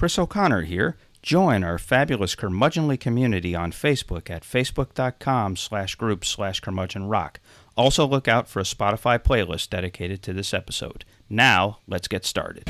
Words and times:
Chris 0.00 0.18
O'Connor 0.18 0.62
here. 0.62 0.96
Join 1.22 1.62
our 1.62 1.76
fabulous 1.76 2.34
curmudgeonly 2.34 2.98
community 2.98 3.54
on 3.54 3.70
Facebook 3.70 4.30
at 4.30 4.44
facebook.com 4.44 5.56
slash 5.56 5.94
group 5.96 6.24
slash 6.24 6.62
curmudgeonrock. 6.62 7.36
Also 7.76 8.06
look 8.06 8.26
out 8.26 8.48
for 8.48 8.60
a 8.60 8.62
Spotify 8.62 9.18
playlist 9.18 9.68
dedicated 9.68 10.22
to 10.22 10.32
this 10.32 10.54
episode. 10.54 11.04
Now, 11.28 11.80
let's 11.86 12.08
get 12.08 12.24
started. 12.24 12.64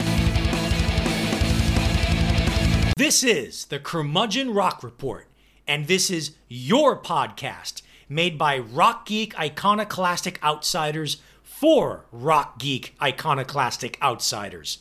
This 2.97 3.23
is 3.23 3.67
the 3.67 3.79
Curmudgeon 3.79 4.53
Rock 4.53 4.83
Report, 4.83 5.29
and 5.69 5.87
this 5.87 6.11
is 6.11 6.33
your 6.49 7.01
podcast 7.01 7.83
made 8.09 8.37
by 8.39 8.59
Rock 8.59 9.07
Geek 9.07 9.39
Iconoclastic 9.39 10.43
Outsiders 10.43 11.19
for 11.45 12.07
Rock 12.11 12.59
Geek 12.59 12.97
Iconoclastic 13.01 13.99
Outsiders. 14.03 14.79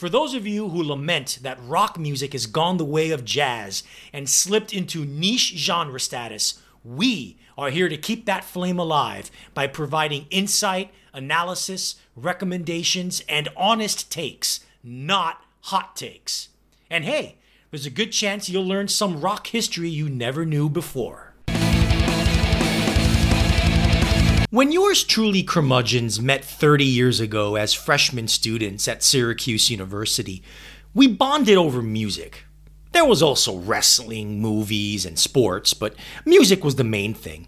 For 0.00 0.08
those 0.08 0.32
of 0.32 0.46
you 0.46 0.70
who 0.70 0.82
lament 0.82 1.40
that 1.42 1.58
rock 1.62 1.98
music 1.98 2.32
has 2.32 2.46
gone 2.46 2.78
the 2.78 2.86
way 2.86 3.10
of 3.10 3.22
jazz 3.22 3.82
and 4.14 4.30
slipped 4.30 4.72
into 4.72 5.04
niche 5.04 5.52
genre 5.58 6.00
status, 6.00 6.58
we 6.82 7.36
are 7.58 7.68
here 7.68 7.90
to 7.90 7.98
keep 7.98 8.24
that 8.24 8.42
flame 8.42 8.78
alive 8.78 9.30
by 9.52 9.66
providing 9.66 10.24
insight, 10.30 10.90
analysis, 11.12 11.96
recommendations, 12.16 13.22
and 13.28 13.50
honest 13.58 14.10
takes, 14.10 14.60
not 14.82 15.44
hot 15.64 15.96
takes. 15.96 16.48
And 16.88 17.04
hey, 17.04 17.36
there's 17.70 17.84
a 17.84 17.90
good 17.90 18.10
chance 18.10 18.48
you'll 18.48 18.64
learn 18.64 18.88
some 18.88 19.20
rock 19.20 19.48
history 19.48 19.90
you 19.90 20.08
never 20.08 20.46
knew 20.46 20.70
before. 20.70 21.29
When 24.52 24.72
yours 24.72 25.04
truly 25.04 25.44
curmudgeons 25.44 26.20
met 26.20 26.44
30 26.44 26.84
years 26.84 27.20
ago 27.20 27.54
as 27.54 27.72
freshman 27.72 28.26
students 28.26 28.88
at 28.88 29.00
Syracuse 29.00 29.70
University, 29.70 30.42
we 30.92 31.06
bonded 31.06 31.56
over 31.56 31.80
music. 31.80 32.46
There 32.90 33.04
was 33.04 33.22
also 33.22 33.58
wrestling, 33.58 34.40
movies, 34.40 35.06
and 35.06 35.16
sports, 35.16 35.72
but 35.72 35.94
music 36.24 36.64
was 36.64 36.74
the 36.74 36.82
main 36.82 37.14
thing. 37.14 37.46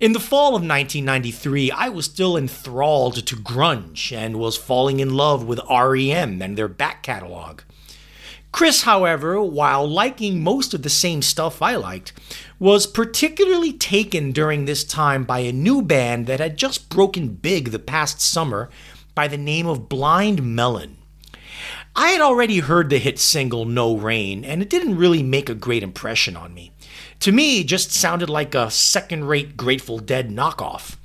In 0.00 0.14
the 0.14 0.18
fall 0.18 0.56
of 0.56 0.62
1993, 0.62 1.72
I 1.72 1.90
was 1.90 2.06
still 2.06 2.38
enthralled 2.38 3.26
to 3.26 3.36
grunge 3.36 4.10
and 4.10 4.36
was 4.36 4.56
falling 4.56 4.98
in 4.98 5.12
love 5.12 5.44
with 5.44 5.60
REM 5.68 6.40
and 6.40 6.56
their 6.56 6.68
back 6.68 7.02
catalog. 7.02 7.60
Chris, 8.52 8.82
however, 8.82 9.40
while 9.40 9.88
liking 9.88 10.42
most 10.42 10.74
of 10.74 10.82
the 10.82 10.90
same 10.90 11.22
stuff 11.22 11.62
I 11.62 11.76
liked, 11.76 12.12
was 12.58 12.86
particularly 12.86 13.72
taken 13.72 14.32
during 14.32 14.64
this 14.64 14.84
time 14.84 15.24
by 15.24 15.40
a 15.40 15.52
new 15.52 15.82
band 15.82 16.26
that 16.26 16.40
had 16.40 16.56
just 16.56 16.88
broken 16.88 17.28
big 17.28 17.70
the 17.70 17.78
past 17.78 18.20
summer 18.20 18.68
by 19.14 19.28
the 19.28 19.38
name 19.38 19.66
of 19.66 19.88
Blind 19.88 20.42
Melon. 20.42 20.96
I 21.96 22.10
had 22.10 22.20
already 22.20 22.58
heard 22.60 22.90
the 22.90 22.98
hit 22.98 23.18
single 23.18 23.64
No 23.64 23.96
Rain, 23.96 24.44
and 24.44 24.62
it 24.62 24.70
didn't 24.70 24.96
really 24.96 25.22
make 25.22 25.48
a 25.48 25.54
great 25.54 25.82
impression 25.82 26.36
on 26.36 26.54
me. 26.54 26.72
To 27.20 27.32
me, 27.32 27.60
it 27.60 27.64
just 27.64 27.92
sounded 27.92 28.30
like 28.30 28.54
a 28.54 28.70
second 28.70 29.24
rate 29.24 29.56
Grateful 29.56 29.98
Dead 29.98 30.30
knockoff. 30.30 30.96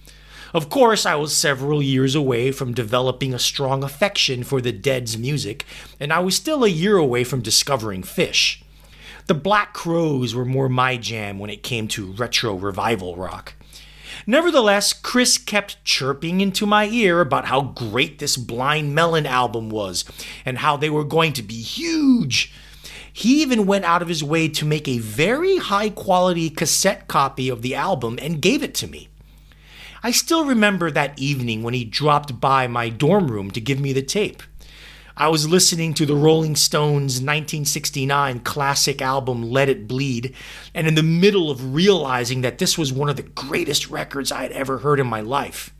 Of 0.56 0.70
course, 0.70 1.06
I 1.06 1.16
was 1.16 1.36
several 1.36 1.84
years 1.84 2.16
away 2.16 2.50
from 2.54 2.74
developing 2.74 3.34
a 3.34 3.40
strong 3.40 3.84
affection 3.84 4.42
for 4.46 4.62
the 4.62 4.72
Dead's 4.72 5.18
music, 5.18 5.66
and 6.00 6.14
I 6.14 6.20
was 6.20 6.38
still 6.38 6.64
a 6.64 6.70
year 6.70 6.96
away 6.96 7.26
from 7.26 7.42
discovering 7.42 8.04
Phish. 8.04 8.64
The 9.28 9.34
Black 9.34 9.74
Crowes 9.74 10.34
were 10.34 10.46
more 10.46 10.70
my 10.70 10.96
jam 10.96 11.40
when 11.40 11.50
it 11.50 11.62
came 11.62 11.90
to 11.90 12.14
retro 12.14 12.54
revival 12.54 13.18
rock. 13.18 13.56
Nevertheless, 14.26 14.94
Chris 14.94 15.38
kept 15.38 15.84
chirping 15.84 16.40
into 16.40 16.66
my 16.66 16.86
ear 16.86 17.20
about 17.20 17.48
how 17.48 17.62
great 17.62 18.20
this 18.20 18.38
Blind 18.38 18.96
Melon 18.96 19.26
album 19.26 19.70
was 19.70 20.06
and 20.46 20.60
how 20.60 20.78
they 20.78 20.90
were 20.90 21.04
going 21.04 21.34
to 21.34 21.44
be 21.44 21.62
huge. 21.62 22.54
He 23.12 23.42
even 23.42 23.66
went 23.66 23.84
out 23.84 24.02
of 24.02 24.08
his 24.08 24.24
way 24.24 24.48
to 24.48 24.64
make 24.64 24.88
a 24.88 25.00
very 25.00 25.58
high 25.58 25.90
quality 25.90 26.50
cassette 26.50 27.10
copy 27.10 27.50
of 27.50 27.62
the 27.62 27.76
album 27.76 28.18
and 28.22 28.42
gave 28.42 28.64
it 28.64 28.74
to 28.76 28.88
me. 28.88 29.10
I 30.06 30.12
still 30.12 30.46
remember 30.46 30.92
that 30.92 31.18
evening 31.18 31.64
when 31.64 31.74
he 31.74 31.84
dropped 31.84 32.40
by 32.40 32.68
my 32.68 32.90
dorm 32.90 33.32
room 33.32 33.50
to 33.50 33.60
give 33.60 33.80
me 33.80 33.92
the 33.92 34.04
tape. 34.04 34.44
I 35.18 35.30
was 35.30 35.50
listening 35.50 35.96
to 35.96 36.06
the 36.06 36.14
Rolling 36.14 36.56
Stones 36.56 37.14
1969 37.16 38.42
classic 38.42 39.02
album 39.02 39.50
Let 39.50 39.68
It 39.68 39.88
Bleed, 39.88 40.36
and 40.76 40.86
in 40.86 40.94
the 40.94 41.02
middle 41.02 41.50
of 41.50 41.74
realizing 41.74 42.42
that 42.42 42.60
this 42.60 42.78
was 42.78 42.94
one 42.94 43.10
of 43.10 43.16
the 43.16 43.24
greatest 43.24 43.90
records 43.90 44.32
I 44.32 44.44
had 44.44 44.52
ever 44.52 44.78
heard 44.78 45.00
in 45.00 45.08
my 45.08 45.22
life. 45.22 45.74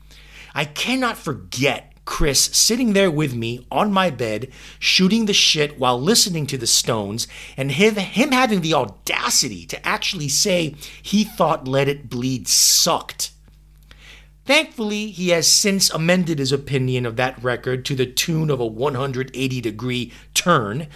I 0.56 0.66
cannot 0.66 1.20
forget 1.20 1.94
Chris 2.06 2.46
sitting 2.46 2.94
there 2.94 3.12
with 3.12 3.36
me 3.36 3.68
on 3.70 3.94
my 3.94 4.10
bed, 4.10 4.52
shooting 4.80 5.28
the 5.28 5.34
shit 5.34 5.78
while 5.78 6.02
listening 6.02 6.48
to 6.48 6.58
the 6.58 6.66
Stones, 6.66 7.28
and 7.56 7.74
him, 7.74 7.94
having 8.32 8.62
the 8.62 8.74
audacity 8.74 9.68
to 9.68 9.88
actually 9.88 10.30
say 10.30 10.74
he 11.00 11.24
thought 11.24 11.68
Let 11.68 11.88
It 11.88 12.10
Bleed 12.10 12.48
sucked. 12.48 13.34
Thankfully, 14.46 15.08
he 15.10 15.30
has 15.30 15.52
since 15.52 15.90
amended 15.90 16.38
his 16.38 16.52
opinion 16.52 17.06
of 17.06 17.16
that 17.16 17.42
record 17.44 17.84
to 17.86 17.96
the 17.96 18.06
tune 18.06 18.52
of 18.52 18.60
a 18.60 18.66
180 18.66 19.62
degree 19.62 20.12
turn. 20.36 20.88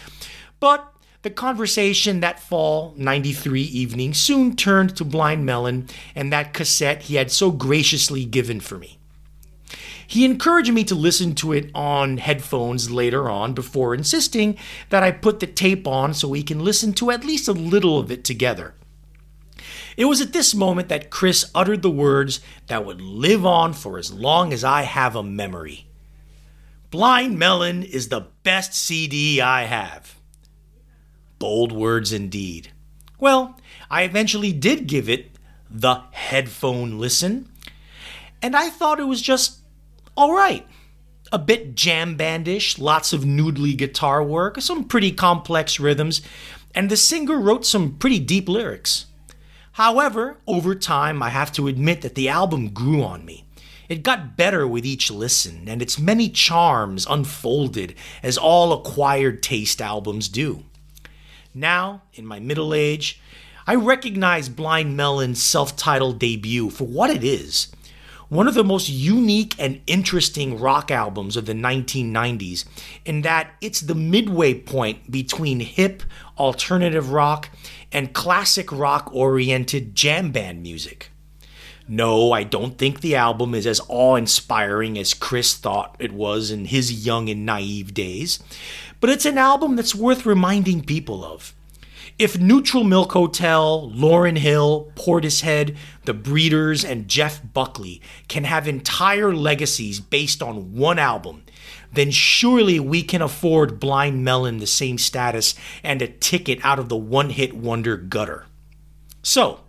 But 0.60 0.94
the 1.24 1.32
conversation 1.32 2.20
that 2.20 2.40
fall 2.40 2.94
93 2.96 3.62
evening 3.62 4.14
soon 4.14 4.56
turned 4.56 4.96
to 4.96 5.04
Blind 5.04 5.46
Melon 5.46 5.88
and 6.16 6.32
that 6.32 6.54
cassette 6.54 7.04
he 7.04 7.16
had 7.16 7.32
so 7.32 7.52
graciously 7.52 8.24
given 8.24 8.60
for 8.60 8.78
me. 8.78 9.00
He 10.06 10.26
encouraged 10.26 10.74
me 10.74 10.84
to 10.86 10.96
listen 10.96 11.36
to 11.36 11.52
it 11.54 11.70
on 11.76 12.18
headphones 12.18 12.90
later 12.90 13.30
on 13.30 13.54
before 13.54 13.94
insisting 13.94 14.58
that 14.90 15.04
I 15.04 15.12
put 15.12 15.40
the 15.40 15.48
tape 15.48 15.88
on 15.88 16.14
so 16.14 16.28
we 16.28 16.42
can 16.42 16.64
listen 16.64 16.94
to 16.94 17.12
at 17.12 17.26
least 17.26 17.48
a 17.48 17.54
little 17.54 18.00
of 18.00 18.12
it 18.12 18.24
together. 18.24 18.74
It 20.00 20.06
was 20.06 20.22
at 20.22 20.32
this 20.32 20.56
moment 20.56 20.88
that 20.88 21.10
Chris 21.10 21.52
uttered 21.54 21.82
the 21.82 21.92
words 21.92 22.40
that 22.68 22.86
would 22.86 23.02
live 23.02 23.46
on 23.46 23.74
for 23.74 23.98
as 23.98 24.14
long 24.14 24.54
as 24.54 24.64
I 24.64 24.84
have 24.84 25.14
a 25.14 25.22
memory. 25.22 25.88
Blind 26.90 27.38
Melon 27.38 27.84
is 27.84 28.08
the 28.08 28.28
best 28.44 28.74
CD 28.74 29.42
I 29.42 29.64
have. 29.64 30.16
Bold 31.38 31.74
words 31.74 32.14
indeed. 32.14 32.72
Well, 33.20 33.60
I 33.92 34.04
eventually 34.04 34.54
did 34.54 34.88
give 34.88 35.10
it 35.10 35.32
the 35.70 36.04
headphone 36.12 36.98
listen, 36.98 37.52
and 38.42 38.56
I 38.56 38.70
thought 38.70 39.02
it 39.02 39.04
was 39.04 39.22
just 39.22 39.60
all 40.16 40.32
right. 40.32 40.66
A 41.34 41.38
bit 41.38 41.76
jam 41.76 42.16
bandish, 42.16 42.80
lots 42.80 43.12
of 43.12 43.26
noodly 43.26 43.76
guitar 43.76 44.24
work, 44.24 44.62
some 44.62 44.86
pretty 44.86 45.12
complex 45.12 45.78
rhythms, 45.78 46.22
and 46.74 46.90
the 46.90 46.96
singer 46.96 47.38
wrote 47.38 47.66
some 47.66 47.98
pretty 47.98 48.20
deep 48.20 48.48
lyrics. 48.48 49.08
However, 49.80 50.36
over 50.46 50.76
time, 50.76 51.24
I 51.24 51.30
have 51.30 51.54
to 51.54 51.70
admit 51.70 52.02
that 52.02 52.16
the 52.16 52.28
album 52.28 52.72
grew 52.72 53.02
on 53.02 53.24
me. 53.24 53.46
It 53.88 54.04
got 54.04 54.36
better 54.36 54.68
with 54.68 54.86
each 54.86 55.10
listen, 55.10 55.70
and 55.70 55.82
its 55.82 55.98
many 55.98 56.28
charms 56.28 57.08
unfolded 57.10 57.96
as 58.22 58.38
all 58.38 58.74
acquired 58.74 59.42
taste 59.42 59.82
albums 59.82 60.28
do. 60.28 60.66
Now, 61.54 62.02
in 62.14 62.26
my 62.26 62.42
middle 62.42 62.74
age, 62.74 63.22
I 63.66 63.76
recognize 63.76 64.50
Blind 64.50 64.98
Melon's 64.98 65.42
self 65.42 65.78
titled 65.78 66.20
debut 66.20 66.70
for 66.72 66.84
what 66.84 67.10
it 67.10 67.24
is 67.24 67.70
one 68.30 68.48
of 68.48 68.54
the 68.54 68.64
most 68.64 68.88
unique 68.90 69.56
and 69.58 69.82
interesting 69.88 70.60
rock 70.60 70.92
albums 70.92 71.36
of 71.36 71.48
the 71.48 71.54
1990s, 71.54 72.64
in 73.04 73.24
that 73.24 73.52
it's 73.60 73.82
the 73.82 73.96
midway 73.96 74.54
point 74.54 75.12
between 75.12 75.60
hip, 75.60 76.04
alternative 76.38 77.12
rock, 77.12 77.50
and 77.92 78.14
classic 78.14 78.72
rock 78.72 79.10
oriented 79.14 79.96
jam 79.96 80.32
band 80.32 80.62
music. 80.62 81.12
No, 81.88 82.32
I 82.32 82.44
don't 82.44 82.78
think 82.78 83.02
the 83.02 83.16
album 83.16 83.56
is 83.56 83.66
as 83.66 83.82
awe 83.88 84.16
inspiring 84.16 84.98
as 84.98 85.16
Chris 85.16 85.56
thought 85.56 85.96
it 85.98 86.12
was 86.12 86.52
in 86.52 86.66
his 86.66 87.06
young 87.06 87.30
and 87.30 87.48
naive 87.48 87.96
days, 87.96 88.38
but 89.00 89.10
it's 89.10 89.26
an 89.26 89.40
album 89.40 89.76
that's 89.76 89.96
worth 89.96 90.26
reminding 90.26 90.84
people 90.84 91.26
of. 91.26 91.56
If 92.20 92.38
Neutral 92.38 92.84
Milk 92.84 93.14
Hotel, 93.14 93.92
Lauryn 93.96 94.38
Hill, 94.38 94.92
Portishead, 94.96 95.78
The 96.04 96.14
Breeders, 96.14 96.84
and 96.84 97.08
Jeff 97.08 97.42
Buckley 97.54 98.02
can 98.28 98.44
have 98.44 98.68
entire 98.68 99.34
legacies 99.34 100.00
based 100.00 100.44
on 100.44 100.76
one 100.76 101.00
album, 101.00 101.44
then 101.92 102.12
surely 102.12 102.80
we 102.80 103.04
can 103.04 103.22
afford 103.22 103.80
Blind 103.80 104.24
Melon 104.24 104.58
the 104.58 104.68
same 104.68 104.98
status 104.98 105.56
and 105.84 106.02
a 106.02 106.08
ticket 106.08 106.60
out 106.64 106.80
of 106.80 106.90
the 106.90 106.98
one 106.98 107.30
hit 107.30 107.56
wonder 107.56 107.98
gutter. 107.98 108.46
So, 109.22 109.62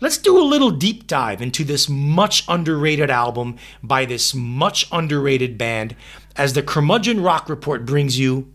let's 0.00 0.18
do 0.18 0.38
a 0.38 0.42
little 0.42 0.70
deep 0.70 1.06
dive 1.06 1.40
into 1.40 1.64
this 1.64 1.88
much 1.88 2.44
underrated 2.48 3.10
album 3.10 3.56
by 3.82 4.04
this 4.04 4.34
much 4.34 4.86
underrated 4.90 5.56
band 5.56 5.96
as 6.36 6.52
the 6.52 6.62
Curmudgeon 6.62 7.22
Rock 7.22 7.48
Report 7.48 7.84
brings 7.84 8.18
you 8.18 8.52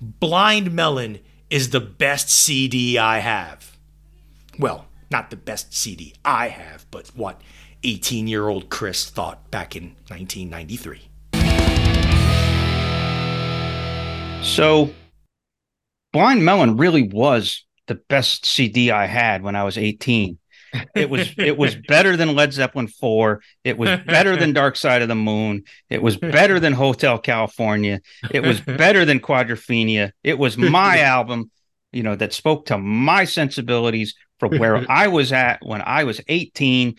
Blind 0.00 0.72
Melon 0.72 1.18
is 1.50 1.70
the 1.70 1.80
best 1.80 2.30
CD 2.30 2.98
I 2.98 3.18
have. 3.18 3.76
Well, 4.58 4.86
not 5.10 5.30
the 5.30 5.36
best 5.36 5.74
CD 5.74 6.14
I 6.24 6.48
have, 6.48 6.86
but 6.90 7.08
what 7.14 7.40
18 7.82 8.26
year 8.26 8.48
old 8.48 8.70
Chris 8.70 9.08
thought 9.08 9.50
back 9.50 9.76
in 9.76 9.94
1993. 10.08 12.03
So, 14.44 14.90
Blind 16.12 16.44
Melon 16.44 16.76
really 16.76 17.02
was 17.02 17.64
the 17.86 17.96
best 17.96 18.46
CD 18.46 18.90
I 18.90 19.06
had 19.06 19.42
when 19.42 19.56
I 19.56 19.64
was 19.64 19.76
18. 19.76 20.38
It 20.94 21.10
was 21.10 21.32
it 21.38 21.56
was 21.56 21.74
better 21.88 22.16
than 22.16 22.34
Led 22.34 22.52
Zeppelin 22.52 22.88
4. 22.88 23.42
It 23.64 23.78
was 23.78 23.90
better 24.06 24.36
than 24.36 24.52
Dark 24.54 24.76
Side 24.76 25.02
of 25.02 25.08
the 25.08 25.14
Moon. 25.14 25.64
It 25.90 26.02
was 26.02 26.16
better 26.16 26.60
than 26.60 26.72
Hotel 26.72 27.18
California. 27.18 28.00
It 28.30 28.40
was 28.40 28.60
better 28.60 29.04
than 29.04 29.20
Quadrophenia. 29.20 30.12
It 30.22 30.38
was 30.38 30.56
my 30.56 31.00
album, 31.00 31.50
you 31.92 32.02
know, 32.02 32.16
that 32.16 32.32
spoke 32.32 32.66
to 32.66 32.78
my 32.78 33.24
sensibilities 33.24 34.14
from 34.40 34.58
where 34.58 34.84
I 34.90 35.08
was 35.08 35.32
at 35.32 35.60
when 35.62 35.82
I 35.82 36.04
was 36.04 36.20
18. 36.28 36.96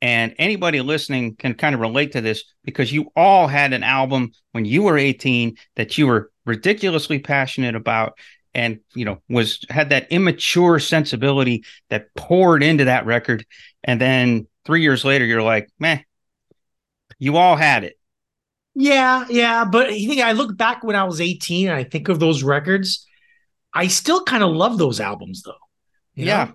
And 0.00 0.34
anybody 0.38 0.80
listening 0.80 1.36
can 1.36 1.54
kind 1.54 1.74
of 1.74 1.80
relate 1.80 2.12
to 2.12 2.20
this 2.20 2.44
because 2.64 2.92
you 2.92 3.12
all 3.14 3.46
had 3.46 3.72
an 3.72 3.84
album 3.84 4.32
when 4.50 4.64
you 4.64 4.82
were 4.82 4.98
18 4.98 5.56
that 5.76 5.96
you 5.96 6.08
were 6.08 6.31
ridiculously 6.44 7.18
passionate 7.18 7.74
about 7.74 8.18
and 8.54 8.80
you 8.94 9.04
know 9.04 9.22
was 9.28 9.64
had 9.70 9.90
that 9.90 10.10
immature 10.10 10.78
sensibility 10.78 11.64
that 11.88 12.14
poured 12.14 12.62
into 12.62 12.84
that 12.84 13.06
record. 13.06 13.46
And 13.84 14.00
then 14.00 14.46
three 14.64 14.82
years 14.82 15.04
later 15.04 15.24
you're 15.24 15.42
like 15.42 15.68
man 15.78 16.04
you 17.18 17.36
all 17.36 17.56
had 17.56 17.84
it. 17.84 17.98
Yeah 18.74 19.26
yeah 19.28 19.64
but 19.64 19.98
you 19.98 20.08
think 20.08 20.22
i 20.22 20.32
look 20.32 20.56
back 20.56 20.82
when 20.82 20.96
i 20.96 21.04
was 21.04 21.20
18 21.20 21.68
and 21.68 21.76
i 21.76 21.84
think 21.84 22.08
of 22.08 22.18
those 22.18 22.42
records 22.42 23.06
i 23.74 23.86
still 23.86 24.24
kind 24.24 24.42
of 24.42 24.50
love 24.50 24.78
those 24.78 24.98
albums 24.98 25.42
though 25.42 25.52
yeah 26.14 26.44
know? 26.44 26.54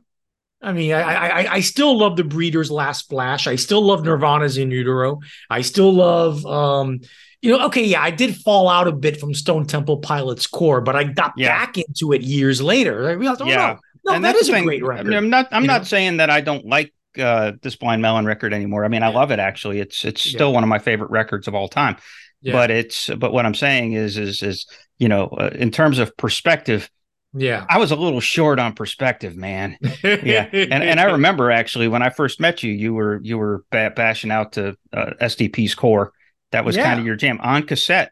I 0.61 0.73
mean, 0.73 0.91
I, 0.91 1.01
I 1.01 1.53
I 1.53 1.59
still 1.59 1.97
love 1.97 2.17
the 2.17 2.23
Breeders' 2.23 2.71
Last 2.71 3.05
Splash. 3.05 3.45
I 3.45 3.55
still 3.55 3.81
love 3.81 4.03
Nirvana's 4.03 4.57
In 4.57 4.71
Utero. 4.71 5.19
I 5.49 5.61
still 5.61 5.93
love 5.93 6.45
um, 6.45 6.99
you 7.41 7.51
know, 7.51 7.65
okay, 7.67 7.83
yeah, 7.83 8.01
I 8.01 8.11
did 8.11 8.35
fall 8.35 8.67
out 8.67 8.87
a 8.87 8.91
bit 8.91 9.19
from 9.19 9.33
Stone 9.33 9.67
Temple 9.67 9.97
Pilots 9.97 10.47
core, 10.47 10.81
but 10.81 10.95
I 10.95 11.03
got 11.03 11.33
yeah. 11.37 11.49
back 11.49 11.77
into 11.77 12.11
it 12.13 12.21
years 12.21 12.61
later. 12.61 13.07
I 13.07 13.11
realized, 13.11 13.41
oh 13.41 13.45
yeah. 13.45 13.55
no, 13.55 13.79
no, 14.05 14.13
and 14.15 14.25
that 14.25 14.35
is 14.35 14.49
a 14.49 14.61
great 14.63 14.83
record. 14.83 15.13
I 15.13 15.17
am 15.17 15.29
not 15.29 15.47
I'm 15.51 15.65
not 15.65 15.81
know? 15.81 15.85
saying 15.85 16.17
that 16.17 16.29
I 16.29 16.41
don't 16.41 16.65
like 16.65 16.93
uh, 17.19 17.53
this 17.61 17.75
Blind 17.75 18.01
Melon 18.01 18.25
record 18.25 18.53
anymore. 18.53 18.85
I 18.85 18.87
mean, 18.87 19.03
I 19.03 19.09
love 19.09 19.31
it 19.31 19.39
actually. 19.39 19.79
It's 19.79 20.03
it's 20.03 20.21
still 20.21 20.49
yeah. 20.49 20.55
one 20.55 20.63
of 20.63 20.69
my 20.69 20.79
favorite 20.79 21.11
records 21.11 21.47
of 21.47 21.53
all 21.53 21.67
time. 21.67 21.97
But 22.43 22.71
it's 22.71 23.09
but 23.09 23.33
what 23.33 23.45
I'm 23.45 23.55
saying 23.55 23.93
is 23.93 24.17
is 24.17 24.41
is 24.41 24.67
you 24.97 25.09
know, 25.09 25.27
uh, 25.27 25.51
in 25.53 25.69
terms 25.69 25.99
of 25.99 26.15
perspective, 26.17 26.89
yeah. 27.37 27.65
I 27.69 27.77
was 27.77 27.91
a 27.91 27.95
little 27.95 28.19
short 28.19 28.59
on 28.59 28.73
perspective, 28.73 29.35
man. 29.35 29.77
yeah. 30.03 30.49
And 30.51 30.83
and 30.83 30.99
I 30.99 31.03
remember 31.11 31.51
actually 31.51 31.87
when 31.87 32.01
I 32.01 32.09
first 32.09 32.39
met 32.39 32.63
you, 32.63 32.71
you 32.71 32.93
were 32.93 33.19
you 33.23 33.37
were 33.37 33.63
bashing 33.71 34.31
out 34.31 34.53
to 34.53 34.75
uh, 34.93 35.13
STP's 35.21 35.75
core 35.75 36.13
that 36.51 36.65
was 36.65 36.75
yeah. 36.75 36.83
kind 36.83 36.99
of 36.99 37.05
your 37.05 37.15
jam 37.15 37.39
on 37.41 37.63
cassette. 37.63 38.11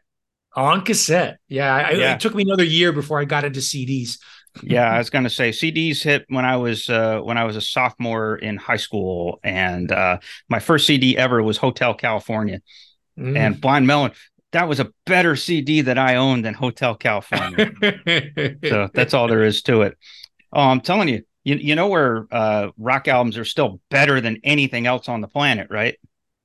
On 0.54 0.82
cassette. 0.84 1.38
Yeah, 1.48 1.74
I, 1.74 1.90
yeah. 1.92 2.14
It 2.14 2.20
took 2.20 2.34
me 2.34 2.42
another 2.42 2.64
year 2.64 2.92
before 2.92 3.20
I 3.20 3.24
got 3.24 3.44
into 3.44 3.60
CDs. 3.60 4.18
yeah, 4.62 4.90
I 4.90 4.98
was 4.98 5.10
going 5.10 5.24
to 5.24 5.30
say 5.30 5.50
CDs 5.50 6.02
hit 6.02 6.24
when 6.28 6.44
I 6.44 6.56
was 6.56 6.88
uh, 6.88 7.20
when 7.20 7.38
I 7.38 7.44
was 7.44 7.56
a 7.56 7.60
sophomore 7.60 8.36
in 8.36 8.56
high 8.56 8.76
school, 8.76 9.38
and 9.42 9.90
uh, 9.92 10.18
my 10.48 10.60
first 10.60 10.86
CD 10.86 11.16
ever 11.16 11.42
was 11.42 11.56
Hotel 11.58 11.94
California, 11.94 12.60
mm. 13.18 13.36
and 13.36 13.60
Blind 13.60 13.86
Melon. 13.86 14.12
That 14.52 14.68
was 14.68 14.80
a 14.80 14.92
better 15.04 15.36
CD 15.36 15.82
that 15.82 15.98
I 15.98 16.16
owned 16.16 16.44
than 16.44 16.54
Hotel 16.54 16.94
California. 16.94 17.72
so 18.64 18.88
that's 18.94 19.12
all 19.12 19.28
there 19.28 19.44
is 19.44 19.62
to 19.62 19.82
it. 19.82 19.98
Oh, 20.52 20.62
I'm 20.62 20.80
telling 20.80 21.08
you, 21.08 21.22
you, 21.44 21.56
you 21.56 21.74
know 21.74 21.88
where 21.88 22.26
uh, 22.30 22.68
rock 22.78 23.08
albums 23.08 23.36
are 23.36 23.44
still 23.44 23.80
better 23.90 24.20
than 24.20 24.40
anything 24.44 24.86
else 24.86 25.08
on 25.08 25.20
the 25.20 25.28
planet, 25.28 25.68
right? 25.70 25.98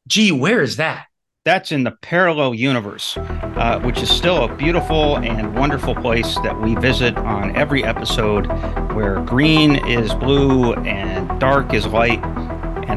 Gee, 0.08 0.32
where 0.32 0.62
is 0.62 0.78
that? 0.78 1.06
that's 1.44 1.72
in 1.72 1.84
the 1.84 1.92
parallel 1.92 2.54
universe, 2.54 3.18
uh, 3.18 3.80
which 3.84 4.02
is 4.02 4.10
still 4.10 4.44
a 4.44 4.56
beautiful 4.56 5.18
and 5.18 5.58
wonderful 5.58 5.96
place 5.96 6.36
that 6.42 6.60
we 6.62 6.76
visit 6.76 7.18
on 7.18 7.56
every 7.56 7.84
episode, 7.84 8.46
where 8.94 9.22
green 9.22 9.76
is 9.88 10.14
blue 10.16 10.74
and 10.74 11.40
dark 11.40 11.74
is 11.74 11.88
light, 11.88 12.22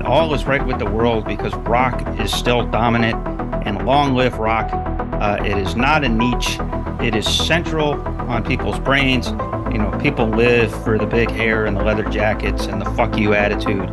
all 0.07 0.35
is 0.35 0.45
right 0.45 0.65
with 0.65 0.79
the 0.79 0.91
world 0.91 1.25
because 1.25 1.55
rock 1.55 2.21
is 2.21 2.33
still 2.33 2.67
dominant. 2.67 3.17
And 3.67 3.87
long 3.87 4.15
live 4.15 4.39
rock! 4.39 4.69
Uh, 4.73 5.43
it 5.43 5.57
is 5.57 5.75
not 5.75 6.05
a 6.05 6.09
niche; 6.09 6.59
it 7.01 7.15
is 7.15 7.27
central 7.27 7.95
on 8.29 8.45
people's 8.45 8.79
brains. 8.79 9.29
You 9.73 9.79
know, 9.79 9.99
people 10.03 10.27
live 10.27 10.71
for 10.85 10.99
the 10.99 11.07
big 11.07 11.31
hair 11.31 11.65
and 11.65 11.77
the 11.77 11.83
leather 11.83 12.05
jackets 12.05 12.67
and 12.67 12.81
the 12.81 12.91
"fuck 12.91 13.17
you" 13.17 13.33
attitude, 13.33 13.89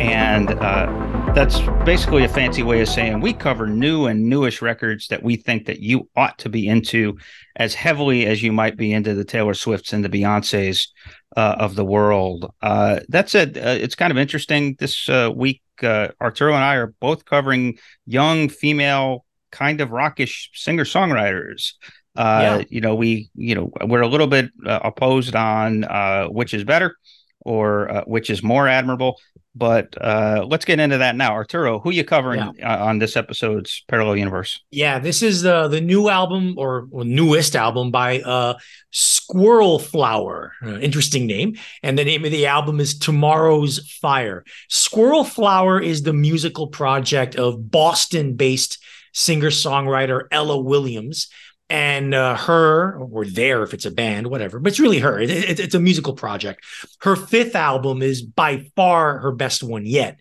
and 0.00 0.50
uh, 0.50 0.86
that's 1.34 1.60
basically 1.84 2.24
a 2.24 2.28
fancy 2.28 2.62
way 2.62 2.80
of 2.80 2.88
saying 2.88 3.20
we 3.20 3.32
cover 3.32 3.66
new 3.66 4.06
and 4.06 4.28
newish 4.28 4.62
records 4.62 5.08
that 5.08 5.22
we 5.22 5.36
think 5.36 5.66
that 5.66 5.80
you 5.80 6.08
ought 6.16 6.38
to 6.38 6.48
be 6.48 6.68
into 6.68 7.18
as 7.56 7.74
heavily 7.74 8.26
as 8.26 8.42
you 8.42 8.52
might 8.52 8.76
be 8.76 8.92
into 8.92 9.14
the 9.14 9.24
Taylor 9.24 9.54
Swifts 9.54 9.92
and 9.92 10.04
the 10.04 10.08
Beyoncés 10.08 10.88
uh, 11.36 11.56
of 11.58 11.74
the 11.74 11.84
world. 11.84 12.52
Uh, 12.62 13.00
that's 13.08 13.34
it. 13.34 13.56
Uh, 13.56 13.76
it's 13.80 13.94
kind 13.94 14.10
of 14.10 14.18
interesting. 14.18 14.76
This 14.78 15.08
uh, 15.08 15.30
week, 15.34 15.62
uh, 15.82 16.08
Arturo 16.20 16.54
and 16.54 16.64
I 16.64 16.76
are 16.76 16.94
both 17.00 17.24
covering 17.24 17.78
young 18.06 18.48
female, 18.48 19.24
kind 19.50 19.80
of 19.80 19.90
rockish 19.90 20.50
singer 20.54 20.84
songwriters. 20.84 21.72
Uh, 22.14 22.58
yeah. 22.60 22.64
You 22.68 22.80
know, 22.80 22.94
we, 22.94 23.30
you 23.34 23.54
know, 23.54 23.70
we're 23.86 24.02
a 24.02 24.08
little 24.08 24.26
bit 24.26 24.50
opposed 24.66 25.34
on 25.34 25.84
which 26.30 26.52
is 26.52 26.64
better 26.64 26.96
or 27.40 28.04
which 28.06 28.28
is 28.28 28.42
more 28.42 28.68
admirable. 28.68 29.18
But 29.54 29.94
uh, 30.00 30.46
let's 30.48 30.64
get 30.64 30.80
into 30.80 30.98
that 30.98 31.14
now. 31.14 31.32
Arturo, 31.32 31.78
who 31.78 31.90
you 31.90 32.04
covering 32.04 32.54
yeah. 32.56 32.74
uh, 32.74 32.86
on 32.86 32.98
this 32.98 33.16
episode's 33.16 33.84
Parallel 33.86 34.16
Universe? 34.16 34.60
Yeah, 34.70 34.98
this 34.98 35.22
is 35.22 35.42
the 35.42 35.68
the 35.68 35.80
new 35.80 36.08
album 36.08 36.54
or, 36.56 36.88
or 36.90 37.04
newest 37.04 37.54
album 37.54 37.90
by 37.90 38.20
uh, 38.22 38.54
Squirrel 38.92 39.78
Flower. 39.78 40.52
Uh, 40.64 40.78
interesting 40.78 41.26
name. 41.26 41.56
And 41.82 41.98
the 41.98 42.04
name 42.04 42.24
of 42.24 42.30
the 42.30 42.46
album 42.46 42.80
is 42.80 42.98
Tomorrow's 42.98 43.90
Fire. 44.00 44.44
Squirrel 44.68 45.24
Flower 45.24 45.80
is 45.80 46.02
the 46.02 46.14
musical 46.14 46.68
project 46.68 47.36
of 47.36 47.70
Boston 47.70 48.36
based 48.36 48.82
singer 49.12 49.50
songwriter 49.50 50.22
Ella 50.30 50.58
Williams 50.58 51.28
and 51.72 52.14
uh, 52.14 52.36
her 52.36 52.98
or 52.98 53.24
there 53.24 53.62
if 53.62 53.72
it's 53.72 53.86
a 53.86 53.90
band 53.90 54.26
whatever 54.26 54.60
but 54.60 54.70
it's 54.70 54.78
really 54.78 54.98
her. 54.98 55.18
It, 55.18 55.30
it, 55.30 55.58
it's 55.58 55.74
a 55.74 55.80
musical 55.80 56.12
project. 56.12 56.62
Her 57.00 57.16
fifth 57.16 57.56
album 57.56 58.02
is 58.02 58.20
by 58.20 58.70
far 58.76 59.18
her 59.20 59.32
best 59.32 59.62
one 59.62 59.86
yet. 59.86 60.18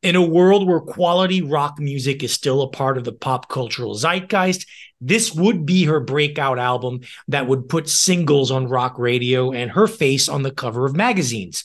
In 0.00 0.14
a 0.14 0.22
world 0.22 0.66
where 0.66 0.80
quality 0.80 1.42
rock 1.42 1.80
music 1.80 2.22
is 2.22 2.32
still 2.32 2.62
a 2.62 2.70
part 2.70 2.98
of 2.98 3.04
the 3.04 3.12
pop 3.12 3.48
cultural 3.48 3.94
zeitgeist 3.94 4.64
this 5.04 5.34
would 5.34 5.66
be 5.66 5.82
her 5.82 5.98
breakout 5.98 6.60
album 6.60 7.00
that 7.26 7.48
would 7.48 7.68
put 7.68 7.88
singles 7.88 8.52
on 8.52 8.68
rock 8.68 8.96
radio 8.96 9.50
and 9.50 9.72
her 9.72 9.88
face 9.88 10.28
on 10.28 10.44
the 10.44 10.52
cover 10.52 10.86
of 10.86 10.94
magazines. 10.94 11.64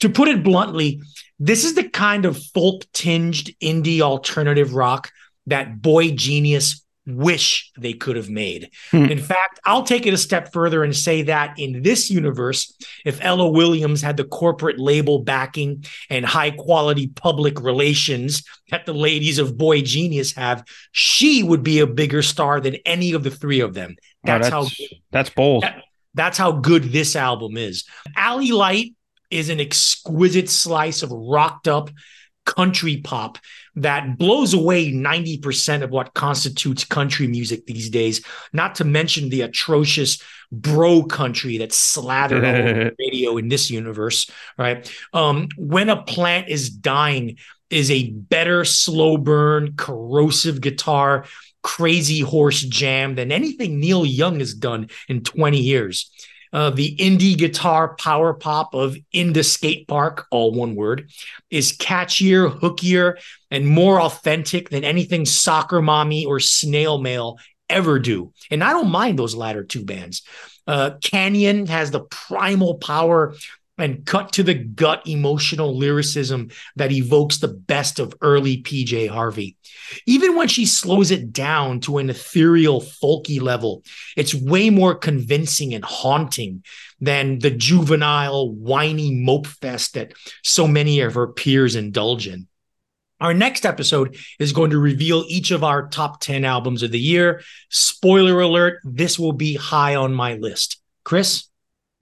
To 0.00 0.08
put 0.08 0.26
it 0.26 0.42
bluntly 0.42 1.00
this 1.38 1.64
is 1.64 1.74
the 1.74 1.88
kind 1.88 2.24
of 2.24 2.42
folk 2.52 2.84
tinged 2.92 3.54
indie 3.60 4.00
alternative 4.00 4.74
rock 4.74 5.12
that 5.46 5.80
boygenius 5.80 6.82
wish 7.06 7.72
they 7.78 7.92
could 7.92 8.16
have 8.16 8.30
made. 8.30 8.70
Hmm. 8.90 9.06
In 9.06 9.18
fact, 9.18 9.60
I'll 9.64 9.82
take 9.82 10.06
it 10.06 10.14
a 10.14 10.18
step 10.18 10.52
further 10.52 10.84
and 10.84 10.94
say 10.94 11.22
that 11.22 11.58
in 11.58 11.82
this 11.82 12.10
universe, 12.10 12.76
if 13.04 13.18
Ella 13.22 13.48
Williams 13.48 14.02
had 14.02 14.16
the 14.16 14.24
corporate 14.24 14.78
label 14.78 15.18
backing 15.20 15.84
and 16.10 16.24
high 16.24 16.52
quality 16.52 17.08
public 17.08 17.60
relations 17.60 18.44
that 18.70 18.86
the 18.86 18.94
ladies 18.94 19.38
of 19.38 19.58
Boy 19.58 19.82
Genius 19.82 20.32
have, 20.34 20.64
she 20.92 21.42
would 21.42 21.62
be 21.62 21.80
a 21.80 21.86
bigger 21.86 22.22
star 22.22 22.60
than 22.60 22.76
any 22.86 23.12
of 23.12 23.24
the 23.24 23.30
three 23.30 23.60
of 23.60 23.74
them. 23.74 23.96
That's, 24.24 24.48
oh, 24.48 24.62
that's 24.62 24.80
how 24.80 24.86
that's 25.10 25.30
bold. 25.30 25.64
That, 25.64 25.82
that's 26.14 26.38
how 26.38 26.52
good 26.52 26.84
this 26.84 27.16
album 27.16 27.56
is. 27.56 27.84
Alley 28.16 28.52
Light 28.52 28.94
is 29.30 29.48
an 29.48 29.60
exquisite 29.60 30.48
slice 30.50 31.02
of 31.02 31.10
rocked 31.10 31.66
up 31.66 31.90
country 32.44 32.98
pop 32.98 33.38
that 33.76 34.18
blows 34.18 34.54
away 34.54 34.92
90% 34.92 35.82
of 35.82 35.90
what 35.90 36.14
constitutes 36.14 36.84
country 36.84 37.26
music 37.26 37.66
these 37.66 37.90
days, 37.90 38.24
not 38.52 38.74
to 38.76 38.84
mention 38.84 39.28
the 39.28 39.42
atrocious 39.42 40.22
bro 40.50 41.02
country 41.02 41.58
that's 41.58 41.76
slathered 41.76 42.44
all 42.44 42.54
over 42.54 42.84
the 42.84 42.94
radio 42.98 43.38
in 43.38 43.48
this 43.48 43.70
universe, 43.70 44.30
right? 44.58 44.92
Um, 45.12 45.48
when 45.56 45.88
a 45.88 46.02
plant 46.02 46.48
is 46.48 46.68
dying 46.70 47.38
is 47.70 47.90
a 47.90 48.10
better 48.10 48.64
slow 48.66 49.16
burn, 49.16 49.74
corrosive 49.76 50.60
guitar, 50.60 51.24
crazy 51.62 52.20
horse 52.20 52.60
jam 52.60 53.14
than 53.14 53.32
anything 53.32 53.80
Neil 53.80 54.04
Young 54.04 54.40
has 54.40 54.52
done 54.52 54.88
in 55.08 55.22
20 55.22 55.58
years 55.58 56.10
uh, 56.52 56.70
the 56.70 56.96
indie 56.96 57.36
guitar 57.36 57.94
power 57.96 58.34
pop 58.34 58.74
of 58.74 58.96
In 59.12 59.32
the 59.32 59.42
Skate 59.42 59.88
Park, 59.88 60.26
all 60.30 60.52
one 60.52 60.74
word, 60.74 61.10
is 61.50 61.72
catchier, 61.72 62.58
hookier, 62.60 63.18
and 63.50 63.66
more 63.66 64.00
authentic 64.00 64.70
than 64.70 64.84
anything 64.84 65.24
Soccer 65.24 65.80
Mommy 65.80 66.24
or 66.24 66.40
Snail 66.40 66.98
Mail 66.98 67.38
ever 67.68 67.98
do. 67.98 68.32
And 68.50 68.62
I 68.62 68.70
don't 68.70 68.90
mind 68.90 69.18
those 69.18 69.34
latter 69.34 69.64
two 69.64 69.84
bands. 69.84 70.22
Uh, 70.66 70.92
Canyon 71.02 71.66
has 71.66 71.90
the 71.90 72.00
primal 72.00 72.76
power 72.76 73.34
and 73.78 74.04
cut 74.04 74.32
to 74.32 74.42
the 74.42 74.54
gut 74.54 75.02
emotional 75.06 75.76
lyricism 75.76 76.50
that 76.76 76.92
evokes 76.92 77.38
the 77.38 77.48
best 77.48 77.98
of 77.98 78.14
early 78.20 78.62
PJ 78.62 79.08
Harvey. 79.08 79.56
Even 80.06 80.36
when 80.36 80.48
she 80.48 80.66
slows 80.66 81.10
it 81.10 81.32
down 81.32 81.80
to 81.80 81.98
an 81.98 82.10
ethereal, 82.10 82.80
folky 82.80 83.40
level, 83.40 83.82
it's 84.16 84.34
way 84.34 84.70
more 84.70 84.94
convincing 84.94 85.74
and 85.74 85.84
haunting 85.84 86.62
than 87.00 87.38
the 87.38 87.50
juvenile, 87.50 88.50
whiny 88.52 89.12
mope 89.12 89.46
fest 89.46 89.94
that 89.94 90.12
so 90.42 90.68
many 90.68 91.00
of 91.00 91.14
her 91.14 91.28
peers 91.28 91.74
indulge 91.74 92.28
in. 92.28 92.46
Our 93.20 93.34
next 93.34 93.64
episode 93.64 94.16
is 94.40 94.52
going 94.52 94.70
to 94.70 94.78
reveal 94.78 95.24
each 95.28 95.52
of 95.52 95.62
our 95.62 95.88
top 95.88 96.20
10 96.20 96.44
albums 96.44 96.82
of 96.82 96.90
the 96.90 96.98
year. 96.98 97.40
Spoiler 97.70 98.40
alert, 98.40 98.80
this 98.82 99.16
will 99.16 99.32
be 99.32 99.54
high 99.54 99.94
on 99.94 100.12
my 100.12 100.34
list. 100.34 100.80
Chris? 101.04 101.44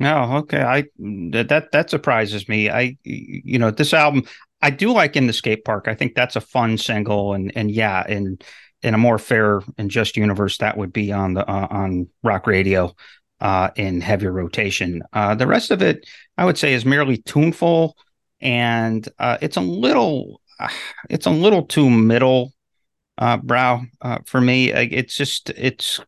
No, 0.01 0.37
okay. 0.39 0.63
I 0.63 0.85
that 1.33 1.69
that 1.73 1.91
surprises 1.91 2.49
me. 2.49 2.71
I 2.71 2.97
you 3.05 3.59
know, 3.59 3.71
this 3.71 3.93
album 3.93 4.25
I 4.63 4.71
do 4.71 4.93
like 4.93 5.15
in 5.15 5.27
the 5.27 5.33
skate 5.33 5.65
park. 5.65 5.89
I 5.89 5.95
think 5.95 6.15
that's 6.15 6.37
a 6.37 6.41
fun 6.41 6.79
single 6.79 7.35
and 7.35 7.53
and 7.55 7.71
yeah, 7.71 8.07
in 8.09 8.39
in 8.83 8.95
a 8.95 8.99
more 8.99 9.19
fair 9.19 9.61
and 9.77 9.91
just 9.91 10.17
universe 10.17 10.57
that 10.59 10.79
would 10.79 10.93
be 10.93 11.13
on 11.13 11.35
the 11.35 11.49
uh, 11.49 11.67
on 11.71 12.09
rock 12.23 12.47
radio 12.47 12.95
uh 13.41 13.71
in 13.77 14.01
heavier 14.01 14.33
rotation. 14.33 15.03
Uh 15.13 15.35
the 15.35 15.47
rest 15.47 15.71
of 15.71 15.83
it 15.83 16.09
I 16.39 16.47
would 16.47 16.57
say 16.57 16.73
is 16.73 16.87
merely 16.87 17.19
tuneful 17.19 17.97
and 18.41 19.07
uh 19.19 19.37
it's 19.43 19.59
a 19.59 19.63
little 19.63 20.41
it's 21.11 21.27
a 21.27 21.31
little 21.31 21.65
too 21.65 21.91
middle 21.91 22.55
uh, 23.19 23.37
brow 23.37 23.83
uh, 24.01 24.19
for 24.25 24.41
me. 24.41 24.73
It's 24.73 25.15
just 25.15 25.51
it's 25.51 26.01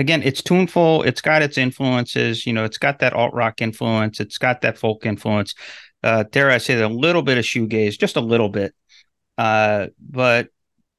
again 0.00 0.22
it's 0.22 0.42
tuneful. 0.42 1.02
It's 1.04 1.20
got 1.20 1.42
its 1.42 1.58
influences. 1.58 2.46
You 2.46 2.52
know, 2.52 2.64
it's 2.64 2.78
got 2.78 2.98
that 3.00 3.12
alt 3.12 3.34
rock 3.34 3.60
influence. 3.60 4.18
It's 4.18 4.38
got 4.38 4.62
that 4.62 4.78
folk 4.78 5.06
influence. 5.06 5.54
Uh, 6.02 6.24
dare 6.30 6.50
I 6.50 6.58
say 6.58 6.80
a 6.80 6.88
little 6.88 7.22
bit 7.22 7.38
of 7.38 7.44
shoegaze, 7.44 7.98
just 7.98 8.16
a 8.16 8.20
little 8.20 8.48
bit. 8.48 8.74
Uh, 9.38 9.88
but 10.00 10.48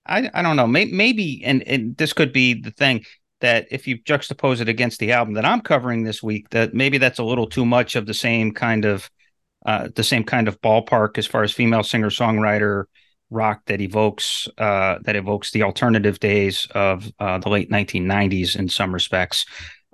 I 0.05 0.29
I 0.33 0.41
don't 0.41 0.55
know. 0.55 0.67
Maybe, 0.67 0.91
maybe 0.93 1.43
and 1.43 1.67
and 1.67 1.97
this 1.97 2.13
could 2.13 2.31
be 2.31 2.53
the 2.53 2.71
thing 2.71 3.03
that 3.41 3.67
if 3.71 3.87
you 3.87 3.97
juxtapose 3.97 4.61
it 4.61 4.69
against 4.69 4.99
the 4.99 5.11
album 5.11 5.33
that 5.33 5.45
I'm 5.45 5.61
covering 5.61 6.03
this 6.03 6.21
week, 6.21 6.49
that 6.51 6.73
maybe 6.73 6.99
that's 6.99 7.19
a 7.19 7.23
little 7.23 7.47
too 7.47 7.65
much 7.65 7.95
of 7.95 8.05
the 8.05 8.13
same 8.13 8.53
kind 8.53 8.85
of 8.85 9.09
uh, 9.65 9.89
the 9.95 10.03
same 10.03 10.23
kind 10.23 10.47
of 10.47 10.61
ballpark 10.61 11.17
as 11.17 11.27
far 11.27 11.43
as 11.43 11.51
female 11.51 11.83
singer 11.83 12.09
songwriter 12.09 12.85
rock 13.31 13.61
that 13.65 13.81
evokes 13.81 14.47
uh, 14.57 14.99
that 15.03 15.15
evokes 15.15 15.51
the 15.51 15.63
alternative 15.63 16.19
days 16.19 16.67
of 16.75 17.11
uh, 17.19 17.39
the 17.39 17.49
late 17.49 17.71
1990s 17.71 18.55
in 18.55 18.69
some 18.69 18.93
respects. 18.93 19.45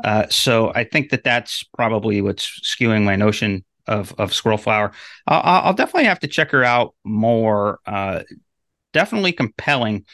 Uh, 0.03 0.27
so 0.29 0.71
I 0.75 0.83
think 0.83 1.09
that 1.11 1.23
that's 1.23 1.63
probably 1.75 2.21
what's 2.21 2.59
skewing 2.61 3.03
my 3.03 3.15
notion 3.15 3.63
of 3.87 4.13
of 4.17 4.33
Squirrel 4.33 4.57
Flower. 4.57 4.91
I'll, 5.27 5.61
I'll 5.63 5.73
definitely 5.73 6.05
have 6.05 6.19
to 6.19 6.27
check 6.27 6.51
her 6.51 6.63
out 6.63 6.93
more. 7.03 7.79
Uh, 7.85 8.23
definitely 8.93 9.31
compelling, 9.31 10.05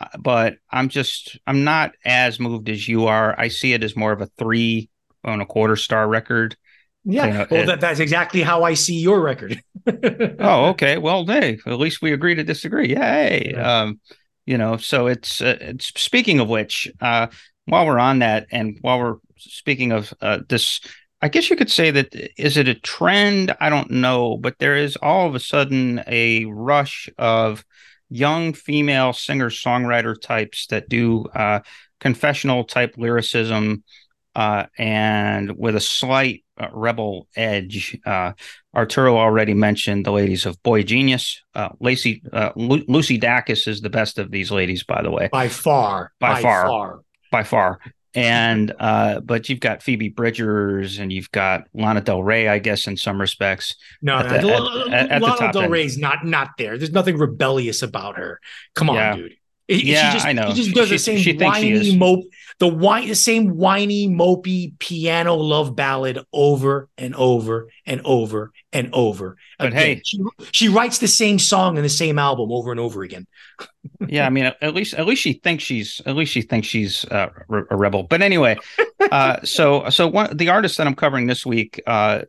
uh, 0.00 0.08
but 0.18 0.56
I'm 0.70 0.88
just 0.88 1.38
I'm 1.46 1.64
not 1.64 1.92
as 2.04 2.40
moved 2.40 2.68
as 2.68 2.88
you 2.88 3.06
are. 3.06 3.38
I 3.38 3.48
see 3.48 3.72
it 3.74 3.84
as 3.84 3.96
more 3.96 4.12
of 4.12 4.20
a 4.20 4.30
three 4.38 4.90
and 5.24 5.42
a 5.42 5.46
quarter 5.46 5.76
star 5.76 6.08
record. 6.08 6.56
Yeah, 7.04 7.26
you 7.26 7.32
know, 7.32 7.46
well, 7.50 7.66
that, 7.66 7.80
that's 7.80 8.00
exactly 8.00 8.42
how 8.42 8.62
I 8.62 8.74
see 8.74 8.96
your 8.96 9.20
record. 9.20 9.60
oh, 10.38 10.66
okay. 10.70 10.98
Well, 10.98 11.26
hey, 11.26 11.58
at 11.66 11.78
least 11.78 12.00
we 12.00 12.12
agree 12.12 12.34
to 12.34 12.44
disagree. 12.44 12.90
Yay! 12.90 13.52
Yeah. 13.54 13.80
Um, 13.80 14.00
you 14.46 14.56
know, 14.58 14.76
so 14.76 15.06
it's, 15.06 15.40
uh, 15.40 15.56
it's 15.60 15.86
speaking 16.00 16.40
of 16.40 16.48
which, 16.48 16.90
uh, 17.00 17.28
while 17.66 17.86
we're 17.86 17.98
on 17.98 18.20
that, 18.20 18.46
and 18.50 18.78
while 18.80 18.98
we're 18.98 19.16
speaking 19.36 19.92
of 19.92 20.12
uh, 20.20 20.40
this, 20.48 20.80
I 21.20 21.28
guess 21.28 21.50
you 21.50 21.56
could 21.56 21.70
say 21.70 21.90
that 21.90 22.08
is 22.36 22.56
it 22.56 22.68
a 22.68 22.74
trend? 22.74 23.54
I 23.60 23.68
don't 23.68 23.90
know, 23.90 24.36
but 24.36 24.58
there 24.58 24.76
is 24.76 24.96
all 24.96 25.28
of 25.28 25.34
a 25.34 25.40
sudden 25.40 26.02
a 26.06 26.44
rush 26.46 27.08
of 27.18 27.64
young 28.10 28.52
female 28.52 29.12
singer 29.12 29.50
songwriter 29.50 30.20
types 30.20 30.66
that 30.66 30.88
do 30.88 31.24
uh, 31.34 31.60
confessional 32.00 32.64
type 32.64 32.94
lyricism 32.98 33.84
uh, 34.34 34.66
and 34.78 35.56
with 35.56 35.76
a 35.76 35.80
slight 35.80 36.44
uh, 36.58 36.68
rebel 36.72 37.28
edge. 37.36 37.98
Uh, 38.04 38.32
Arturo 38.74 39.16
already 39.16 39.54
mentioned 39.54 40.06
the 40.06 40.12
ladies 40.12 40.46
of 40.46 40.62
boygenius. 40.62 41.38
Uh, 41.54 41.70
Lacey 41.80 42.22
uh, 42.32 42.50
Lu- 42.56 42.84
Lucy 42.88 43.18
Dacus 43.18 43.68
is 43.68 43.80
the 43.80 43.90
best 43.90 44.18
of 44.18 44.30
these 44.30 44.50
ladies, 44.50 44.82
by 44.84 45.02
the 45.02 45.10
way, 45.10 45.28
by 45.30 45.48
far, 45.48 46.12
by, 46.18 46.34
by 46.34 46.42
far, 46.42 46.66
far, 46.66 47.00
by 47.30 47.42
far. 47.42 47.78
And 48.14 48.74
uh, 48.78 49.20
but 49.20 49.48
you've 49.48 49.60
got 49.60 49.82
Phoebe 49.82 50.10
Bridgers 50.10 50.98
and 50.98 51.10
you've 51.10 51.30
got 51.30 51.64
Lana 51.72 52.02
Del 52.02 52.22
Rey, 52.22 52.46
I 52.46 52.58
guess, 52.58 52.86
in 52.86 52.96
some 52.96 53.18
respects. 53.18 53.74
No, 54.02 54.20
no, 54.20 54.28
the, 54.28 54.90
at, 54.92 55.10
at, 55.10 55.22
Lana 55.22 55.52
Del 55.52 55.70
Rey's 55.70 55.96
not 55.96 56.24
not 56.24 56.50
there. 56.58 56.76
There's 56.76 56.92
nothing 56.92 57.16
rebellious 57.16 57.80
about 57.82 58.18
her. 58.18 58.38
Come 58.74 58.90
on, 58.90 58.96
yeah. 58.96 59.16
dude. 59.16 59.36
It, 59.68 59.84
yeah, 59.84 60.12
just, 60.12 60.26
I 60.26 60.32
know. 60.32 60.50
She 60.50 60.54
just 60.54 60.74
does 60.74 60.88
she, 60.88 60.94
the 60.94 60.98
same 60.98 61.18
she 61.18 61.36
whiny 61.36 61.96
mope, 61.96 62.24
the 62.58 62.68
whine, 62.68 63.08
the 63.08 63.14
same 63.14 63.56
whiny, 63.56 64.08
mopey 64.08 64.78
piano 64.78 65.34
love 65.34 65.74
ballad 65.74 66.18
over 66.32 66.88
and 66.96 67.14
over 67.14 67.68
and 67.86 68.00
over 68.04 68.52
and 68.72 68.90
over. 68.92 69.36
But 69.58 69.68
again. 69.68 69.78
hey, 69.78 70.02
she, 70.04 70.18
she 70.52 70.68
writes 70.68 70.98
the 70.98 71.08
same 71.08 71.38
song 71.38 71.76
in 71.76 71.82
the 71.82 71.88
same 71.88 72.18
album 72.18 72.52
over 72.52 72.70
and 72.70 72.80
over 72.80 73.02
again. 73.02 73.26
yeah, 74.08 74.26
I 74.26 74.30
mean, 74.30 74.52
at 74.60 74.74
least 74.74 74.94
at 74.94 75.06
least 75.06 75.22
she 75.22 75.34
thinks 75.34 75.64
she's 75.64 76.00
at 76.06 76.16
least 76.16 76.32
she 76.32 76.42
thinks 76.42 76.66
she's 76.66 77.04
uh, 77.06 77.28
a 77.70 77.76
rebel. 77.76 78.04
But 78.04 78.22
anyway, 78.22 78.56
uh, 79.10 79.42
so 79.44 79.88
so 79.90 80.08
one 80.08 80.36
the 80.36 80.50
artist 80.50 80.78
that 80.78 80.86
I'm 80.86 80.94
covering 80.94 81.26
this 81.26 81.44
week, 81.44 81.80
uh, 81.86 82.22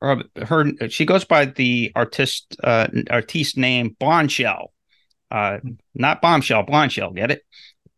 her 0.00 0.88
she 0.88 1.04
goes 1.04 1.24
by 1.24 1.46
the 1.46 1.92
artist 1.94 2.56
uh, 2.62 2.88
artiste 3.10 3.56
name 3.56 3.96
Blondshell 4.00 4.68
uh, 5.30 5.58
not 5.94 6.20
bombshell, 6.20 6.64
blondshell. 6.64 7.14
Get 7.14 7.30
it? 7.30 7.42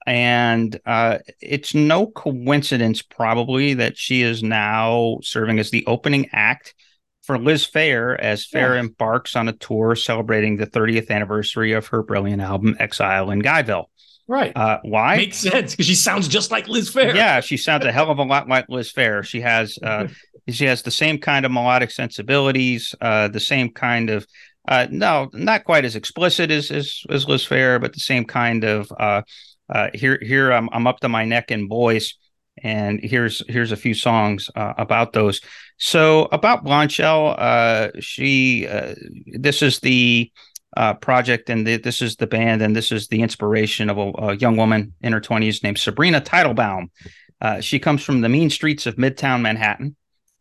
And 0.08 0.80
uh, 0.86 1.18
it's 1.38 1.74
no 1.74 2.06
coincidence, 2.06 3.02
probably, 3.02 3.74
that 3.74 3.98
she 3.98 4.22
is 4.22 4.42
now 4.42 5.18
serving 5.22 5.58
as 5.58 5.70
the 5.70 5.84
opening 5.86 6.30
act 6.32 6.74
for 7.24 7.38
Liz 7.38 7.66
Phair 7.66 8.18
as 8.18 8.46
Phair 8.46 8.74
yeah. 8.74 8.80
embarks 8.80 9.36
on 9.36 9.48
a 9.48 9.52
tour 9.52 9.94
celebrating 9.94 10.56
the 10.56 10.66
30th 10.66 11.10
anniversary 11.10 11.72
of 11.72 11.88
her 11.88 12.02
brilliant 12.02 12.40
album 12.40 12.74
Exile 12.78 13.30
in 13.30 13.42
Guyville. 13.42 13.84
Right. 14.26 14.56
Uh, 14.56 14.78
why? 14.82 15.18
Makes 15.18 15.36
sense 15.36 15.72
because 15.72 15.84
she 15.84 15.94
sounds 15.94 16.26
just 16.26 16.50
like 16.50 16.68
Liz 16.68 16.90
Phair. 16.90 17.14
Yeah, 17.14 17.40
she 17.40 17.58
sounds 17.58 17.84
a 17.84 17.92
hell 17.92 18.10
of 18.10 18.18
a 18.18 18.22
lot 18.22 18.48
like 18.48 18.64
Liz 18.70 18.90
Phair. 18.90 19.22
She 19.22 19.42
has 19.42 19.78
uh, 19.82 20.08
she 20.48 20.64
has 20.64 20.80
the 20.80 20.90
same 20.90 21.18
kind 21.18 21.44
of 21.44 21.52
melodic 21.52 21.90
sensibilities, 21.90 22.94
uh, 23.02 23.28
the 23.28 23.40
same 23.40 23.74
kind 23.74 24.08
of 24.08 24.26
uh, 24.66 24.86
no, 24.90 25.28
not 25.34 25.64
quite 25.64 25.84
as 25.84 25.96
explicit 25.96 26.50
as 26.50 26.70
as, 26.70 27.02
as 27.10 27.28
Liz 27.28 27.46
Phair, 27.46 27.78
but 27.78 27.92
the 27.92 28.00
same 28.00 28.24
kind 28.24 28.64
of 28.64 28.90
uh, 29.68 29.88
here 29.94 30.18
here 30.22 30.52
I'm 30.52 30.68
I'm 30.72 30.86
up 30.86 31.00
to 31.00 31.08
my 31.08 31.24
neck 31.24 31.50
in 31.50 31.68
boys, 31.68 32.14
and 32.62 33.00
here's 33.02 33.42
here's 33.48 33.72
a 33.72 33.76
few 33.76 33.94
songs 33.94 34.50
uh, 34.54 34.74
about 34.78 35.12
those. 35.12 35.40
So 35.78 36.28
about 36.32 36.64
Blondshell, 36.64 37.34
uh, 37.38 37.88
she 38.00 38.66
uh, 38.66 38.94
this 39.26 39.62
is 39.62 39.80
the 39.80 40.32
uh, 40.76 40.94
project, 40.94 41.50
and 41.50 41.66
the, 41.66 41.76
this 41.76 42.02
is 42.02 42.16
the 42.16 42.26
band, 42.26 42.62
and 42.62 42.74
this 42.74 42.92
is 42.92 43.08
the 43.08 43.22
inspiration 43.22 43.90
of 43.90 43.98
a, 43.98 44.12
a 44.18 44.36
young 44.36 44.56
woman 44.56 44.92
in 45.00 45.12
her 45.12 45.20
twenties 45.20 45.62
named 45.62 45.78
Sabrina 45.78 46.20
Teitelbaum. 46.20 46.90
Uh, 47.40 47.60
she 47.60 47.78
comes 47.78 48.02
from 48.02 48.20
the 48.20 48.28
mean 48.28 48.50
streets 48.50 48.86
of 48.86 48.96
Midtown 48.96 49.42
Manhattan 49.42 49.94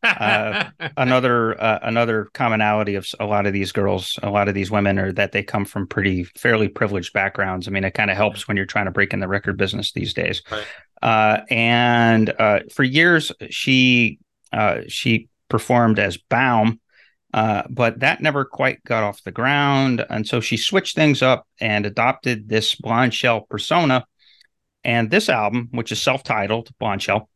uh, 0.03 0.65
another 0.97 1.59
uh, 1.61 1.79
another 1.81 2.29
commonality 2.33 2.95
of 2.95 3.07
a 3.19 3.25
lot 3.25 3.45
of 3.45 3.53
these 3.53 3.71
girls, 3.71 4.17
a 4.21 4.29
lot 4.29 4.47
of 4.47 4.53
these 4.53 4.69
women, 4.69 4.99
are 4.99 5.11
that 5.11 5.31
they 5.31 5.43
come 5.43 5.65
from 5.65 5.87
pretty 5.87 6.23
fairly 6.23 6.67
privileged 6.67 7.13
backgrounds. 7.13 7.67
I 7.67 7.71
mean, 7.71 7.83
it 7.83 7.93
kind 7.93 8.11
of 8.11 8.17
helps 8.17 8.47
when 8.47 8.57
you're 8.57 8.65
trying 8.65 8.85
to 8.85 8.91
break 8.91 9.13
in 9.13 9.19
the 9.19 9.27
record 9.27 9.57
business 9.57 9.91
these 9.91 10.13
days. 10.13 10.41
Right. 10.51 10.65
Uh, 11.01 11.41
and 11.49 12.33
uh, 12.39 12.59
for 12.73 12.83
years, 12.83 13.31
she 13.49 14.19
uh, 14.53 14.81
she 14.87 15.29
performed 15.49 15.99
as 15.99 16.17
Baum. 16.17 16.79
Uh, 17.33 17.63
but 17.69 17.99
that 17.99 18.21
never 18.21 18.45
quite 18.45 18.83
got 18.83 19.03
off 19.03 19.23
the 19.23 19.31
ground. 19.31 20.03
And 20.09 20.25
so 20.25 20.39
she 20.39 20.57
switched 20.57 20.95
things 20.95 21.21
up 21.21 21.45
and 21.59 21.85
adopted 21.85 22.47
this 22.47 22.73
Blondshell 22.75 23.47
persona. 23.49 24.05
And 24.83 25.11
this 25.11 25.27
album, 25.27 25.67
which 25.71 25.91
is 25.91 26.01
self 26.01 26.23
titled 26.23 26.69
Blondshell, 26.79 27.27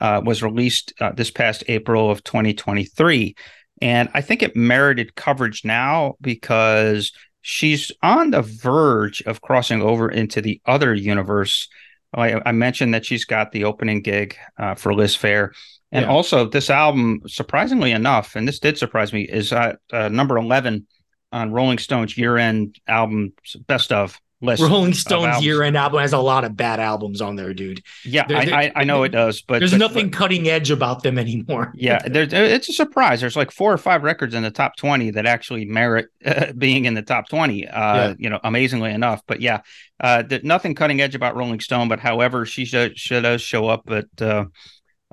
uh, 0.00 0.20
was 0.24 0.42
released 0.42 0.92
uh, 1.00 1.12
this 1.12 1.30
past 1.30 1.64
April 1.68 2.10
of 2.10 2.24
2023. 2.24 3.34
And 3.80 4.08
I 4.14 4.20
think 4.20 4.42
it 4.42 4.56
merited 4.56 5.14
coverage 5.14 5.64
now 5.64 6.14
because 6.20 7.12
she's 7.42 7.92
on 8.02 8.30
the 8.30 8.42
verge 8.42 9.22
of 9.22 9.40
crossing 9.40 9.82
over 9.82 10.08
into 10.08 10.40
the 10.40 10.60
other 10.66 10.94
universe. 10.94 11.68
I, 12.14 12.40
I 12.44 12.52
mentioned 12.52 12.94
that 12.94 13.06
she's 13.06 13.24
got 13.24 13.52
the 13.52 13.64
opening 13.64 14.02
gig 14.02 14.36
uh, 14.58 14.74
for 14.74 14.94
Liz 14.94 15.16
Phair. 15.16 15.50
And 15.90 16.04
yeah. 16.04 16.10
also, 16.10 16.46
this 16.46 16.70
album, 16.70 17.22
surprisingly 17.26 17.92
enough, 17.92 18.36
and 18.36 18.46
this 18.46 18.58
did 18.58 18.76
surprise 18.76 19.12
me, 19.12 19.22
is 19.22 19.52
at 19.52 19.78
uh, 19.92 20.08
number 20.08 20.36
11 20.36 20.86
on 21.32 21.52
Rolling 21.52 21.78
Stone's 21.78 22.16
year 22.16 22.36
end 22.36 22.78
album 22.86 23.32
best 23.66 23.92
of 23.92 24.20
list. 24.40 24.62
Rolling 24.62 24.94
Stone's 24.94 25.44
year-end 25.44 25.76
album 25.76 26.00
has 26.00 26.12
a 26.12 26.18
lot 26.18 26.44
of 26.44 26.56
bad 26.56 26.80
albums 26.80 27.20
on 27.20 27.36
there, 27.36 27.52
dude. 27.52 27.82
Yeah, 28.04 28.26
I, 28.28 28.72
I, 28.74 28.84
know 28.84 29.02
it 29.02 29.10
does, 29.10 29.42
but 29.42 29.58
there's 29.58 29.72
but, 29.72 29.78
nothing 29.78 30.10
but, 30.10 30.18
cutting 30.18 30.48
edge 30.48 30.70
about 30.70 31.02
them 31.02 31.18
anymore. 31.18 31.72
yeah, 31.76 32.00
it's 32.04 32.68
a 32.68 32.72
surprise. 32.72 33.20
There's 33.20 33.36
like 33.36 33.50
four 33.50 33.72
or 33.72 33.78
five 33.78 34.02
records 34.02 34.34
in 34.34 34.42
the 34.42 34.50
top 34.50 34.76
20 34.76 35.10
that 35.12 35.26
actually 35.26 35.64
merit 35.64 36.08
uh, 36.24 36.52
being 36.58 36.84
in 36.84 36.94
the 36.94 37.02
top 37.02 37.28
20. 37.28 37.66
Uh, 37.66 37.94
yeah. 37.94 38.14
You 38.18 38.30
know, 38.30 38.40
amazingly 38.44 38.92
enough. 38.92 39.22
But 39.26 39.40
yeah, 39.40 39.60
uh, 40.00 40.22
nothing 40.42 40.74
cutting 40.74 41.00
edge 41.00 41.14
about 41.14 41.36
Rolling 41.36 41.60
Stone. 41.60 41.88
But 41.88 42.00
however, 42.00 42.46
she 42.46 42.64
should, 42.64 42.98
she 42.98 43.20
does 43.20 43.42
show 43.42 43.68
up 43.68 43.90
at 43.90 44.22
uh, 44.22 44.46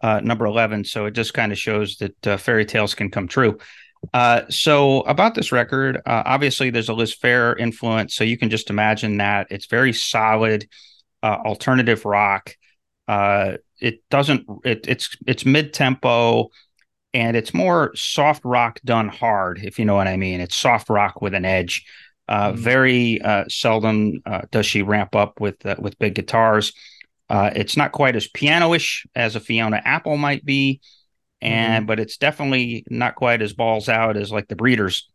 uh, 0.04 0.20
number 0.24 0.46
11, 0.46 0.86
so 0.86 1.06
it 1.06 1.12
just 1.12 1.34
kind 1.34 1.52
of 1.52 1.58
shows 1.58 1.98
that 1.98 2.28
uh, 2.28 2.38
fairy 2.38 2.66
tales 2.66 2.94
can 2.94 3.10
come 3.10 3.28
true. 3.28 3.58
Uh, 4.14 4.42
so 4.50 5.02
about 5.02 5.36
this 5.36 5.52
record, 5.52 5.98
uh, 5.98 6.24
obviously 6.26 6.70
there's 6.70 6.90
a 6.90 6.94
Liz 6.94 7.16
Phair 7.16 7.58
influence, 7.60 8.16
so 8.16 8.24
you 8.24 8.38
can 8.38 8.50
just 8.50 8.70
imagine 8.70 9.18
that 9.18 9.48
it's 9.50 9.66
very 9.66 9.94
solid 9.94 10.68
uh, 11.24 11.38
alternative 11.46 12.06
rock. 12.06 12.56
Uh, 13.08 13.54
it 13.80 14.02
doesn't 14.10 14.46
it, 14.64 14.88
it's 14.88 15.16
it's 15.28 15.46
mid 15.46 15.74
tempo, 15.74 16.50
and 17.14 17.36
it's 17.38 17.54
more 17.54 17.94
soft 17.96 18.44
rock 18.46 18.80
done 18.84 19.10
hard, 19.10 19.60
if 19.64 19.80
you 19.80 19.86
know 19.86 19.96
what 19.96 20.08
I 20.08 20.18
mean. 20.18 20.42
It's 20.42 20.56
soft 20.56 20.90
rock 20.90 21.22
with 21.22 21.34
an 21.34 21.46
edge. 21.46 21.86
Mm. 22.30 22.56
Very 22.56 23.22
seldom 23.50 24.22
does 24.52 24.66
she 24.66 24.82
ramp 24.82 25.16
up 25.16 25.40
with 25.40 25.58
with 25.78 26.00
big 26.00 26.16
guitars. 26.16 26.74
it's 27.30 27.78
not 27.78 27.92
quite 27.92 28.16
as 28.16 28.28
piano-ish 28.28 29.06
as 29.14 29.36
a 29.36 29.40
Fiona 29.40 29.82
Apple 29.86 30.18
might 30.18 30.44
be 30.44 30.80
and 31.46 31.82
mm-hmm. 31.82 31.86
but 31.86 32.00
it's 32.00 32.18
definitely 32.18 32.84
not 32.90 33.16
quite 33.16 33.42
as 33.42 33.54
balls 33.54 33.88
out 33.88 34.18
as 34.18 34.32
like 34.32 34.48
the 34.48 34.56
breeders 34.56 35.08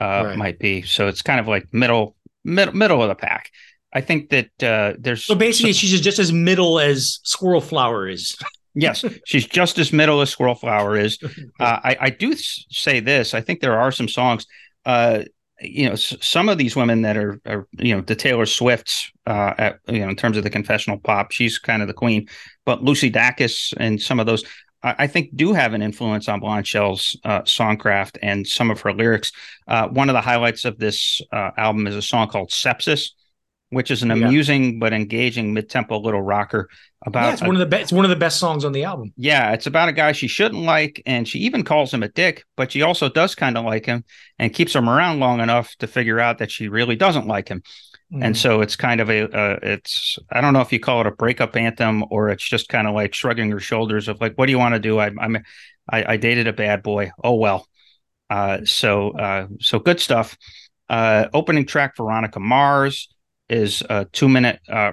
uh, 0.00 0.22
right. 0.26 0.36
might 0.36 0.58
be. 0.58 0.82
So 0.82 1.08
it's 1.08 1.22
kind 1.22 1.40
of 1.40 1.48
like 1.48 1.72
middle 1.72 2.14
middle 2.44 2.74
middle 2.74 3.02
of 3.02 3.08
the 3.08 3.14
pack. 3.14 3.50
I 3.92 4.02
think 4.02 4.28
that 4.28 4.62
uh, 4.62 4.94
there's 4.98 5.24
so 5.24 5.34
basically 5.34 5.72
some, 5.72 5.78
she's 5.78 6.00
just 6.02 6.18
as 6.18 6.30
middle 6.30 6.78
as 6.78 7.20
Squirrel 7.24 7.62
Flower 7.62 8.06
is. 8.06 8.36
yes, 8.74 9.02
she's 9.24 9.46
just 9.46 9.78
as 9.78 9.90
middle 9.90 10.20
as 10.20 10.28
Squirrel 10.30 10.54
Flower 10.54 10.96
is. 10.96 11.18
Uh, 11.60 11.80
I, 11.82 11.96
I 12.02 12.10
do 12.10 12.34
say 12.36 13.00
this. 13.00 13.34
I 13.34 13.40
think 13.40 13.58
there 13.58 13.80
are 13.80 13.90
some 13.90 14.06
songs. 14.06 14.46
Uh, 14.86 15.24
you 15.60 15.88
know, 15.88 15.96
some 15.96 16.48
of 16.48 16.56
these 16.56 16.76
women 16.76 17.02
that 17.02 17.16
are, 17.16 17.40
are, 17.46 17.66
you 17.78 17.92
know, 17.92 18.00
the 18.00 18.14
Taylor 18.14 18.46
Swifts, 18.46 19.10
uh, 19.26 19.54
at, 19.58 19.78
you 19.88 19.98
know, 19.98 20.08
in 20.08 20.14
terms 20.14 20.36
of 20.36 20.44
the 20.44 20.50
confessional 20.50 20.98
pop, 20.98 21.32
she's 21.32 21.58
kind 21.58 21.82
of 21.82 21.88
the 21.88 21.94
queen. 21.94 22.28
But 22.64 22.84
Lucy 22.84 23.10
Dacus 23.10 23.74
and 23.76 24.00
some 24.00 24.20
of 24.20 24.26
those, 24.26 24.44
I 24.82 25.08
think 25.08 25.34
do 25.34 25.52
have 25.52 25.74
an 25.74 25.82
influence 25.82 26.28
on 26.28 26.40
Blondshell's 26.40 27.18
uh, 27.24 27.42
songcraft 27.42 28.18
and 28.22 28.46
some 28.46 28.70
of 28.70 28.80
her 28.82 28.92
lyrics. 28.92 29.32
Uh, 29.66 29.88
one 29.88 30.08
of 30.08 30.14
the 30.14 30.20
highlights 30.20 30.64
of 30.64 30.78
this 30.78 31.20
uh, 31.32 31.50
album 31.56 31.86
is 31.88 31.96
a 31.96 32.02
song 32.02 32.28
called 32.28 32.50
Sepsis, 32.50 33.10
which 33.70 33.90
is 33.90 34.02
an 34.02 34.10
yeah. 34.10 34.14
amusing 34.14 34.78
but 34.78 34.92
engaging 34.92 35.52
mid-tempo 35.52 35.98
little 35.98 36.22
rocker 36.22 36.68
about. 37.04 37.24
Yeah, 37.24 37.32
it's 37.32 37.42
one 37.42 37.56
of 37.56 37.58
the 37.58 37.66
best. 37.66 37.82
It's 37.82 37.92
one 37.92 38.04
of 38.04 38.10
the 38.10 38.16
best 38.16 38.38
songs 38.38 38.64
on 38.64 38.72
the 38.72 38.84
album. 38.84 39.12
Yeah, 39.16 39.52
it's 39.52 39.66
about 39.66 39.88
a 39.88 39.92
guy 39.92 40.12
she 40.12 40.28
shouldn't 40.28 40.62
like, 40.62 41.02
and 41.04 41.26
she 41.26 41.40
even 41.40 41.64
calls 41.64 41.92
him 41.92 42.04
a 42.04 42.08
dick, 42.08 42.44
but 42.56 42.70
she 42.70 42.82
also 42.82 43.08
does 43.08 43.34
kind 43.34 43.58
of 43.58 43.64
like 43.64 43.84
him 43.84 44.04
and 44.38 44.54
keeps 44.54 44.74
him 44.74 44.88
around 44.88 45.18
long 45.18 45.40
enough 45.40 45.74
to 45.80 45.86
figure 45.88 46.20
out 46.20 46.38
that 46.38 46.52
she 46.52 46.68
really 46.68 46.96
doesn't 46.96 47.26
like 47.26 47.48
him. 47.48 47.62
Mm. 48.12 48.24
And 48.24 48.36
so 48.36 48.62
it's 48.62 48.76
kind 48.76 49.00
of 49.00 49.10
a, 49.10 49.30
uh, 49.30 49.58
it's, 49.62 50.18
I 50.32 50.40
don't 50.40 50.54
know 50.54 50.60
if 50.60 50.72
you 50.72 50.80
call 50.80 51.00
it 51.02 51.06
a 51.06 51.10
breakup 51.10 51.56
anthem 51.56 52.04
or 52.10 52.30
it's 52.30 52.48
just 52.48 52.68
kind 52.68 52.88
of 52.88 52.94
like 52.94 53.14
shrugging 53.14 53.48
your 53.50 53.60
shoulders 53.60 54.08
of 54.08 54.20
like, 54.20 54.34
what 54.36 54.46
do 54.46 54.52
you 54.52 54.58
want 54.58 54.74
to 54.74 54.80
do? 54.80 54.98
I, 54.98 55.10
I'm, 55.18 55.36
I, 55.90 56.14
I 56.14 56.16
dated 56.16 56.46
a 56.46 56.52
bad 56.52 56.82
boy. 56.82 57.10
Oh, 57.22 57.34
well. 57.34 57.66
Uh, 58.30 58.64
so, 58.64 59.10
uh, 59.10 59.46
so 59.60 59.78
good 59.78 60.00
stuff. 60.00 60.36
Uh, 60.88 61.28
opening 61.34 61.66
track, 61.66 61.96
Veronica 61.96 62.40
Mars 62.40 63.08
is 63.48 63.82
a 63.88 64.06
two 64.06 64.28
minute, 64.28 64.60
uh, 64.68 64.92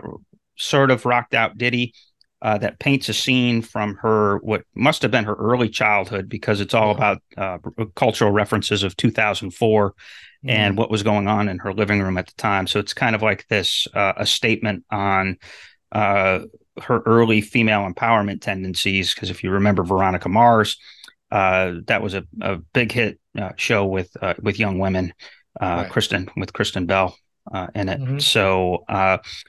sort 0.58 0.92
of 0.92 1.06
rocked 1.06 1.34
out 1.34 1.58
ditty. 1.58 1.94
Uh, 2.42 2.58
that 2.58 2.78
paints 2.80 3.10
a 3.10 3.14
scene 3.14 3.62
from 3.62 3.96
her 3.96 4.38
what 4.40 4.62
must 4.76 5.02
have 5.02 5.10
been 5.10 5.24
her 5.24 5.34
early 5.36 5.70
childhood 5.70 6.30
because 6.30 6.60
it's 6.62 6.74
all 6.76 6.92
about 6.92 7.20
uh, 7.38 7.58
cultural 7.96 8.30
references 8.30 8.84
of 8.84 8.96
2004 8.98 9.96
and 10.48 10.72
mm-hmm. 10.72 10.80
what 10.80 10.92
was 10.92 11.04
going 11.04 11.28
on 11.28 11.50
in 11.50 11.60
her 11.60 11.74
living 11.74 12.02
room 12.02 12.18
at 12.18 12.28
the 12.28 12.34
time. 12.34 12.68
So 12.68 12.80
it's 12.80 12.94
kind 12.94 13.16
of 13.16 13.22
like 13.22 13.48
this 13.48 13.88
uh, 13.94 14.14
a 14.18 14.26
statement 14.26 14.86
on 14.92 15.38
uh, 15.92 16.42
her 16.84 17.02
early 17.06 17.42
female 17.42 17.90
empowerment 17.90 18.42
tendencies. 18.42 19.14
Because 19.14 19.30
if 19.30 19.44
you 19.44 19.52
remember 19.52 19.84
Veronica 19.84 20.30
Mars, 20.30 20.78
uh, 21.32 21.76
that 21.88 22.02
was 22.02 22.14
a, 22.14 22.24
a 22.42 22.58
big 22.58 22.92
hit 22.92 23.20
uh, 23.38 23.54
show 23.56 23.86
with 23.86 24.16
uh, 24.22 24.36
with 24.42 24.60
young 24.60 24.78
women, 24.80 25.14
uh, 25.60 25.82
right. 25.84 25.92
Kristen 25.92 26.30
with 26.38 26.54
Kristen 26.54 26.86
Bell 26.86 27.18
in 27.74 27.90
it. 27.90 28.00
Mm-hmm. 28.00 28.20
So 28.20 28.84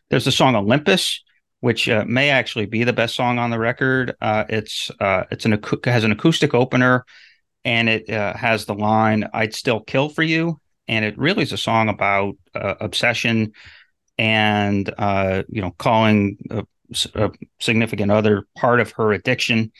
there's 0.09 0.25
the 0.25 0.33
song 0.33 0.57
Olympus. 0.57 1.23
Which 1.67 1.89
may 1.89 2.31
actually 2.31 2.67
be 2.67 2.85
the 2.85 2.93
best 2.93 3.17
song 3.17 3.41
on 3.41 3.51
the 3.51 3.59
record. 3.59 4.15
it's 4.21 4.89
it's 5.01 5.45
an 5.45 5.61
has 5.83 6.05
an 6.05 6.13
acoustic 6.13 6.55
opener, 6.55 7.05
and 7.65 7.89
it 7.89 8.09
has 8.09 8.67
the 8.67 8.75
line 8.75 9.29
"I'd 9.35 9.53
still 9.53 9.81
kill 9.81 10.09
for 10.09 10.23
you," 10.23 10.61
and 10.87 11.05
it 11.05 11.19
really 11.19 11.43
is 11.43 11.51
a 11.51 11.57
song 11.57 11.89
about 11.89 12.37
uh, 12.55 12.75
obsession 12.81 13.53
and 14.17 14.93
uh, 14.97 15.43
you 15.49 15.61
know 15.61 15.73
calling 15.79 16.39
a, 16.51 16.65
a, 17.17 17.31
significant 17.59 18.13
other 18.13 18.47
part 18.57 18.79
of 18.79 18.93
her 18.93 19.13
addiction. 19.13 19.73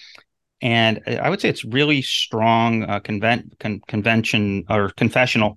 And 0.63 1.03
i 1.07 1.31
would 1.31 1.41
say 1.41 1.51
it's 1.51 1.65
really 1.65 2.03
strong 2.03 2.83
uh, 2.83 2.99
convent, 2.99 3.61
con- 3.61 3.83
convention 3.87 4.65
or 4.69 4.91
confessional. 4.91 5.57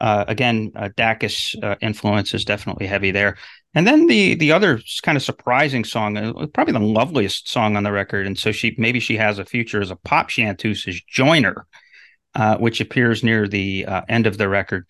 Uh, 0.00 0.24
again 0.26 0.72
uh, 0.74 0.90
dacus 0.98 1.56
uh, 1.62 1.76
influence 1.80 2.34
is 2.34 2.44
definitely 2.44 2.86
heavy 2.86 3.12
there 3.12 3.38
and 3.74 3.86
then 3.86 4.06
the 4.06 4.34
the 4.34 4.52
other 4.52 4.80
kind 5.02 5.16
of 5.16 5.22
surprising 5.22 5.84
song 5.84 6.16
uh, 6.16 6.46
probably 6.52 6.72
the 6.72 6.80
loveliest 6.80 7.48
song 7.48 7.76
on 7.76 7.82
the 7.82 7.92
record 7.92 8.26
and 8.26 8.38
so 8.38 8.52
she 8.52 8.74
maybe 8.78 9.00
she 9.00 9.16
has 9.16 9.38
a 9.38 9.44
future 9.44 9.80
as 9.80 9.90
a 9.90 9.96
pop 9.96 10.28
chanteuse 10.28 10.86
is 10.86 11.00
joiner 11.08 11.66
uh, 12.34 12.56
which 12.56 12.80
appears 12.80 13.22
near 13.22 13.46
the 13.46 13.86
uh, 13.86 14.02
end 14.08 14.26
of 14.26 14.38
the 14.38 14.48
record. 14.48 14.86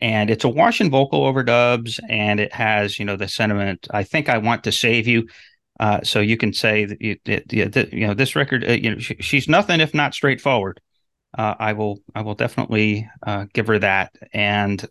And 0.00 0.30
it's 0.30 0.44
a 0.44 0.48
wash 0.48 0.80
and 0.80 0.90
vocal 0.90 1.22
overdubs, 1.22 1.98
and 2.08 2.38
it 2.38 2.52
has, 2.52 2.98
you 2.98 3.04
know, 3.04 3.16
the 3.16 3.28
sentiment, 3.28 3.88
I 3.90 4.04
think 4.04 4.28
I 4.28 4.38
want 4.38 4.64
to 4.64 4.72
save 4.72 5.08
you. 5.08 5.28
Uh, 5.80 6.02
so 6.04 6.20
you 6.20 6.36
can 6.36 6.52
say 6.52 6.84
that, 6.84 7.02
you, 7.02 7.16
that, 7.24 7.92
you 7.92 8.06
know, 8.06 8.14
this 8.14 8.36
record, 8.36 8.64
uh, 8.64 8.72
you 8.72 8.92
know, 8.92 8.98
she, 8.98 9.16
she's 9.18 9.48
nothing 9.48 9.80
if 9.80 9.92
not 9.92 10.14
straightforward. 10.14 10.80
Uh, 11.36 11.54
I 11.58 11.72
will, 11.72 11.98
I 12.14 12.22
will 12.22 12.36
definitely 12.36 13.08
give 13.52 13.66
her 13.66 13.80
that. 13.80 14.12
And 14.32 14.84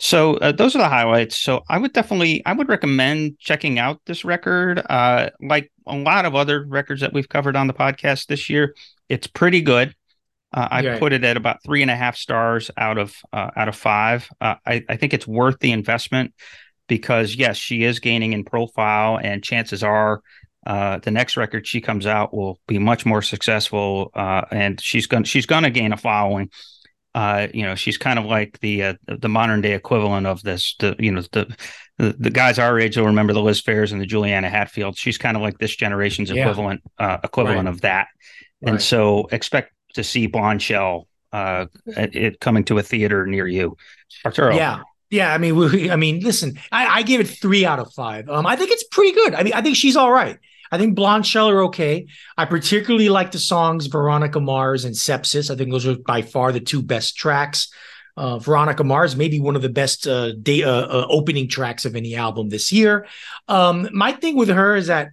so 0.00 0.38
those 0.40 0.74
are 0.74 0.78
the 0.78 0.88
highlights. 0.88 1.36
So 1.36 1.62
I 1.68 1.78
would 1.78 1.92
definitely, 1.92 2.42
I 2.46 2.52
would 2.52 2.68
recommend 2.68 3.38
checking 3.38 3.78
out 3.78 4.00
this 4.06 4.24
record. 4.24 4.82
like 4.88 5.70
a 5.86 5.96
lot 5.96 6.24
of 6.24 6.34
other 6.34 6.64
records 6.64 7.00
that 7.02 7.12
we've 7.12 7.28
covered 7.28 7.56
on 7.56 7.66
the 7.66 7.74
podcast 7.74 8.26
this 8.26 8.48
year, 8.48 8.74
it's 9.08 9.26
pretty 9.26 9.60
good. 9.60 9.94
Uh, 10.52 10.68
I 10.70 10.86
right. 10.86 10.98
put 10.98 11.12
it 11.12 11.22
at 11.22 11.36
about 11.36 11.62
three 11.62 11.82
and 11.82 11.90
a 11.90 11.96
half 11.96 12.16
stars 12.16 12.70
out 12.76 12.98
of 12.98 13.14
uh, 13.32 13.50
out 13.56 13.68
of 13.68 13.76
five. 13.76 14.28
Uh, 14.40 14.56
I, 14.66 14.84
I 14.88 14.96
think 14.96 15.14
it's 15.14 15.26
worth 15.26 15.58
the 15.60 15.70
investment 15.70 16.34
because 16.88 17.36
yes, 17.36 17.56
she 17.56 17.84
is 17.84 18.00
gaining 18.00 18.32
in 18.32 18.44
profile, 18.44 19.18
and 19.22 19.44
chances 19.44 19.84
are 19.84 20.22
uh, 20.66 20.98
the 20.98 21.12
next 21.12 21.36
record 21.36 21.66
she 21.66 21.80
comes 21.80 22.04
out 22.04 22.34
will 22.34 22.58
be 22.66 22.78
much 22.78 23.06
more 23.06 23.22
successful, 23.22 24.10
uh, 24.14 24.42
and 24.50 24.80
she's 24.80 25.06
going 25.06 25.24
she's 25.24 25.46
going 25.46 25.62
to 25.62 25.70
gain 25.70 25.92
a 25.92 25.96
following. 25.96 26.50
Uh, 27.14 27.48
you 27.52 27.64
know, 27.64 27.74
she's 27.74 27.98
kind 27.98 28.18
of 28.18 28.24
like 28.24 28.60
the 28.60 28.96
the 29.06 29.28
modern 29.28 29.60
day 29.60 29.74
equivalent 29.74 30.26
of 30.26 30.42
this. 30.42 30.76
The 30.78 30.94
you 30.98 31.10
know 31.10 31.22
the, 31.32 31.56
the, 31.98 32.16
the 32.18 32.30
guys 32.30 32.58
our 32.58 32.78
age 32.78 32.96
will 32.96 33.06
remember 33.06 33.32
the 33.32 33.42
Liz 33.42 33.60
Phairs 33.60 33.92
and 33.92 34.00
the 34.00 34.06
Juliana 34.06 34.48
Hatfield. 34.48 34.96
She's 34.96 35.18
kind 35.18 35.36
of 35.36 35.42
like 35.42 35.58
this 35.58 35.74
generation's 35.74 36.30
yeah. 36.30 36.42
equivalent 36.42 36.82
equivalent 36.98 37.66
right. 37.66 37.74
of 37.74 37.80
that. 37.80 38.08
And 38.62 38.72
right. 38.72 38.82
so 38.82 39.26
expect 39.32 39.72
to 39.94 40.04
see 40.04 40.28
Blondshell 40.28 41.06
uh, 41.32 41.66
it 41.86 42.40
coming 42.40 42.64
to 42.64 42.78
a 42.78 42.82
theater 42.82 43.26
near 43.26 43.46
you. 43.46 43.76
Arturo. 44.24 44.54
Yeah. 44.54 44.82
Yeah, 45.12 45.34
I 45.34 45.38
mean, 45.38 45.56
we, 45.56 45.90
I 45.90 45.96
mean, 45.96 46.20
listen, 46.20 46.56
I, 46.70 46.86
I 46.86 47.02
gave 47.02 47.18
it 47.18 47.26
three 47.26 47.66
out 47.66 47.80
of 47.80 47.92
five. 47.92 48.28
Um, 48.28 48.46
I 48.46 48.54
think 48.54 48.70
it's 48.70 48.84
pretty 48.84 49.10
good. 49.10 49.34
I 49.34 49.42
mean, 49.42 49.52
I 49.54 49.60
think 49.60 49.74
she's 49.74 49.96
all 49.96 50.12
right. 50.12 50.38
I 50.70 50.78
think 50.78 50.96
Blondshell 50.96 51.50
are 51.50 51.64
okay. 51.64 52.06
I 52.36 52.44
particularly 52.44 53.08
like 53.08 53.32
the 53.32 53.38
songs 53.38 53.86
Veronica 53.86 54.40
Mars 54.40 54.84
and 54.84 54.94
Sepsis. 54.94 55.50
I 55.50 55.56
think 55.56 55.70
those 55.70 55.86
are 55.86 55.96
by 55.98 56.22
far 56.22 56.52
the 56.52 56.60
two 56.60 56.82
best 56.82 57.16
tracks. 57.16 57.72
Uh, 58.16 58.38
Veronica 58.38 58.84
Mars, 58.84 59.16
maybe 59.16 59.40
one 59.40 59.56
of 59.56 59.62
the 59.62 59.68
best 59.68 60.06
uh, 60.06 60.32
day, 60.32 60.62
uh, 60.62 60.70
uh 60.70 61.06
opening 61.08 61.48
tracks 61.48 61.84
of 61.84 61.96
any 61.96 62.16
album 62.16 62.48
this 62.48 62.72
year. 62.72 63.06
Um, 63.48 63.88
my 63.92 64.12
thing 64.12 64.36
with 64.36 64.48
her 64.48 64.76
is 64.76 64.88
that 64.88 65.10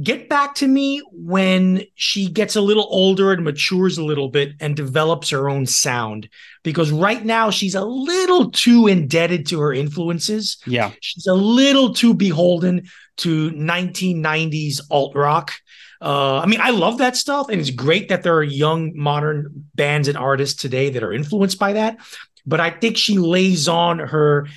get 0.00 0.28
back 0.28 0.54
to 0.54 0.66
me 0.66 1.02
when 1.12 1.82
she 1.94 2.28
gets 2.28 2.56
a 2.56 2.60
little 2.60 2.86
older 2.88 3.32
and 3.32 3.44
matures 3.44 3.98
a 3.98 4.04
little 4.04 4.28
bit 4.28 4.52
and 4.58 4.74
develops 4.74 5.30
her 5.30 5.50
own 5.50 5.66
sound 5.66 6.30
because 6.62 6.90
right 6.90 7.24
now 7.24 7.50
she's 7.50 7.74
a 7.74 7.84
little 7.84 8.50
too 8.50 8.86
indebted 8.86 9.46
to 9.46 9.60
her 9.60 9.72
influences 9.72 10.56
yeah 10.66 10.92
she's 11.00 11.26
a 11.26 11.34
little 11.34 11.92
too 11.92 12.14
beholden 12.14 12.88
to 13.18 13.50
1990s 13.50 14.80
alt 14.90 15.14
rock 15.14 15.52
uh, 16.02 16.40
I 16.40 16.46
mean, 16.46 16.60
I 16.60 16.70
love 16.70 16.98
that 16.98 17.16
stuff, 17.16 17.48
and 17.48 17.60
it's 17.60 17.70
great 17.70 18.08
that 18.08 18.24
there 18.24 18.34
are 18.34 18.42
young 18.42 18.92
modern 18.96 19.68
bands 19.76 20.08
and 20.08 20.18
artists 20.18 20.60
today 20.60 20.90
that 20.90 21.02
are 21.04 21.12
influenced 21.12 21.60
by 21.60 21.74
that. 21.74 21.98
But 22.44 22.58
I 22.58 22.70
think 22.70 22.96
she 22.96 23.18
lays 23.18 23.68
on 23.68 24.00
her 24.00 24.48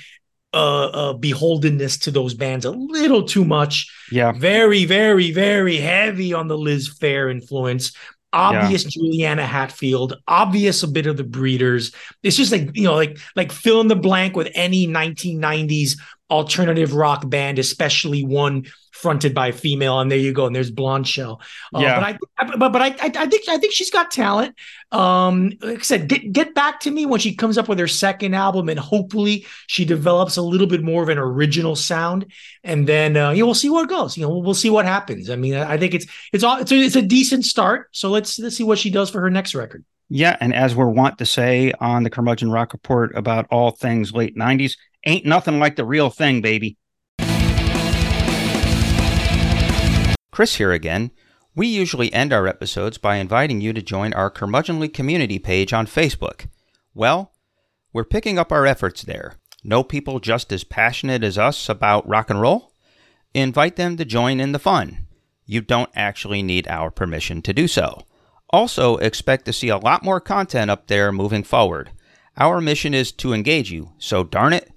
uh, 0.55 0.85
uh, 0.85 1.13
beholdenness 1.13 2.01
to 2.01 2.11
those 2.11 2.33
bands 2.33 2.65
a 2.65 2.71
little 2.71 3.23
too 3.23 3.45
much. 3.45 3.91
Yeah. 4.11 4.31
Very, 4.31 4.85
very, 4.85 5.31
very 5.31 5.77
heavy 5.77 6.33
on 6.33 6.47
the 6.47 6.57
Liz 6.57 6.97
Phair 6.97 7.29
influence. 7.29 7.95
Obvious 8.33 8.83
yeah. 8.83 8.89
Juliana 8.89 9.45
Hatfield, 9.45 10.17
obvious 10.27 10.81
a 10.81 10.87
bit 10.87 11.05
of 11.05 11.15
the 11.15 11.23
Breeders. 11.23 11.93
It's 12.23 12.35
just 12.35 12.51
like, 12.51 12.71
you 12.73 12.83
know, 12.83 12.95
like 12.95 13.19
like 13.35 13.51
fill 13.51 13.81
in 13.81 13.87
the 13.87 13.95
blank 13.95 14.35
with 14.35 14.49
any 14.55 14.87
1990s 14.87 15.99
alternative 16.29 16.93
rock 16.93 17.27
band, 17.29 17.59
especially 17.59 18.23
one 18.23 18.65
fronted 18.91 19.33
by 19.33 19.49
a 19.49 19.51
female, 19.51 19.99
and 19.99 20.09
there 20.09 20.17
you 20.17 20.31
go. 20.31 20.47
And 20.47 20.55
there's 20.55 20.71
Blondshell. 20.71 21.41
Uh, 21.73 21.79
yeah. 21.79 21.99
But 21.99 22.19
I, 22.37 22.57
but 22.57 22.71
but 22.71 22.81
I, 22.81 22.87
I 22.87 23.25
think 23.27 23.47
I 23.49 23.57
think 23.57 23.73
she's 23.73 23.91
got 23.91 24.09
talent. 24.09 24.55
Um, 24.91 25.51
like 25.61 25.79
I 25.79 25.81
said, 25.81 26.07
get 26.07 26.31
get 26.31 26.55
back 26.55 26.79
to 26.81 26.91
me 26.91 27.05
when 27.05 27.19
she 27.19 27.35
comes 27.35 27.57
up 27.57 27.67
with 27.67 27.77
her 27.77 27.87
second 27.87 28.33
album, 28.33 28.69
and 28.69 28.79
hopefully 28.79 29.45
she 29.67 29.85
develops 29.85 30.37
a 30.37 30.41
little 30.41 30.67
bit 30.67 30.81
more 30.81 31.03
of 31.03 31.09
an 31.09 31.17
original 31.17 31.75
sound. 31.75 32.31
And 32.63 32.87
then 32.87 33.17
uh, 33.17 33.31
you 33.31 33.41
know 33.41 33.47
we'll 33.47 33.55
see 33.55 33.69
where 33.69 33.83
it 33.83 33.89
goes. 33.89 34.17
You 34.17 34.23
know 34.23 34.29
we'll, 34.29 34.43
we'll 34.43 34.53
see 34.53 34.69
what 34.69 34.85
happens. 34.85 35.29
I 35.29 35.35
mean, 35.35 35.55
I 35.55 35.77
think 35.77 35.93
it's 35.93 36.07
it's 36.33 36.43
all 36.43 36.57
it's 36.57 36.71
a, 36.71 36.75
it's 36.75 36.95
a 36.95 37.01
decent 37.01 37.45
start. 37.45 37.89
So 37.91 38.09
let's 38.09 38.39
let's 38.39 38.57
see 38.57 38.63
what 38.63 38.79
she 38.79 38.89
does 38.89 39.09
for 39.09 39.21
her 39.21 39.29
next 39.29 39.53
record. 39.53 39.83
Yeah, 40.07 40.37
and 40.39 40.53
as 40.53 40.75
we're 40.75 40.87
wont 40.87 41.17
to 41.17 41.25
say 41.25 41.73
on 41.79 42.03
the 42.03 42.09
Curmudgeon 42.09 42.51
Rock 42.51 42.73
Report 42.73 43.15
about 43.15 43.47
all 43.49 43.71
things 43.71 44.13
late 44.13 44.37
'90s, 44.37 44.77
ain't 45.05 45.25
nothing 45.25 45.59
like 45.59 45.75
the 45.75 45.85
real 45.85 46.09
thing, 46.09 46.41
baby. 46.41 46.77
Chris 50.31 50.55
here 50.55 50.71
again. 50.71 51.11
We 51.55 51.67
usually 51.67 52.11
end 52.11 52.33
our 52.33 52.47
episodes 52.47 52.97
by 52.97 53.15
inviting 53.15 53.61
you 53.61 53.71
to 53.71 53.81
join 53.81 54.13
our 54.13 54.29
Curmudgeonly 54.29 54.93
community 54.93 55.39
page 55.39 55.71
on 55.71 55.87
Facebook. 55.87 56.47
Well, 56.93 57.31
we're 57.93 58.03
picking 58.03 58.37
up 58.37 58.51
our 58.51 58.65
efforts 58.65 59.03
there. 59.03 59.35
Know 59.63 59.81
people 59.81 60.19
just 60.19 60.51
as 60.51 60.65
passionate 60.65 61.23
as 61.23 61.37
us 61.37 61.69
about 61.69 62.07
rock 62.07 62.29
and 62.29 62.41
roll? 62.41 62.73
Invite 63.33 63.77
them 63.77 63.95
to 63.95 64.03
join 64.03 64.41
in 64.41 64.51
the 64.51 64.59
fun. 64.59 65.07
You 65.45 65.61
don't 65.61 65.89
actually 65.95 66.43
need 66.43 66.67
our 66.67 66.91
permission 66.91 67.41
to 67.43 67.53
do 67.53 67.69
so. 67.69 68.01
Also, 68.49 68.97
expect 68.97 69.45
to 69.45 69.53
see 69.53 69.69
a 69.69 69.77
lot 69.77 70.03
more 70.03 70.19
content 70.19 70.69
up 70.69 70.87
there 70.87 71.11
moving 71.13 71.43
forward. 71.43 71.91
Our 72.35 72.59
mission 72.59 72.93
is 72.93 73.13
to 73.13 73.33
engage 73.33 73.71
you, 73.71 73.93
so 73.97 74.25
darn 74.25 74.51
it, 74.51 74.69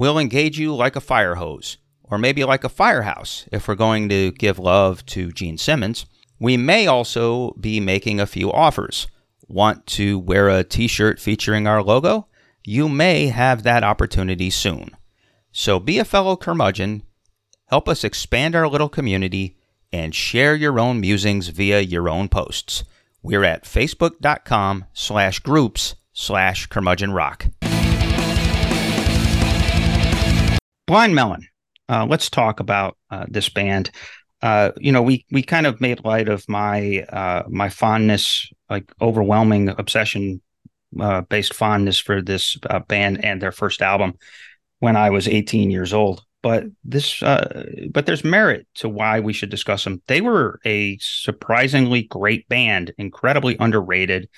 we'll 0.00 0.18
engage 0.18 0.58
you 0.58 0.74
like 0.74 0.96
a 0.96 1.00
fire 1.00 1.34
hose 1.34 1.76
or 2.04 2.16
maybe 2.16 2.42
like 2.42 2.64
a 2.64 2.70
firehouse 2.70 3.44
if 3.52 3.68
we're 3.68 3.74
going 3.74 4.08
to 4.08 4.32
give 4.32 4.58
love 4.58 5.04
to 5.04 5.30
Gene 5.30 5.58
Simmons. 5.58 6.06
We 6.40 6.56
may 6.56 6.86
also 6.86 7.50
be 7.60 7.80
making 7.80 8.18
a 8.18 8.26
few 8.26 8.50
offers. 8.50 9.06
Want 9.46 9.86
to 9.88 10.18
wear 10.18 10.48
a 10.48 10.64
t 10.64 10.88
shirt 10.88 11.20
featuring 11.20 11.66
our 11.66 11.82
logo? 11.82 12.28
You 12.64 12.88
may 12.88 13.26
have 13.26 13.62
that 13.62 13.84
opportunity 13.84 14.48
soon. 14.48 14.96
So 15.52 15.78
be 15.78 15.98
a 15.98 16.04
fellow 16.06 16.34
curmudgeon, 16.34 17.02
help 17.66 17.86
us 17.86 18.02
expand 18.02 18.56
our 18.56 18.68
little 18.68 18.88
community, 18.88 19.58
and 19.92 20.14
share 20.14 20.54
your 20.54 20.80
own 20.80 20.98
musings 21.00 21.48
via 21.48 21.80
your 21.80 22.08
own 22.08 22.28
posts. 22.28 22.84
We're 23.22 23.44
at 23.44 23.64
facebook.com 23.64 24.86
slash 24.94 25.40
groups 25.40 25.94
slash 26.14 26.68
curmudgeon 26.68 27.12
rock. 27.12 27.46
Blind 30.90 31.14
Melon 31.14 31.46
uh, 31.88 32.04
let's 32.04 32.28
talk 32.28 32.58
about 32.58 32.98
uh, 33.12 33.24
this 33.28 33.48
band. 33.48 33.92
Uh, 34.42 34.72
you 34.76 34.90
know, 34.90 35.02
we 35.02 35.24
we 35.30 35.40
kind 35.40 35.64
of 35.64 35.80
made 35.80 36.04
light 36.04 36.28
of 36.28 36.48
my 36.48 37.04
uh, 37.12 37.44
my 37.48 37.68
fondness, 37.68 38.50
like 38.68 38.90
overwhelming 39.00 39.68
obsession 39.68 40.42
uh, 41.00 41.20
based 41.20 41.54
fondness 41.54 42.00
for 42.00 42.20
this 42.20 42.56
uh, 42.68 42.80
band 42.80 43.24
and 43.24 43.40
their 43.40 43.52
first 43.52 43.82
album 43.82 44.14
when 44.80 44.96
I 44.96 45.10
was 45.10 45.28
18 45.28 45.70
years 45.70 45.92
old. 45.92 46.24
But 46.42 46.64
this, 46.82 47.20
but 47.20 48.06
there's 48.06 48.24
merit 48.24 48.66
to 48.76 48.88
why 48.88 49.20
we 49.20 49.32
should 49.32 49.50
discuss 49.50 49.84
them. 49.84 50.02
They 50.08 50.20
were 50.20 50.58
a 50.64 50.98
surprisingly 51.00 52.02
great 52.02 52.48
band, 52.48 52.94
incredibly 52.98 53.56
underrated. 53.60 54.28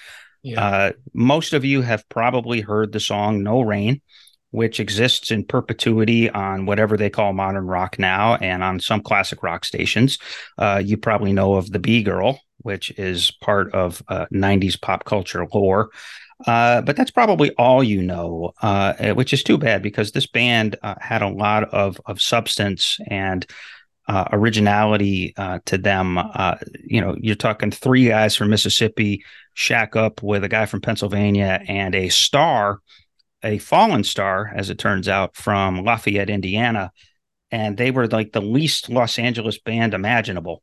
Yeah. 0.42 0.90
most 1.14 1.54
of 1.54 1.64
you 1.64 1.80
have 1.80 2.06
probably 2.10 2.60
heard 2.60 2.92
the 2.92 3.00
song 3.00 3.42
"No 3.42 3.62
Rain." 3.62 4.02
Which 4.52 4.80
exists 4.80 5.30
in 5.30 5.44
perpetuity 5.44 6.30
on 6.30 6.66
whatever 6.66 6.96
they 6.96 7.10
call 7.10 7.32
modern 7.32 7.66
rock 7.66 7.98
now 7.98 8.36
and 8.36 8.62
on 8.62 8.80
some 8.80 9.00
classic 9.02 9.42
rock 9.42 9.64
stations. 9.64 10.18
Uh, 10.58 10.80
you 10.84 10.96
probably 10.96 11.32
know 11.32 11.54
of 11.54 11.72
the 11.72 11.78
Bee 11.78 12.02
Girl, 12.02 12.38
which 12.58 12.90
is 12.98 13.30
part 13.40 13.74
of 13.74 14.02
uh, 14.08 14.26
90s 14.32 14.80
pop 14.80 15.04
culture 15.04 15.46
lore. 15.52 15.90
Uh, 16.46 16.82
but 16.82 16.96
that's 16.96 17.10
probably 17.10 17.50
all 17.52 17.82
you 17.82 18.02
know, 18.02 18.52
uh, 18.62 19.12
which 19.14 19.32
is 19.32 19.42
too 19.42 19.58
bad 19.58 19.82
because 19.82 20.12
this 20.12 20.26
band 20.26 20.76
uh, 20.82 20.94
had 21.00 21.22
a 21.22 21.28
lot 21.28 21.64
of, 21.72 22.00
of 22.06 22.20
substance 22.20 22.98
and 23.06 23.46
uh, 24.08 24.24
originality 24.32 25.32
to 25.64 25.78
them. 25.78 26.18
you 26.84 27.00
know, 27.00 27.16
you're 27.20 27.36
talking 27.36 27.70
three 27.70 28.08
guys 28.08 28.36
from 28.36 28.50
Mississippi 28.50 29.24
shack 29.54 29.94
up 29.94 30.22
with 30.22 30.44
a 30.44 30.48
guy 30.48 30.66
from 30.66 30.80
Pennsylvania 30.80 31.62
and 31.68 31.94
a 31.94 32.08
star 32.08 32.80
a 33.42 33.58
fallen 33.58 34.04
star, 34.04 34.52
as 34.54 34.70
it 34.70 34.78
turns 34.78 35.08
out, 35.08 35.36
from 35.36 35.84
Lafayette, 35.84 36.30
Indiana, 36.30 36.92
and 37.50 37.76
they 37.76 37.90
were 37.90 38.06
like 38.06 38.32
the 38.32 38.40
least 38.40 38.88
Los 38.88 39.18
Angeles 39.18 39.58
band 39.58 39.94
imaginable 39.94 40.62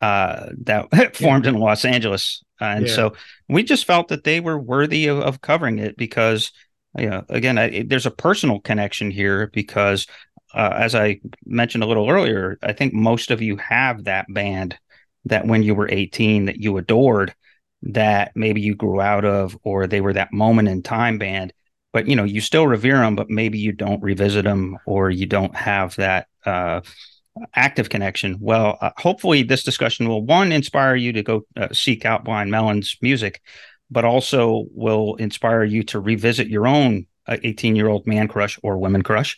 uh, 0.00 0.46
that 0.62 1.16
formed 1.16 1.44
yeah. 1.44 1.52
in 1.52 1.58
Los 1.58 1.84
Angeles, 1.84 2.42
uh, 2.60 2.64
and 2.64 2.86
yeah. 2.86 2.94
so 2.94 3.14
we 3.48 3.62
just 3.62 3.84
felt 3.84 4.08
that 4.08 4.24
they 4.24 4.40
were 4.40 4.58
worthy 4.58 5.06
of, 5.06 5.18
of 5.18 5.40
covering 5.40 5.78
it 5.78 5.96
because, 5.96 6.52
you 6.96 7.08
know, 7.08 7.24
again, 7.28 7.58
I, 7.58 7.84
there's 7.86 8.06
a 8.06 8.10
personal 8.10 8.60
connection 8.60 9.10
here 9.10 9.48
because, 9.52 10.06
uh, 10.54 10.72
as 10.74 10.94
I 10.94 11.20
mentioned 11.44 11.84
a 11.84 11.86
little 11.86 12.08
earlier, 12.08 12.58
I 12.62 12.72
think 12.72 12.94
most 12.94 13.30
of 13.30 13.42
you 13.42 13.56
have 13.56 14.04
that 14.04 14.26
band 14.28 14.78
that 15.26 15.46
when 15.46 15.62
you 15.62 15.74
were 15.74 15.88
18 15.90 16.46
that 16.46 16.58
you 16.58 16.76
adored 16.78 17.34
that 17.82 18.32
maybe 18.34 18.60
you 18.60 18.74
grew 18.74 19.00
out 19.00 19.24
of 19.24 19.56
or 19.62 19.86
they 19.86 20.00
were 20.00 20.12
that 20.12 20.32
moment 20.32 20.68
in 20.68 20.82
time 20.82 21.18
band 21.18 21.52
but 21.92 22.06
you 22.06 22.16
know 22.16 22.24
you 22.24 22.40
still 22.40 22.66
revere 22.66 22.98
them 22.98 23.16
but 23.16 23.30
maybe 23.30 23.58
you 23.58 23.72
don't 23.72 24.02
revisit 24.02 24.44
them 24.44 24.78
or 24.86 25.10
you 25.10 25.26
don't 25.26 25.54
have 25.54 25.94
that 25.96 26.26
uh, 26.44 26.80
active 27.54 27.88
connection. 27.88 28.36
Well 28.40 28.78
uh, 28.80 28.90
hopefully 28.96 29.42
this 29.42 29.62
discussion 29.62 30.08
will 30.08 30.24
one 30.24 30.52
inspire 30.52 30.96
you 30.96 31.12
to 31.12 31.22
go 31.22 31.42
uh, 31.56 31.68
seek 31.72 32.04
out 32.04 32.24
blind 32.24 32.50
melon's 32.50 32.96
music 33.00 33.42
but 33.90 34.04
also 34.04 34.66
will 34.72 35.14
inspire 35.16 35.64
you 35.64 35.82
to 35.82 35.98
revisit 35.98 36.48
your 36.48 36.66
own 36.66 37.06
18 37.28 37.72
uh, 37.72 37.76
year 37.76 37.88
old 37.88 38.06
man 38.06 38.28
crush 38.28 38.58
or 38.62 38.78
women 38.78 39.02
crush 39.02 39.36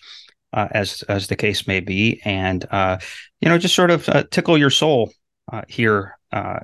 uh, 0.53 0.69
as 0.73 1.03
as 1.03 1.29
the 1.29 1.37
case 1.37 1.67
may 1.67 1.81
be. 1.81 2.21
And 2.25 2.65
uh, 2.71 2.99
you 3.41 3.49
know 3.49 3.59
just 3.59 3.75
sort 3.75 3.91
of 3.91 4.09
tickle 4.31 4.59
your 4.59 4.71
soul 4.71 5.13
here 5.69 6.17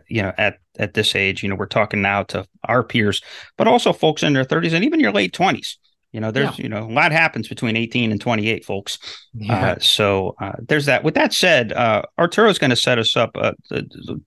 you 0.09 0.23
know 0.23 0.33
at 0.39 0.59
at 0.79 0.95
this 0.95 1.15
age. 1.15 1.43
You 1.43 1.49
know, 1.49 1.57
we're 1.57 1.67
talking 1.67 2.03
now 2.03 2.23
to 2.25 2.47
our 2.65 2.83
peers, 2.83 3.21
but 3.57 3.69
also 3.69 3.93
folks 3.93 4.23
in 4.23 4.33
their 4.33 4.45
30s 4.45 4.73
and 4.73 4.85
even 4.85 5.01
your 5.01 5.13
late 5.13 5.33
20s. 5.33 5.77
You 6.13 6.21
know, 6.21 6.31
there's 6.31 6.59
yeah. 6.59 6.63
you 6.63 6.69
know 6.69 6.85
a 6.85 6.93
lot 6.93 7.13
happens 7.13 7.47
between 7.47 7.77
18 7.77 8.11
and 8.11 8.21
28, 8.21 8.65
folks. 8.65 8.99
Yeah. 9.35 9.73
Uh, 9.73 9.79
so 9.81 10.35
uh, 10.41 10.53
there's 10.67 10.87
that. 10.87 11.05
With 11.05 11.15
that 11.15 11.35
said, 11.35 11.73
uh, 11.73 12.03
Arturo 12.19 12.49
is 12.49 12.59
going 12.59 12.71
to 12.71 12.77
set 12.77 12.99
us 12.99 13.17
up. 13.17 13.37
Uh, 13.37 13.53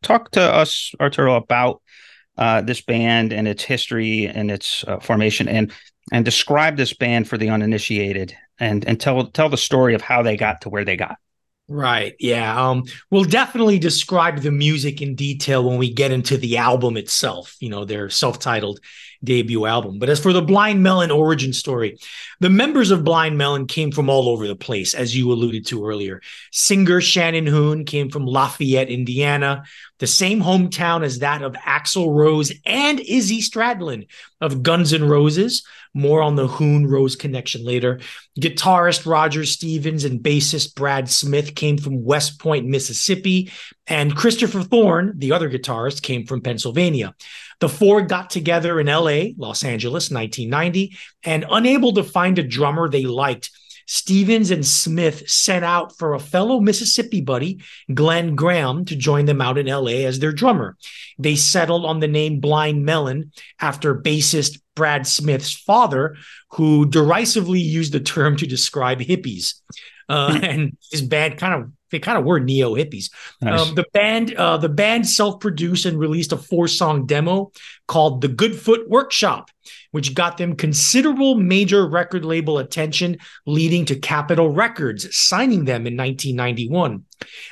talk 0.03 0.29
to 0.31 0.41
us, 0.41 0.93
Arturo, 0.99 1.35
about 1.35 1.81
uh, 2.37 2.61
this 2.61 2.81
band 2.81 3.33
and 3.33 3.47
its 3.47 3.63
history 3.63 4.27
and 4.27 4.51
its 4.51 4.83
uh, 4.87 4.99
formation, 4.99 5.47
and 5.47 5.71
and 6.11 6.25
describe 6.25 6.77
this 6.77 6.93
band 6.93 7.27
for 7.27 7.37
the 7.37 7.49
uninitiated, 7.49 8.35
and 8.59 8.87
and 8.87 8.99
tell 8.99 9.25
tell 9.27 9.49
the 9.49 9.57
story 9.57 9.95
of 9.95 10.01
how 10.01 10.21
they 10.21 10.37
got 10.37 10.61
to 10.61 10.69
where 10.69 10.85
they 10.85 10.95
got. 10.95 11.17
Right. 11.71 12.15
Yeah. 12.19 12.69
Um, 12.69 12.85
we'll 13.11 13.25
definitely 13.25 13.77
describe 13.77 14.39
the 14.39 14.49
music 14.49 15.03
in 15.03 15.13
detail 15.13 15.63
when 15.63 15.77
we 15.77 15.93
get 15.93 16.11
into 16.11 16.35
the 16.35 16.57
album 16.57 16.97
itself, 16.97 17.55
you 17.59 17.69
know, 17.69 17.85
their 17.85 18.09
self 18.09 18.39
titled 18.39 18.79
debut 19.23 19.65
album. 19.65 19.99
But 19.99 20.09
as 20.09 20.19
for 20.19 20.33
the 20.33 20.41
Blind 20.41 20.81
Melon 20.81 21.11
origin 21.11 21.53
story, 21.53 21.97
the 22.39 22.49
members 22.49 22.91
of 22.91 23.03
Blind 23.03 23.37
Melon 23.37 23.67
came 23.67 23.91
from 23.91 24.09
all 24.09 24.29
over 24.29 24.47
the 24.47 24.55
place, 24.55 24.93
as 24.93 25.15
you 25.15 25.31
alluded 25.31 25.65
to 25.67 25.85
earlier. 25.85 26.21
Singer 26.51 27.01
Shannon 27.01 27.45
Hoon 27.45 27.85
came 27.85 28.09
from 28.09 28.25
Lafayette, 28.25 28.89
Indiana, 28.89 29.63
the 29.99 30.07
same 30.07 30.41
hometown 30.41 31.03
as 31.03 31.19
that 31.19 31.41
of 31.41 31.53
Axl 31.53 32.13
Rose 32.13 32.53
and 32.65 32.99
Izzy 33.01 33.41
Stradlin 33.41 34.07
of 34.39 34.63
Guns 34.63 34.93
N' 34.93 35.07
Roses. 35.07 35.65
More 35.93 36.21
on 36.21 36.35
the 36.35 36.47
Hoon 36.47 36.85
Rose 36.85 37.15
connection 37.15 37.65
later. 37.65 37.99
Guitarist 38.39 39.05
Roger 39.05 39.43
Stevens 39.43 40.05
and 40.05 40.19
bassist 40.21 40.75
Brad 40.75 41.09
Smith 41.09 41.55
came 41.55 41.79
from 41.79 42.03
West 42.03 42.39
Point, 42.39 42.67
Mississippi, 42.67 43.51
and 43.87 44.15
Christopher 44.15 44.61
Thorn, 44.61 45.13
the 45.17 45.31
other 45.31 45.49
guitarist, 45.49 46.03
came 46.03 46.27
from 46.27 46.41
Pennsylvania. 46.41 47.15
The 47.59 47.69
four 47.69 48.01
got 48.01 48.29
together 48.29 48.79
in 48.79 48.87
LA, 48.87 49.33
Los 49.37 49.63
Angeles, 49.63 50.09
1990, 50.11 50.97
and 51.23 51.45
unable 51.49 51.93
to 51.93 52.03
find 52.03 52.39
a 52.39 52.43
drummer 52.43 52.87
they 52.87 53.03
liked, 53.03 53.51
Stevens 53.91 54.51
and 54.51 54.63
Smith 54.63 55.27
sent 55.27 55.65
out 55.65 55.97
for 55.97 56.13
a 56.13 56.19
fellow 56.19 56.59
Mississippi 56.59 57.21
buddy, 57.21 57.59
Glen 57.91 58.35
Graham, 58.35 58.85
to 58.85 58.95
join 58.95 59.25
them 59.25 59.41
out 59.41 59.57
in 59.57 59.65
LA 59.65 60.05
as 60.05 60.19
their 60.19 60.31
drummer. 60.31 60.77
They 61.17 61.35
settled 61.35 61.85
on 61.85 61.99
the 61.99 62.07
name 62.07 62.39
Blind 62.39 62.85
Melon 62.85 63.31
after 63.59 63.99
bassist 63.99 64.61
Brad 64.75 65.07
Smith's 65.07 65.51
father, 65.51 66.17
who 66.51 66.85
derisively 66.85 67.61
used 67.61 67.91
the 67.91 67.99
term 67.99 68.37
to 68.37 68.45
describe 68.45 68.99
hippies. 68.99 69.55
Uh, 70.07 70.39
and 70.43 70.77
his 70.91 71.01
band 71.01 71.39
kind 71.39 71.55
of 71.55 71.71
they 71.91 71.99
kind 71.99 72.17
of 72.17 72.25
were 72.25 72.39
neo 72.39 72.75
hippies. 72.75 73.11
Nice. 73.41 73.61
Um, 73.61 73.75
the 73.75 73.85
band 73.93 74.33
uh, 74.35 74.57
the 74.57 74.69
band 74.69 75.07
self 75.07 75.39
produced 75.39 75.85
and 75.85 75.99
released 75.99 76.31
a 76.31 76.37
four 76.37 76.67
song 76.67 77.05
demo 77.05 77.51
called 77.87 78.21
the 78.21 78.27
Goodfoot 78.27 78.87
Workshop, 78.87 79.49
which 79.91 80.13
got 80.13 80.37
them 80.37 80.55
considerable 80.55 81.35
major 81.35 81.87
record 81.87 82.25
label 82.25 82.59
attention, 82.59 83.17
leading 83.45 83.85
to 83.85 83.95
Capitol 83.95 84.49
Records 84.49 85.15
signing 85.15 85.65
them 85.65 85.87
in 85.87 85.97
1991. 85.97 87.03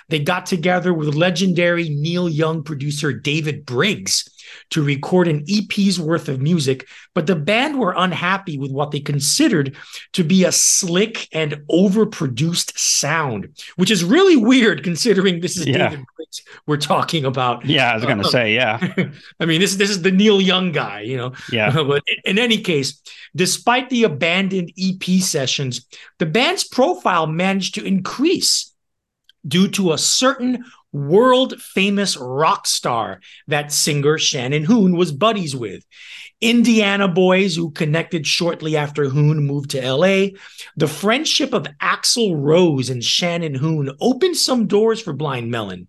They 0.10 0.19
got 0.19 0.45
together 0.45 0.93
with 0.93 1.15
legendary 1.15 1.89
Neil 1.89 2.30
Young 2.30 2.63
producer 2.63 3.13
David 3.13 3.65
Briggs 3.65 4.30
to 4.72 4.84
record 4.84 5.28
an 5.28 5.44
EP's 5.50 6.00
worth 6.00 6.30
of 6.30 6.42
music, 6.42 6.88
but 7.14 7.28
the 7.28 7.36
band 7.36 7.80
were 7.80 7.94
unhappy 7.98 8.58
with 8.58 8.72
what 8.72 8.92
they 8.92 9.00
considered 9.00 9.76
to 10.14 10.24
be 10.24 10.44
a 10.44 10.52
slick 10.52 11.28
and 11.34 11.62
overproduced 11.72 12.78
sound, 12.78 13.50
which 13.76 13.92
is 13.92 14.04
really 14.04 14.36
weird 14.36 14.84
considering 14.84 15.40
this 15.40 15.58
is 15.58 15.66
yeah. 15.66 15.90
David 15.90 16.06
Briggs 16.16 16.42
we're 16.66 16.78
talking 16.78 17.26
about. 17.26 17.66
Yeah, 17.66 17.92
I 17.92 17.96
was 17.96 18.06
going 18.06 18.20
to 18.20 18.26
uh, 18.26 18.30
say, 18.30 18.54
yeah. 18.54 18.94
I 19.40 19.46
mean, 19.46 19.62
this 19.62 19.76
this 19.76 19.90
is 19.90 20.02
the 20.02 20.12
Neil 20.12 20.42
Young 20.42 20.72
guy, 20.72 21.02
you 21.02 21.18
know. 21.18 21.34
Yeah. 21.52 21.72
but 21.88 22.04
in 22.26 22.40
any 22.40 22.60
case, 22.60 23.02
despite 23.36 23.90
the 23.90 24.04
abandoned 24.04 24.72
EP 24.80 25.22
sessions, 25.22 25.86
the 26.20 26.26
band's 26.26 26.64
profile 26.64 27.28
managed 27.28 27.76
to 27.76 27.86
increase 27.86 28.74
due 29.48 29.68
to 29.70 29.94
a 29.94 29.98
certain 29.98 30.66
world 30.92 31.62
famous 31.62 32.18
rock 32.18 32.66
star 32.66 33.20
that 33.48 33.72
singer 33.72 34.18
Shannon 34.18 34.64
Hoon 34.64 34.96
was 34.96 35.12
buddies 35.12 35.56
with. 35.56 35.86
Indiana 36.40 37.08
boys 37.08 37.56
who 37.56 37.72
connected 37.72 38.28
shortly 38.28 38.78
after 38.78 39.10
Hoon 39.10 39.46
moved 39.46 39.72
to 39.72 39.92
LA. 39.92 40.38
The 40.76 40.88
friendship 40.88 41.54
of 41.54 41.68
Axl 41.82 42.36
Rose 42.38 42.90
and 42.90 43.04
Shannon 43.04 43.56
Hoon 43.56 43.92
opened 44.00 44.38
some 44.38 44.68
doors 44.68 45.02
for 45.02 45.14
Blind 45.14 45.50
Melon. 45.50 45.88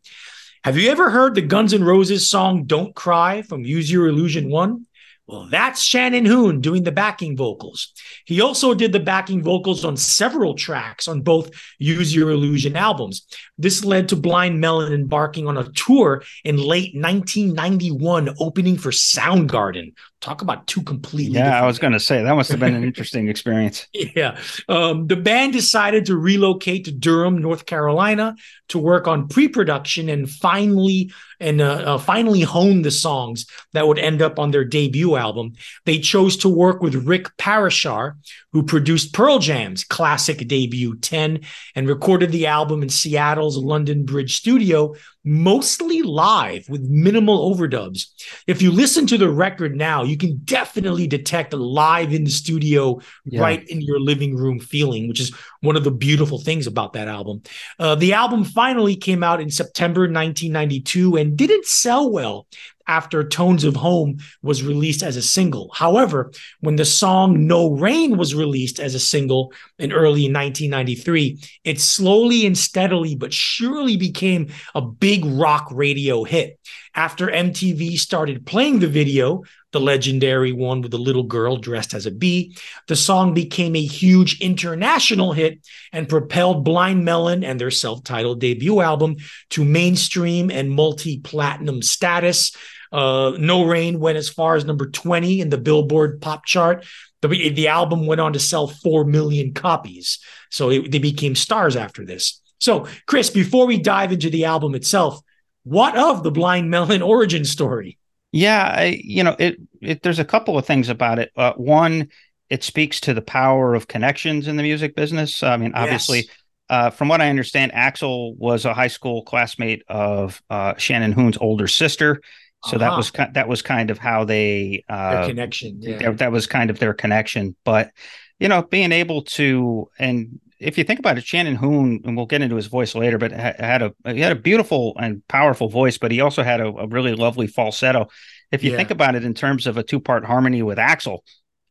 Have 0.65 0.77
you 0.77 0.91
ever 0.91 1.11
heard 1.11 1.35
the 1.35 1.43
Guns 1.43 1.73
N' 1.73 1.85
Roses 1.85 2.29
song 2.29 2.65
Don't 2.65 2.95
Cry 2.95 3.43
from 3.43 3.65
Use 3.65 3.91
Your 3.91 4.09
Illusion 4.09 4.51
1? 4.51 4.87
Well, 5.29 5.47
that's 5.51 5.83
Shannon 5.83 6.25
Hoon 6.25 6.63
doing 6.63 6.85
the 6.85 6.91
backing 6.91 7.37
vocals. 7.37 7.93
He 8.25 8.41
also 8.41 8.73
did 8.73 8.93
the 8.93 9.01
backing 9.01 9.43
vocals 9.43 9.85
on 9.85 9.99
several 9.99 10.55
tracks 10.55 11.07
on 11.07 11.21
both 11.21 11.51
Use 11.79 12.15
Your 12.15 12.31
Illusion 12.31 12.77
albums. 12.77 13.27
This 13.59 13.85
led 13.85 14.09
to 14.09 14.17
Blind 14.17 14.59
Melon 14.59 14.91
embarking 14.91 15.47
on 15.47 15.59
a 15.59 15.71
tour 15.73 16.23
in 16.45 16.57
late 16.57 16.95
1991, 16.95 18.37
opening 18.41 18.79
for 18.79 18.91
Soundgarden. 18.91 19.93
Talk 20.21 20.43
about 20.43 20.67
two 20.67 20.83
completely. 20.83 21.39
Yeah, 21.39 21.63
I 21.63 21.67
was 21.67 21.79
going 21.79 21.93
to 21.93 22.01
say 22.01 22.23
that 22.23 22.35
must 22.35 22.51
have 22.51 22.59
been 22.59 22.75
an 22.75 22.83
interesting 22.91 23.29
experience. 23.29 23.87
Yeah. 23.93 24.37
Um, 24.69 25.07
the 25.07 25.15
band 25.17 25.53
decided 25.53 26.07
to 26.07 26.17
relocate 26.17 26.87
to 26.87 26.93
Durham, 26.93 27.39
North 27.39 27.67
Carolina 27.67 28.35
to 28.69 28.79
work 28.79 29.07
on 29.07 29.29
pre 29.29 29.49
production 29.49 30.09
and 30.09 30.29
finally 30.29 31.13
and 31.41 31.61
uh, 31.61 31.95
uh, 31.95 31.99
finally 31.99 32.41
honed 32.41 32.85
the 32.85 32.91
songs 32.91 33.47
that 33.73 33.87
would 33.87 33.99
end 33.99 34.21
up 34.21 34.39
on 34.39 34.51
their 34.51 34.65
debut 34.65 35.17
album. 35.17 35.53
They 35.85 35.99
chose 35.99 36.37
to 36.39 36.49
work 36.49 36.83
with 36.83 36.95
Rick 37.07 37.29
Parashar, 37.37 38.15
who 38.53 38.65
produced 38.65 39.15
Pearl 39.15 39.39
Jam's 39.39 39.85
classic 39.85 40.49
debut 40.49 40.97
10 40.97 41.41
and 41.75 41.89
recorded 41.89 42.33
the 42.33 42.47
album 42.47 42.83
in 42.83 42.89
Seattle's 42.89 43.57
London 43.57 44.05
Bridge 44.05 44.37
studio, 44.37 44.95
mostly 45.29 46.03
live 46.03 46.69
with 46.69 46.83
minimal 46.83 47.55
overdubs. 47.55 48.07
If 48.47 48.63
you 48.63 48.71
listen 48.71 49.07
to 49.09 49.19
the 49.19 49.29
record 49.29 49.77
now, 49.77 50.03
you 50.03 50.17
can 50.17 50.39
definitely 50.45 51.07
detect 51.07 51.53
a 51.53 51.57
live 51.57 52.13
in 52.13 52.25
the 52.25 52.31
studio, 52.31 53.01
yeah. 53.25 53.41
right 53.41 53.69
in 53.69 53.81
your 53.81 54.01
living 54.01 54.37
room 54.37 54.59
feeling, 54.59 55.09
which 55.09 55.21
is 55.21 55.35
one 55.61 55.77
of 55.77 55.85
the 55.85 55.91
beautiful 55.91 56.39
things 56.39 56.67
about 56.67 56.95
that 56.95 57.09
album. 57.09 57.43
Uh, 57.79 57.95
the 57.95 58.13
album 58.13 58.45
finally 58.45 58.97
came 58.97 59.23
out 59.23 59.41
in 59.41 59.51
September 59.51 60.03
1992 60.03 61.17
and 61.17 61.37
didn't 61.37 61.67
sell 61.67 62.11
well 62.11 62.47
after 62.89 63.23
Tones 63.23 63.65
of 63.65 63.77
Home 63.77 64.19
was 64.43 64.63
released 64.63 65.03
as 65.03 65.17
a 65.17 65.23
single. 65.23 65.71
However, 65.75 66.33
when 66.61 66.77
the 66.77 66.85
song 66.85 67.47
No 67.47 67.71
Rain 67.71 68.17
was 68.17 68.35
released 68.35 68.81
as 68.81 68.95
a 68.95 69.01
single 69.01 69.53
in 69.79 69.93
early 69.93 70.23
1993, 70.23 71.39
it 71.65 71.81
slowly 71.81 72.47
and 72.47 72.57
steadily 72.57 73.15
but 73.15 73.33
surely 73.33 73.97
became 73.97 74.49
a 74.75 74.81
big 74.81 75.25
rock 75.25 75.69
radio 75.71 76.25
hit. 76.25 76.59
After 76.95 77.29
MTV 77.29 77.99
started 77.99 78.47
playing 78.47 78.81
the 78.81 78.89
video, 78.89 79.45
the 79.73 79.81
legendary 79.81 80.53
one 80.53 80.81
with 80.81 80.91
the 80.91 80.99
little 80.99 81.25
girl 81.25 81.57
dressed 81.57 81.93
as 81.93 82.07
a 82.07 82.11
bee. 82.11 82.57
The 82.87 82.97
song 82.97 83.35
became 83.35 83.77
a 83.77 83.85
huge 83.85 84.41
international 84.41 85.33
hit 85.33 85.61
and 85.93 86.09
propelled 86.09 86.65
Blind 86.65 87.05
Melon 87.05 87.45
and 87.45 87.61
their 87.61 87.71
self 87.71 88.03
titled 88.03 88.41
debut 88.41 88.81
album 88.81 89.17
to 89.51 89.65
mainstream 89.65 90.51
and 90.51 90.71
multi 90.71 91.21
platinum 91.21 91.83
status. 91.83 92.57
Uh, 92.93 93.33
no 93.39 93.65
Rain 93.65 94.01
went 94.01 94.19
as 94.19 94.29
far 94.29 94.57
as 94.57 94.65
number 94.65 94.89
20 94.89 95.41
in 95.41 95.51
the 95.51 95.59
Billboard 95.59 96.21
pop 96.21 96.45
chart. 96.45 96.85
The, 97.21 97.29
the 97.29 97.69
album 97.69 98.07
went 98.07 98.21
on 98.21 98.33
to 98.33 98.39
sell 98.39 98.69
4 98.69 99.05
million 99.05 99.53
copies. 99.53 100.21
So 100.51 100.71
it, 100.71 100.91
they 100.91 100.99
became 100.99 101.35
stars 101.35 101.77
after 101.77 102.05
this. 102.05 102.41
So, 102.59 102.87
Chris, 103.07 103.31
before 103.31 103.67
we 103.67 103.79
dive 103.79 104.13
into 104.13 104.31
the 104.31 104.45
album 104.45 104.75
itself, 104.75 105.21
what 105.65 105.97
of 105.97 106.23
the 106.23 106.31
Blind 106.31 106.71
Melon 106.71 107.03
origin 107.15 107.45
story? 107.45 107.99
Yeah, 108.33 108.75
I, 108.77 109.01
you 109.03 109.25
know, 109.25 109.37
it, 109.39 109.57
it. 109.81 110.03
There's 110.03 110.19
a 110.19 110.25
couple 110.25 110.59
of 110.59 110.67
things 110.67 110.89
about 110.89 111.19
it. 111.19 111.33
Uh, 111.35 111.55
one, 111.55 112.09
it 112.51 112.63
speaks 112.63 113.01
to 113.01 113.15
the 113.15 113.23
power 113.23 113.75
of 113.75 113.89
connections 113.89 114.49
in 114.49 114.57
the 114.57 114.63
music 114.63 114.95
business. 114.95 115.43
I 115.43 115.57
mean, 115.57 115.73
obviously, 115.75 116.19
yes. 116.19 116.27
uh, 116.69 116.91
from 116.91 117.09
what 117.09 117.21
I 117.21 117.31
understand, 117.31 117.73
Axl 117.73 118.37
was 118.37 118.65
a 118.65 118.75
high 118.75 118.89
school 118.89 119.23
classmate 119.23 119.83
of 119.89 120.43
uh, 120.51 120.75
Shannon 120.77 121.13
Hoon's 121.13 121.39
older 121.39 121.69
sister. 121.69 122.21
So 122.65 122.77
uh-huh. 122.77 122.79
that 122.79 122.97
was 122.97 123.13
that 123.35 123.49
was 123.49 123.63
kind 123.63 123.91
of 123.91 123.99
how 123.99 124.25
they 124.25 124.85
uh, 124.89 125.13
their 125.13 125.29
connection. 125.29 125.81
Yeah. 125.81 125.99
That, 125.99 126.19
that 126.19 126.33
was 126.33 126.47
kind 126.47 126.71
of 126.71 126.79
their 126.79 126.95
connection. 126.95 127.55
But 127.65 127.91
you 128.39 128.49
know, 128.49 128.63
being 128.63 128.93
able 128.93 129.23
to 129.23 129.89
and 129.99 130.41
if 130.61 130.77
you 130.77 130.85
think 130.85 130.99
about 130.99 131.19
it, 131.19 131.25
Shannon 131.25 131.55
Hoon, 131.55 132.03
and 132.05 132.17
we'll 132.17 132.27
get 132.27 132.43
into 132.43 132.57
his 132.57 132.67
voice 132.67 132.95
later, 132.95 133.17
but 133.17 133.31
had 133.31 133.83
a 133.83 133.95
he 134.07 134.21
had 134.21 134.33
a 134.33 134.41
beautiful 134.41 134.97
and 134.99 135.27
powerful 135.29 135.69
voice, 135.69 135.99
but 135.99 136.11
he 136.11 136.21
also 136.21 136.43
had 136.43 136.61
a, 136.61 136.67
a 136.67 136.87
really 136.89 137.15
lovely 137.15 137.47
falsetto. 137.47 138.09
If 138.51 138.65
you 138.65 138.73
yeah. 138.73 138.77
think 138.77 138.91
about 138.91 139.15
it 139.15 139.25
in 139.25 139.35
terms 139.35 139.67
of 139.67 139.77
a 139.77 139.83
two 139.83 140.01
part 140.01 140.25
harmony 140.25 140.63
with 140.63 140.79
Axl, 140.79 141.19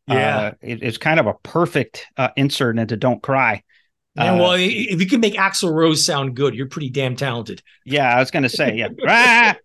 yeah, 0.08 0.38
uh, 0.38 0.52
it, 0.62 0.84
it's 0.84 0.98
kind 0.98 1.20
of 1.20 1.28
a 1.28 1.34
perfect 1.44 2.06
uh, 2.16 2.30
insert 2.38 2.80
into 2.80 2.96
"Don't 2.96 3.22
Cry." 3.22 3.64
Yeah, 4.16 4.34
uh, 4.34 4.38
well, 4.38 4.54
if 4.54 5.00
you 5.00 5.06
can 5.06 5.20
make 5.20 5.36
Axl 5.36 5.72
Rose 5.72 6.06
sound 6.06 6.36
good, 6.36 6.56
you're 6.56 6.68
pretty 6.68 6.90
damn 6.90 7.16
talented. 7.16 7.62
Yeah, 7.86 8.16
I 8.16 8.20
was 8.20 8.32
going 8.32 8.44
to 8.44 8.50
say, 8.50 8.76
yeah, 8.76 8.88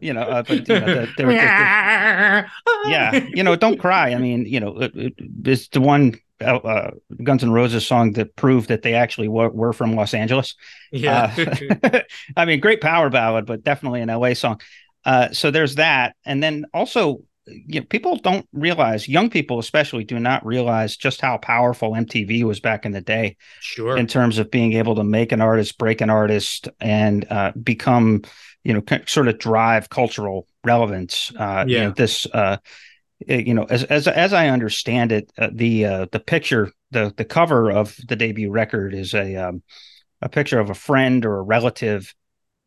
you 0.00 0.12
know, 0.12 0.22
uh, 0.22 0.42
but 0.42 0.68
you 0.68 0.80
know, 0.80 0.86
the, 0.86 1.08
the, 1.16 1.24
the, 1.24 1.32
yeah, 2.86 3.26
you 3.34 3.42
know, 3.42 3.56
don't 3.56 3.78
cry. 3.78 4.12
I 4.12 4.18
mean, 4.18 4.46
you 4.46 4.60
know, 4.60 4.76
it, 4.80 4.92
it, 4.94 5.14
it's 5.44 5.68
the 5.68 5.80
one 5.80 6.14
uh, 6.40 6.56
uh, 6.56 6.90
Guns 7.22 7.42
N' 7.42 7.50
Roses 7.50 7.86
song 7.86 8.12
that 8.12 8.36
proved 8.36 8.68
that 8.68 8.82
they 8.82 8.94
actually 8.94 9.28
were, 9.28 9.48
were 9.48 9.72
from 9.72 9.94
Los 9.94 10.14
Angeles. 10.14 10.54
Yeah, 10.92 11.34
uh, 11.38 12.00
I 12.36 12.44
mean, 12.44 12.60
great 12.60 12.80
power 12.80 13.10
ballad, 13.10 13.46
but 13.46 13.62
definitely 13.62 14.00
an 14.00 14.08
LA 14.08 14.34
song. 14.34 14.60
Uh, 15.04 15.30
so 15.32 15.50
there's 15.50 15.76
that, 15.76 16.16
and 16.24 16.42
then 16.42 16.66
also 16.74 17.22
you 17.46 17.80
know, 17.80 17.86
people 17.86 18.16
don't 18.16 18.46
realize, 18.52 19.08
young 19.08 19.30
people 19.30 19.58
especially, 19.58 20.04
do 20.04 20.18
not 20.18 20.44
realize 20.44 20.96
just 20.96 21.20
how 21.20 21.38
powerful 21.38 21.92
MTV 21.92 22.42
was 22.42 22.60
back 22.60 22.84
in 22.84 22.92
the 22.92 23.00
day. 23.00 23.36
Sure. 23.60 23.96
In 23.96 24.06
terms 24.06 24.38
of 24.38 24.50
being 24.50 24.72
able 24.72 24.96
to 24.96 25.04
make 25.04 25.32
an 25.32 25.40
artist, 25.40 25.78
break 25.78 26.00
an 26.00 26.10
artist, 26.10 26.68
and 26.80 27.24
uh, 27.30 27.52
become, 27.62 28.22
you 28.66 28.74
know, 28.74 28.82
sort 29.06 29.28
of 29.28 29.38
drive 29.38 29.88
cultural 29.88 30.48
relevance. 30.64 31.32
Uh, 31.38 31.64
yeah. 31.66 31.78
You 31.78 31.84
know, 31.84 31.90
this, 31.92 32.26
uh, 32.26 32.56
you 33.26 33.54
know, 33.54 33.64
as 33.64 33.84
as 33.84 34.08
as 34.08 34.32
I 34.32 34.48
understand 34.48 35.12
it, 35.12 35.30
uh, 35.38 35.50
the 35.52 35.84
uh, 35.84 36.06
the 36.10 36.18
picture, 36.18 36.72
the 36.90 37.14
the 37.16 37.24
cover 37.24 37.70
of 37.70 37.96
the 38.08 38.16
debut 38.16 38.50
record 38.50 38.92
is 38.92 39.14
a 39.14 39.36
um, 39.36 39.62
a 40.20 40.28
picture 40.28 40.58
of 40.58 40.68
a 40.68 40.74
friend 40.74 41.24
or 41.24 41.38
a 41.38 41.42
relative 41.42 42.12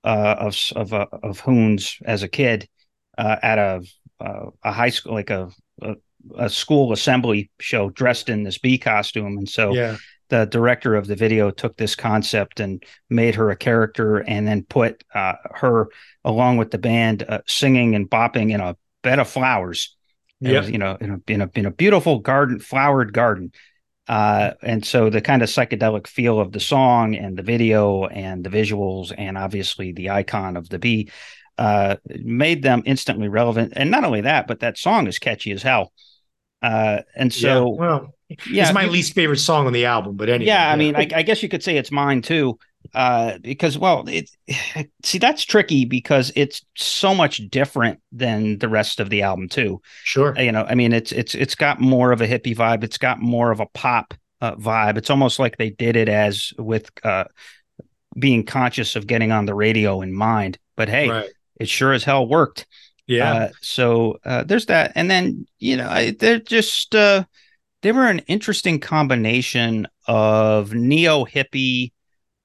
uh, 0.05 0.35
of 0.39 0.57
of 0.75 0.93
uh, 0.93 1.07
of 1.21 1.41
Hoon's 1.41 1.97
as 2.05 2.23
a 2.23 2.29
kid 2.29 2.69
uh, 3.17 3.35
at 3.41 3.57
a 3.57 3.81
uh, 4.21 4.49
a 4.63 4.71
high 4.71 4.89
school, 4.89 5.13
like 5.13 5.29
a, 5.29 5.49
a, 5.81 5.95
a 6.37 6.49
school 6.49 6.93
assembly 6.93 7.51
show, 7.59 7.89
dressed 7.89 8.29
in 8.29 8.43
this 8.43 8.57
bee 8.57 8.77
costume, 8.77 9.37
and 9.37 9.49
so 9.49 9.73
yeah. 9.73 9.97
The 10.29 10.45
director 10.45 10.95
of 10.95 11.07
the 11.07 11.15
video 11.15 11.51
took 11.51 11.77
this 11.77 11.95
concept 11.95 12.59
and 12.59 12.83
made 13.09 13.35
her 13.35 13.49
a 13.49 13.55
character, 13.55 14.17
and 14.17 14.47
then 14.47 14.63
put 14.63 15.03
uh, 15.13 15.33
her 15.55 15.89
along 16.23 16.57
with 16.57 16.71
the 16.71 16.77
band 16.77 17.23
uh, 17.27 17.41
singing 17.47 17.95
and 17.95 18.09
bopping 18.09 18.51
in 18.51 18.61
a 18.61 18.75
bed 19.01 19.19
of 19.19 19.29
flowers. 19.29 19.95
Yeah, 20.41 20.65
you 20.65 20.77
know, 20.77 20.97
in 21.01 21.11
a, 21.11 21.31
in 21.31 21.41
a 21.41 21.49
in 21.55 21.65
a 21.65 21.71
beautiful 21.71 22.19
garden, 22.19 22.59
flowered 22.59 23.11
garden. 23.11 23.51
Uh, 24.07 24.53
and 24.63 24.83
so 24.83 25.09
the 25.09 25.21
kind 25.21 25.43
of 25.43 25.49
psychedelic 25.49 26.07
feel 26.07 26.39
of 26.39 26.51
the 26.51 26.59
song 26.59 27.15
and 27.15 27.37
the 27.37 27.43
video 27.43 28.05
and 28.05 28.43
the 28.43 28.49
visuals 28.49 29.13
and 29.15 29.37
obviously 29.37 29.91
the 29.91 30.09
icon 30.09 30.57
of 30.57 30.67
the 30.69 30.79
bee 30.79 31.11
uh, 31.59 31.97
made 32.07 32.63
them 32.63 32.81
instantly 32.85 33.27
relevant. 33.27 33.73
And 33.75 33.91
not 33.91 34.03
only 34.03 34.21
that, 34.21 34.47
but 34.47 34.61
that 34.61 34.79
song 34.79 35.05
is 35.05 35.19
catchy 35.19 35.51
as 35.51 35.61
hell. 35.61 35.91
Uh, 36.61 37.01
and 37.15 37.31
so, 37.31 37.73
yeah, 37.73 37.79
well, 37.79 38.15
yeah, 38.49 38.63
it's 38.63 38.73
my 38.73 38.85
least 38.85 39.13
favorite 39.13 39.39
song 39.39 39.67
on 39.67 39.73
the 39.73 39.85
album, 39.85 40.15
but 40.15 40.29
anyway. 40.29 40.47
Yeah, 40.47 40.71
I 40.71 40.75
mean, 40.75 40.95
I, 40.95 41.07
I, 41.15 41.21
guess 41.23 41.41
you 41.41 41.49
could 41.49 41.63
say 41.63 41.77
it's 41.77 41.91
mine 41.91 42.21
too, 42.21 42.59
uh, 42.93 43.39
because 43.39 43.77
well, 43.77 44.05
it 44.07 44.29
see 45.03 45.17
that's 45.17 45.43
tricky 45.43 45.85
because 45.85 46.31
it's 46.35 46.63
so 46.75 47.15
much 47.15 47.37
different 47.49 47.99
than 48.11 48.59
the 48.59 48.69
rest 48.69 48.99
of 48.99 49.09
the 49.09 49.23
album 49.23 49.49
too. 49.49 49.81
Sure, 50.03 50.35
you 50.37 50.51
know, 50.51 50.63
I 50.63 50.75
mean, 50.75 50.93
it's 50.93 51.11
it's 51.11 51.33
it's 51.33 51.55
got 51.55 51.79
more 51.79 52.11
of 52.11 52.21
a 52.21 52.27
hippie 52.27 52.55
vibe. 52.55 52.83
It's 52.83 52.97
got 52.97 53.19
more 53.19 53.51
of 53.51 53.59
a 53.59 53.67
pop 53.67 54.13
uh, 54.41 54.55
vibe. 54.55 54.97
It's 54.97 55.09
almost 55.09 55.39
like 55.39 55.57
they 55.57 55.71
did 55.71 55.95
it 55.95 56.09
as 56.09 56.53
with 56.57 56.89
uh, 57.03 57.25
being 58.17 58.45
conscious 58.45 58.95
of 58.95 59.07
getting 59.07 59.31
on 59.31 59.45
the 59.45 59.55
radio 59.55 60.01
in 60.01 60.13
mind. 60.13 60.57
But 60.75 60.89
hey, 60.89 61.09
right. 61.09 61.29
it 61.59 61.69
sure 61.69 61.93
as 61.93 62.03
hell 62.03 62.27
worked. 62.27 62.67
Yeah. 63.07 63.33
Uh, 63.33 63.49
so 63.61 64.19
uh, 64.23 64.43
there's 64.43 64.67
that, 64.67 64.91
and 64.93 65.09
then 65.09 65.47
you 65.57 65.77
know 65.77 65.89
I, 65.89 66.11
they're 66.11 66.39
just 66.39 66.93
uh, 66.93 67.23
they 67.81 67.91
were 67.91 68.07
an 68.07 68.19
interesting 68.19 68.79
combination 68.79 69.87
of 70.07 70.73
neo 70.73 71.25
hippie 71.25 71.91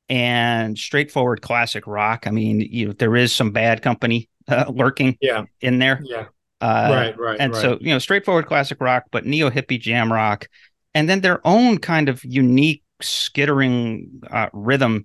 and 0.08 0.78
straightforward 0.78 1.42
classic 1.42 1.86
rock. 1.86 2.26
I 2.26 2.30
mean, 2.30 2.60
you 2.60 2.88
know, 2.88 2.92
there 2.92 3.16
is 3.16 3.34
some 3.34 3.50
bad 3.50 3.82
company 3.82 4.28
uh, 4.48 4.66
lurking 4.68 5.16
yeah. 5.20 5.44
in 5.60 5.78
there. 5.78 6.00
Yeah. 6.04 6.26
Uh, 6.60 6.88
right, 6.90 7.18
right. 7.18 7.36
And 7.40 7.52
right. 7.52 7.60
so, 7.60 7.78
you 7.80 7.90
know, 7.90 7.98
straightforward 7.98 8.46
classic 8.46 8.80
rock, 8.80 9.04
but 9.10 9.26
neo 9.26 9.50
hippie 9.50 9.80
jam 9.80 10.12
rock, 10.12 10.48
and 10.94 11.08
then 11.08 11.20
their 11.20 11.46
own 11.46 11.78
kind 11.78 12.08
of 12.08 12.24
unique 12.24 12.82
skittering 13.02 14.22
uh, 14.30 14.48
rhythm, 14.52 15.04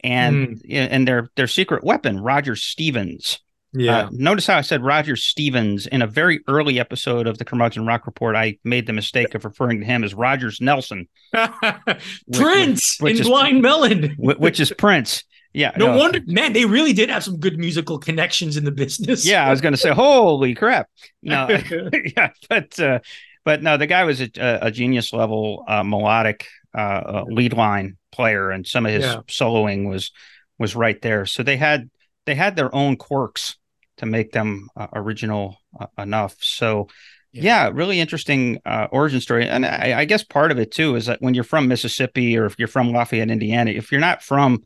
and 0.00 0.60
mm. 0.60 0.88
and 0.90 1.08
their 1.08 1.30
their 1.36 1.46
secret 1.46 1.82
weapon, 1.82 2.20
Roger 2.20 2.56
Stevens. 2.56 3.38
Yeah. 3.72 3.98
Uh, 3.98 4.08
notice 4.12 4.46
how 4.46 4.56
I 4.56 4.62
said 4.62 4.82
Roger 4.82 5.14
Stevens 5.16 5.86
in 5.86 6.00
a 6.00 6.06
very 6.06 6.40
early 6.48 6.80
episode 6.80 7.26
of 7.26 7.38
the 7.38 7.44
Curmudgeon 7.44 7.86
Rock 7.86 8.06
Report. 8.06 8.34
I 8.34 8.58
made 8.64 8.86
the 8.86 8.92
mistake 8.92 9.34
of 9.34 9.44
referring 9.44 9.80
to 9.80 9.86
him 9.86 10.04
as 10.04 10.14
Rogers 10.14 10.60
Nelson. 10.60 11.08
Prince 12.32 12.96
which, 13.00 13.12
which 13.12 13.16
in 13.16 13.20
is, 13.20 13.28
Blind 13.28 13.62
Melon, 13.62 14.14
which 14.18 14.60
is 14.60 14.72
Prince. 14.78 15.24
Yeah. 15.52 15.72
No, 15.76 15.88
no, 15.88 15.98
wonder, 15.98 16.20
man. 16.26 16.52
They 16.52 16.64
really 16.64 16.92
did 16.92 17.10
have 17.10 17.24
some 17.24 17.38
good 17.38 17.58
musical 17.58 17.98
connections 17.98 18.56
in 18.56 18.64
the 18.64 18.70
business. 18.70 19.26
Yeah, 19.26 19.46
I 19.46 19.50
was 19.50 19.60
going 19.60 19.74
to 19.74 19.78
say, 19.78 19.90
holy 19.90 20.54
crap. 20.54 20.88
No, 21.22 21.48
yeah, 22.16 22.30
but 22.48 22.78
uh, 22.78 23.00
but 23.44 23.62
no, 23.62 23.76
the 23.76 23.86
guy 23.86 24.04
was 24.04 24.20
a, 24.20 24.30
a 24.36 24.70
genius 24.70 25.12
level 25.12 25.64
uh, 25.66 25.82
melodic 25.82 26.46
uh, 26.76 26.80
uh, 26.80 27.24
lead 27.28 27.54
line 27.54 27.96
player, 28.12 28.50
and 28.50 28.66
some 28.66 28.86
of 28.86 28.92
his 28.92 29.04
yeah. 29.04 29.20
soloing 29.26 29.88
was 29.88 30.12
was 30.58 30.76
right 30.76 31.00
there. 31.02 31.24
So 31.26 31.42
they 31.42 31.56
had 31.56 31.90
they 32.28 32.34
had 32.34 32.56
their 32.56 32.72
own 32.74 32.96
quirks 32.96 33.56
to 33.96 34.04
make 34.04 34.32
them 34.32 34.68
uh, 34.76 34.88
original 34.92 35.56
uh, 35.80 35.86
enough. 35.96 36.36
So, 36.40 36.88
yeah. 37.32 37.42
yeah 37.42 37.70
really 37.72 38.00
interesting 38.00 38.60
uh, 38.66 38.86
origin 38.92 39.22
story. 39.22 39.48
And 39.48 39.64
I, 39.64 40.00
I, 40.00 40.04
guess 40.04 40.22
part 40.22 40.52
of 40.52 40.58
it 40.58 40.70
too 40.70 40.94
is 40.94 41.06
that 41.06 41.22
when 41.22 41.32
you're 41.32 41.42
from 41.42 41.68
Mississippi 41.68 42.36
or 42.36 42.44
if 42.44 42.58
you're 42.58 42.68
from 42.68 42.92
Lafayette, 42.92 43.30
Indiana, 43.30 43.70
if 43.70 43.90
you're 43.90 44.00
not 44.00 44.22
from 44.22 44.62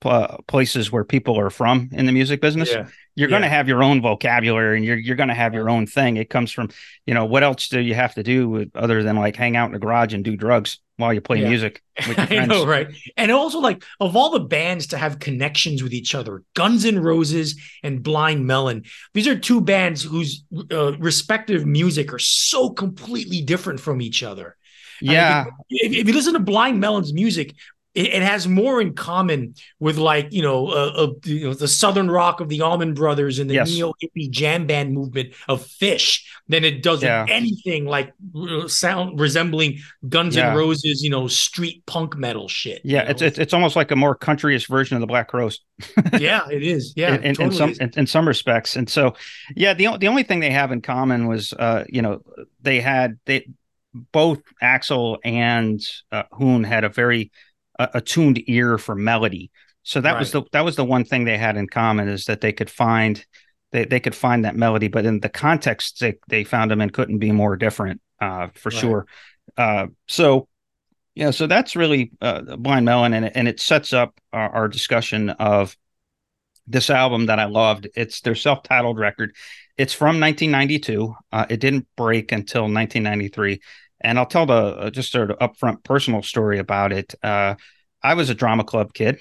pl- 0.00 0.42
places 0.48 0.90
where 0.90 1.04
people 1.04 1.38
are 1.38 1.50
from 1.50 1.90
in 1.92 2.06
the 2.06 2.12
music 2.12 2.40
business, 2.40 2.70
yeah. 2.70 2.86
you're 3.14 3.28
yeah. 3.28 3.32
going 3.34 3.42
to 3.42 3.48
have 3.50 3.68
your 3.68 3.82
own 3.82 4.00
vocabulary 4.00 4.78
and 4.78 4.86
you're 4.86 4.96
you're 4.96 5.16
going 5.16 5.28
to 5.28 5.34
have 5.34 5.52
your 5.52 5.68
own 5.68 5.86
thing. 5.86 6.16
It 6.16 6.30
comes 6.30 6.50
from, 6.50 6.70
you 7.04 7.12
know, 7.12 7.26
what 7.26 7.42
else 7.42 7.68
do 7.68 7.78
you 7.78 7.94
have 7.94 8.14
to 8.14 8.22
do 8.22 8.48
with, 8.48 8.70
other 8.74 9.02
than 9.02 9.16
like 9.16 9.36
hang 9.36 9.54
out 9.54 9.66
in 9.66 9.72
the 9.72 9.78
garage 9.78 10.14
and 10.14 10.24
do 10.24 10.34
drugs? 10.34 10.78
While 11.02 11.12
you 11.12 11.20
play 11.20 11.40
yeah. 11.40 11.48
music 11.48 11.82
with 12.08 12.16
your 12.16 12.26
friends. 12.26 12.42
I 12.42 12.46
know, 12.46 12.64
right? 12.64 12.88
And 13.16 13.30
also, 13.30 13.58
like, 13.58 13.84
of 14.00 14.16
all 14.16 14.30
the 14.30 14.40
bands 14.40 14.86
to 14.88 14.98
have 14.98 15.18
connections 15.18 15.82
with 15.82 15.92
each 15.92 16.14
other, 16.14 16.42
Guns 16.54 16.84
N' 16.84 16.98
Roses 16.98 17.60
and 17.82 18.02
Blind 18.02 18.46
Melon, 18.46 18.84
these 19.12 19.28
are 19.28 19.38
two 19.38 19.60
bands 19.60 20.02
whose 20.02 20.44
uh, 20.70 20.96
respective 20.98 21.66
music 21.66 22.12
are 22.12 22.18
so 22.18 22.70
completely 22.70 23.42
different 23.42 23.80
from 23.80 24.00
each 24.00 24.22
other. 24.22 24.56
Yeah. 25.00 25.46
if, 25.68 25.92
if, 25.92 26.06
you 26.06 26.14
listen 26.14 26.34
to 26.34 26.38
Blind 26.38 26.80
Melon's 26.80 27.12
music, 27.12 27.54
it, 27.94 28.06
it, 28.06 28.22
has 28.22 28.48
more 28.48 28.80
in 28.80 28.94
common 28.94 29.54
with 29.78 29.98
like 29.98 30.32
you 30.32 30.42
know, 30.42 30.68
uh, 30.68 30.92
uh, 30.96 31.12
you 31.24 31.46
know 31.46 31.54
the 31.54 31.68
southern 31.68 32.10
rock 32.10 32.40
of 32.40 32.48
the 32.48 32.62
Allman 32.62 32.94
Brothers 32.94 33.38
and 33.38 33.48
the 33.48 33.54
yes. 33.54 33.70
neo 33.70 33.92
hippie 34.02 34.30
jam 34.30 34.66
band 34.66 34.94
movement 34.94 35.34
of 35.48 35.64
Phish 35.64 36.22
than 36.48 36.64
it 36.64 36.82
does 36.82 37.02
yeah. 37.02 37.26
anything 37.28 37.84
like 37.84 38.12
sound 38.66 39.20
resembling 39.20 39.78
Guns 40.08 40.36
yeah. 40.36 40.50
N' 40.50 40.56
Roses, 40.56 41.02
you 41.02 41.10
know, 41.10 41.28
street 41.28 41.84
punk 41.86 42.16
metal 42.16 42.48
shit. 42.48 42.80
Yeah, 42.84 43.02
it's, 43.02 43.22
it's 43.22 43.38
it's 43.38 43.52
almost 43.52 43.76
like 43.76 43.90
a 43.90 43.96
more 43.96 44.16
countryish 44.16 44.68
version 44.68 44.96
of 44.96 45.00
the 45.00 45.06
Black 45.06 45.28
Crowes. 45.28 45.60
yeah, 46.18 46.48
it 46.50 46.62
is. 46.62 46.94
Yeah, 46.96 47.14
in, 47.16 47.24
in, 47.24 47.34
totally 47.34 47.46
in 47.46 47.74
some 47.74 47.86
in, 47.86 47.92
in, 47.98 48.06
some 48.06 48.26
respects, 48.26 48.76
and 48.76 48.88
so 48.88 49.14
yeah, 49.54 49.74
the 49.74 49.96
the 49.98 50.08
only 50.08 50.22
thing 50.22 50.40
they 50.40 50.50
have 50.50 50.72
in 50.72 50.80
common 50.80 51.26
was 51.26 51.52
uh, 51.52 51.84
you 51.88 52.00
know, 52.00 52.22
they 52.62 52.80
had 52.80 53.18
they 53.26 53.46
both 53.92 54.40
Axl 54.62 55.18
and 55.24 55.80
uh, 56.10 56.22
Hoon 56.32 56.64
had 56.64 56.84
a 56.84 56.88
very 56.88 57.30
a, 57.78 57.88
a 57.94 58.00
tuned 58.00 58.42
ear 58.48 58.78
for 58.78 58.94
melody. 58.94 59.50
So 59.82 60.00
that 60.00 60.12
right. 60.12 60.18
was 60.20 60.32
the 60.32 60.42
that 60.52 60.64
was 60.64 60.76
the 60.76 60.84
one 60.84 61.04
thing 61.04 61.24
they 61.24 61.38
had 61.38 61.56
in 61.56 61.66
common 61.66 62.08
is 62.08 62.26
that 62.26 62.40
they 62.40 62.52
could 62.52 62.70
find 62.70 63.24
they, 63.72 63.84
they 63.84 64.00
could 64.00 64.14
find 64.14 64.44
that 64.44 64.54
melody, 64.54 64.88
but 64.88 65.06
in 65.06 65.20
the 65.20 65.28
context 65.28 66.00
they, 66.00 66.14
they 66.28 66.44
found 66.44 66.70
them 66.70 66.80
and 66.80 66.92
couldn't 66.92 67.18
be 67.18 67.32
more 67.32 67.56
different 67.56 68.00
uh, 68.20 68.48
for 68.54 68.68
right. 68.70 68.78
sure. 68.78 69.06
Uh, 69.56 69.86
so 70.06 70.48
yeah, 71.14 71.30
so 71.30 71.46
that's 71.46 71.76
really 71.76 72.10
uh, 72.20 72.56
Blind 72.56 72.86
Melon, 72.86 73.12
and 73.12 73.26
it, 73.26 73.32
and 73.34 73.46
it 73.46 73.60
sets 73.60 73.92
up 73.92 74.18
our, 74.32 74.48
our, 74.50 74.68
discussion 74.68 75.28
of 75.30 75.76
this 76.66 76.88
album 76.88 77.26
that 77.26 77.38
I 77.38 77.44
loved. 77.44 77.86
It's 77.94 78.22
their 78.22 78.34
self-titled 78.34 78.98
record. 78.98 79.34
It's 79.76 79.92
from 79.92 80.20
1992. 80.20 81.14
Uh, 81.30 81.46
it 81.50 81.60
didn't 81.60 81.86
break 81.96 82.32
until 82.32 82.62
1993, 82.62 83.60
and 84.02 84.18
I'll 84.18 84.26
tell 84.26 84.46
the 84.46 84.54
uh, 84.54 84.90
just 84.90 85.12
sort 85.12 85.30
of 85.30 85.38
upfront 85.38 85.82
personal 85.84 86.22
story 86.22 86.58
about 86.58 86.92
it. 86.92 87.14
Uh, 87.22 87.54
I 88.02 88.14
was 88.14 88.30
a 88.30 88.34
drama 88.34 88.64
club 88.64 88.92
kid. 88.92 89.20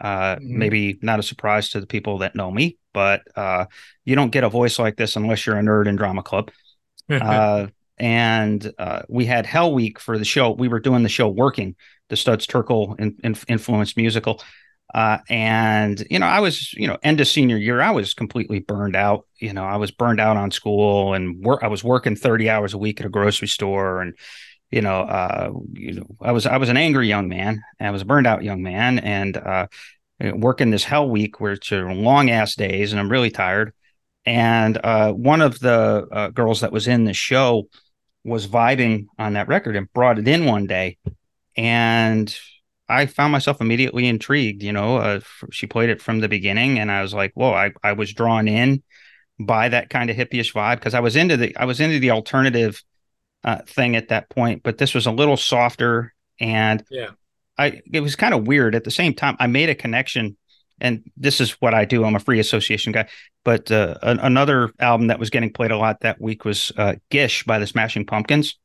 Uh, 0.00 0.36
mm-hmm. 0.36 0.58
Maybe 0.58 0.98
not 1.00 1.18
a 1.18 1.22
surprise 1.22 1.70
to 1.70 1.80
the 1.80 1.86
people 1.86 2.18
that 2.18 2.34
know 2.34 2.50
me, 2.50 2.76
but 2.92 3.22
uh, 3.34 3.66
you 4.04 4.14
don't 4.14 4.30
get 4.30 4.44
a 4.44 4.48
voice 4.48 4.78
like 4.78 4.96
this 4.96 5.16
unless 5.16 5.46
you're 5.46 5.58
a 5.58 5.62
nerd 5.62 5.86
in 5.86 5.96
drama 5.96 6.22
club. 6.22 6.50
uh, 7.10 7.68
and 7.98 8.72
uh, 8.78 9.02
we 9.08 9.24
had 9.24 9.46
Hell 9.46 9.72
Week 9.72 9.98
for 9.98 10.18
the 10.18 10.24
show. 10.24 10.50
We 10.50 10.68
were 10.68 10.80
doing 10.80 11.02
the 11.02 11.08
show 11.08 11.28
working 11.28 11.76
the 12.08 12.16
Studs 12.16 12.46
Terkel 12.46 12.98
in, 13.00 13.16
in, 13.24 13.36
influenced 13.48 13.96
musical. 13.96 14.42
Uh, 14.96 15.18
and 15.28 16.06
you 16.08 16.18
know, 16.18 16.24
I 16.26 16.40
was 16.40 16.72
you 16.72 16.86
know 16.86 16.96
end 17.02 17.20
of 17.20 17.28
senior 17.28 17.58
year, 17.58 17.82
I 17.82 17.90
was 17.90 18.14
completely 18.14 18.60
burned 18.60 18.96
out. 18.96 19.26
You 19.38 19.52
know, 19.52 19.62
I 19.62 19.76
was 19.76 19.90
burned 19.90 20.20
out 20.20 20.38
on 20.38 20.50
school 20.50 21.12
and 21.12 21.44
work. 21.44 21.62
I 21.62 21.68
was 21.68 21.84
working 21.84 22.16
thirty 22.16 22.48
hours 22.48 22.72
a 22.72 22.78
week 22.78 22.98
at 22.98 23.04
a 23.04 23.10
grocery 23.10 23.46
store, 23.46 24.00
and 24.00 24.14
you 24.70 24.80
know, 24.80 25.02
uh, 25.02 25.50
you 25.74 25.92
know, 26.00 26.06
I 26.22 26.32
was 26.32 26.46
I 26.46 26.56
was 26.56 26.70
an 26.70 26.78
angry 26.78 27.08
young 27.08 27.28
man. 27.28 27.62
I 27.78 27.90
was 27.90 28.00
a 28.00 28.06
burned 28.06 28.26
out 28.26 28.42
young 28.42 28.62
man, 28.62 28.98
and 29.00 29.36
uh, 29.36 29.66
working 30.18 30.70
this 30.70 30.84
hell 30.84 31.10
week, 31.10 31.40
which 31.40 31.72
are 31.72 31.92
long 31.92 32.30
ass 32.30 32.54
days, 32.54 32.92
and 32.92 32.98
I'm 32.98 33.12
really 33.12 33.30
tired. 33.30 33.74
And 34.24 34.78
uh, 34.82 35.12
one 35.12 35.42
of 35.42 35.60
the 35.60 36.08
uh, 36.10 36.28
girls 36.30 36.62
that 36.62 36.72
was 36.72 36.88
in 36.88 37.04
the 37.04 37.12
show 37.12 37.68
was 38.24 38.46
vibing 38.46 39.08
on 39.18 39.34
that 39.34 39.48
record 39.48 39.76
and 39.76 39.92
brought 39.92 40.18
it 40.18 40.26
in 40.26 40.46
one 40.46 40.66
day, 40.66 40.96
and 41.54 42.34
I 42.88 43.06
found 43.06 43.32
myself 43.32 43.60
immediately 43.60 44.06
intrigued. 44.06 44.62
You 44.62 44.72
know, 44.72 44.98
uh, 44.98 45.20
she 45.50 45.66
played 45.66 45.90
it 45.90 46.00
from 46.00 46.20
the 46.20 46.28
beginning, 46.28 46.78
and 46.78 46.90
I 46.90 47.02
was 47.02 47.14
like, 47.14 47.32
"Whoa!" 47.34 47.52
I, 47.52 47.72
I 47.82 47.92
was 47.92 48.12
drawn 48.12 48.48
in 48.48 48.82
by 49.38 49.68
that 49.68 49.90
kind 49.90 50.08
of 50.08 50.16
hippie-ish 50.16 50.54
vibe 50.54 50.76
because 50.76 50.94
I 50.94 51.00
was 51.00 51.16
into 51.16 51.36
the 51.36 51.56
I 51.56 51.64
was 51.64 51.80
into 51.80 51.98
the 51.98 52.10
alternative 52.12 52.82
uh, 53.44 53.58
thing 53.66 53.96
at 53.96 54.08
that 54.08 54.28
point, 54.30 54.62
but 54.62 54.78
this 54.78 54.94
was 54.94 55.06
a 55.06 55.12
little 55.12 55.36
softer, 55.36 56.14
and 56.40 56.84
yeah, 56.90 57.10
I 57.58 57.80
it 57.92 58.00
was 58.00 58.16
kind 58.16 58.34
of 58.34 58.46
weird. 58.46 58.74
At 58.74 58.84
the 58.84 58.90
same 58.90 59.14
time, 59.14 59.36
I 59.38 59.46
made 59.46 59.68
a 59.68 59.74
connection, 59.74 60.36
and 60.80 61.04
this 61.16 61.40
is 61.40 61.52
what 61.52 61.74
I 61.74 61.84
do. 61.84 62.04
I'm 62.04 62.16
a 62.16 62.20
free 62.20 62.40
association 62.40 62.92
guy. 62.92 63.08
But 63.44 63.70
uh, 63.70 63.96
another 64.02 64.72
album 64.78 65.08
that 65.08 65.18
was 65.18 65.30
getting 65.30 65.52
played 65.52 65.70
a 65.70 65.78
lot 65.78 66.00
that 66.00 66.20
week 66.20 66.44
was 66.44 66.72
uh, 66.76 66.94
"Gish" 67.10 67.44
by 67.44 67.58
the 67.58 67.66
Smashing 67.66 68.06
Pumpkins, 68.06 68.58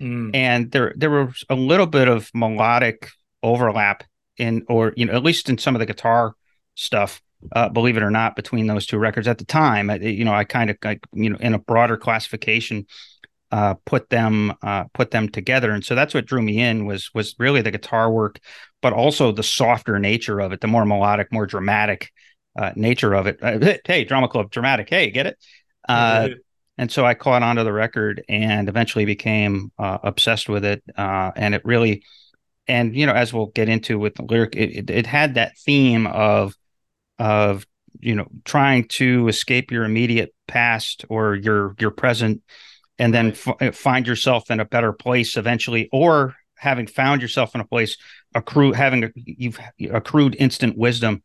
mm. 0.00 0.30
and 0.34 0.70
there 0.70 0.92
there 0.96 1.10
was 1.10 1.44
a 1.48 1.54
little 1.54 1.86
bit 1.86 2.08
of 2.08 2.30
melodic 2.34 3.08
overlap 3.44 4.02
in, 4.36 4.64
or 4.68 4.92
you 4.96 5.06
know, 5.06 5.12
at 5.12 5.22
least 5.22 5.48
in 5.48 5.58
some 5.58 5.76
of 5.76 5.80
the 5.80 5.86
guitar 5.86 6.34
stuff. 6.74 7.20
Uh, 7.52 7.68
believe 7.68 7.98
it 7.98 8.02
or 8.02 8.10
not, 8.10 8.36
between 8.36 8.66
those 8.66 8.86
two 8.86 8.96
records 8.96 9.28
at 9.28 9.36
the 9.36 9.44
time, 9.44 9.90
I, 9.90 9.96
you 9.96 10.24
know, 10.24 10.32
I 10.32 10.44
kind 10.44 10.70
of 10.70 10.78
like 10.82 11.00
you 11.12 11.28
know 11.28 11.36
in 11.40 11.52
a 11.52 11.58
broader 11.58 11.98
classification 11.98 12.86
uh, 13.52 13.74
put 13.84 14.08
them 14.08 14.54
uh, 14.62 14.84
put 14.94 15.10
them 15.10 15.28
together, 15.28 15.70
and 15.70 15.84
so 15.84 15.94
that's 15.94 16.14
what 16.14 16.24
drew 16.24 16.40
me 16.40 16.58
in 16.58 16.86
was 16.86 17.10
was 17.14 17.34
really 17.38 17.60
the 17.60 17.70
guitar 17.70 18.10
work, 18.10 18.40
but 18.80 18.94
also 18.94 19.30
the 19.30 19.42
softer 19.42 19.98
nature 19.98 20.40
of 20.40 20.52
it, 20.52 20.62
the 20.62 20.66
more 20.66 20.86
melodic, 20.86 21.30
more 21.30 21.46
dramatic 21.46 22.10
uh, 22.58 22.72
nature 22.76 23.14
of 23.14 23.26
it. 23.26 23.38
Uh, 23.42 23.76
hey, 23.84 24.04
drama 24.04 24.26
club, 24.26 24.50
dramatic. 24.50 24.88
Hey, 24.88 25.10
get 25.10 25.26
it? 25.26 25.38
Uh, 25.88 26.28
and 26.78 26.90
so 26.90 27.04
I 27.04 27.14
caught 27.14 27.42
onto 27.42 27.62
the 27.62 27.72
record 27.72 28.24
and 28.28 28.68
eventually 28.68 29.04
became 29.04 29.70
uh, 29.78 29.98
obsessed 30.02 30.48
with 30.48 30.64
it. 30.64 30.82
Uh, 30.96 31.30
and 31.36 31.54
it 31.54 31.64
really, 31.64 32.02
and 32.66 32.96
you 32.96 33.06
know, 33.06 33.12
as 33.12 33.32
we'll 33.32 33.46
get 33.46 33.68
into 33.68 33.98
with 33.98 34.14
the 34.14 34.22
lyric, 34.22 34.56
it, 34.56 34.76
it, 34.76 34.90
it 34.90 35.06
had 35.06 35.34
that 35.34 35.56
theme 35.58 36.06
of 36.06 36.54
of 37.18 37.66
you 38.00 38.14
know 38.14 38.26
trying 38.44 38.86
to 38.88 39.28
escape 39.28 39.70
your 39.70 39.84
immediate 39.84 40.34
past 40.48 41.04
or 41.08 41.34
your 41.34 41.74
your 41.78 41.90
present 41.90 42.42
and 42.98 43.12
then 43.12 43.32
f- 43.32 43.74
find 43.74 44.06
yourself 44.06 44.50
in 44.50 44.60
a 44.60 44.64
better 44.64 44.92
place 44.92 45.36
eventually 45.36 45.88
or 45.92 46.34
having 46.56 46.86
found 46.86 47.22
yourself 47.22 47.54
in 47.54 47.60
a 47.60 47.66
place 47.66 47.96
accrue 48.34 48.72
having 48.72 49.04
a, 49.04 49.10
you've 49.14 49.58
accrued 49.92 50.36
instant 50.38 50.76
wisdom. 50.76 51.22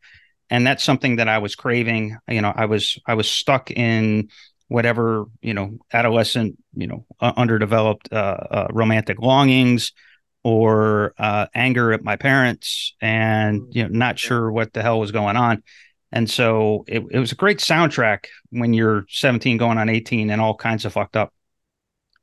And 0.50 0.66
that's 0.66 0.84
something 0.84 1.18
that 1.18 1.28
I 1.28 1.38
was 1.38 1.56
craving. 1.56 2.18
You 2.28 2.42
know 2.42 2.54
I 2.56 2.66
was 2.66 3.00
I 3.06 3.14
was 3.16 3.30
stuck 3.30 3.72
in 3.72 4.30
whatever 4.68 5.26
you 5.42 5.54
know 5.54 5.78
adolescent 5.94 6.58
you 6.76 6.88
know 6.88 7.06
uh, 7.20 7.34
underdeveloped 7.36 8.12
uh, 8.12 8.16
uh, 8.16 8.68
romantic 8.72 9.20
longings 9.20 9.92
or 10.50 11.14
uh, 11.18 11.48
anger 11.54 11.92
at 11.94 12.04
my 12.04 12.16
parents 12.16 12.96
and 13.02 13.64
you 13.72 13.84
know 13.84 13.90
not 13.90 14.20
sure 14.20 14.52
what 14.52 14.74
the 14.74 14.82
hell 14.82 15.00
was 15.00 15.12
going 15.12 15.36
on 15.36 15.64
and 16.12 16.30
so 16.30 16.84
it, 16.88 17.04
it 17.12 17.20
was 17.20 17.32
a 17.32 17.36
great 17.36 17.60
soundtrack 17.60 18.26
when 18.50 18.74
you're 18.74 19.06
17 19.10 19.58
going 19.58 19.78
on 19.78 19.90
18 19.90 20.30
and 20.30 20.42
all 20.42 20.56
kinds 20.56 20.86
of 20.86 20.94
fucked 20.94 21.16
up 21.16 21.34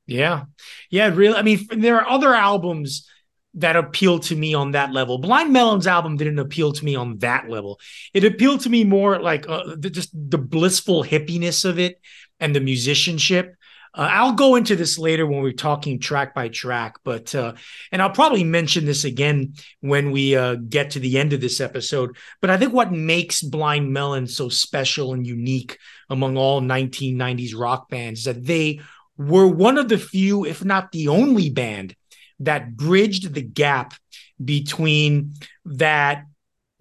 yeah 0.06 0.44
yeah 0.90 1.08
really 1.08 1.36
i 1.36 1.42
mean 1.42 1.66
there 1.70 2.00
are 2.00 2.08
other 2.08 2.34
albums 2.34 3.08
that 3.56 3.74
appealed 3.74 4.22
to 4.22 4.36
me 4.36 4.52
on 4.54 4.72
that 4.72 4.92
level. 4.92 5.18
Blind 5.18 5.52
Melon's 5.52 5.86
album 5.86 6.18
didn't 6.18 6.38
appeal 6.38 6.72
to 6.72 6.84
me 6.84 6.94
on 6.94 7.18
that 7.18 7.48
level. 7.48 7.80
It 8.12 8.22
appealed 8.22 8.60
to 8.60 8.68
me 8.68 8.84
more 8.84 9.18
like 9.18 9.48
uh, 9.48 9.76
the, 9.78 9.88
just 9.88 10.10
the 10.12 10.38
blissful 10.38 11.02
hippiness 11.02 11.64
of 11.64 11.78
it 11.78 11.98
and 12.38 12.54
the 12.54 12.60
musicianship. 12.60 13.54
Uh, 13.96 14.08
I'll 14.12 14.32
go 14.32 14.56
into 14.56 14.76
this 14.76 14.98
later 14.98 15.26
when 15.26 15.42
we're 15.42 15.52
talking 15.52 15.98
track 15.98 16.34
by 16.34 16.48
track, 16.48 16.96
but 17.02 17.34
uh, 17.34 17.54
and 17.90 18.02
I'll 18.02 18.10
probably 18.10 18.44
mention 18.44 18.84
this 18.84 19.04
again 19.04 19.54
when 19.80 20.10
we 20.10 20.36
uh, 20.36 20.56
get 20.56 20.90
to 20.90 21.00
the 21.00 21.18
end 21.18 21.32
of 21.32 21.40
this 21.40 21.60
episode. 21.60 22.16
But 22.42 22.50
I 22.50 22.58
think 22.58 22.74
what 22.74 22.92
makes 22.92 23.40
Blind 23.40 23.92
Melon 23.92 24.26
so 24.26 24.50
special 24.50 25.14
and 25.14 25.26
unique 25.26 25.78
among 26.10 26.36
all 26.36 26.60
1990s 26.60 27.58
rock 27.58 27.88
bands 27.88 28.20
is 28.20 28.24
that 28.26 28.44
they 28.44 28.80
were 29.16 29.46
one 29.46 29.78
of 29.78 29.88
the 29.88 29.98
few, 29.98 30.44
if 30.44 30.62
not 30.62 30.92
the 30.92 31.08
only 31.08 31.48
band, 31.48 31.96
that 32.40 32.76
bridged 32.76 33.32
the 33.32 33.42
gap 33.42 33.94
between 34.42 35.32
that 35.64 36.24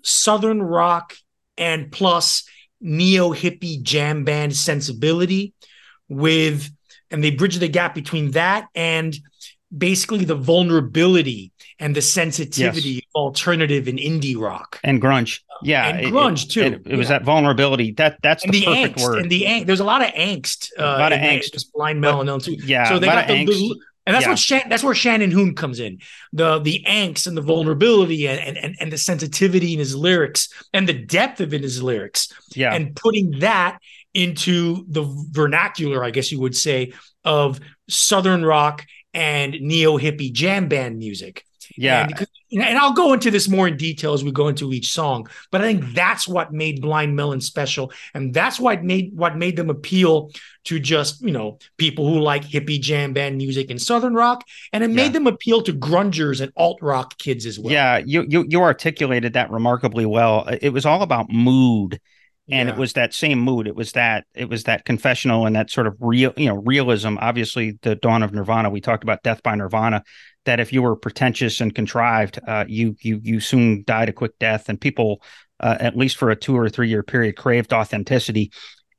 Southern 0.03 0.61
rock 0.61 1.13
and 1.57 1.91
plus 1.91 2.43
neo 2.81 3.33
hippie 3.33 3.81
jam 3.81 4.25
band 4.25 4.53
sensibility 4.53 5.53
with 6.09 6.69
and 7.11 7.23
they 7.23 7.31
bridge 7.31 7.57
the 7.57 7.67
gap 7.67 7.95
between 7.95 8.31
that 8.31 8.67
and 8.75 9.17
basically 9.75 10.25
the 10.25 10.35
vulnerability 10.35 11.51
and 11.79 11.95
the 11.95 12.01
sensitivity 12.01 12.89
yes. 12.89 13.03
of 13.13 13.21
alternative 13.21 13.87
and 13.87 13.99
indie 13.99 14.39
rock 14.39 14.79
and 14.83 15.01
grunge. 15.01 15.41
Yeah, 15.61 15.87
and 15.87 16.13
grunge 16.13 16.45
it, 16.45 16.49
too. 16.49 16.61
It, 16.61 16.81
it, 16.85 16.95
was 16.97 17.07
that 17.07 17.23
vulnerability. 17.23 17.91
That 17.93 18.17
that's 18.21 18.43
the, 18.43 18.51
the 18.51 18.65
perfect 18.65 18.97
angst, 18.97 19.03
word. 19.03 19.19
And 19.19 19.31
the 19.31 19.45
ang- 19.45 19.65
there's 19.65 19.79
a 19.79 19.85
lot 19.85 20.01
of 20.01 20.09
angst. 20.09 20.71
Uh, 20.77 20.83
a 20.83 20.99
lot 20.99 21.13
of 21.13 21.19
angst. 21.19 21.53
Just 21.53 21.73
blind 21.73 22.01
melon 22.01 22.39
too. 22.39 22.53
Yeah, 22.53 22.87
so 22.87 22.99
they 22.99 23.07
got 23.07 23.27
the, 23.27 23.45
the, 23.45 23.79
and 24.05 24.13
that's 24.13 24.25
yeah. 24.25 24.31
what 24.31 24.39
Shan- 24.39 24.69
that's 24.69 24.83
where 24.83 24.93
Shannon 24.93 25.31
Hoon 25.31 25.55
comes 25.55 25.79
in. 25.79 25.99
The 26.33 26.59
the 26.59 26.83
angst 26.87 27.27
and 27.27 27.35
the 27.35 27.41
vulnerability 27.41 28.27
and, 28.27 28.57
and 28.57 28.75
and 28.79 28.91
the 28.91 28.97
sensitivity 28.97 29.73
in 29.73 29.79
his 29.79 29.95
lyrics 29.95 30.49
and 30.73 30.87
the 30.87 30.93
depth 30.93 31.41
of 31.41 31.53
in 31.53 31.63
his 31.63 31.81
lyrics. 31.81 32.31
Yeah. 32.53 32.73
And 32.73 32.95
putting 32.95 33.39
that 33.39 33.79
into 34.15 34.85
the 34.87 35.03
vernacular, 35.31 36.03
I 36.03 36.09
guess 36.09 36.31
you 36.31 36.39
would 36.39 36.55
say, 36.55 36.93
of 37.23 37.59
Southern 37.87 38.43
rock 38.43 38.85
and 39.13 39.53
neo 39.61 39.97
hippie 39.97 40.31
jam 40.31 40.67
band 40.67 40.97
music. 40.97 41.45
Yeah. 41.77 42.07
And, 42.51 42.63
and, 42.63 42.77
I'll 42.77 42.93
go 42.93 43.11
into 43.11 43.31
this 43.31 43.49
more 43.49 43.67
in 43.67 43.75
detail 43.75 44.13
as 44.13 44.23
we 44.23 44.31
go 44.31 44.47
into 44.47 44.71
each 44.71 44.93
song, 44.93 45.27
but 45.51 45.61
I 45.61 45.65
think 45.65 45.93
that's 45.93 46.27
what 46.27 46.53
made 46.53 46.81
Blind 46.81 47.15
Melon 47.15 47.41
special. 47.41 47.91
And 48.13 48.33
that's 48.33 48.59
what 48.59 48.83
made 48.83 49.11
what 49.15 49.35
made 49.35 49.57
them 49.57 49.69
appeal 49.69 50.31
to 50.65 50.79
just, 50.79 51.21
you 51.21 51.31
know, 51.31 51.57
people 51.77 52.07
who 52.07 52.19
like 52.19 52.43
hippie 52.43 52.79
jam 52.79 53.13
band 53.13 53.37
music 53.37 53.71
and 53.71 53.81
Southern 53.81 54.13
rock. 54.13 54.45
And 54.71 54.83
it 54.83 54.89
made 54.89 55.11
them 55.11 55.27
appeal 55.27 55.63
to 55.63 55.73
grungers 55.73 56.39
and 56.39 56.51
alt 56.55 56.79
rock 56.81 57.17
kids 57.17 57.45
as 57.45 57.59
well. 57.59 57.73
Yeah, 57.73 57.97
you 57.97 58.25
you 58.29 58.45
you 58.47 58.61
articulated 58.61 59.33
that 59.33 59.51
remarkably 59.51 60.05
well. 60.05 60.47
It 60.61 60.69
was 60.69 60.85
all 60.85 61.01
about 61.01 61.29
mood 61.29 61.99
and 62.49 62.69
yeah. 62.69 62.75
it 62.75 62.79
was 62.79 62.93
that 62.93 63.13
same 63.13 63.39
mood 63.39 63.67
it 63.67 63.75
was 63.75 63.93
that 63.93 64.25
it 64.33 64.49
was 64.49 64.63
that 64.63 64.85
confessional 64.85 65.45
and 65.45 65.55
that 65.55 65.69
sort 65.69 65.87
of 65.87 65.95
real 65.99 66.33
you 66.37 66.47
know 66.47 66.55
realism 66.55 67.17
obviously 67.19 67.77
the 67.81 67.95
dawn 67.95 68.23
of 68.23 68.33
nirvana 68.33 68.69
we 68.69 68.81
talked 68.81 69.03
about 69.03 69.23
death 69.23 69.41
by 69.43 69.55
nirvana 69.55 70.03
that 70.45 70.59
if 70.59 70.71
you 70.71 70.81
were 70.81 70.95
pretentious 70.95 71.59
and 71.59 71.75
contrived, 71.75 72.39
uh, 72.47 72.65
you 72.67 72.95
you 73.01 73.19
you 73.21 73.39
soon 73.39 73.83
died 73.85 74.09
a 74.09 74.13
quick 74.13 74.37
death, 74.39 74.69
and 74.69 74.79
people, 74.79 75.21
uh, 75.59 75.77
at 75.79 75.97
least 75.97 76.17
for 76.17 76.29
a 76.29 76.35
two 76.35 76.57
or 76.57 76.69
three 76.69 76.87
year 76.87 77.03
period, 77.03 77.35
craved 77.35 77.73
authenticity. 77.73 78.51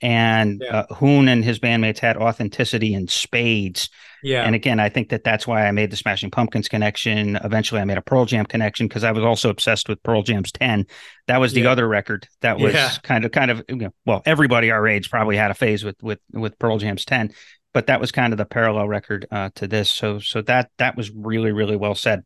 And 0.02 0.62
yeah. 0.64 0.84
uh, 0.90 0.94
Hoon 0.94 1.28
and 1.28 1.44
his 1.44 1.58
bandmates 1.58 1.98
had 1.98 2.16
authenticity 2.16 2.94
in 2.94 3.08
spades. 3.08 3.88
Yeah. 4.22 4.44
And 4.44 4.54
again, 4.54 4.80
I 4.80 4.88
think 4.88 5.10
that 5.10 5.24
that's 5.24 5.46
why 5.46 5.66
I 5.66 5.70
made 5.70 5.90
the 5.90 5.96
Smashing 5.96 6.30
Pumpkins 6.30 6.68
connection. 6.68 7.36
Eventually, 7.36 7.80
I 7.80 7.84
made 7.84 7.98
a 7.98 8.02
Pearl 8.02 8.24
Jam 8.24 8.44
connection 8.44 8.88
because 8.88 9.04
I 9.04 9.12
was 9.12 9.24
also 9.24 9.50
obsessed 9.50 9.88
with 9.88 10.02
Pearl 10.02 10.22
Jam's 10.22 10.52
Ten. 10.52 10.86
That 11.28 11.40
was 11.40 11.52
the 11.52 11.62
yeah. 11.62 11.70
other 11.70 11.86
record 11.86 12.28
that 12.40 12.58
was 12.58 12.74
yeah. 12.74 12.90
kind 13.02 13.24
of 13.24 13.32
kind 13.32 13.50
of 13.50 13.62
you 13.68 13.76
know, 13.76 13.94
well, 14.04 14.22
everybody 14.26 14.70
our 14.70 14.86
age 14.86 15.10
probably 15.10 15.36
had 15.36 15.50
a 15.50 15.54
phase 15.54 15.84
with 15.84 16.02
with 16.02 16.18
with 16.32 16.58
Pearl 16.58 16.78
Jam's 16.78 17.04
Ten 17.04 17.32
but 17.76 17.88
that 17.88 18.00
was 18.00 18.10
kind 18.10 18.32
of 18.32 18.38
the 18.38 18.46
parallel 18.46 18.88
record 18.88 19.26
uh, 19.30 19.50
to 19.54 19.68
this. 19.68 19.92
So 19.92 20.18
so 20.18 20.40
that 20.40 20.70
that 20.78 20.96
was 20.96 21.10
really 21.10 21.52
really 21.52 21.76
well 21.76 21.94
said. 21.94 22.24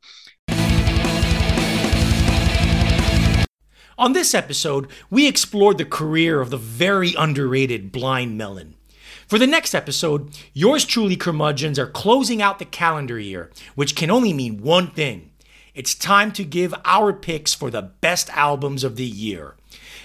On 4.01 4.14
this 4.14 4.34
episode, 4.34 4.88
we 5.11 5.28
explored 5.28 5.76
the 5.76 5.84
career 5.84 6.40
of 6.40 6.48
the 6.48 6.57
very 6.57 7.14
underrated 7.18 7.92
Blind 7.92 8.38
Melon. 8.38 8.74
For 9.26 9.38
the 9.38 9.46
next 9.46 9.74
episode, 9.74 10.30
yours 10.55 10.86
truly 10.86 11.16
curmudgeons 11.16 11.78
are 11.78 11.86
closing 11.86 12.40
out 12.40 12.59
the 12.59 12.64
calendar 12.64 13.18
year, 13.18 13.51
which 13.74 13.94
can 13.94 14.11
only 14.11 14.32
mean 14.32 14.62
one 14.62 14.90
thing. 14.90 15.32
It's 15.74 15.94
time 15.94 16.32
to 16.32 16.44
give 16.44 16.72
our 16.86 17.12
picks 17.12 17.53
for 17.53 17.70
the 17.70 17.82
best 17.82 18.30
albums 18.30 18.84
of 18.84 18.96
the 18.96 19.05
year. 19.05 19.57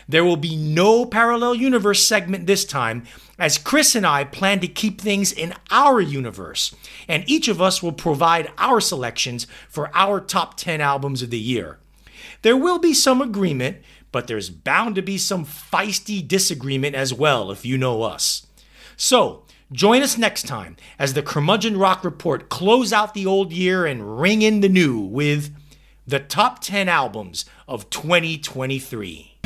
There 0.10 0.26
will 0.26 0.36
be 0.36 0.58
no 0.58 1.06
parallel 1.06 1.56
universe 1.56 2.06
segment 2.06 2.48
this 2.48 2.66
time, 2.66 3.06
as 3.40 3.58
Chris 3.58 3.96
and 3.96 4.06
I 4.06 4.26
plan 4.26 4.60
to 4.60 4.68
keep 4.68 5.00
things 5.00 5.32
in 5.32 5.54
our 5.72 6.02
universe, 6.02 6.76
and 7.08 7.24
each 7.28 7.48
of 7.48 7.62
us 7.62 7.82
will 7.82 7.94
provide 7.94 8.52
our 8.58 8.82
selections 8.82 9.48
for 9.70 9.90
our 9.96 10.20
top 10.20 10.58
10 10.58 10.82
albums 10.82 11.22
of 11.22 11.30
the 11.30 11.40
year. 11.40 11.80
There 12.46 12.56
will 12.56 12.78
be 12.78 12.94
some 12.94 13.24
agreement, 13.24 13.78
but 14.12 14.28
there's 14.28 14.52
bound 14.52 14.94
to 14.98 15.02
be 15.02 15.18
some 15.18 15.48
feisty 15.48 16.26
disagreement 16.26 16.94
as 16.94 17.12
well, 17.12 17.50
if 17.50 17.66
you 17.66 17.76
know 17.76 18.04
us. 18.04 18.46
So, 18.96 19.46
join 19.72 20.04
us 20.04 20.16
next 20.16 20.46
time 20.46 20.76
as 21.00 21.16
the 21.16 21.24
Curmudgeon 21.24 21.76
Rock 21.76 22.04
Report 22.04 22.48
close 22.50 22.94
out 22.94 23.16
the 23.16 23.26
old 23.26 23.52
year 23.52 23.88
and 23.88 24.22
ring 24.22 24.44
in 24.44 24.60
the 24.60 24.70
new 24.70 25.00
with 25.00 25.56
the 26.06 26.20
top 26.20 26.60
10 26.62 26.88
albums 26.88 27.46
of 27.68 27.90
2023. 27.90 29.40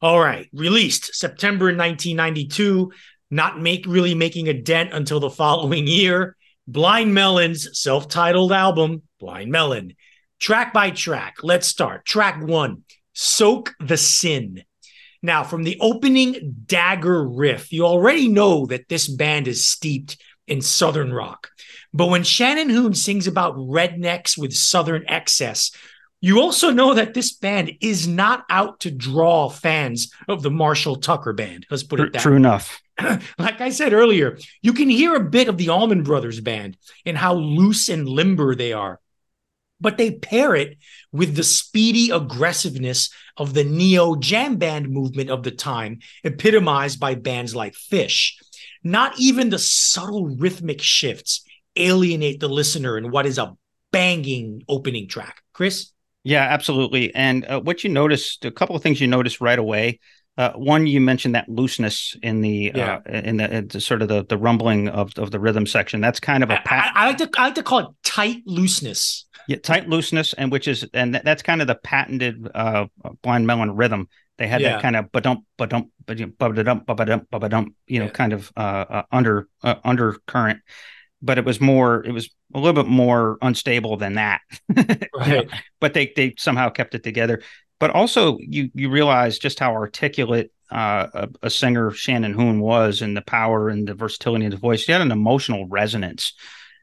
All 0.00 0.18
right, 0.18 0.48
released 0.54 1.14
September 1.14 1.66
1992, 1.66 2.90
not 3.30 3.60
make 3.60 3.84
really 3.86 4.14
making 4.14 4.48
a 4.48 4.54
dent 4.54 4.94
until 4.94 5.20
the 5.20 5.28
following 5.28 5.86
year. 5.86 6.38
Blind 6.66 7.14
Melon's 7.14 7.80
self-titled 7.80 8.52
album, 8.52 9.02
Blind 9.18 9.50
Melon. 9.50 9.94
Track 10.38 10.72
by 10.72 10.90
track, 10.90 11.36
let's 11.42 11.66
start. 11.66 12.04
Track 12.04 12.42
1, 12.42 12.82
Soak 13.12 13.74
the 13.80 13.96
Sin. 13.96 14.62
Now, 15.22 15.44
from 15.44 15.64
the 15.64 15.78
opening 15.80 16.56
dagger 16.66 17.28
riff, 17.28 17.72
you 17.72 17.84
already 17.84 18.28
know 18.28 18.66
that 18.66 18.88
this 18.88 19.06
band 19.06 19.48
is 19.48 19.68
steeped 19.68 20.16
in 20.46 20.62
Southern 20.62 21.12
rock. 21.12 21.50
But 21.92 22.08
when 22.08 22.24
Shannon 22.24 22.70
Hoon 22.70 22.94
sings 22.94 23.26
about 23.26 23.56
rednecks 23.56 24.38
with 24.38 24.54
Southern 24.54 25.04
excess, 25.08 25.72
you 26.20 26.40
also 26.40 26.70
know 26.70 26.94
that 26.94 27.14
this 27.14 27.32
band 27.32 27.72
is 27.80 28.06
not 28.06 28.44
out 28.50 28.80
to 28.80 28.90
draw 28.90 29.48
fans 29.48 30.12
of 30.28 30.42
the 30.42 30.50
Marshall 30.50 30.96
Tucker 30.96 31.32
band. 31.32 31.66
Let's 31.70 31.82
put 31.82 32.00
it 32.00 32.12
that 32.12 32.22
True 32.22 32.32
way. 32.32 32.36
enough. 32.36 32.80
like 33.38 33.60
I 33.60 33.70
said 33.70 33.92
earlier, 33.92 34.38
you 34.60 34.74
can 34.74 34.90
hear 34.90 35.14
a 35.14 35.24
bit 35.24 35.48
of 35.48 35.56
the 35.56 35.70
Allman 35.70 36.02
Brothers 36.02 36.40
band 36.40 36.76
and 37.06 37.16
how 37.16 37.34
loose 37.34 37.88
and 37.88 38.06
limber 38.08 38.54
they 38.54 38.72
are. 38.72 39.00
But 39.80 39.96
they 39.96 40.10
pair 40.10 40.54
it 40.54 40.76
with 41.10 41.34
the 41.36 41.42
speedy 41.42 42.10
aggressiveness 42.10 43.10
of 43.38 43.54
the 43.54 43.64
neo 43.64 44.14
jam 44.16 44.56
band 44.56 44.90
movement 44.90 45.30
of 45.30 45.42
the 45.42 45.50
time, 45.50 46.00
epitomized 46.22 47.00
by 47.00 47.14
bands 47.14 47.54
like 47.54 47.72
Phish. 47.72 48.32
Not 48.84 49.18
even 49.18 49.48
the 49.48 49.58
subtle 49.58 50.26
rhythmic 50.36 50.82
shifts 50.82 51.46
alienate 51.76 52.40
the 52.40 52.48
listener 52.48 52.98
in 52.98 53.10
what 53.10 53.24
is 53.24 53.38
a 53.38 53.56
banging 53.90 54.64
opening 54.68 55.08
track. 55.08 55.42
Chris? 55.54 55.92
Yeah, 56.24 56.42
absolutely. 56.42 57.14
And 57.14 57.44
uh, 57.46 57.60
what 57.60 57.82
you 57.84 57.90
noticed, 57.90 58.44
a 58.44 58.50
couple 58.50 58.76
of 58.76 58.82
things 58.82 59.00
you 59.00 59.06
noticed 59.06 59.40
right 59.40 59.58
away. 59.58 60.00
Uh, 60.36 60.52
one, 60.52 60.86
you 60.86 61.00
mentioned 61.00 61.34
that 61.34 61.48
looseness 61.48 62.16
in 62.22 62.40
the 62.40 62.72
Yeah. 62.74 63.00
uh, 63.06 63.10
in 63.12 63.36
the, 63.38 63.56
in 63.56 63.68
the 63.68 63.80
sort 63.80 64.00
of 64.00 64.08
the, 64.08 64.24
the 64.24 64.38
rumbling 64.38 64.88
of, 64.88 65.12
of 65.18 65.30
the 65.30 65.40
rhythm 65.40 65.66
section. 65.66 66.00
That's 66.00 66.20
kind 66.20 66.42
of 66.42 66.50
a 66.50 66.54
I, 66.60 66.62
pat- 66.64 66.92
I- 66.94 67.04
I 67.04 67.06
like 67.08 67.18
to 67.18 67.30
I 67.36 67.44
like 67.46 67.54
to 67.56 67.62
call 67.62 67.78
it 67.80 67.86
tight 68.04 68.42
looseness. 68.46 69.26
yeah, 69.48 69.56
tight 69.58 69.88
looseness, 69.88 70.32
and 70.34 70.50
which 70.52 70.68
is 70.68 70.86
and 70.94 71.14
that, 71.14 71.24
that's 71.24 71.42
kind 71.42 71.60
of 71.60 71.66
the 71.66 71.74
patented 71.74 72.48
uh, 72.54 72.86
blind 73.22 73.46
melon 73.46 73.74
rhythm. 73.76 74.08
They 74.38 74.46
had 74.46 74.60
Yeah. 74.62 74.74
that 74.74 74.82
kind 74.82 74.96
of 74.96 75.12
ba-dump, 75.12 75.44
ba-dump, 75.58 75.90
ba-dump, 76.06 76.38
ba-da-dump, 76.38 76.86
ba-da-dump, 76.86 77.26
ba-da-dump, 77.30 77.74
you 77.86 77.98
know, 77.98 78.06
Yeah. 78.06 78.10
kind 78.12 78.32
of 78.32 78.50
uh, 78.56 78.60
uh, 78.88 79.02
under 79.12 79.48
uh, 79.62 79.74
undercurrent. 79.84 80.60
But 81.22 81.36
it 81.38 81.44
was 81.44 81.60
more, 81.60 82.04
it 82.04 82.12
was 82.12 82.30
a 82.54 82.58
little 82.58 82.82
bit 82.82 82.90
more 82.90 83.36
unstable 83.42 83.96
than 83.98 84.14
that. 84.14 84.40
You 85.26 85.34
know, 85.34 85.44
but 85.80 85.92
they 85.94 86.12
they 86.16 86.34
somehow 86.38 86.70
kept 86.70 86.94
it 86.94 87.02
together. 87.02 87.42
But 87.78 87.90
also, 87.90 88.38
you 88.40 88.70
you 88.74 88.90
realize 88.90 89.38
just 89.38 89.58
how 89.58 89.72
articulate 89.74 90.50
uh, 90.70 91.06
a, 91.14 91.28
a 91.44 91.50
singer 91.50 91.90
Shannon 91.90 92.32
Hoon 92.32 92.60
was, 92.60 93.02
and 93.02 93.16
the 93.16 93.22
power 93.22 93.68
and 93.68 93.86
the 93.86 93.94
versatility 93.94 94.46
of 94.46 94.52
the 94.52 94.56
voice. 94.56 94.84
He 94.84 94.92
had 94.92 95.00
an 95.02 95.12
emotional 95.12 95.66
resonance, 95.68 96.32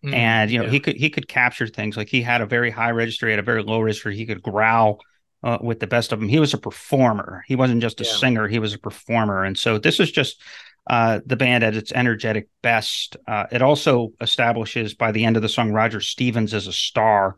Mm, 0.05 0.13
and 0.13 0.51
you 0.51 0.59
know 0.59 0.65
yeah. 0.65 0.71
he 0.71 0.79
could 0.79 0.95
he 0.95 1.09
could 1.09 1.27
capture 1.27 1.65
things 1.67 1.97
like 1.97 2.07
he 2.09 2.21
had 2.21 2.41
a 2.41 2.45
very 2.45 2.69
high 2.69 2.91
register, 2.91 3.25
he 3.25 3.31
had 3.31 3.39
a 3.39 3.43
very 3.43 3.63
low 3.63 3.81
register. 3.81 4.11
He 4.11 4.27
could 4.27 4.43
growl 4.43 4.99
uh, 5.41 5.57
with 5.59 5.79
the 5.79 5.87
best 5.87 6.11
of 6.11 6.19
them. 6.19 6.29
He 6.29 6.39
was 6.39 6.53
a 6.53 6.57
performer. 6.59 7.43
He 7.47 7.55
wasn't 7.55 7.81
just 7.81 7.99
a 8.01 8.03
Yeah. 8.03 8.11
singer. 8.11 8.47
He 8.47 8.59
was 8.59 8.73
a 8.75 8.79
performer, 8.79 9.43
and 9.43 9.57
so 9.57 9.77
this 9.79 9.99
is 9.99 10.11
just. 10.11 10.41
Uh, 10.89 11.19
the 11.25 11.35
band 11.35 11.63
at 11.63 11.75
its 11.75 11.91
energetic 11.91 12.47
best. 12.61 13.17
Uh, 13.27 13.45
it 13.51 13.61
also 13.61 14.13
establishes 14.21 14.93
by 14.93 15.11
the 15.11 15.25
end 15.25 15.35
of 15.35 15.41
the 15.41 15.49
song 15.49 15.71
Roger 15.71 15.99
Stevens 15.99 16.53
as 16.53 16.67
a 16.67 16.73
star 16.73 17.35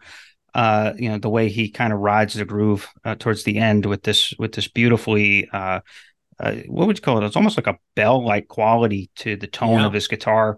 uh 0.55 0.93
you 0.97 1.09
know 1.09 1.19
the 1.19 1.29
way 1.29 1.47
he 1.47 1.69
kind 1.69 1.93
of 1.93 1.99
rides 1.99 2.33
the 2.33 2.43
groove 2.43 2.87
uh, 3.05 3.13
towards 3.13 3.43
the 3.43 3.59
end 3.59 3.85
with 3.85 4.01
this 4.01 4.33
with 4.39 4.51
this 4.53 4.67
beautifully 4.67 5.47
uh, 5.53 5.79
uh 6.39 6.55
what 6.67 6.87
would 6.87 6.97
you 6.97 7.01
call 7.01 7.17
it 7.21 7.25
it's 7.25 7.35
almost 7.35 7.57
like 7.57 7.67
a 7.67 7.77
bell 7.95 8.25
like 8.25 8.47
quality 8.47 9.11
to 9.15 9.35
the 9.35 9.45
tone 9.47 9.79
Yeah. 9.81 9.85
of 9.85 9.93
his 9.93 10.07
guitar 10.07 10.57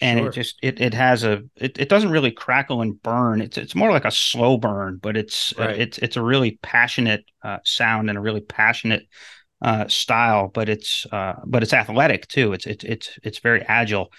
and 0.00 0.18
Sure. 0.20 0.28
it 0.28 0.32
just 0.34 0.56
it 0.62 0.80
it 0.80 0.94
has 0.94 1.24
a 1.24 1.42
it, 1.56 1.78
it 1.78 1.88
doesn't 1.88 2.10
really 2.10 2.30
crackle 2.30 2.80
and 2.82 3.02
burn 3.02 3.40
it's 3.40 3.58
it's 3.58 3.74
more 3.74 3.90
like 3.90 4.04
a 4.04 4.10
slow 4.12 4.56
burn 4.56 4.98
but 5.02 5.16
it's 5.16 5.52
uh, 5.58 5.62
Right. 5.64 5.80
it's 5.80 5.98
it's 5.98 6.16
a 6.16 6.22
really 6.22 6.58
passionate 6.62 7.24
uh 7.42 7.58
sound 7.64 8.08
and 8.10 8.18
a 8.18 8.22
really 8.22 8.40
passionate 8.40 9.04
uh 9.64 9.88
style 9.88 10.48
but 10.54 10.68
it's 10.68 11.06
uh 11.12 11.34
but 11.46 11.64
it's 11.64 11.74
athletic 11.74 12.28
too 12.28 12.54
it's 12.54 12.66
it's 12.66 12.84
it's 12.84 13.18
it's 13.24 13.40
very 13.40 13.62
agile 13.62 14.12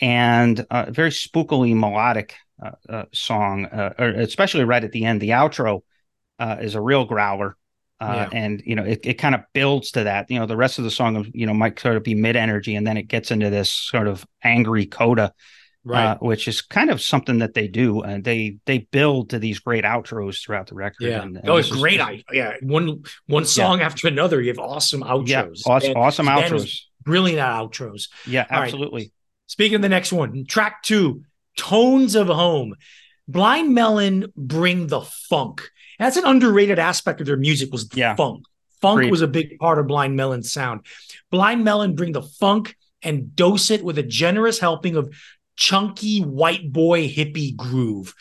and 0.00 0.66
uh, 0.70 0.86
very 0.90 1.10
spookily 1.10 1.76
melodic 1.76 2.34
uh, 2.62 2.70
uh, 2.88 3.04
song, 3.12 3.66
uh, 3.66 3.92
especially 3.98 4.64
right 4.64 4.82
at 4.82 4.92
the 4.92 5.04
end. 5.04 5.20
The 5.20 5.30
outro 5.30 5.82
uh, 6.38 6.56
is 6.60 6.74
a 6.74 6.80
real 6.80 7.04
growler, 7.04 7.56
uh, 8.00 8.26
Yeah. 8.28 8.28
and 8.32 8.62
you 8.64 8.74
know 8.74 8.84
it, 8.84 9.00
it 9.04 9.14
kind 9.14 9.34
of 9.34 9.42
builds 9.52 9.92
to 9.92 10.04
that. 10.04 10.30
You 10.30 10.38
know, 10.40 10.46
the 10.46 10.56
rest 10.56 10.78
of 10.78 10.84
the 10.84 10.90
song, 10.90 11.30
you 11.34 11.46
know, 11.46 11.54
might 11.54 11.78
sort 11.78 11.96
of 11.96 12.02
be 12.02 12.14
mid 12.14 12.36
energy, 12.36 12.74
and 12.74 12.86
then 12.86 12.96
it 12.96 13.08
gets 13.08 13.30
into 13.30 13.50
this 13.50 13.70
sort 13.70 14.08
of 14.08 14.26
angry 14.42 14.86
coda, 14.86 15.32
right. 15.84 16.12
uh, 16.12 16.18
which 16.18 16.48
is 16.48 16.60
kind 16.62 16.90
of 16.90 17.00
something 17.00 17.38
that 17.38 17.54
they 17.54 17.68
do, 17.68 18.02
and 18.02 18.22
they 18.24 18.58
they 18.66 18.78
build 18.78 19.30
to 19.30 19.38
these 19.38 19.58
great 19.58 19.84
outros 19.84 20.42
throughout 20.44 20.66
the 20.68 20.74
record. 20.74 21.06
yeah. 21.08 21.22
and, 21.22 21.36
and 21.36 21.48
oh, 21.50 21.56
it's 21.56 21.70
great. 21.70 21.98
this- 21.98 22.06
I, 22.06 22.24
yeah. 22.32 22.54
One 22.62 23.02
one 23.26 23.44
song 23.44 23.80
after 23.80 24.08
another. 24.08 24.40
You 24.40 24.48
have 24.48 24.58
awesome 24.58 25.02
outros. 25.02 25.28
yeah, 25.28 25.46
awesome, 25.66 25.88
And 25.90 25.96
awesome 25.98 26.26
outros. 26.26 26.80
brilliant 27.02 27.40
outros. 27.40 28.08
Yeah, 28.26 28.46
All 28.50 28.58
right. 28.58 28.64
absolutely. 28.64 29.12
Speaking 29.46 29.76
of 29.76 29.82
the 29.82 29.88
next 29.88 30.12
one, 30.12 30.44
track 30.46 30.82
two, 30.82 31.22
Tones 31.56 32.14
of 32.14 32.28
Home. 32.28 32.74
Blind 33.28 33.72
Melon 33.72 34.32
bring 34.36 34.88
the 34.88 35.02
funk. 35.02 35.70
That's 35.98 36.16
an 36.16 36.24
underrated 36.24 36.78
aspect 36.80 37.20
of 37.20 37.26
their 37.26 37.36
music 37.36 37.70
was 37.70 37.88
the 37.88 37.98
Yeah. 37.98 38.16
funk. 38.16 38.44
Funk 38.80 39.10
was 39.12 39.22
a 39.22 39.28
big 39.28 39.58
part 39.60 39.78
of 39.78 39.86
Blind 39.86 40.16
Melon's 40.16 40.52
sound. 40.52 40.80
Blind 41.30 41.62
Melon 41.62 41.94
bring 41.94 42.10
the 42.12 42.22
funk 42.22 42.76
and 43.00 43.34
dose 43.36 43.70
it 43.70 43.84
with 43.84 43.96
a 43.96 44.02
generous 44.02 44.58
helping 44.58 44.96
of 44.96 45.14
chunky 45.62 46.18
white 46.18 46.72
boy 46.72 47.08
hippie 47.08 47.54
groove. 47.54 48.14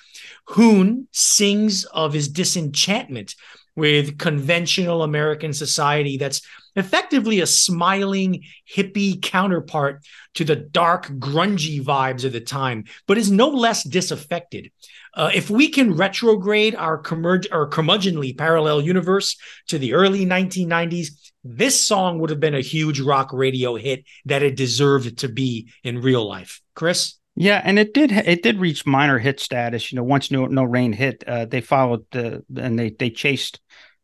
Hoon 0.49 1.07
sings 1.11 1.85
of 1.85 2.13
his 2.13 2.27
disenchantment 2.27 3.33
with 3.75 4.19
conventional 4.19 5.01
American 5.01 5.51
society 5.51 6.17
that's 6.17 6.43
effectively 6.75 7.39
a 7.39 7.47
smiling 7.47 8.43
hippie 8.71 9.19
counterpart 9.19 10.05
to 10.35 10.43
the 10.43 10.55
dark, 10.55 11.07
grungy 11.07 11.81
vibes 11.81 12.23
of 12.25 12.31
the 12.31 12.39
time, 12.39 12.83
but 13.07 13.17
is 13.17 13.31
no 13.31 13.49
less 13.49 13.83
disaffected. 13.83 14.71
Uh, 15.15 15.31
if 15.33 15.49
we 15.49 15.67
can 15.67 15.95
retrograde 15.95 16.75
our, 16.75 17.01
curmud- 17.01 17.51
our 17.51 17.67
curmudgeonly 17.67 18.37
parallel 18.37 18.81
universe 18.81 19.35
to 19.67 19.79
the 19.79 19.93
early 19.93 20.27
1990s, 20.27 21.07
this 21.43 21.87
song 21.87 22.19
would 22.19 22.29
have 22.29 22.39
been 22.39 22.53
a 22.53 22.61
huge 22.61 22.99
rock 22.99 23.33
radio 23.33 23.75
hit 23.75 24.05
that 24.25 24.43
it 24.43 24.55
deserved 24.55 25.17
to 25.17 25.27
be 25.27 25.71
in 25.83 26.03
real 26.03 26.27
life. 26.27 26.61
Chris? 26.75 27.15
Yeah, 27.35 27.61
and 27.63 27.79
it 27.79 27.93
did 27.93 28.11
it 28.11 28.43
did 28.43 28.59
reach 28.59 28.85
minor 28.85 29.17
hit 29.17 29.39
status. 29.39 29.91
You 29.91 29.95
know, 29.97 30.03
once 30.03 30.31
No 30.31 30.47
No 30.47 30.63
Rain 30.63 30.93
hit, 30.93 31.23
uh, 31.25 31.45
they 31.45 31.61
followed 31.61 32.05
the 32.11 32.43
and 32.55 32.77
they 32.77 32.89
they 32.89 33.09
chased 33.09 33.59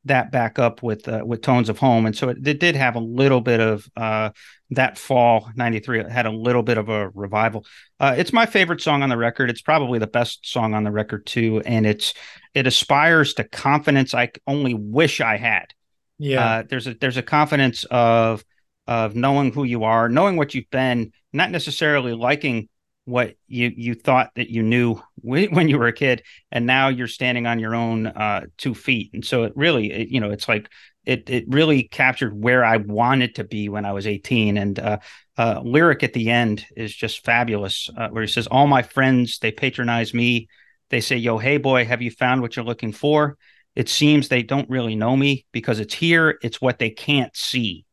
that 0.05 0.31
back 0.31 0.59
up 0.59 0.81
with 0.81 1.07
uh, 1.07 1.23
with 1.25 1.41
Tones 1.41 1.69
of 1.69 1.79
Home, 1.79 2.05
and 2.05 2.15
so 2.15 2.29
it, 2.29 2.45
it 2.45 2.59
did 2.59 2.75
have 2.75 2.95
a 2.95 2.99
little 2.99 3.41
bit 3.41 3.59
of 3.59 3.87
uh, 3.95 4.29
that 4.71 4.97
fall 4.97 5.49
'93 5.55 6.09
had 6.09 6.25
a 6.25 6.31
little 6.31 6.63
bit 6.63 6.77
of 6.77 6.89
a 6.89 7.09
revival. 7.09 7.65
Uh, 7.99 8.15
it's 8.17 8.33
my 8.33 8.45
favorite 8.45 8.81
song 8.81 9.03
on 9.03 9.09
the 9.09 9.17
record. 9.17 9.49
It's 9.49 9.61
probably 9.61 9.99
the 9.99 10.07
best 10.07 10.49
song 10.49 10.73
on 10.73 10.83
the 10.83 10.91
record 10.91 11.25
too, 11.25 11.61
and 11.65 11.85
it's 11.85 12.13
it 12.53 12.65
aspires 12.65 13.33
to 13.35 13.43
confidence 13.43 14.13
I 14.13 14.31
only 14.47 14.73
wish 14.73 15.21
I 15.21 15.37
had. 15.37 15.73
Yeah. 16.17 16.45
Uh, 16.45 16.63
there's 16.67 16.87
a 16.87 16.93
there's 16.95 17.17
a 17.17 17.23
confidence 17.23 17.83
of 17.85 18.43
of 18.87 19.15
knowing 19.15 19.51
who 19.51 19.65
you 19.65 19.83
are, 19.83 20.07
knowing 20.07 20.37
what 20.37 20.53
you've 20.53 20.69
been, 20.69 21.11
not 21.33 21.51
necessarily 21.51 22.13
liking 22.13 22.69
what 23.07 23.35
you 23.47 23.71
you 23.73 23.93
thought 23.93 24.31
that 24.35 24.49
you 24.49 24.61
knew 24.61 25.01
when, 25.21 25.69
you 25.69 25.79
were 25.79 25.87
a 25.87 25.93
kid, 25.93 26.23
and 26.51 26.65
now 26.65 26.89
you're 26.89 27.07
standing 27.07 27.47
on 27.47 27.57
your 27.57 27.73
own 27.73 28.07
uh, 28.07 28.47
two 28.57 28.75
feet. 28.75 29.11
And 29.13 29.23
so 29.23 29.43
it 29.43 29.53
really, 29.55 29.91
it, 29.91 30.09
you 30.09 30.19
know, 30.19 30.29
it's 30.29 30.49
like 30.49 30.69
it 31.05 31.29
it 31.29 31.45
really 31.47 31.83
captured 31.83 32.39
where 32.39 32.65
I 32.65 32.77
wanted 32.77 33.35
to 33.35 33.45
be 33.45 33.69
when 33.69 33.85
I 33.85 33.93
was 33.93 34.05
18. 34.05 34.57
And 34.57 34.77
uh, 34.77 34.97
uh, 35.37 35.61
lyric 35.63 36.03
at 36.03 36.11
the 36.11 36.29
end 36.29 36.65
is 36.75 36.93
just 36.93 37.23
fabulous, 37.23 37.89
uh, 37.97 38.09
where 38.09 38.23
he 38.23 38.27
says, 38.27 38.47
"All 38.47 38.67
my 38.67 38.81
friends 38.81 39.39
they 39.39 39.51
patronize 39.51 40.13
me. 40.13 40.49
They 40.89 41.01
say, 41.01 41.17
yo, 41.17 41.37
hey 41.37 41.57
boy, 41.57 41.85
have 41.85 42.01
you 42.01 42.11
found 42.11 42.41
what 42.41 42.55
you're 42.55 42.65
looking 42.65 42.91
for?" 42.91 43.37
it 43.75 43.89
seems 43.89 44.27
they 44.27 44.41
don't 44.41 44.67
really 44.71 44.95
know 44.95 45.15
me 45.15 45.45
because 45.51 45.79
it's 45.79 45.93
here 45.93 46.39
it's 46.41 46.59
what 46.59 46.79
they 46.79 46.89
can't 46.89 47.35
see 47.35 47.85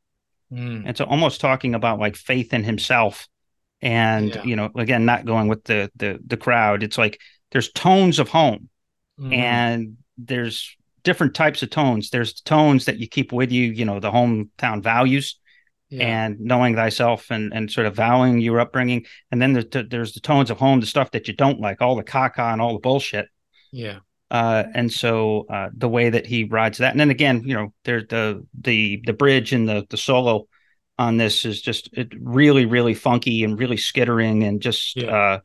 Mm. 0.52 0.84
and 0.86 0.96
so 0.96 1.04
almost 1.04 1.40
talking 1.40 1.74
about 1.74 1.98
like 1.98 2.16
faith 2.16 2.52
in 2.52 2.62
himself 2.62 3.26
and 3.84 4.34
Yeah. 4.34 4.42
you 4.44 4.56
know 4.56 4.70
again 4.74 5.04
not 5.04 5.24
going 5.26 5.46
with 5.46 5.62
the 5.64 5.90
the 5.94 6.18
the 6.26 6.36
crowd 6.36 6.82
it's 6.82 6.98
like 6.98 7.20
there's 7.52 7.70
tones 7.72 8.18
of 8.18 8.28
home 8.28 8.68
Mhm. 9.20 9.32
and 9.32 9.96
there's 10.18 10.76
different 11.04 11.34
types 11.34 11.62
of 11.62 11.70
tones 11.70 12.10
there's 12.10 12.40
tones 12.40 12.86
that 12.86 12.98
you 12.98 13.06
keep 13.06 13.32
with 13.32 13.52
you 13.52 13.70
you 13.70 13.84
know 13.84 14.00
the 14.00 14.10
hometown 14.10 14.82
values 14.82 15.38
Yeah. 15.90 16.06
and 16.06 16.40
knowing 16.40 16.74
thyself 16.74 17.30
and 17.30 17.52
and 17.52 17.70
sort 17.70 17.86
of 17.86 17.94
valuing 17.94 18.40
your 18.40 18.58
upbringing 18.58 19.04
and 19.30 19.40
then 19.40 19.52
there's, 19.52 19.86
there's 19.90 20.14
the 20.14 20.20
tones 20.20 20.50
of 20.50 20.58
home 20.58 20.80
the 20.80 20.86
stuff 20.86 21.10
that 21.12 21.28
you 21.28 21.34
don't 21.34 21.60
like 21.60 21.80
all 21.82 21.94
the 21.94 22.02
caca 22.02 22.52
and 22.52 22.60
all 22.62 22.72
the 22.72 22.78
bullshit 22.80 23.28
yeah. 23.70 23.98
uh, 24.30 24.64
and 24.74 24.90
so 24.90 25.44
uh, 25.50 25.68
the 25.76 25.88
way 25.88 26.08
that 26.10 26.26
he 26.26 26.44
rides 26.44 26.78
that, 26.78 26.92
and 26.92 26.98
then 27.00 27.10
again, 27.10 27.42
you 27.44 27.54
know, 27.54 27.72
there's 27.84 28.06
the 28.08 28.44
the 28.68 29.00
the 29.04 29.12
bridge 29.12 29.52
and 29.52 29.68
the 29.68 29.84
the 29.90 29.96
solo 29.96 30.46
on 30.98 31.16
this 31.16 31.44
is 31.44 31.60
just 31.60 31.88
it 31.92 32.12
really 32.20 32.66
really 32.66 32.94
funky 32.94 33.44
and 33.44 33.58
really 33.58 33.76
skittering 33.76 34.44
and 34.44 34.60
just 34.60 34.96
Yeah. 34.96 35.08
uh, 35.10 35.40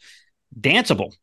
danceable. 0.59 1.13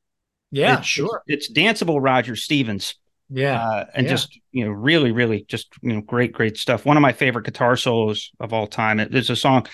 Yeah, 0.51 0.72
It's- 0.74 0.87
sure. 0.87 1.22
It's, 1.27 1.51
danceable, 1.53 2.01
Roger 2.01 2.37
Stevens, 2.37 2.95
Yeah. 3.29 3.61
uh, 3.61 3.85
and 3.95 4.07
Yeah. 4.07 4.11
just 4.12 4.39
you 4.53 4.64
know, 4.64 4.70
really 4.70 5.12
really 5.12 5.45
just 5.49 5.68
you 5.83 5.93
know, 5.95 6.01
great 6.01 6.33
great 6.33 6.57
stuff. 6.57 6.85
One 6.85 6.97
of 6.97 7.03
my 7.03 7.12
favorite 7.12 7.45
guitar 7.45 7.77
solos 7.77 8.31
of 8.41 8.53
all 8.53 8.66
time. 8.66 9.01
It- 9.01 9.11
There's 9.12 9.31
a 9.31 9.37
song, 9.37 9.66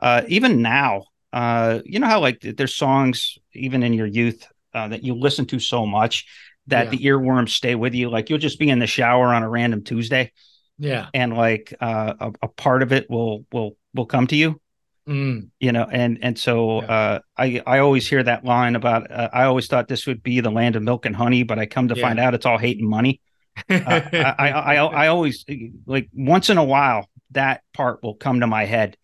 uh, 0.00 0.22
even 0.28 0.62
now. 0.62 1.04
Uh, 1.32 1.80
you 1.84 2.00
know 2.00 2.06
how 2.08 2.20
like 2.20 2.40
there's 2.40 2.74
songs 2.74 3.38
even 3.52 3.82
in 3.84 3.92
your 3.92 4.06
youth 4.06 4.46
uh, 4.74 4.88
that 4.88 5.04
you 5.04 5.14
listen 5.14 5.46
to 5.46 5.58
so 5.60 5.86
much 5.86 6.26
that 6.66 6.84
Yeah. 6.86 6.90
the 6.90 7.04
earworms 7.06 7.50
stay 7.50 7.74
with 7.76 7.94
you. 7.94 8.10
Like 8.10 8.30
you'll 8.30 8.38
just 8.40 8.58
be 8.58 8.68
in 8.70 8.78
the 8.80 8.86
shower 8.86 9.26
on 9.34 9.42
a 9.44 9.48
random 9.48 9.82
Tuesday, 9.84 10.32
yeah. 10.78 11.08
and 11.14 11.36
like 11.36 11.74
uh, 11.80 12.14
a, 12.20 12.32
a 12.42 12.48
part 12.48 12.82
of 12.82 12.92
it 12.92 13.08
will 13.10 13.44
will 13.52 13.76
will 13.94 14.06
come 14.06 14.26
to 14.28 14.36
you. 14.36 14.60
Mm. 15.08 15.48
You 15.58 15.72
know, 15.72 15.86
and 15.90 16.18
and 16.22 16.38
so 16.38 16.82
Yeah. 16.82 16.86
uh, 16.88 17.18
I 17.36 17.62
I 17.66 17.78
always 17.78 18.06
hear 18.08 18.22
that 18.22 18.44
line 18.44 18.76
about 18.76 19.10
uh, 19.10 19.28
I 19.32 19.44
always 19.44 19.66
thought 19.66 19.88
this 19.88 20.06
would 20.06 20.22
be 20.22 20.40
the 20.40 20.50
land 20.50 20.76
of 20.76 20.82
milk 20.82 21.06
and 21.06 21.16
honey, 21.16 21.42
but 21.42 21.58
I 21.58 21.66
come 21.66 21.88
to 21.88 21.96
Yeah. 21.96 22.06
find 22.06 22.20
out 22.20 22.34
it's 22.34 22.46
all 22.46 22.58
hate 22.58 22.78
and 22.78 22.88
money. 22.88 23.20
Uh, 23.68 24.00
I, 24.12 24.34
I 24.38 24.50
I 24.50 24.74
I 24.76 25.06
always 25.08 25.44
like 25.84 26.08
once 26.14 26.50
in 26.50 26.58
a 26.58 26.64
while 26.64 27.08
that 27.32 27.62
part 27.74 28.02
will 28.02 28.14
come 28.14 28.40
to 28.40 28.46
my 28.46 28.64
head, 28.64 28.96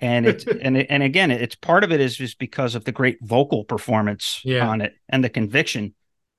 and 0.00 0.26
it's 0.26 0.44
and 0.62 0.76
it, 0.78 0.86
and 0.88 1.02
again 1.02 1.30
it's 1.30 1.54
part 1.54 1.84
of 1.84 1.92
it 1.92 2.00
is 2.00 2.16
just 2.16 2.38
because 2.38 2.74
of 2.74 2.84
the 2.84 2.92
great 2.92 3.18
vocal 3.20 3.64
performance 3.64 4.40
Yeah. 4.44 4.66
on 4.66 4.80
it 4.80 4.94
and 5.08 5.22
the 5.22 5.28
conviction 5.28 5.94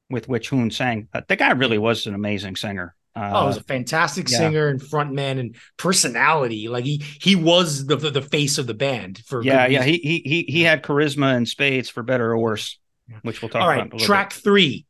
with 0.09 0.27
which 0.27 0.49
Hoon 0.49 0.71
sang. 0.71 1.07
Uh, 1.13 1.21
the 1.27 1.35
guy 1.35 1.51
really 1.51 1.77
was 1.77 2.07
an 2.07 2.15
amazing 2.15 2.55
singer. 2.55 2.95
Uh, 3.15 3.31
oh, 3.33 3.41
he 3.41 3.47
was 3.47 3.57
a 3.57 3.63
fantastic 3.63 4.29
yeah. 4.29 4.37
singer 4.37 4.67
and 4.67 4.81
frontman 4.81 5.39
and 5.39 5.55
personality. 5.77 6.67
Like 6.67 6.83
he 6.85 7.03
he 7.21 7.35
was 7.35 7.85
the 7.85 7.95
the, 7.95 8.21
face 8.21 8.57
of 8.57 8.65
the 8.65 8.73
band 8.73 9.19
for 9.27 9.43
yeah 9.43 9.67
yeah 9.67 9.83
he 9.83 9.97
he 9.97 10.45
he 10.47 10.61
had 10.63 10.81
charisma 10.81 11.35
and 11.35 11.47
spades 11.47 11.89
for 11.89 12.01
better 12.01 12.31
or 12.31 12.39
worse, 12.39 12.79
which 13.21 13.41
we'll 13.41 13.49
talk 13.49 13.61
about. 13.61 13.61
All 13.61 13.67
right, 13.67 13.99
track 13.99 14.29
bit. 14.29 14.43
three. 14.43 14.85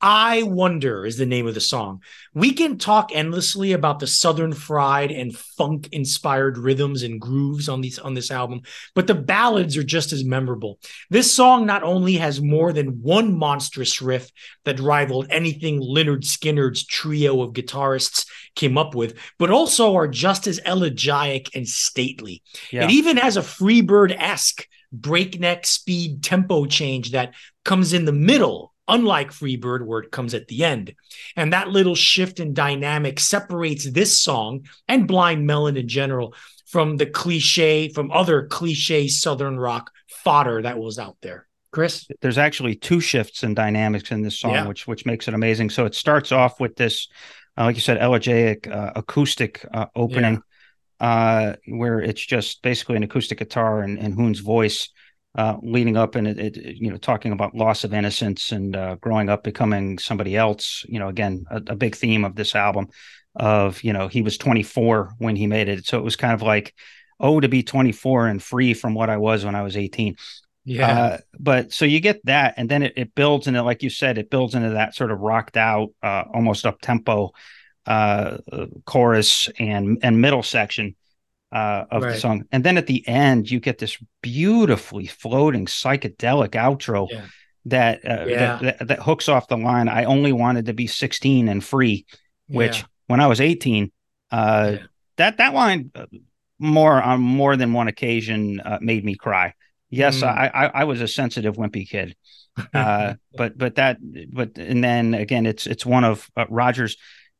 I 0.00 0.42
Wonder 0.42 1.06
is 1.06 1.16
the 1.16 1.24
name 1.24 1.46
of 1.46 1.54
the 1.54 1.60
song. 1.60 2.02
We 2.34 2.52
can 2.52 2.76
talk 2.76 3.10
endlessly 3.14 3.72
about 3.72 3.98
the 3.98 4.06
southern 4.06 4.52
fried 4.52 5.10
and 5.10 5.34
funk 5.34 5.88
inspired 5.90 6.58
rhythms 6.58 7.02
and 7.02 7.18
grooves 7.18 7.68
on 7.68 7.80
these 7.80 7.98
on 7.98 8.12
this 8.12 8.30
album, 8.30 8.60
but 8.94 9.06
the 9.06 9.14
ballads 9.14 9.76
are 9.76 9.82
just 9.82 10.12
as 10.12 10.22
memorable. 10.22 10.78
This 11.08 11.32
song 11.32 11.64
not 11.64 11.82
only 11.82 12.14
has 12.16 12.42
more 12.42 12.74
than 12.74 13.00
one 13.00 13.36
monstrous 13.36 14.02
riff 14.02 14.30
that 14.64 14.80
rivaled 14.80 15.28
anything 15.30 15.80
Lynyrd 15.80 16.24
Skynyrd's 16.24 16.84
trio 16.84 17.40
of 17.40 17.54
guitarists 17.54 18.26
came 18.54 18.76
up 18.76 18.94
with, 18.94 19.18
but 19.38 19.50
also 19.50 19.96
are 19.96 20.08
just 20.08 20.46
as 20.46 20.60
elegiac 20.66 21.54
and 21.54 21.66
stately. 21.66 22.42
Yeah. 22.70 22.84
It 22.84 22.90
even 22.90 23.16
has 23.16 23.38
a 23.38 23.42
Freebird-esque 23.42 24.68
breakneck 24.92 25.66
speed 25.66 26.22
tempo 26.22 26.66
change 26.66 27.12
that 27.12 27.34
comes 27.64 27.92
in 27.92 28.04
the 28.04 28.12
middle 28.12 28.74
unlike 28.88 29.30
Freebird, 29.30 29.84
where 29.84 30.00
it 30.00 30.10
comes 30.10 30.34
at 30.34 30.48
the 30.48 30.64
end. 30.64 30.94
And 31.34 31.52
that 31.52 31.68
little 31.68 31.94
shift 31.94 32.40
in 32.40 32.54
dynamic 32.54 33.20
separates 33.20 33.90
this 33.90 34.20
song 34.20 34.66
and 34.88 35.08
Blind 35.08 35.46
Melon 35.46 35.76
in 35.76 35.88
general 35.88 36.34
from 36.66 36.96
the 36.96 37.06
cliche, 37.06 37.88
from 37.88 38.10
other 38.10 38.46
cliche 38.46 39.08
Southern 39.08 39.58
rock 39.58 39.90
fodder 40.08 40.62
that 40.62 40.78
was 40.78 40.98
out 40.98 41.16
there. 41.22 41.46
Chris? 41.72 42.06
There's 42.20 42.38
actually 42.38 42.74
two 42.74 43.00
shifts 43.00 43.42
in 43.42 43.54
dynamics 43.54 44.10
in 44.10 44.22
this 44.22 44.38
song, 44.38 44.52
yeah. 44.52 44.66
which 44.66 44.86
which 44.86 45.04
makes 45.04 45.28
it 45.28 45.34
amazing. 45.34 45.70
So 45.70 45.84
it 45.84 45.94
starts 45.94 46.32
off 46.32 46.58
with 46.58 46.74
this, 46.74 47.08
uh, 47.58 47.64
like 47.64 47.76
you 47.76 47.82
said, 47.82 47.98
elegiac 47.98 48.66
uh, 48.66 48.92
acoustic 48.96 49.64
uh, 49.74 49.86
opening, 49.94 50.42
yeah. 51.00 51.06
Uh, 51.06 51.56
where 51.68 52.00
it's 52.00 52.24
just 52.24 52.62
basically 52.62 52.96
an 52.96 53.02
acoustic 53.02 53.38
guitar 53.38 53.82
and, 53.82 53.98
and 53.98 54.14
Hoon's 54.14 54.40
voice 54.40 54.88
uh, 55.36 55.58
leading 55.62 55.96
up 55.96 56.14
and 56.14 56.26
it, 56.26 56.38
it, 56.38 56.76
you 56.76 56.90
know 56.90 56.96
talking 56.96 57.30
about 57.30 57.54
loss 57.54 57.84
of 57.84 57.92
innocence 57.92 58.52
and 58.52 58.74
uh, 58.74 58.96
growing 58.96 59.28
up 59.28 59.44
becoming 59.44 59.98
somebody 59.98 60.34
else 60.34 60.84
you 60.88 60.98
know 60.98 61.08
again 61.08 61.44
a, 61.50 61.56
a, 61.68 61.76
big 61.76 61.94
theme 61.94 62.24
of 62.24 62.34
this 62.34 62.54
album 62.54 62.88
of 63.34 63.82
you 63.84 63.92
know 63.92 64.08
he 64.08 64.22
was 64.22 64.38
24 64.38 65.12
when 65.18 65.36
he 65.36 65.46
made 65.46 65.68
it. 65.68 65.86
So 65.86 65.98
it 65.98 66.04
was 66.04 66.16
kind 66.16 66.32
of 66.32 66.40
like 66.40 66.74
oh 67.20 67.38
to 67.38 67.48
be 67.48 67.62
24 67.62 68.28
and 68.28 68.42
free 68.42 68.74
from 68.74 68.94
what 68.94 69.08
i 69.08 69.16
was 69.16 69.44
when 69.44 69.54
i 69.54 69.62
was 69.62 69.76
18 69.76 70.16
yeah. 70.68 70.90
Uh, 70.90 71.18
but 71.38 71.72
so 71.72 71.84
you 71.84 72.00
get 72.00 72.24
that 72.26 72.54
and 72.56 72.68
then 72.68 72.82
it, 72.82 72.94
it 72.96 73.14
builds 73.14 73.46
into 73.46 73.62
like 73.62 73.82
you 73.84 73.90
said 73.90 74.18
it 74.18 74.30
builds 74.30 74.54
into 74.54 74.70
that 74.70 74.96
sort 74.96 75.12
of 75.12 75.20
rocked 75.20 75.56
out 75.56 75.90
uh, 76.02 76.24
almost 76.34 76.66
up 76.66 76.80
tempo 76.80 77.30
uh, 77.86 78.38
chorus 78.84 79.48
and 79.58 79.98
and 80.02 80.20
middle 80.20 80.42
section 80.42 80.96
uh, 81.52 81.84
of 81.90 82.02
right. 82.02 82.12
the 82.12 82.18
song. 82.18 82.44
And 82.52 82.64
then 82.64 82.78
at 82.78 82.86
the 82.86 83.06
end, 83.06 83.50
you 83.50 83.60
get 83.60 83.78
this 83.78 83.98
beautifully 84.22 85.06
floating 85.06 85.66
psychedelic 85.66 86.50
outro 86.50 87.08
yeah. 87.10 87.26
That, 87.68 88.08
uh, 88.08 88.24
yeah. 88.26 88.38
that, 88.38 88.78
that, 88.78 88.88
that 88.88 88.98
hooks 89.00 89.28
off 89.28 89.48
the 89.48 89.56
line. 89.56 89.88
I 89.88 90.04
only 90.04 90.32
wanted 90.32 90.66
to 90.66 90.72
be 90.72 90.86
16 90.86 91.48
and 91.48 91.64
free, 91.64 92.06
which 92.46 92.78
yeah. 92.78 92.86
when 93.08 93.20
I 93.20 93.26
was 93.26 93.40
18, 93.40 93.90
uh, 94.30 94.76
that 95.16 95.38
that 95.38 95.52
line 95.52 95.90
uh, 95.96 96.06
more 96.60 97.02
on 97.02 97.20
more 97.20 97.56
than 97.56 97.72
one 97.72 97.88
occasion 97.88 98.60
uh, 98.60 98.78
made 98.80 99.04
me 99.04 99.16
cry. 99.16 99.52
Yes, 99.90 100.20
mm. 100.20 100.28
I, 100.28 100.46
I, 100.46 100.66
I 100.66 100.84
was 100.84 101.00
a 101.00 101.08
sensitive, 101.08 101.56
wimpy 101.56 101.88
kid. 101.88 102.14
Uh, 102.72 103.14
but 103.36 103.58
but 103.58 103.74
that 103.74 103.98
but 104.32 104.58
and 104.58 104.84
then 104.84 105.14
again, 105.14 105.44
it's 105.44 105.66
it's 105.66 105.84
one 105.84 106.04
of 106.04 106.30
uh, 106.36 106.44
Rogers 106.48 106.96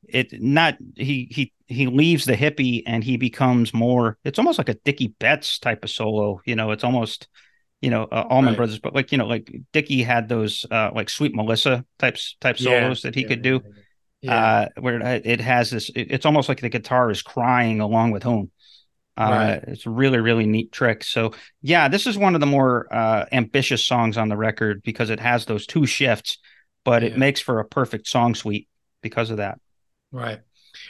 it 0.09 0.41
not 0.41 0.77
he 0.97 1.29
he 1.31 1.53
he 1.67 1.87
leaves 1.87 2.25
the 2.25 2.35
hippie 2.35 2.83
and 2.87 3.03
he 3.03 3.17
becomes 3.17 3.75
more 3.75 4.19
it's 4.25 4.39
almost 4.39 4.59
like 4.59 4.69
a 4.69 4.75
Dickey 4.75 5.09
Betts 5.09 5.59
type 5.59 5.85
of 5.85 5.91
solo 5.91 6.41
you 6.45 6.57
know 6.57 6.71
it's 6.71 6.85
almost 6.85 7.29
you 7.81 7.91
know 7.91 8.05
uh, 8.05 8.27
Allman 8.31 8.53
right. 8.53 8.57
Brothers 8.57 8.79
but 8.79 8.95
like 8.95 9.13
you 9.13 9.19
know 9.19 9.27
like 9.27 9.55
Dickey 9.73 10.03
had 10.03 10.29
those 10.29 10.65
uh 10.71 10.91
like 10.95 11.11
Sweet 11.11 11.35
Melissa 11.35 11.85
types 11.99 12.37
type 12.41 12.59
solos 12.59 13.03
that 13.03 13.15
he 13.15 13.23
yeah, 13.23 13.29
could 13.29 13.43
do 13.43 13.61
yeah. 14.23 14.35
uh 14.35 14.81
where 14.81 15.01
it 15.01 15.41
has 15.41 15.71
this 15.71 15.91
it, 15.91 16.09
it's 16.11 16.27
almost 16.27 16.49
like 16.49 16.61
the 16.61 16.69
guitar 16.69 17.11
is 17.11 17.23
crying 17.23 17.81
along 17.81 18.13
with 18.13 18.23
Hoon 18.23 18.51
uh 19.19 19.23
right. 19.23 19.65
it's 19.69 19.87
a 19.87 19.91
really 19.91 20.19
really 20.19 20.47
neat 20.47 20.73
trick 20.73 21.03
so 21.03 21.33
yeah 21.63 21.89
this 21.89 22.07
is 22.07 22.17
one 22.17 22.35
of 22.35 22.41
the 22.41 22.47
more 22.47 22.87
uh 22.93 23.25
ambitious 23.33 23.85
songs 23.85 24.17
on 24.17 24.29
the 24.29 24.37
record 24.37 24.83
because 24.83 25.11
it 25.11 25.21
has 25.21 25.47
those 25.47 25.67
two 25.67 25.87
shifts 25.87 26.39
but 26.85 27.03
it 27.03 27.19
makes 27.19 27.41
for 27.41 27.59
a 27.59 27.65
perfect 27.65 28.07
song 28.07 28.35
suite 28.35 28.69
because 29.03 29.31
of 29.31 29.39
that 29.39 29.59
Right. 30.13 30.41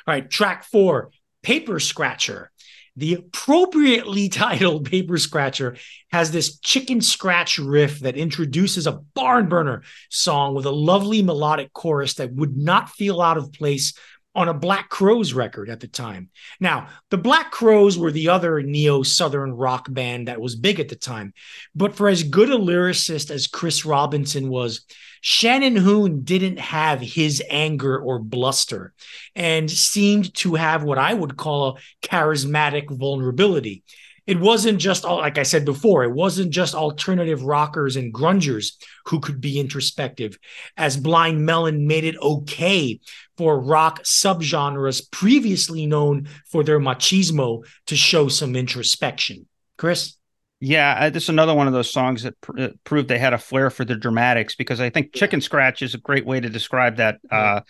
All 0.07 0.15
right. 0.15 0.29
Track 0.29 0.65
four 0.65 1.11
Paper 1.43 1.79
Scratcher. 1.81 2.51
The 2.97 3.15
appropriately 3.15 4.29
titled 4.31 4.91
Paper 4.91 5.19
Scratcher 5.19 5.77
has 6.11 6.31
this 6.31 6.59
chicken 6.61 7.01
scratch 7.01 7.59
riff 7.59 8.01
that 8.01 8.17
introduces 8.17 8.87
a 8.87 9.01
barn 9.15 9.49
burner 9.49 9.83
song 10.11 10.55
with 10.55 10.65
a 10.67 10.71
lovely 10.71 11.23
melodic 11.23 11.73
chorus 11.73 12.15
that 12.15 12.33
would 12.33 12.57
not 12.57 12.91
feel 12.91 13.21
out 13.21 13.37
of 13.37 13.53
place 13.53 13.95
on 14.37 14.49
a 14.49 14.55
Black 14.55 14.91
Crowes 14.91 15.33
record 15.33 15.71
at 15.71 15.81
the 15.81 15.89
time. 15.89 16.29
Now, 16.61 16.89
the 17.11 17.17
Black 17.17 17.51
Crowes 17.51 17.99
were 17.99 18.13
the 18.13 18.29
other 18.29 18.61
neo 18.61 19.03
Southern 19.03 19.53
rock 19.53 19.87
band 19.91 20.29
that 20.29 20.41
was 20.41 20.55
big 20.55 20.79
at 20.79 20.91
the 20.91 20.95
time. 20.95 21.33
But 21.75 21.97
for 21.97 22.09
as 22.09 22.23
good 22.23 22.51
a 22.51 22.57
lyricist 22.57 23.31
as 23.31 23.47
Chris 23.47 23.87
Robinson 23.87 24.51
was, 24.51 24.83
Shannon 25.23 25.75
Hoon 25.75 26.23
didn't 26.23 26.59
have 26.59 27.01
his 27.01 27.43
anger 27.49 27.99
or 27.99 28.19
bluster 28.19 28.93
and 29.35 29.71
seemed 29.71 30.35
to 30.35 30.55
have 30.55 30.85
what 30.85 30.99
I 30.99 31.15
would 31.15 31.39
call 31.39 31.69
a 31.69 32.07
charismatic 32.07 32.91
vulnerability. 32.91 33.85
It 34.27 34.41
wasn't 34.41 34.81
just, 34.81 35.05
all 35.05 35.19
like 35.19 35.39
I 35.39 35.45
said 35.45 35.65
before, 35.65 36.03
it 36.03 36.13
wasn't 36.13 36.51
just 36.51 36.75
alternative 36.75 37.45
rockers 37.45 37.97
and 37.97 38.13
grungers 38.13 38.73
who 39.07 39.21
could 39.21 39.41
be 39.41 39.61
introspective, 39.61 40.37
as 40.77 40.97
Blind 40.97 41.47
Melon 41.47 41.87
made 41.87 42.05
it 42.05 42.17
okay 42.21 43.01
for 43.37 43.61
rock 43.61 44.03
subgenres 44.03 45.11
previously 45.11 45.87
known 45.87 46.29
for 46.51 46.65
their 46.65 46.81
machismo 46.81 47.65
to 47.87 47.97
show 47.97 48.29
some 48.29 48.57
introspection. 48.57 49.47
Chris? 49.77 50.17
Yeah, 50.59 51.11
this 51.11 51.25
is 51.25 51.29
another 51.29 51.55
one 51.55 51.67
of 51.67 51.75
those 51.75 51.93
songs 51.93 52.23
that 52.23 52.41
pr- 52.41 52.69
proved 52.85 53.09
they 53.09 53.19
had 53.19 53.35
a 53.35 53.39
flair 53.39 53.69
for 53.69 53.85
the 53.85 53.95
dramatics 53.95 54.55
because 54.55 54.81
I 54.81 54.89
think 54.89 55.13
"Chicken 55.13 55.43
Scratch" 55.43 55.83
is 55.83 55.95
a 55.95 55.99
great 55.99 56.25
way 56.25 56.41
to 56.41 56.49
describe 56.49 56.97
that 56.97 57.19
uh, 57.31 57.61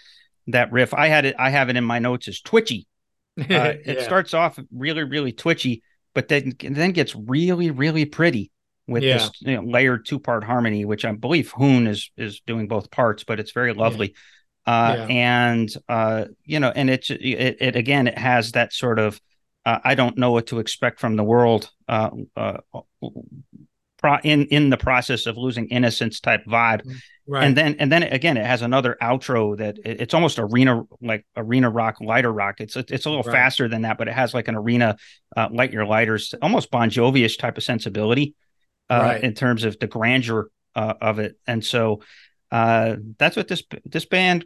that 0.47 0.71
riff. 0.71 0.95
I 0.95 1.09
had 1.09 1.25
it, 1.25 1.35
I 1.37 1.51
have 1.51 1.69
it 1.69 1.77
in 1.77 1.85
my 1.85 1.99
notes 1.99 2.29
as 2.29 2.41
twitchy. 2.41 2.87
Uh, 3.39 3.45
yeah. 3.45 3.75
It 3.85 4.01
starts 4.01 4.33
off 4.33 4.59
really, 4.75 5.03
really 5.03 5.31
twitchy, 5.31 5.83
but 6.17 6.29
then 6.29 6.55
then 6.59 6.93
gets 6.93 7.15
really, 7.15 7.71
really 7.71 8.07
pretty 8.07 8.51
with 8.87 9.03
yeah. 9.03 9.19
this 9.19 9.31
you 9.41 9.55
know, 9.55 9.71
layered 9.71 10.07
two 10.07 10.19
part 10.19 10.43
harmony, 10.43 10.87
which 10.87 11.05
I 11.05 11.13
believe 11.13 11.53
Hoon 11.53 11.87
is 11.87 12.11
is 12.17 12.41
doing 12.47 12.69
both 12.69 12.91
parts, 12.91 13.23
but 13.23 13.39
it's 13.39 13.53
very 13.53 13.75
lovely. 13.75 14.15
Yeah. 14.67 14.73
Uh, 14.73 15.07
and 15.11 15.69
uh, 15.91 16.25
you 16.43 16.59
know, 16.59 16.73
and 16.75 16.89
it's 16.89 17.11
it, 17.11 17.59
it 17.61 17.77
again, 17.77 18.09
it 18.09 18.17
has 18.17 18.53
that 18.53 18.73
sort 18.73 18.99
of 18.99 19.21
uh, 19.67 19.81
I 19.85 19.95
don't 19.95 20.17
know 20.17 20.33
what 20.33 20.47
to 20.47 20.59
expect 20.59 21.01
from 21.01 21.17
the 21.17 21.23
world 21.23 21.71
uh, 21.87 22.09
uh, 22.35 22.57
pro- 23.99 24.19
in 24.23 24.47
in 24.47 24.71
the 24.71 24.77
process 24.77 25.27
of 25.27 25.37
losing 25.37 25.69
innocence 25.69 26.21
type 26.21 26.45
vibe. 26.47 26.83
Mm, 26.85 26.97
right. 27.27 27.45
And 27.45 27.57
then 27.57 27.77
and 27.79 27.91
then 27.91 28.03
again, 28.05 28.37
it 28.37 28.47
has 28.47 28.63
another 28.63 28.97
outro 29.03 29.57
that 29.59 29.79
it, 29.79 30.01
it's 30.01 30.15
almost 30.15 30.39
arena 30.39 30.83
like 31.01 31.27
arena 31.37 31.71
rock, 31.71 32.01
lighter 32.01 32.33
rock. 32.33 32.61
It's 32.61 32.77
it's 32.77 33.07
a 33.07 33.11
little 33.11 33.25
right. 33.25 33.33
faster 33.35 33.69
than 33.69 33.83
that, 33.83 33.99
but 33.99 34.09
it 34.09 34.15
has 34.15 34.35
like 34.35 34.49
an 34.49 34.57
arena 34.57 34.97
uh, 35.37 35.49
light 35.51 35.73
your 35.73 35.87
lighters, 35.87 36.35
almost 36.43 36.71
Bon 36.71 36.91
Jovi-ish 36.91 37.37
type 37.37 37.57
of 37.57 37.65
sensibility 37.65 38.35
uh, 38.91 39.01
right. 39.01 39.25
in 39.25 39.35
terms 39.35 39.65
of 39.65 39.79
the 39.79 39.87
grandeur 39.87 40.51
uh, 40.75 40.95
of 41.01 41.19
it. 41.19 41.39
And 41.47 41.65
so 41.65 42.03
uh, 42.51 42.97
that's 43.19 43.37
what 43.37 43.49
this 43.49 43.63
this 43.85 44.05
band, 44.05 44.45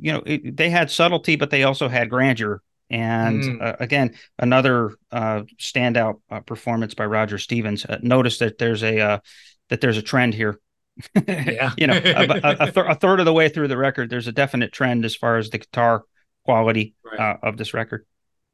you 0.00 0.12
know, 0.12 0.22
it, 0.26 0.56
they 0.56 0.70
had 0.70 0.90
subtlety, 0.90 1.36
but 1.36 1.50
they 1.50 1.62
also 1.62 1.88
had 1.88 2.10
grandeur 2.10 2.62
and 2.90 3.42
mm. 3.42 3.62
uh, 3.62 3.76
again, 3.80 4.14
another 4.38 4.94
uh, 5.10 5.42
standout 5.58 6.20
uh, 6.30 6.40
performance 6.40 6.94
by 6.94 7.06
Roger 7.06 7.38
Stevens. 7.38 7.84
Uh, 7.84 7.98
notice 8.02 8.38
that 8.38 8.58
there's 8.58 8.82
a 8.82 9.00
uh, 9.00 9.18
that 9.68 9.80
there's 9.80 9.96
a 9.96 10.02
trend 10.02 10.34
here. 10.34 10.60
yeah, 11.28 11.72
you 11.76 11.86
know, 11.86 11.94
a, 11.94 12.22
a, 12.22 12.72
th- 12.72 12.76
a, 12.76 12.94
third 13.00 13.20
of 13.20 13.26
the 13.26 13.32
way 13.32 13.48
through 13.48 13.68
the 13.68 13.76
record, 13.76 14.08
there's 14.08 14.28
a 14.28 14.32
definite 14.32 14.72
trend 14.72 15.04
as 15.04 15.14
far 15.14 15.36
as 15.36 15.50
the 15.50 15.58
guitar 15.58 16.04
quality 16.44 16.94
right. 17.04 17.20
Uh, 17.20 17.36
of 17.42 17.56
this 17.56 17.74
record. 17.74 18.06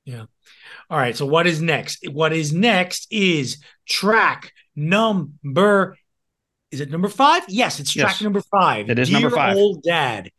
Yeah. 0.04 0.24
All 0.90 0.98
right. 0.98 1.16
So 1.16 1.26
what 1.26 1.46
is 1.46 1.60
next? 1.60 2.08
What 2.10 2.32
is 2.32 2.52
next 2.52 3.06
is 3.10 3.58
track 3.88 4.52
number. 4.74 5.96
Is 6.70 6.80
it 6.80 6.90
number 6.90 7.08
five? 7.08 7.44
Yes, 7.48 7.78
it's 7.78 7.92
track 7.92 8.12
yes. 8.12 8.22
number 8.22 8.40
five. 8.40 8.90
It 8.90 8.98
is 8.98 9.08
Dear 9.08 9.20
number 9.20 9.36
five. 9.36 9.56
Old 9.56 9.82
Dad. 9.82 10.30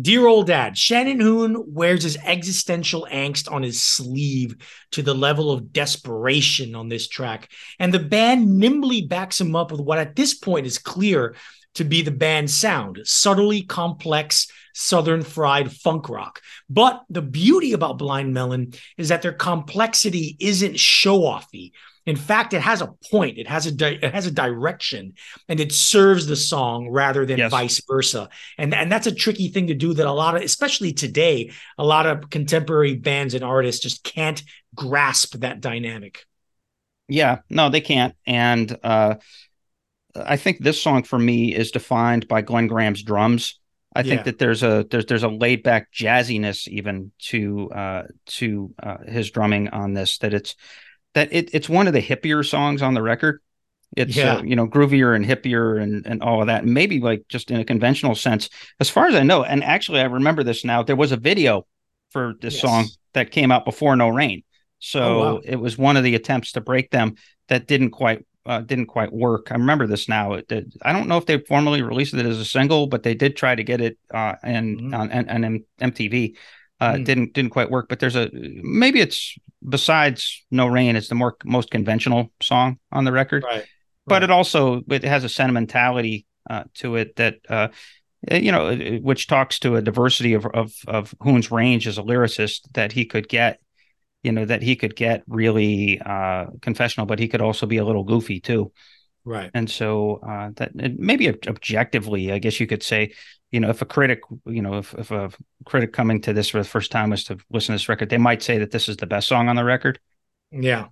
Dear 0.00 0.26
old 0.26 0.46
dad, 0.46 0.78
Shannon 0.78 1.20
Hoon 1.20 1.64
wears 1.66 2.04
his 2.04 2.16
existential 2.24 3.08
angst 3.10 3.50
on 3.50 3.62
his 3.62 3.82
sleeve 3.82 4.54
to 4.92 5.02
the 5.02 5.14
level 5.14 5.50
of 5.50 5.72
desperation 5.72 6.76
on 6.76 6.88
this 6.88 7.08
track. 7.08 7.50
And 7.78 7.92
the 7.92 7.98
band 7.98 8.58
nimbly 8.58 9.02
backs 9.02 9.40
him 9.40 9.56
up 9.56 9.72
with 9.72 9.80
what 9.80 9.98
at 9.98 10.14
this 10.14 10.34
point 10.34 10.66
is 10.66 10.78
clear 10.78 11.34
to 11.74 11.84
be 11.84 12.02
the 12.02 12.10
band's 12.10 12.54
sound 12.54 13.00
subtly 13.04 13.62
complex 13.62 14.46
southern 14.74 15.22
fried 15.22 15.72
funk 15.72 16.08
rock. 16.08 16.40
But 16.68 17.02
the 17.10 17.22
beauty 17.22 17.72
about 17.72 17.98
Blind 17.98 18.32
Melon 18.32 18.74
is 18.96 19.08
that 19.08 19.22
their 19.22 19.32
complexity 19.32 20.36
isn't 20.38 20.78
show 20.78 21.20
offy. 21.22 21.72
In 22.10 22.16
fact, 22.16 22.54
it 22.54 22.60
has 22.60 22.82
a 22.82 22.88
point. 23.12 23.38
It 23.38 23.46
has 23.46 23.66
a 23.66 23.72
di- 23.72 24.00
it 24.02 24.12
has 24.12 24.26
a 24.26 24.32
direction, 24.32 25.14
and 25.48 25.60
it 25.60 25.70
serves 25.70 26.26
the 26.26 26.34
song 26.34 26.88
rather 26.90 27.24
than 27.24 27.38
yes. 27.38 27.52
vice 27.52 27.80
versa. 27.88 28.28
And 28.58 28.74
and 28.74 28.90
that's 28.90 29.06
a 29.06 29.14
tricky 29.14 29.46
thing 29.46 29.68
to 29.68 29.74
do 29.74 29.94
that 29.94 30.06
a 30.06 30.12
lot 30.12 30.34
of, 30.34 30.42
especially 30.42 30.92
today, 30.92 31.52
a 31.78 31.84
lot 31.84 32.06
of 32.06 32.28
contemporary 32.28 32.96
bands 32.96 33.34
and 33.34 33.44
artists 33.44 33.80
just 33.80 34.02
can't 34.02 34.42
grasp 34.74 35.36
that 35.36 35.60
dynamic. 35.60 36.26
Yeah, 37.06 37.38
no, 37.48 37.70
they 37.70 37.80
can't. 37.80 38.16
And 38.26 38.76
uh, 38.82 39.14
I 40.16 40.36
think 40.36 40.58
this 40.58 40.82
song 40.82 41.04
for 41.04 41.18
me 41.18 41.54
is 41.54 41.70
defined 41.70 42.26
by 42.26 42.42
Glen 42.42 42.66
Graham's 42.66 43.04
drums. 43.04 43.60
I 43.94 44.00
yeah. 44.00 44.14
think 44.14 44.24
that 44.24 44.38
there's 44.40 44.64
a 44.64 44.84
there's 44.90 45.06
there's 45.06 45.22
a 45.22 45.28
laid 45.28 45.62
back 45.62 45.92
jazziness 45.92 46.66
even 46.66 47.12
to 47.30 47.70
uh, 47.70 48.02
to 48.26 48.74
uh, 48.82 48.98
his 49.06 49.30
drumming 49.30 49.68
on 49.68 49.94
this. 49.94 50.18
That 50.18 50.34
it's 50.34 50.56
that 51.14 51.32
it, 51.32 51.50
it's 51.52 51.68
one 51.68 51.86
of 51.86 51.92
the 51.92 52.02
hippier 52.02 52.46
songs 52.46 52.82
on 52.82 52.94
the 52.94 53.02
record. 53.02 53.40
It's 53.96 54.16
uh, 54.16 54.20
yeah. 54.20 54.34
uh, 54.36 54.42
you 54.42 54.54
know 54.54 54.68
groovier 54.68 55.16
and 55.16 55.24
hippier 55.24 55.82
and 55.82 56.06
and 56.06 56.22
all 56.22 56.40
of 56.40 56.46
that. 56.46 56.64
maybe 56.64 57.00
like 57.00 57.24
just 57.28 57.50
in 57.50 57.58
a 57.58 57.64
conventional 57.64 58.14
sense, 58.14 58.48
as 58.78 58.88
far 58.88 59.08
as 59.08 59.14
I 59.14 59.22
know. 59.22 59.42
And 59.42 59.64
actually, 59.64 60.00
I 60.00 60.04
remember 60.04 60.44
this 60.44 60.64
now. 60.64 60.82
There 60.82 60.96
was 60.96 61.12
a 61.12 61.16
video 61.16 61.66
for 62.10 62.34
this 62.40 62.54
yes. 62.54 62.62
song 62.62 62.86
that 63.14 63.32
came 63.32 63.50
out 63.50 63.64
before 63.64 63.96
No 63.96 64.08
Rain. 64.08 64.44
So 64.78 65.02
oh, 65.02 65.34
wow. 65.34 65.40
it 65.44 65.56
was 65.56 65.76
one 65.76 65.96
of 65.96 66.04
the 66.04 66.14
attempts 66.14 66.52
to 66.52 66.60
break 66.60 66.90
them 66.90 67.16
that 67.48 67.66
didn't 67.66 67.90
quite 67.90 68.24
uh, 68.46 68.60
didn't 68.60 68.86
quite 68.86 69.12
work. 69.12 69.48
I 69.50 69.54
remember 69.54 69.86
this 69.86 70.08
now. 70.08 70.32
It 70.34 70.48
did, 70.48 70.72
I 70.82 70.92
don't 70.92 71.08
know 71.08 71.18
if 71.18 71.26
they 71.26 71.38
formally 71.38 71.82
released 71.82 72.14
it 72.14 72.26
as 72.26 72.38
a 72.38 72.44
single, 72.44 72.86
but 72.86 73.02
they 73.02 73.14
did 73.14 73.36
try 73.36 73.54
to 73.54 73.62
get 73.62 73.80
it 73.80 73.98
uh, 74.12 74.34
and 74.42 74.80
mm-hmm. 74.80 74.94
on, 74.94 75.44
on, 75.44 75.64
MTV. 75.80 76.36
Uh, 76.80 76.94
mm. 76.94 77.04
Didn't 77.04 77.32
didn't 77.34 77.50
quite 77.50 77.70
work. 77.70 77.88
But 77.88 78.00
there's 78.00 78.16
a 78.16 78.30
maybe 78.32 79.00
it's 79.00 79.36
besides 79.66 80.44
No 80.50 80.66
Rain, 80.66 80.96
it's 80.96 81.08
the 81.08 81.14
more 81.14 81.36
most 81.44 81.70
conventional 81.70 82.32
song 82.40 82.78
on 82.90 83.04
the 83.04 83.12
record. 83.12 83.44
Right. 83.44 83.66
But 84.06 84.14
right. 84.14 84.22
it 84.24 84.30
also 84.30 84.82
it 84.88 85.04
has 85.04 85.24
a 85.24 85.28
sentimentality 85.28 86.26
uh, 86.48 86.64
to 86.74 86.96
it 86.96 87.16
that 87.16 87.36
uh, 87.48 87.68
you 88.30 88.52
know, 88.52 88.76
which 89.02 89.26
talks 89.26 89.58
to 89.60 89.76
a 89.76 89.82
diversity 89.82 90.34
of 90.34 90.46
of 90.46 90.72
of 90.86 91.14
Hoon's 91.20 91.50
range 91.50 91.86
as 91.86 91.98
a 91.98 92.02
lyricist 92.02 92.72
that 92.72 92.92
he 92.92 93.04
could 93.04 93.28
get 93.28 93.60
you 94.22 94.32
know 94.32 94.44
that 94.44 94.62
he 94.62 94.76
could 94.76 94.96
get 94.96 95.22
really 95.26 96.00
uh, 96.00 96.46
confessional, 96.60 97.06
but 97.06 97.18
he 97.18 97.28
could 97.28 97.40
also 97.40 97.66
be 97.66 97.78
a 97.78 97.84
little 97.84 98.04
goofy 98.04 98.40
too. 98.40 98.72
Right. 99.24 99.50
And 99.52 99.70
so 99.70 100.20
uh, 100.26 100.50
that 100.56 100.74
maybe 100.74 101.28
objectively, 101.28 102.32
I 102.32 102.38
guess 102.38 102.58
you 102.58 102.66
could 102.66 102.82
say, 102.82 103.12
you 103.50 103.60
know, 103.60 103.70
if 103.70 103.82
a 103.82 103.84
critic, 103.84 104.20
you 104.46 104.62
know, 104.62 104.78
if, 104.78 104.94
if 104.94 105.10
a 105.10 105.30
critic 105.64 105.92
coming 105.92 106.20
to 106.22 106.32
this 106.32 106.48
for 106.48 106.58
the 106.58 106.68
first 106.68 106.90
time 106.90 107.10
was 107.10 107.24
to 107.24 107.38
listen 107.50 107.72
to 107.72 107.74
this 107.74 107.88
record, 107.88 108.10
they 108.10 108.18
might 108.18 108.42
say 108.42 108.58
that 108.58 108.70
this 108.70 108.88
is 108.88 108.96
the 108.96 109.06
best 109.06 109.28
song 109.28 109.48
on 109.48 109.56
the 109.56 109.64
record. 109.64 109.98
Yeah. 110.52 110.86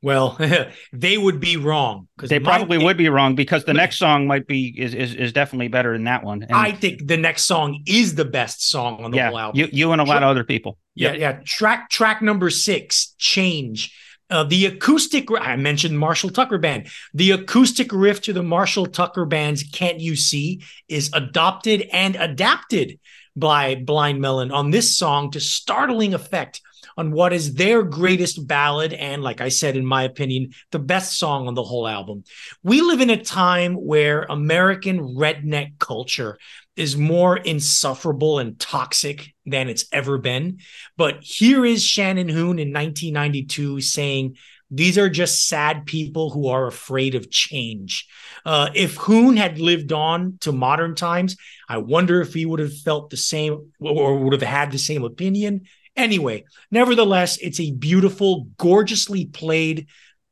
Well, 0.00 0.38
they 0.92 1.18
would 1.18 1.40
be 1.40 1.56
wrong 1.56 2.08
because 2.16 2.30
they 2.30 2.38
probably 2.38 2.78
would 2.78 2.96
be 2.96 3.08
wrong 3.08 3.34
because 3.34 3.64
the 3.64 3.74
next 3.74 3.98
song 3.98 4.26
might 4.26 4.46
be 4.46 4.72
is 4.78 4.94
is, 4.94 5.14
is 5.14 5.32
definitely 5.32 5.68
better 5.68 5.92
than 5.92 6.04
that 6.04 6.22
one. 6.22 6.42
And 6.42 6.52
I 6.52 6.72
think 6.72 7.06
the 7.06 7.16
next 7.16 7.44
song 7.44 7.82
is 7.86 8.14
the 8.14 8.24
best 8.24 8.68
song 8.68 9.04
on 9.04 9.10
the 9.10 9.16
yeah, 9.16 9.28
whole 9.30 9.38
album. 9.38 9.58
You 9.58 9.68
you 9.72 9.92
and 9.92 10.00
a 10.00 10.04
lot 10.04 10.22
of 10.22 10.28
other 10.28 10.44
people. 10.44 10.78
Yeah, 10.94 11.12
yep. 11.12 11.18
yeah. 11.18 11.40
Track 11.44 11.90
track 11.90 12.22
number 12.22 12.48
six, 12.50 13.14
change. 13.18 13.92
Uh, 14.30 14.44
the 14.44 14.66
acoustic, 14.66 15.28
I 15.30 15.56
mentioned 15.56 15.98
Marshall 15.98 16.30
Tucker 16.30 16.58
Band. 16.58 16.88
The 17.14 17.30
acoustic 17.32 17.92
riff 17.92 18.20
to 18.22 18.32
the 18.32 18.42
Marshall 18.42 18.86
Tucker 18.86 19.24
Band's 19.24 19.62
Can't 19.62 20.00
You 20.00 20.16
See 20.16 20.62
is 20.88 21.10
adopted 21.14 21.88
and 21.92 22.16
adapted 22.16 22.98
by 23.34 23.76
Blind 23.76 24.20
Melon 24.20 24.50
on 24.50 24.70
this 24.70 24.98
song 24.98 25.30
to 25.30 25.40
startling 25.40 26.12
effect 26.12 26.60
on 26.96 27.12
what 27.12 27.32
is 27.32 27.54
their 27.54 27.82
greatest 27.82 28.44
ballad 28.46 28.92
and, 28.92 29.22
like 29.22 29.40
I 29.40 29.48
said, 29.48 29.76
in 29.76 29.86
my 29.86 30.02
opinion, 30.02 30.50
the 30.72 30.80
best 30.80 31.16
song 31.16 31.46
on 31.46 31.54
the 31.54 31.62
whole 31.62 31.86
album. 31.86 32.24
We 32.64 32.80
live 32.80 33.00
in 33.00 33.10
a 33.10 33.22
time 33.22 33.74
where 33.74 34.22
American 34.24 35.14
redneck 35.14 35.78
culture 35.78 36.38
is 36.74 36.96
more 36.96 37.36
insufferable 37.36 38.40
and 38.40 38.58
toxic 38.58 39.32
than 39.50 39.68
it's 39.68 39.86
ever 39.92 40.18
been. 40.18 40.58
But 40.96 41.18
here 41.22 41.64
is 41.64 41.84
Shannon 41.84 42.28
Hoon 42.28 42.58
in 42.58 42.72
1992 42.72 43.80
saying, 43.80 44.36
these 44.70 44.98
are 44.98 45.08
just 45.08 45.48
sad 45.48 45.86
people 45.86 46.30
who 46.30 46.48
are 46.48 46.66
afraid 46.66 47.14
of 47.14 47.30
change. 47.30 48.06
Uh, 48.44 48.68
if 48.74 48.96
Hoon 48.96 49.36
had 49.36 49.58
lived 49.58 49.92
on 49.92 50.36
to 50.40 50.52
modern 50.52 50.94
times, 50.94 51.36
I 51.68 51.78
wonder 51.78 52.20
if 52.20 52.34
he 52.34 52.44
would 52.44 52.60
have 52.60 52.76
felt 52.76 53.10
the 53.10 53.16
same 53.16 53.72
or 53.80 54.18
would 54.18 54.34
have 54.34 54.42
had 54.42 54.70
the 54.70 54.78
same 54.78 55.04
opinion. 55.04 55.62
Anyway, 55.96 56.44
nevertheless, 56.70 57.38
it's 57.38 57.60
a 57.60 57.72
beautiful, 57.72 58.48
gorgeously 58.58 59.26
played, 59.26 59.88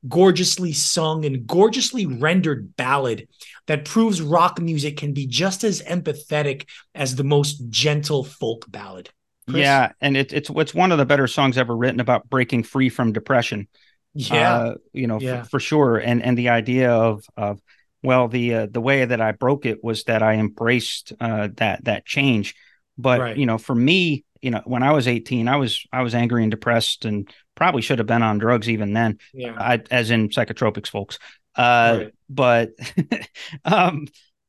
gorgeously 0.09 0.73
sung, 0.73 1.25
and 1.25 1.47
gorgeously 1.47 2.07
rendered 2.07 2.77
ballad 2.77 3.29
that 3.67 3.85
proves 3.85 4.23
rock 4.23 4.61
music 4.61 4.97
can 4.97 5.13
be 5.13 5.27
just 5.27 5.65
as 5.65 5.83
empathetic 5.83 6.69
as 6.95 7.17
the 7.17 7.25
most 7.25 7.69
gentle 7.71 8.25
folk 8.25 8.65
ballad. 8.71 9.11
Chris? 9.49 9.61
Yeah, 9.61 9.93
and 10.01 10.17
it, 10.17 10.33
it's 10.33 10.51
it's 10.51 10.75
one 10.75 10.93
of 10.93 10.99
the 10.99 11.07
better 11.07 11.27
songs 11.27 11.57
ever 11.57 11.77
written 11.77 12.01
about 12.01 12.29
breaking 12.29 12.65
free 12.65 12.89
from 12.89 13.13
depression. 13.13 13.69
Yeah, 14.15 14.55
uh, 14.55 14.75
you 14.93 15.07
know, 15.07 15.21
yeah. 15.21 15.43
For, 15.43 15.51
for, 15.51 15.61
sure, 15.61 15.97
and 15.99 16.23
and 16.23 16.37
the 16.37 16.49
idea 16.49 16.91
of 16.91 17.25
of 17.37 17.61
well, 18.03 18.29
the 18.29 18.55
uh, 18.55 18.67
the 18.71 18.81
way 18.81 19.05
that 19.05 19.21
I 19.21 19.33
broke 19.33 19.67
it 19.67 19.85
was 19.85 20.05
that 20.05 20.23
I 20.23 20.35
embraced 20.35 21.13
uh, 21.21 21.49
that 21.57 21.85
that 21.85 22.07
change. 22.07 22.55
But 22.99 23.21
right. 23.21 23.37
you 23.37 23.47
know, 23.47 23.59
for 23.59 23.75
me, 23.75 24.25
you 24.41 24.51
know, 24.51 24.63
when 24.65 24.83
I 24.83 24.93
was 24.93 25.07
18, 25.07 25.49
I 25.49 25.57
was 25.57 25.85
I 25.93 26.03
was 26.03 26.15
angry 26.15 26.43
and 26.43 26.51
depressed 26.51 27.05
and 27.05 27.31
probably 27.57 27.83
should 27.83 27.99
have 27.99 28.07
been 28.07 28.23
on 28.23 28.39
drugs 28.39 28.69
even 28.69 28.93
then. 28.93 29.19
Yeah. 29.35 29.57
I, 29.59 29.83
as 29.91 30.11
in 30.11 30.29
psychotropics, 30.29 30.89
folks. 30.89 31.19
Uh, 31.57 31.99
right. 31.99 32.15
but 32.29 32.71
um, 33.65 34.07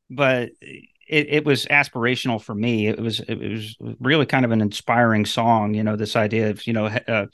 but 0.09 0.49
it, 0.61 1.29
it 1.29 1.45
was 1.45 1.65
aspirational 1.65 2.41
for 2.41 2.53
me. 2.53 2.87
It 2.87 2.99
was 2.99 3.19
it 3.21 3.39
was 3.39 3.75
really 3.99 4.27
kind 4.27 4.45
of 4.45 4.51
an 4.51 4.61
inspiring 4.61 5.25
song. 5.25 5.73
You 5.73 5.83
know, 5.83 5.95
this 5.95 6.15
idea 6.15 6.51
of 6.51 6.67
you 6.67 6.73
know 6.73 6.85
uh, 6.85 7.25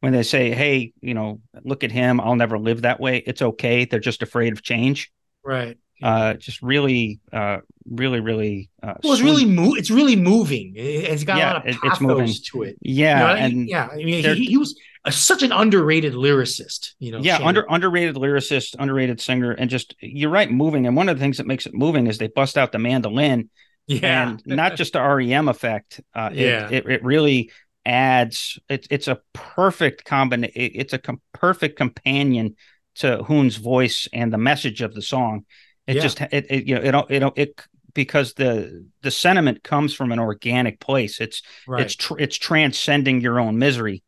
when 0.00 0.12
they 0.12 0.22
say, 0.22 0.50
"Hey, 0.50 0.92
you 1.00 1.14
know, 1.14 1.40
look 1.62 1.84
at 1.84 1.92
him. 1.92 2.20
I'll 2.20 2.34
never 2.34 2.58
live 2.58 2.82
that 2.82 2.98
way. 2.98 3.18
It's 3.18 3.42
okay. 3.42 3.84
They're 3.84 4.00
just 4.00 4.22
afraid 4.22 4.52
of 4.52 4.62
change." 4.62 5.12
Right 5.44 5.78
uh, 6.02 6.34
just 6.34 6.62
really, 6.62 7.20
uh, 7.32 7.58
really, 7.88 8.20
really. 8.20 8.70
Uh, 8.82 8.94
well, 9.02 9.12
it's 9.12 9.20
sweet. 9.20 9.30
really 9.30 9.44
mo- 9.44 9.74
It's 9.74 9.90
really 9.90 10.16
moving. 10.16 10.72
It's 10.76 11.24
got 11.24 11.38
yeah, 11.38 11.52
a 11.52 11.54
lot 11.54 11.68
of 11.68 11.76
pathos 11.80 12.40
to 12.40 12.62
it. 12.62 12.76
Yeah, 12.80 13.18
you 13.18 13.26
know 13.26 13.44
and 13.44 13.68
yeah, 13.68 13.88
I 13.92 13.96
mean, 13.96 14.24
he, 14.24 14.44
he, 14.46 14.56
was 14.56 14.78
a, 15.04 15.12
such 15.12 15.42
an 15.42 15.52
underrated 15.52 16.14
lyricist. 16.14 16.94
You 16.98 17.12
know, 17.12 17.18
yeah, 17.18 17.34
Shannon. 17.34 17.48
under 17.48 17.66
underrated 17.68 18.16
lyricist, 18.16 18.76
underrated 18.78 19.20
singer, 19.20 19.52
and 19.52 19.68
just 19.68 19.94
you're 20.00 20.30
right, 20.30 20.50
moving. 20.50 20.86
And 20.86 20.96
one 20.96 21.08
of 21.08 21.16
the 21.16 21.20
things 21.20 21.36
that 21.36 21.46
makes 21.46 21.66
it 21.66 21.74
moving 21.74 22.06
is 22.06 22.18
they 22.18 22.28
bust 22.28 22.56
out 22.56 22.72
the 22.72 22.78
mandolin. 22.78 23.50
Yeah, 23.86 24.30
and 24.30 24.42
not 24.46 24.76
just 24.76 24.92
the 24.92 25.02
REM 25.02 25.48
effect. 25.48 26.00
Uh, 26.14 26.30
yeah, 26.32 26.68
it, 26.68 26.86
it, 26.86 26.90
it 26.90 27.04
really 27.04 27.50
adds. 27.84 28.58
It's 28.68 28.86
it's 28.90 29.08
a 29.08 29.20
perfect 29.32 30.04
combination. 30.04 30.54
It's 30.54 30.92
a 30.92 30.98
com- 30.98 31.20
perfect 31.32 31.76
companion 31.76 32.56
to 32.96 33.22
Hoon's 33.24 33.56
voice 33.56 34.08
and 34.12 34.32
the 34.32 34.38
message 34.38 34.82
of 34.82 34.94
the 34.94 35.02
song 35.02 35.44
it 35.90 35.96
yeah. 35.96 36.02
just 36.02 36.20
it, 36.20 36.46
it 36.48 36.64
you 36.66 36.78
know 36.78 37.06
it 37.08 37.22
it 37.22 37.32
it 37.36 37.66
because 37.94 38.34
the 38.34 38.86
the 39.02 39.10
sentiment 39.10 39.64
comes 39.64 39.92
from 39.92 40.12
an 40.12 40.20
organic 40.20 40.78
place. 40.78 41.20
It's 41.20 41.42
right. 41.66 41.82
it's 41.82 41.96
tr- 41.96 42.18
it's 42.18 42.36
transcending 42.36 43.20
your 43.20 43.40
own 43.40 43.58
misery, 43.58 44.04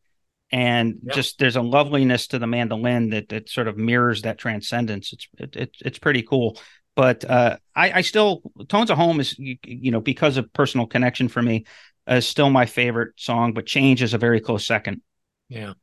and 0.49 0.99
yep. 1.03 1.13
just 1.13 1.39
there's 1.39 1.57
a 1.57 1.61
loveliness 1.61 2.27
to 2.27 2.39
the 2.39 2.47
mandolin 2.47 3.09
that 3.09 3.27
that 3.29 3.49
sort 3.49 3.67
of 3.67 3.77
mirrors 3.77 4.21
that 4.21 4.37
transcendence. 4.37 5.11
It's 5.11 5.27
it, 5.37 5.55
it 5.57 5.75
it's 5.83 5.99
pretty 5.99 6.21
cool. 6.21 6.57
But 6.95 7.25
uh, 7.25 7.57
I, 7.75 7.91
I 7.91 8.01
still 8.01 8.41
Tones 8.69 8.89
of 8.89 8.97
Home 8.97 9.19
is 9.19 9.37
you, 9.37 9.57
you 9.65 9.91
know 9.91 10.01
because 10.01 10.37
of 10.37 10.53
personal 10.53 10.87
connection 10.87 11.27
for 11.27 11.41
me 11.41 11.65
is 12.07 12.25
still 12.25 12.49
my 12.49 12.65
favorite 12.65 13.13
song. 13.17 13.53
But 13.53 13.65
Change 13.65 14.01
is 14.01 14.13
a 14.13 14.17
very 14.17 14.39
close 14.39 14.65
second. 14.65 15.01
Yeah. 15.49 15.73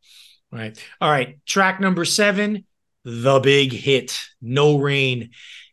Right. 0.51 0.83
All 0.99 1.11
right. 1.11 1.45
Track 1.45 1.81
number 1.81 2.07
seven, 2.07 2.65
the 3.05 3.39
big 3.41 3.73
hit, 3.73 4.19
No 4.41 4.79
Rain. 4.79 5.31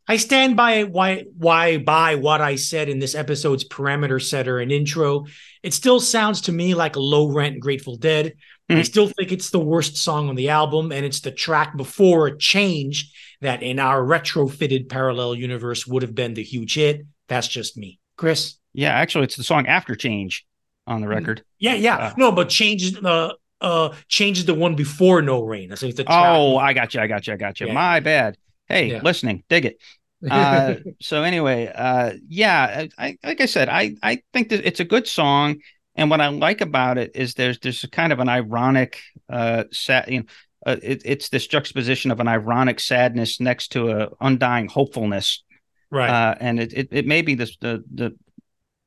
I 0.08 0.18
stand 0.18 0.55
by 0.55 0.84
why 0.84 1.26
why 1.38 1.78
by 1.78 2.16
what 2.16 2.39
I 2.39 2.55
said 2.55 2.88
in 2.88 2.99
this 2.99 3.16
episode's 3.16 3.68
parameter 3.68 4.22
setter 4.22 4.60
and 4.60 4.72
intro. 4.72 5.26
It 5.64 5.74
still 5.74 5.99
sounds 5.99 6.41
to 6.41 6.51
me 6.51 6.76
like 6.76 6.95
a 6.95 7.01
low 7.01 7.34
rent 7.34 7.60
Grateful 7.60 7.97
Dead. 7.97 8.34
Mm. 8.70 8.76
I 8.76 8.78
hmm. 8.80 8.84
still 8.84 9.08
think 9.08 9.32
it's 9.32 9.49
the 9.49 9.60
worst 9.60 9.97
song 9.97 10.30
on 10.30 10.36
the 10.36 10.49
album, 10.49 10.91
and 10.91 11.05
it's 11.05 11.22
the 11.22 11.32
track 11.32 11.76
before 11.76 12.28
a 12.28 12.38
change 12.38 13.14
that 13.41 13.64
in 13.64 13.80
our 13.80 14.01
retrofitted 14.01 14.89
parallel 14.89 15.36
universe 15.36 15.86
would 15.86 16.01
have 16.01 16.16
been 16.16 16.34
the 16.34 16.43
huge 16.43 16.76
hit. 16.76 17.05
That's 17.28 17.47
just 17.47 17.78
me. 17.78 17.99
Chris? 18.16 18.55
Yeah, 18.74 18.91
actually, 18.91 19.26
it's 19.26 19.36
the 19.36 19.43
song 19.43 19.68
"After 19.68 19.95
Change" 19.95 20.45
on 20.86 21.01
the 21.01 21.08
record. 21.08 21.43
Yeah, 21.60 21.74
yeah. 21.74 21.97
Uh, 21.97 22.14
no, 22.18 22.32
but 22.32 22.49
changes 22.49 22.97
uh 23.03 23.34
uh 23.60 23.93
changes 24.08 24.45
the 24.45 24.53
one 24.53 24.76
before 24.76 25.22
No 25.22 25.43
Rain. 25.43 25.72
I 25.72 25.76
think 25.76 25.95
the 25.95 26.05
track. 26.05 26.16
Oh, 26.18 26.58
I 26.58 26.74
got 26.74 26.93
you. 26.93 27.01
I 27.01 27.08
got 27.08 27.28
you. 27.28 27.34
I 27.34 27.38
got 27.38 27.60
you. 27.60 27.68
Yeah. 27.68 27.74
My 27.74 27.99
bad. 27.99 28.38
Hey, 28.68 28.91
Yeah. 28.91 29.01
listening, 29.03 29.43
dig 29.49 29.65
it. 29.65 29.78
Uh, 30.32 30.78
so 30.99 31.22
anyway, 31.22 31.72
uh, 31.74 32.13
yeah, 32.28 32.88
I, 32.97 33.18
like 33.24 33.39
I 33.39 33.45
said, 33.45 33.70
I 33.70 33.93
I 34.01 34.24
think 34.34 34.49
that 34.49 34.65
it's 34.65 34.80
a 34.80 34.84
good 34.84 35.07
song, 35.07 35.57
and 35.95 36.09
what 36.09 36.22
I 36.22 36.30
like 36.30 36.61
about 36.61 36.97
it 36.97 37.11
is 37.13 37.36
there's 37.36 37.59
there's 37.59 37.84
a 37.84 37.88
kind 37.88 38.11
of 38.11 38.20
an 38.20 38.28
ironic, 38.28 38.99
uh, 39.30 39.65
sad, 39.72 40.09
you 40.09 40.20
know, 40.22 40.26
uh, 40.65 40.78
it, 40.82 41.03
it's 41.05 41.30
this 41.30 41.45
juxtaposition 41.45 42.09
of 42.09 42.20
an 42.20 42.28
ironic 42.28 42.80
sadness 42.80 43.39
next 43.39 43.74
to 43.74 43.91
a 43.91 44.09
undying 44.20 44.68
hopefulness, 44.68 45.43
right. 45.91 46.09
uh, 46.09 46.36
and 46.39 46.59
it, 46.59 46.74
it 46.74 46.88
it 46.89 47.05
may 47.05 47.22
be 47.22 47.36
this 47.36 47.55
the 47.61 47.84
the 47.93 48.18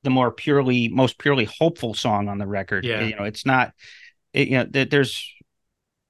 the 0.03 0.11
more 0.11 0.33
purely 0.33 0.89
most 0.89 1.17
purely 1.17 1.45
hopeful 1.61 1.95
song 1.95 2.29
on 2.29 2.39
the 2.39 2.47
record. 2.47 2.85
Yeah. 2.85 3.05
you 3.05 3.15
know, 3.15 3.23
it's 3.23 3.47
not, 3.47 3.73
it, 4.33 4.49
you 4.49 4.59
know, 4.59 4.67
there- 4.69 4.85
there's. 4.85 5.33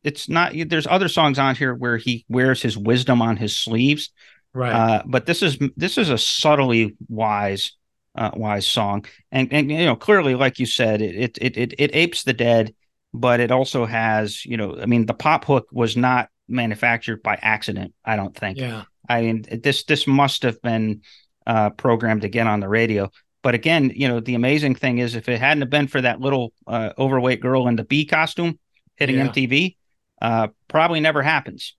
It's 0.03 0.29
not. 0.29 0.53
There's 0.67 0.87
other 0.87 1.09
songs 1.09 1.39
on 1.39 1.55
here 1.57 1.75
where 1.75 1.97
he 1.97 2.25
wears 2.29 2.63
his 2.63 2.77
wisdom 2.77 3.21
on 3.21 3.37
his 3.37 3.57
sleeves, 3.57 4.11
right. 4.55 4.73
uh, 4.73 5.03
but 5.07 5.27
this 5.27 5.43
is 5.43 5.59
this 5.77 5.99
is 5.99 6.09
a 6.09 6.19
subtly 6.19 6.97
wise 7.09 7.73
uh, 8.15 8.31
wise 8.35 8.67
song, 8.67 9.05
and 9.31 9.53
and 9.53 9.71
you 9.71 9.85
know 9.85 9.97
clearly, 9.97 10.35
like 10.35 10.59
you 10.59 10.67
said, 10.67 11.03
it 11.03 11.37
it 11.41 11.57
it 11.57 11.75
it 11.79 11.91
apes 11.95 12.25
the 12.25 12.33
dead, 12.33 12.75
but 13.13 13.41
it 13.41 13.51
also 13.51 13.85
has 13.85 14.45
you 14.47 14.57
know, 14.57 14.79
I 14.81 14.87
mean, 14.87 15.07
the 15.07 15.15
pop 15.15 15.45
hook 15.45 15.69
was 15.73 15.97
not 15.97 16.29
manufactured 16.49 17.23
by 17.23 17.39
accident. 17.41 17.95
I 18.05 18.17
don't 18.17 18.35
think. 18.35 18.59
yeah. 18.59 18.85
I 19.09 19.23
mean, 19.23 19.45
this 19.63 19.85
this 19.85 20.07
must 20.07 20.43
have 20.43 20.61
been 20.63 21.03
uh, 21.47 21.71
programmed 21.71 22.25
again 22.25 22.47
on 22.47 22.61
the 22.61 22.69
radio. 22.69 23.11
But 23.43 23.55
again, 23.55 23.91
you 23.95 24.07
know, 24.07 24.21
the 24.21 24.35
amazing 24.35 24.75
thing 24.75 24.99
is, 24.99 25.15
if 25.15 25.29
it 25.29 25.41
hadn't 25.41 25.63
have 25.63 25.71
been 25.71 25.89
for 25.89 26.01
that 26.01 26.21
little 26.21 26.53
uh, 26.67 26.93
overweight 26.99 27.41
girl 27.41 27.69
in 27.69 27.77
the 27.77 27.85
bee 27.85 28.05
costume 28.05 28.59
hitting 28.97 29.17
Yeah. 29.17 29.29
MTV, 29.29 29.77
uh, 30.21 30.49
probably 30.69 31.01
never 31.01 31.23
happens. 31.23 31.75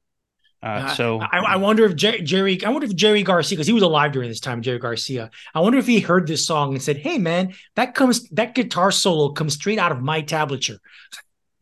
Uh, 0.64 0.68
Uh, 0.68 0.96
so 0.96 1.20
I, 1.20 1.40
I 1.40 1.56
wonder 1.56 1.86
if 1.86 1.96
Jer- 1.96 2.20
Jerry, 2.20 2.64
I 2.64 2.70
wonder 2.70 2.86
if 2.86 2.96
Jerry 2.96 3.24
Garcia, 3.24 3.56
because 3.56 3.66
he 3.68 3.74
was 3.74 3.82
alive 3.84 4.12
during 4.12 4.30
this 4.30 4.40
time, 4.40 4.62
Jerry 4.62 4.78
Garcia. 4.80 5.32
I 5.56 5.60
wonder 5.60 5.80
if 5.80 5.88
he 5.88 6.00
heard 6.00 6.28
this 6.28 6.46
song 6.46 6.74
and 6.74 6.82
said, 6.84 6.98
"Hey, 6.98 7.18
man, 7.18 7.54
that 7.76 7.96
comes 7.96 8.30
that 8.30 8.54
guitar 8.54 8.92
solo 8.92 9.30
comes 9.32 9.56
straight 9.56 9.80
out 9.80 9.92
of 9.92 10.02
my 10.02 10.22
tablature." 10.22 10.78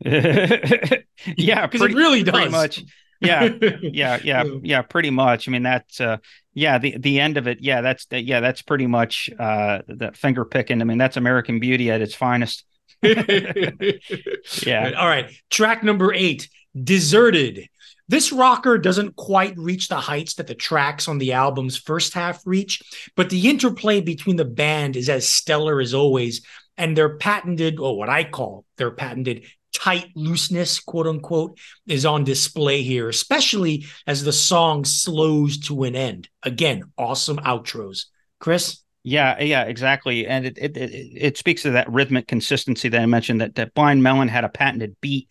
yeah, 0.00 1.02
because 1.66 1.82
it 1.82 1.94
really 1.94 2.22
does. 2.22 2.34
pretty 2.34 2.50
much. 2.50 2.84
Yeah, 3.22 3.50
yeah, 3.82 4.18
yeah, 4.24 4.44
Yeah. 4.62 4.80
pretty 4.80 5.10
much. 5.10 5.46
I 5.46 5.50
mean, 5.50 5.62
that's 5.62 6.00
uh, 6.00 6.16
yeah, 6.54 6.78
the 6.78 6.96
the 6.96 7.20
end 7.20 7.36
of 7.36 7.46
it. 7.48 7.58
Yeah, 7.60 7.82
that's 7.82 8.06
yeah, 8.10 8.40
that's 8.40 8.62
pretty 8.62 8.86
much 8.86 9.28
uh, 9.38 9.82
the 9.86 10.12
finger 10.14 10.46
picking. 10.46 10.80
I 10.80 10.84
mean, 10.86 10.96
that's 10.96 11.18
American 11.18 11.60
Beauty 11.60 11.90
at 11.90 12.00
its 12.00 12.14
finest. 12.14 12.64
Yeah. 13.02 14.92
All 14.96 15.06
right. 15.06 15.30
Track 15.50 15.82
number 15.84 16.12
eight, 16.14 16.48
Deserted. 16.74 17.68
This 18.08 18.32
rocker 18.32 18.76
doesn't 18.76 19.16
quite 19.16 19.56
reach 19.56 19.88
the 19.88 19.96
heights 19.96 20.34
that 20.34 20.46
the 20.48 20.54
tracks 20.54 21.06
on 21.06 21.18
the 21.18 21.32
album's 21.32 21.76
first 21.76 22.12
half 22.14 22.44
reach, 22.44 22.82
but 23.14 23.30
the 23.30 23.48
interplay 23.48 24.00
between 24.00 24.36
the 24.36 24.44
band 24.44 24.96
is 24.96 25.08
as 25.08 25.30
stellar 25.30 25.80
as 25.80 25.94
always. 25.94 26.44
And 26.76 26.96
their 26.96 27.16
patented, 27.18 27.78
or 27.78 27.96
what 27.96 28.08
I 28.08 28.24
call 28.24 28.64
their 28.78 28.90
patented 28.90 29.44
tight 29.72 30.10
looseness, 30.14 30.80
quote 30.80 31.06
unquote, 31.06 31.58
is 31.86 32.04
on 32.06 32.24
display 32.24 32.82
here, 32.82 33.08
especially 33.08 33.86
as 34.06 34.24
the 34.24 34.32
song 34.32 34.84
slows 34.84 35.58
to 35.58 35.84
an 35.84 35.94
end. 35.94 36.28
Again, 36.42 36.84
awesome 36.98 37.38
outros. 37.38 38.06
Chris? 38.38 38.78
Yeah, 39.02 39.40
yeah, 39.42 39.64
exactly, 39.64 40.26
and 40.26 40.46
it 40.46 40.58
it 40.58 40.76
it, 40.76 40.90
it 40.92 41.38
speaks 41.38 41.62
to 41.62 41.70
that 41.70 41.90
rhythmic 41.90 42.26
consistency 42.26 42.88
that 42.90 43.00
I 43.00 43.06
mentioned. 43.06 43.40
That 43.40 43.54
that 43.54 43.72
Blind 43.72 44.02
Melon 44.02 44.28
had 44.28 44.44
a 44.44 44.50
patented 44.50 44.96
beat. 45.00 45.30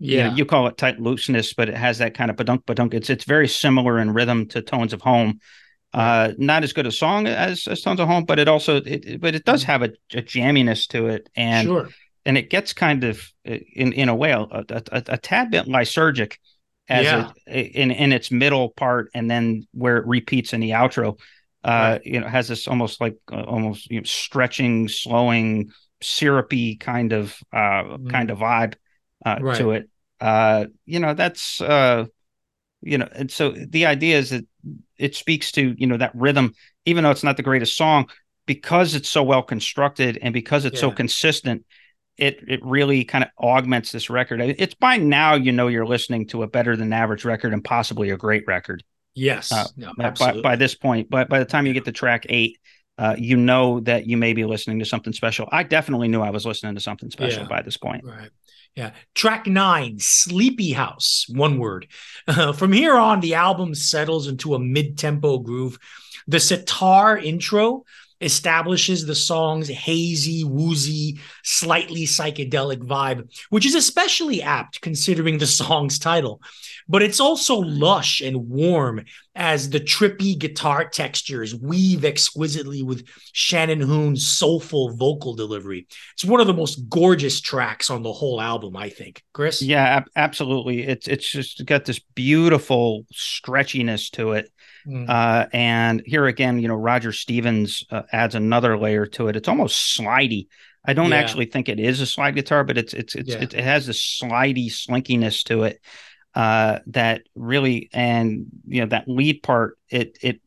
You, 0.00 0.18
know, 0.24 0.34
you 0.34 0.44
call 0.44 0.66
it 0.68 0.76
tight 0.76 1.00
looseness, 1.00 1.54
but 1.54 1.68
it 1.68 1.74
has 1.76 1.98
that 1.98 2.14
kind 2.14 2.30
of 2.30 2.36
badunk 2.36 2.64
badunk. 2.64 2.94
It's 2.94 3.10
it's 3.10 3.24
very 3.24 3.48
similar 3.48 3.98
in 3.98 4.12
rhythm 4.12 4.46
to 4.48 4.62
Tones 4.62 4.92
of 4.92 5.02
Home. 5.02 5.40
Uh, 5.92 6.32
not 6.38 6.62
as 6.62 6.72
good 6.72 6.86
a 6.86 6.92
song 6.92 7.26
as, 7.26 7.66
as 7.66 7.80
Tones 7.80 7.98
of 7.98 8.06
Home, 8.08 8.24
but 8.24 8.38
it 8.38 8.46
also 8.46 8.76
it, 8.76 9.20
but 9.20 9.34
it 9.34 9.44
does 9.44 9.64
have 9.64 9.82
a, 9.82 9.90
a 10.14 10.22
jamminess 10.22 10.86
to 10.88 11.08
it, 11.08 11.28
and 11.34 11.66
sure. 11.66 11.88
and 12.24 12.38
it 12.38 12.50
gets 12.50 12.72
kind 12.72 13.04
of 13.04 13.20
uh, 13.48 13.56
in 13.74 13.92
in 13.92 14.08
a 14.08 14.14
way 14.14 14.30
a, 14.30 14.38
a, 14.40 14.64
a, 14.68 15.02
a 15.08 15.18
tad 15.18 15.50
bit 15.50 15.66
lysergic 15.66 16.36
as 16.88 17.04
Yeah. 17.04 17.32
it 17.46 17.72
in 17.74 17.90
in 17.90 18.12
its 18.12 18.30
middle 18.30 18.68
part, 18.70 19.10
and 19.14 19.30
then 19.30 19.66
where 19.72 19.96
it 19.96 20.06
repeats 20.06 20.52
in 20.52 20.60
the 20.60 20.70
outro. 20.70 21.18
Uh, 21.64 21.98
Right. 21.98 22.06
you 22.06 22.20
know, 22.20 22.28
has 22.28 22.46
this 22.46 22.68
almost 22.68 23.00
like 23.00 23.16
uh, 23.32 23.42
almost 23.42 23.90
you 23.90 23.98
know, 23.98 24.04
stretching, 24.04 24.88
slowing, 24.88 25.70
syrupy 26.00 26.76
kind 26.76 27.12
of 27.12 27.36
uh 27.52 27.98
kind 28.08 28.30
of 28.30 28.38
vibe 28.38 28.74
uh. 29.24 29.36
Right. 29.40 29.58
to 29.58 29.70
it. 29.72 29.88
Uh, 30.20 30.66
you 30.84 30.98
know, 30.98 31.14
that's 31.14 31.60
uh, 31.60 32.06
you 32.82 32.98
know, 32.98 33.08
and 33.12 33.30
so 33.30 33.52
the 33.52 33.86
idea 33.86 34.18
is 34.18 34.30
that 34.30 34.44
it 34.96 35.14
speaks 35.14 35.52
to 35.52 35.74
you 35.78 35.86
know 35.86 35.96
that 35.96 36.14
rhythm, 36.14 36.54
even 36.86 37.04
though 37.04 37.10
it's 37.10 37.24
not 37.24 37.36
the 37.36 37.42
greatest 37.42 37.76
song, 37.76 38.08
because 38.46 38.94
it's 38.94 39.08
so 39.08 39.22
well 39.22 39.42
constructed 39.42 40.18
and 40.20 40.34
because 40.34 40.64
it's 40.64 40.80
so 40.80 40.90
consistent. 40.90 41.64
It, 42.16 42.40
it 42.48 42.58
really 42.64 43.04
kind 43.04 43.22
of 43.22 43.30
augments 43.38 43.92
this 43.92 44.10
record. 44.10 44.40
It's 44.40 44.74
by 44.74 44.96
now 44.96 45.34
you 45.34 45.52
know 45.52 45.68
you're 45.68 45.86
listening 45.86 46.26
to 46.28 46.42
a 46.42 46.48
better 46.48 46.74
than 46.74 46.92
average 46.92 47.24
record 47.24 47.52
and 47.52 47.62
possibly 47.62 48.10
a 48.10 48.16
great 48.16 48.42
record 48.48 48.82
Yes. 49.18 49.50
Uh, 49.50 49.66
no, 49.76 49.92
by, 49.96 50.40
by 50.40 50.56
this 50.56 50.74
point. 50.76 51.10
But 51.10 51.28
by 51.28 51.40
the 51.40 51.44
time 51.44 51.66
you 51.66 51.72
get 51.72 51.84
to 51.86 51.92
track 51.92 52.26
eight, 52.28 52.58
uh, 52.98 53.16
you 53.18 53.36
know 53.36 53.80
that 53.80 54.06
you 54.06 54.16
may 54.16 54.32
be 54.32 54.44
listening 54.44 54.78
to 54.78 54.84
something 54.84 55.12
special. 55.12 55.48
I 55.50 55.64
definitely 55.64 56.08
knew 56.08 56.20
I 56.20 56.30
was 56.30 56.46
listening 56.46 56.76
to 56.76 56.80
something 56.80 57.10
special 57.10 57.42
Yeah. 57.42 57.48
by 57.48 57.62
this 57.62 57.76
point. 57.76 58.04
Right. 58.04 58.30
Yeah. 58.78 58.92
Track 59.12 59.48
nine, 59.48 59.96
Sleepy 59.98 60.70
House, 60.70 61.26
one 61.28 61.58
word. 61.58 61.88
from 62.54 62.72
here 62.72 62.94
on, 62.94 63.18
the 63.18 63.34
album 63.34 63.74
settles 63.74 64.28
into 64.28 64.54
a 64.54 64.60
mid 64.60 64.96
tempo 64.96 65.38
groove. 65.38 65.80
The 66.28 66.38
sitar 66.38 67.18
intro 67.18 67.82
establishes 68.20 69.04
the 69.04 69.16
song's 69.16 69.66
hazy, 69.66 70.44
woozy, 70.44 71.18
slightly 71.42 72.04
psychedelic 72.04 72.78
vibe, 72.78 73.28
which 73.50 73.66
is 73.66 73.74
especially 73.74 74.42
apt 74.42 74.80
considering 74.80 75.38
the 75.38 75.46
song's 75.60 75.98
title. 75.98 76.40
But 76.90 77.02
it's 77.02 77.20
also 77.20 77.56
lush 77.58 78.22
and 78.22 78.48
warm 78.48 79.04
as 79.34 79.68
the 79.68 79.78
trippy 79.80 80.38
guitar 80.38 80.88
textures 80.88 81.54
weave 81.54 82.04
exquisitely 82.04 82.82
with 82.82 83.06
Shannon 83.32 83.80
Hoon's 83.80 84.26
soulful 84.26 84.96
vocal 84.96 85.34
delivery. 85.34 85.86
It's 86.14 86.24
one 86.24 86.40
of 86.40 86.46
the 86.46 86.54
most 86.54 86.88
gorgeous 86.88 87.40
tracks 87.42 87.90
on 87.90 88.02
the 88.02 88.12
whole 88.12 88.40
album, 88.40 88.74
I 88.76 88.88
think. 88.88 89.22
Chris? 89.34 89.60
Yeah, 89.60 89.84
ab- 89.84 90.10
absolutely. 90.16 90.86
It's 90.86 91.06
it's 91.06 91.30
just 91.30 91.64
got 91.66 91.84
this 91.84 92.00
beautiful 92.14 93.04
stretchiness 93.12 94.10
to 94.12 94.32
it. 94.32 94.50
Mm. 94.86 95.08
Uh, 95.08 95.46
and 95.52 96.02
here 96.06 96.26
again, 96.26 96.58
you 96.58 96.68
know, 96.68 96.74
Roger 96.74 97.12
Stevens 97.12 97.84
uh, 97.90 98.02
adds 98.12 98.34
another 98.34 98.78
layer 98.78 99.04
to 99.06 99.28
it. 99.28 99.36
It's 99.36 99.48
almost 99.48 99.98
slidey. 99.98 100.46
I 100.86 100.94
don't 100.94 101.10
Yeah. 101.10 101.16
actually 101.16 101.46
think 101.46 101.68
it 101.68 101.78
is 101.78 102.00
a 102.00 102.06
slide 102.06 102.34
guitar, 102.34 102.64
but 102.64 102.78
it's 102.78 102.94
it's 102.94 103.14
it's 103.14 103.28
Yeah. 103.28 103.42
it, 103.42 103.52
it 103.52 103.64
has 103.64 103.86
this 103.86 104.00
slidey 104.00 104.68
slinkiness 104.70 105.44
to 105.44 105.64
it 105.64 105.80
uh, 106.34 106.80
that 106.88 107.22
really 107.34 107.88
and 107.92 108.46
you 108.66 108.80
know 108.82 108.86
that 108.88 109.08
lead 109.08 109.42
part 109.42 109.78
it 109.90 110.18
it 110.22 110.40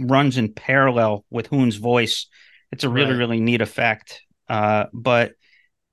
runs 0.00 0.36
in 0.36 0.52
parallel 0.52 1.24
with 1.30 1.46
Hoon's 1.48 1.76
voice. 1.76 2.26
It's 2.70 2.84
a 2.84 2.88
really 2.88 3.14
Right. 3.14 3.14
really 3.14 3.40
neat 3.40 3.60
effect. 3.60 4.22
Uh, 4.48 4.86
but 4.92 5.32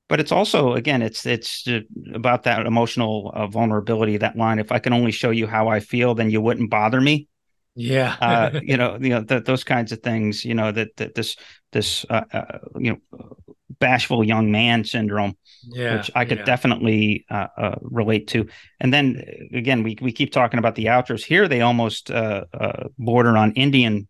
but 0.10 0.20
it's 0.20 0.32
also 0.32 0.74
again 0.74 1.02
it's 1.02 1.26
it's 1.26 1.68
about 2.14 2.44
that 2.44 2.66
emotional 2.66 3.32
uh, 3.36 3.48
vulnerability. 3.48 4.18
That 4.18 4.38
line, 4.38 4.60
if 4.60 4.72
I 4.72 4.80
can 4.80 4.94
only 4.94 5.12
show 5.12 5.32
you 5.32 5.48
how 5.48 5.68
I 5.70 5.80
feel, 5.80 6.16
then 6.16 6.30
you 6.32 6.42
wouldn't 6.42 6.70
bother 6.72 7.02
me 7.02 7.28
yeah. 7.76 8.18
uh, 8.22 8.52
you 8.62 8.78
know, 8.78 8.98
you 9.02 9.10
know 9.10 9.24
th- 9.24 9.46
those 9.46 9.64
kinds 9.64 9.92
of 9.92 10.02
things. 10.02 10.46
You 10.46 10.56
know 10.56 10.72
that, 10.72 10.96
that 10.98 11.16
this 11.16 11.36
this 11.72 12.06
uh, 12.10 12.24
uh, 12.34 12.60
you 12.80 12.94
know 13.12 13.36
bashful 13.80 14.24
young 14.24 14.52
man 14.52 14.84
syndrome, 14.84 15.38
yeah. 15.64 15.98
which 15.98 16.12
I 16.16 16.26
could 16.26 16.40
yeah. 16.40 16.46
definitely 16.46 17.26
uh, 17.30 17.48
uh, 17.58 17.76
relate 17.82 18.28
to. 18.30 18.48
And 18.80 18.94
then 18.94 19.24
again, 19.54 19.84
we 19.84 19.98
we 20.02 20.12
keep 20.12 20.32
talking 20.32 20.58
about 20.58 20.76
the 20.76 20.86
outros 20.86 21.24
here. 21.24 21.48
They 21.48 21.62
almost 21.62 22.10
uh, 22.10 22.46
uh, 22.54 22.88
border 22.98 23.38
on 23.38 23.54
Indian 23.54 24.08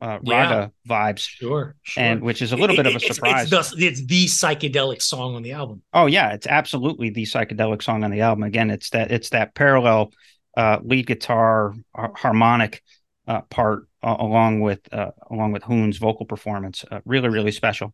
uh, 0.00 0.18
Yeah. 0.22 0.36
raga 0.42 0.72
vibes, 0.88 1.20
Sure. 1.20 1.74
sure. 1.82 2.02
and 2.02 2.22
which 2.22 2.40
is 2.42 2.52
a 2.52 2.56
little 2.56 2.76
bit 2.76 2.86
of 2.86 2.92
a 2.92 2.96
it's- 2.96 3.16
surprise. 3.16 3.52
It's, 3.52 3.70
the, 3.74 3.86
it's 3.86 4.04
the 4.06 4.26
psychedelic 4.26 5.02
song 5.02 5.34
on 5.34 5.42
the 5.42 5.52
album. 5.52 5.82
Oh 5.92 6.06
yeah, 6.06 6.32
it's 6.34 6.46
absolutely 6.46 7.10
the 7.10 7.24
psychedelic 7.24 7.82
song 7.82 8.04
on 8.04 8.10
the 8.10 8.20
album. 8.20 8.44
Again, 8.44 8.70
it's 8.70 8.90
that 8.90 9.10
it's 9.10 9.30
that 9.30 9.54
parallel 9.54 10.12
uh, 10.56 10.78
lead 10.82 11.06
guitar 11.06 11.74
har- 11.94 12.12
harmonic 12.16 12.82
uh, 13.26 13.40
part 13.42 13.88
uh, 14.02 14.16
along 14.18 14.60
with 14.60 14.80
uh, 14.92 15.10
along 15.30 15.52
with 15.52 15.64
Hoon's 15.64 15.98
vocal 15.98 16.26
performance. 16.26 16.84
Uh, 16.90 17.00
really, 17.04 17.28
really 17.28 17.52
special. 17.52 17.92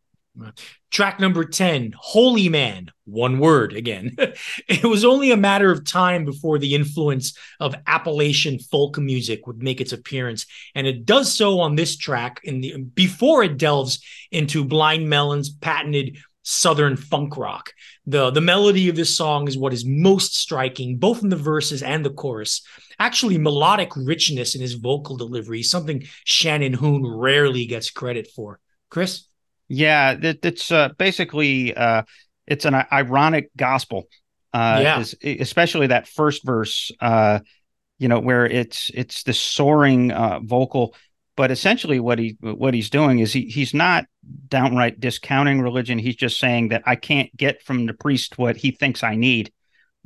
Track 0.91 1.21
number 1.21 1.45
10, 1.45 1.95
Holy 1.97 2.49
Man, 2.49 2.91
one 3.05 3.39
word 3.39 3.75
again. 3.75 4.17
it 4.69 4.85
was 4.85 5.05
only 5.05 5.31
a 5.31 5.37
matter 5.37 5.71
of 5.71 5.85
time 5.85 6.25
before 6.25 6.59
the 6.59 6.75
influence 6.75 7.37
of 7.61 7.75
Appalachian 7.87 8.59
folk 8.59 8.99
music 8.99 9.47
would 9.47 9.63
make 9.63 9.81
its 9.81 9.93
appearance, 9.93 10.47
and 10.75 10.87
it 10.87 11.07
does 11.07 11.33
so 11.33 11.61
on 11.61 11.77
this 11.77 11.97
track 11.97 12.41
in 12.45 12.61
the 12.61 12.77
before 12.79 13.45
it 13.45 13.59
delves 13.59 14.01
into 14.31 14.65
Blind 14.65 15.09
Melon's 15.09 15.51
patented 15.51 16.19
southern 16.43 16.97
funk 16.97 17.37
rock. 17.37 17.73
The 18.07 18.31
the 18.31 18.41
melody 18.41 18.89
of 18.89 18.97
this 18.97 19.17
song 19.17 19.49
is 19.49 19.57
what 19.57 19.73
is 19.73 19.85
most 19.85 20.37
striking 20.37 20.99
both 20.99 21.23
in 21.23 21.29
the 21.29 21.37
verses 21.37 21.83
and 21.83 22.05
the 22.05 22.11
chorus. 22.11 22.63
Actually 22.99 23.39
melodic 23.39 23.91
richness 23.97 24.55
in 24.55 24.61
his 24.61 24.75
vocal 24.75 25.17
delivery, 25.17 25.63
something 25.63 26.05
Shannon 26.25 26.75
Hoon 26.75 27.07
rarely 27.07 27.67
gets 27.67 27.91
credit 27.91 28.29
for. 28.35 28.61
Chris 28.91 29.25
yeah, 29.69 30.13
it, 30.13 30.45
it's 30.45 30.71
uh, 30.71 30.91
basically 30.99 31.75
uh, 31.75 32.03
it's 32.47 32.65
an 32.65 32.75
ironic 32.93 33.51
gospel. 33.57 34.05
Uh, 34.53 34.79
yeah. 34.83 35.01
is, 35.01 35.17
especially 35.41 35.89
that 35.89 36.07
first 36.07 36.45
verse, 36.45 36.93
uh, 37.01 37.41
you 37.99 38.09
know, 38.09 38.21
where 38.21 38.47
it's 38.47 38.91
it's 38.95 39.25
the 39.25 39.33
soaring 39.33 40.13
uh, 40.13 40.39
vocal, 40.43 40.95
but 41.37 41.51
essentially 41.51 41.99
what 41.99 42.19
he 42.19 42.37
what 42.41 42.73
he's 42.75 42.91
doing 42.91 43.19
is 43.19 43.33
he 43.33 43.47
he's 43.47 43.75
not 43.75 44.05
downright 44.49 45.01
discounting 45.01 45.61
religion. 45.61 45.99
He's 45.99 46.15
just 46.17 46.39
saying 46.39 46.69
that 46.69 46.83
I 46.87 46.95
can't 46.97 47.37
get 47.37 47.63
from 47.63 47.87
the 47.87 47.95
priest 47.95 48.39
what 48.39 48.57
he 48.57 48.71
thinks 48.71 49.03
I 49.03 49.17
need, 49.17 49.53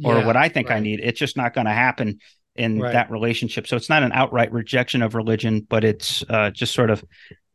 or 0.02 0.18
Yeah, 0.18 0.26
what 0.26 0.36
I 0.36 0.48
think 0.48 0.70
I 0.70 0.80
need. 0.80 1.00
It's 1.02 1.18
just 1.18 1.36
not 1.36 1.52
going 1.52 1.66
to 1.66 1.72
happen 1.72 2.18
in 2.56 2.80
Right. 2.80 2.92
that 2.92 3.10
relationship. 3.10 3.66
So 3.66 3.76
it's 3.76 3.88
not 3.88 4.02
an 4.02 4.12
outright 4.12 4.50
rejection 4.52 5.02
of 5.02 5.14
religion, 5.14 5.66
but 5.68 5.84
it's 5.84 6.24
uh, 6.28 6.50
just 6.50 6.74
sort 6.74 6.90
of, 6.90 7.04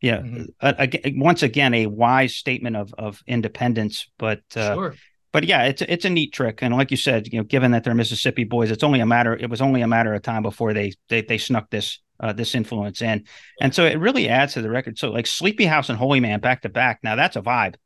yeah, 0.04 0.18
Mhm. 0.18 0.48
a- 0.60 0.74
again, 0.78 1.18
once 1.18 1.42
again, 1.42 1.74
a 1.74 1.86
wise 1.86 2.34
statement 2.36 2.76
of 2.76 2.92
of 2.98 3.22
independence. 3.26 4.06
But 4.18 4.42
uh, 4.56 4.74
sure. 4.74 4.94
but 5.32 5.44
yeah, 5.44 5.64
it's 5.64 5.82
it's 5.82 6.04
a 6.04 6.10
neat 6.10 6.32
trick, 6.32 6.62
and 6.62 6.74
like 6.76 6.90
you 6.90 6.96
said, 6.96 7.32
you 7.32 7.38
know, 7.38 7.44
given 7.44 7.70
that 7.72 7.84
they're 7.84 7.94
Mississippi 7.94 8.44
boys, 8.44 8.70
it's 8.70 8.84
only 8.84 9.00
a 9.00 9.06
matter. 9.06 9.34
It 9.36 9.48
was 9.50 9.60
only 9.62 9.80
a 9.82 9.86
matter 9.88 10.12
of 10.14 10.22
time 10.22 10.42
before 10.42 10.72
they 10.74 10.92
they 11.08 11.22
they 11.22 11.38
snuck 11.38 11.70
this 11.70 12.00
uh, 12.20 12.32
this 12.32 12.54
influence 12.54 13.02
in, 13.02 13.24
and 13.60 13.74
so 13.74 13.84
it 13.86 13.98
really 13.98 14.28
adds 14.28 14.54
to 14.54 14.62
the 14.62 14.70
record. 14.70 14.98
So 14.98 15.10
like 15.10 15.26
Sleepy 15.26 15.64
House 15.64 15.88
and 15.88 15.98
Holy 15.98 16.20
Man 16.20 16.40
back 16.40 16.62
to 16.62 16.68
back. 16.68 17.00
Now 17.02 17.16
that's 17.16 17.36
a 17.36 17.42
vibe. 17.42 17.76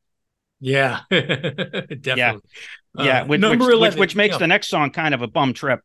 Yeah. 0.61 1.01
Definitely. 1.11 2.43
Yeah, 2.99 3.23
Uh, 3.23 3.27
which, 3.27 3.41
number 3.41 3.67
which, 3.67 3.75
11, 3.75 3.81
which, 3.81 3.97
which 4.01 4.17
makes 4.17 4.33
yeah. 4.35 4.39
the 4.39 4.47
next 4.49 4.69
song 4.69 4.91
kind 4.91 5.15
of 5.15 5.23
a 5.23 5.29
bum 5.29 5.53
trip. 5.53 5.81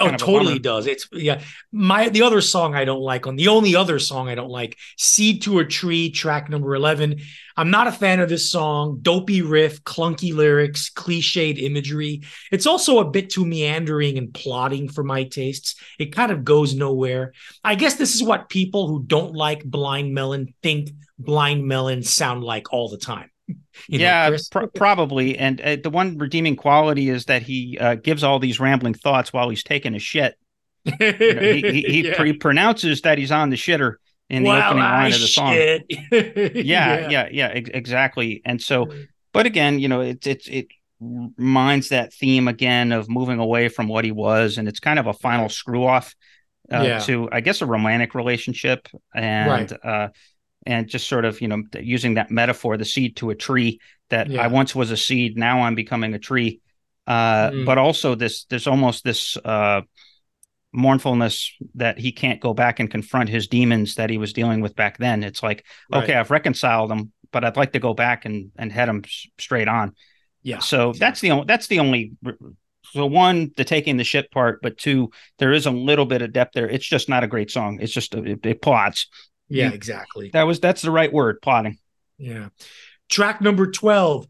Oh, 0.00 0.04
kind 0.04 0.14
of 0.14 0.22
a 0.22 0.24
totally 0.24 0.58
does. 0.60 0.86
It's 0.86 1.08
yeah. 1.12 1.40
My 1.72 2.08
the 2.08 2.22
other 2.22 2.40
song 2.40 2.74
I 2.74 2.84
don't 2.84 3.00
like 3.00 3.26
on 3.26 3.36
the 3.36 3.48
only 3.48 3.74
other 3.74 3.98
song 3.98 4.28
I 4.28 4.36
don't 4.36 4.50
like, 4.50 4.76
Seed 4.96 5.42
to 5.42 5.58
a 5.58 5.64
Tree, 5.64 6.10
track 6.10 6.48
number 6.48 6.74
11. 6.74 7.20
I'm 7.56 7.70
not 7.70 7.88
a 7.88 7.92
fan 7.92 8.20
of 8.20 8.28
this 8.28 8.50
song. 8.50 9.00
Dopey 9.02 9.42
riff, 9.42 9.82
clunky 9.82 10.32
lyrics, 10.32 10.90
cliched 10.90 11.60
imagery. 11.60 12.22
It's 12.52 12.66
also 12.66 13.00
a 13.00 13.10
bit 13.10 13.30
too 13.30 13.44
meandering 13.44 14.16
and 14.18 14.32
plotting 14.32 14.88
for 14.88 15.02
my 15.02 15.24
tastes. 15.24 15.74
It 15.98 16.14
kind 16.14 16.30
of 16.30 16.44
goes 16.44 16.76
nowhere. 16.76 17.32
I 17.64 17.74
guess 17.74 17.94
this 17.94 18.14
is 18.14 18.22
what 18.22 18.48
people 18.48 18.86
who 18.86 19.02
don't 19.02 19.34
like 19.34 19.64
Blind 19.64 20.14
Melon 20.14 20.54
think 20.62 20.90
Blind 21.18 21.66
Melon 21.66 22.04
sound 22.04 22.44
like 22.44 22.72
all 22.72 22.88
the 22.88 22.98
time. 22.98 23.30
Know, 23.88 23.98
yeah, 23.98 24.28
Chris? 24.28 24.48
pr- 24.48 24.66
probably. 24.74 25.38
And 25.38 25.60
uh, 25.60 25.76
the 25.82 25.88
one 25.90 26.18
redeeming 26.18 26.56
quality 26.56 27.08
is 27.08 27.24
that 27.26 27.42
he 27.42 27.78
uh, 27.80 27.94
gives 27.94 28.22
all 28.24 28.38
these 28.38 28.60
rambling 28.60 28.94
thoughts 28.94 29.32
while 29.32 29.48
he's 29.48 29.62
taking 29.62 29.94
a 29.94 29.98
shit. 29.98 30.34
You 30.84 30.92
know, 31.00 31.12
he 31.12 31.60
he, 31.62 31.82
he, 31.82 32.00
Yeah. 32.08 32.16
pr- 32.16 32.24
he 32.24 32.32
pronounces 32.34 33.00
that 33.02 33.18
he's 33.18 33.32
on 33.32 33.50
the 33.50 33.56
shitter 33.56 33.94
in 34.28 34.42
the 34.42 34.50
Well, 34.50 34.62
opening 34.68 34.82
I 34.84 35.02
line 35.04 35.12
of 35.14 35.20
the 35.20 35.26
song. 35.28 35.54
shit. 35.54 35.84
yeah, 36.66 37.08
yeah, 37.08 37.28
yeah, 37.30 37.48
ex- 37.54 37.70
exactly. 37.72 38.42
And 38.44 38.60
so, 38.60 38.88
but 39.32 39.46
again, 39.46 39.78
you 39.78 39.88
know, 39.88 40.00
it's 40.02 40.26
it's 40.26 40.48
it 40.48 40.66
reminds 41.00 41.90
that 41.90 42.12
theme 42.12 42.48
again 42.48 42.92
of 42.92 43.08
moving 43.08 43.38
away 43.38 43.68
from 43.68 43.88
what 43.88 44.04
he 44.04 44.10
was, 44.12 44.58
and 44.58 44.68
it's 44.68 44.80
kind 44.80 44.98
of 44.98 45.06
a 45.06 45.12
final 45.14 45.48
screw 45.48 45.86
off 45.86 46.14
uh, 46.72 46.82
Yeah. 46.82 46.98
to, 47.00 47.28
I 47.32 47.40
guess, 47.40 47.62
a 47.62 47.66
romantic 47.66 48.14
relationship, 48.14 48.88
and 49.14 49.72
uh, 49.84 50.08
and 50.66 50.88
just 50.88 51.08
sort 51.08 51.24
of 51.24 51.40
you 51.40 51.48
know 51.48 51.62
using 51.80 52.14
that 52.14 52.30
metaphor, 52.30 52.76
the 52.76 52.84
seed 52.84 53.16
to 53.16 53.30
a 53.30 53.34
tree. 53.34 53.80
That 54.10 54.28
Yeah. 54.30 54.42
I 54.42 54.46
once 54.46 54.74
was 54.74 54.90
a 54.90 54.96
seed, 54.96 55.36
now 55.36 55.62
I'm 55.62 55.74
becoming 55.74 56.14
a 56.14 56.18
tree. 56.18 56.60
Uh, 57.06 57.50
Mm. 57.50 57.64
But 57.66 57.78
also 57.78 58.14
this, 58.14 58.44
there's 58.44 58.66
almost 58.66 59.02
this 59.04 59.36
uh, 59.44 59.80
mournfulness 60.72 61.50
that 61.74 61.98
he 61.98 62.12
can't 62.12 62.40
go 62.40 62.52
back 62.54 62.80
and 62.80 62.90
confront 62.90 63.28
his 63.28 63.48
demons 63.48 63.94
that 63.94 64.10
he 64.10 64.18
was 64.18 64.32
dealing 64.32 64.60
with 64.60 64.76
back 64.76 64.98
then. 64.98 65.22
It's 65.24 65.42
like 65.42 65.64
Right. 65.90 66.04
okay, 66.04 66.14
I've 66.14 66.30
reconciled 66.30 66.90
them, 66.90 67.12
but 67.32 67.44
I'd 67.44 67.56
like 67.56 67.72
to 67.72 67.78
go 67.78 67.94
back 67.94 68.24
and 68.24 68.50
and 68.58 68.70
head 68.72 68.88
them 68.88 69.02
s- 69.04 69.26
straight 69.38 69.68
on. 69.68 69.94
Yeah. 70.42 70.58
So 70.60 70.92
that's 70.92 71.20
the 71.20 71.30
only 71.32 71.44
that's 71.46 71.66
the 71.66 71.80
only. 71.80 72.12
So 72.92 73.04
one, 73.04 73.50
the 73.56 73.64
taking 73.64 73.98
the 73.98 74.04
shit 74.04 74.30
part, 74.30 74.60
but 74.62 74.78
two, 74.78 75.10
there 75.38 75.52
is 75.52 75.66
a 75.66 75.70
little 75.70 76.06
bit 76.06 76.22
of 76.22 76.32
depth 76.32 76.54
there. 76.54 76.68
It's 76.68 76.86
just 76.86 77.08
not 77.08 77.24
a 77.24 77.26
great 77.26 77.50
song. 77.50 77.78
It's 77.82 77.92
just 77.92 78.14
it, 78.14 78.44
it 78.46 78.62
plots. 78.62 79.06
Yeah, 79.48 79.70
exactly. 79.70 80.30
That 80.32 80.44
was 80.44 80.60
that's 80.60 80.82
the 80.82 80.90
right 80.90 81.12
word, 81.12 81.40
plotting. 81.40 81.78
Yeah. 82.18 82.48
Track 83.08 83.40
number 83.40 83.70
12, 83.70 84.26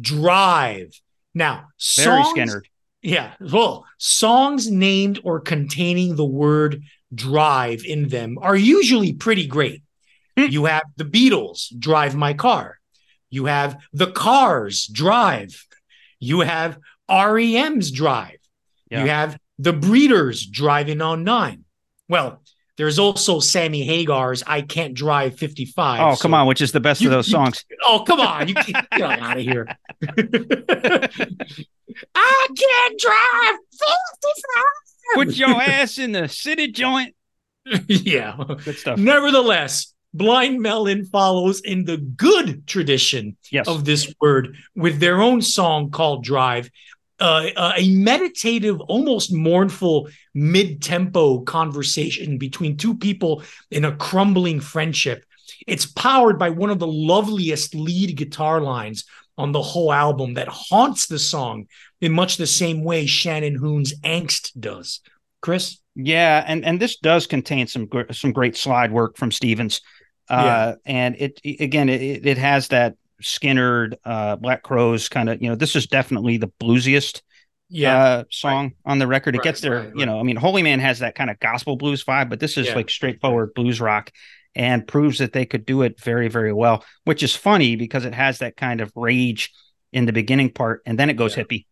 Drive. 0.00 0.98
Now, 1.34 1.68
Very 1.96 2.22
songs. 2.24 2.56
Yeah. 3.02 3.32
Well, 3.40 3.84
songs 3.98 4.70
named 4.70 5.20
or 5.24 5.40
containing 5.40 6.16
the 6.16 6.24
word 6.24 6.82
drive 7.14 7.84
in 7.84 8.08
them 8.08 8.38
are 8.40 8.56
usually 8.56 9.12
pretty 9.12 9.46
great. 9.46 9.82
Hmm. 10.38 10.46
you 10.46 10.64
have 10.64 10.84
the 10.96 11.04
Beatles, 11.04 11.78
Drive 11.78 12.14
My 12.14 12.32
Car. 12.32 12.78
You 13.28 13.46
have 13.46 13.78
the 13.92 14.10
Cars, 14.10 14.86
Drive. 14.86 15.66
You 16.20 16.40
have 16.40 16.78
REM's 17.10 17.90
Drive. 17.90 18.38
Yeah. 18.90 19.02
You 19.02 19.10
have 19.10 19.38
the 19.58 19.72
Breeders, 19.72 20.46
Driving 20.46 21.02
on 21.02 21.24
Nine. 21.24 21.64
Well, 22.08 22.41
there's 22.78 22.98
also 22.98 23.38
Sammy 23.40 23.82
Hagar's 23.84 24.42
I 24.46 24.62
Can't 24.62 24.94
Drive 24.94 25.36
55. 25.38 26.00
Oh, 26.00 26.16
come 26.20 26.32
so- 26.32 26.36
on, 26.36 26.46
which 26.46 26.60
is 26.62 26.72
the 26.72 26.80
best 26.80 27.00
You- 27.00 27.08
of 27.08 27.12
those 27.12 27.28
you- 27.28 27.32
songs. 27.32 27.64
Oh, 27.84 28.04
come 28.06 28.20
on. 28.20 28.46
You 28.48 28.54
can't 28.54 28.88
get 28.90 29.02
out 29.02 29.36
of 29.36 29.42
here. 29.42 29.66
I 32.14 32.46
can't 32.56 32.98
drive 32.98 33.58
55. 33.72 34.64
Put 35.14 35.36
your 35.36 35.60
ass 35.60 35.98
in 35.98 36.12
the 36.12 36.28
city 36.28 36.68
joint. 36.70 37.14
yeah. 37.88 38.36
Good 38.64 38.76
stuff. 38.78 38.98
Nevertheless, 38.98 39.92
Blind 40.14 40.60
Melon 40.60 41.04
follows 41.06 41.60
in 41.60 41.84
the 41.84 41.96
good 41.96 42.66
tradition 42.66 43.36
Yes. 43.50 43.66
of 43.68 43.84
this 43.84 44.14
word 44.20 44.56
with 44.74 45.00
their 45.00 45.20
own 45.20 45.42
song 45.42 45.90
called 45.90 46.24
Drive. 46.24 46.70
Uh, 47.22 47.72
a 47.78 47.88
meditative, 47.94 48.80
almost 48.80 49.32
mournful 49.32 50.08
mid 50.34 50.82
tempo 50.82 51.38
conversation 51.42 52.36
between 52.36 52.76
two 52.76 52.96
people 52.96 53.44
in 53.70 53.84
a 53.84 53.94
crumbling 53.94 54.58
friendship. 54.58 55.24
It's 55.68 55.86
powered 55.86 56.36
by 56.36 56.50
one 56.50 56.70
of 56.70 56.80
the 56.80 56.86
loveliest 56.88 57.76
lead 57.76 58.16
guitar 58.16 58.60
lines 58.60 59.04
on 59.38 59.52
the 59.52 59.62
whole 59.62 59.92
album 59.92 60.34
that 60.34 60.48
haunts 60.48 61.06
the 61.06 61.18
song 61.20 61.68
in 62.00 62.10
much 62.12 62.38
the 62.38 62.46
same 62.46 62.82
way 62.82 63.06
Shannon 63.06 63.54
Hoon's 63.54 63.94
Angst 64.00 64.50
does. 64.58 65.00
Chris? 65.40 65.78
Yeah, 65.94 66.42
and 66.44 66.64
and 66.64 66.80
this 66.80 66.96
does 66.96 67.28
contain 67.28 67.68
some 67.68 67.86
gr- 67.86 68.12
some 68.12 68.32
great 68.32 68.56
slide 68.56 68.90
work 68.90 69.16
from 69.16 69.30
Stevens. 69.30 69.80
Uh, 70.28 70.74
and 70.86 71.14
it 71.18 71.40
it- 71.44 71.60
again 71.60 71.88
it 71.88 72.26
it 72.26 72.38
has 72.38 72.68
that 72.68 72.96
Skynyrd, 73.22 73.94
uh, 74.04 74.36
Black 74.36 74.62
Crowes 74.62 75.08
kind 75.08 75.28
of 75.28 75.42
you 75.42 75.48
know 75.48 75.54
this 75.56 75.76
is 75.76 75.86
definitely 75.86 76.36
the 76.38 76.48
bluesiest 76.60 77.22
uh, 77.84 78.24
song 78.30 78.72
on 78.84 78.98
the 78.98 79.06
record. 79.06 79.34
It 79.34 79.38
Right, 79.38 79.44
gets 79.44 79.60
there, 79.60 79.80
right, 79.82 79.92
you 79.94 80.06
know. 80.06 80.20
I 80.20 80.22
mean, 80.22 80.36
Holy 80.36 80.62
Man 80.62 80.80
has 80.80 81.00
that 81.00 81.14
kind 81.14 81.30
of 81.30 81.38
gospel 81.40 81.76
blues 81.76 82.04
vibe, 82.04 82.28
but 82.30 82.40
this 82.40 82.56
is 82.56 82.68
Yeah. 82.68 82.74
like 82.74 82.90
straightforward 82.90 83.54
blues 83.54 83.80
rock, 83.80 84.10
and 84.54 84.86
proves 84.86 85.18
that 85.18 85.32
they 85.32 85.46
could 85.46 85.64
do 85.66 85.82
it 85.82 86.00
very, 86.00 86.28
very 86.28 86.52
well. 86.52 86.84
Which 87.04 87.22
is 87.22 87.34
funny 87.34 87.76
because 87.76 88.04
it 88.04 88.14
has 88.14 88.38
that 88.38 88.56
kind 88.56 88.80
of 88.80 88.92
rage 88.96 89.52
in 89.92 90.06
the 90.06 90.12
beginning 90.12 90.50
part, 90.52 90.82
and 90.86 90.98
then 90.98 91.10
it 91.10 91.14
goes 91.16 91.36
Yeah. 91.36 91.44
hippie. 91.44 91.66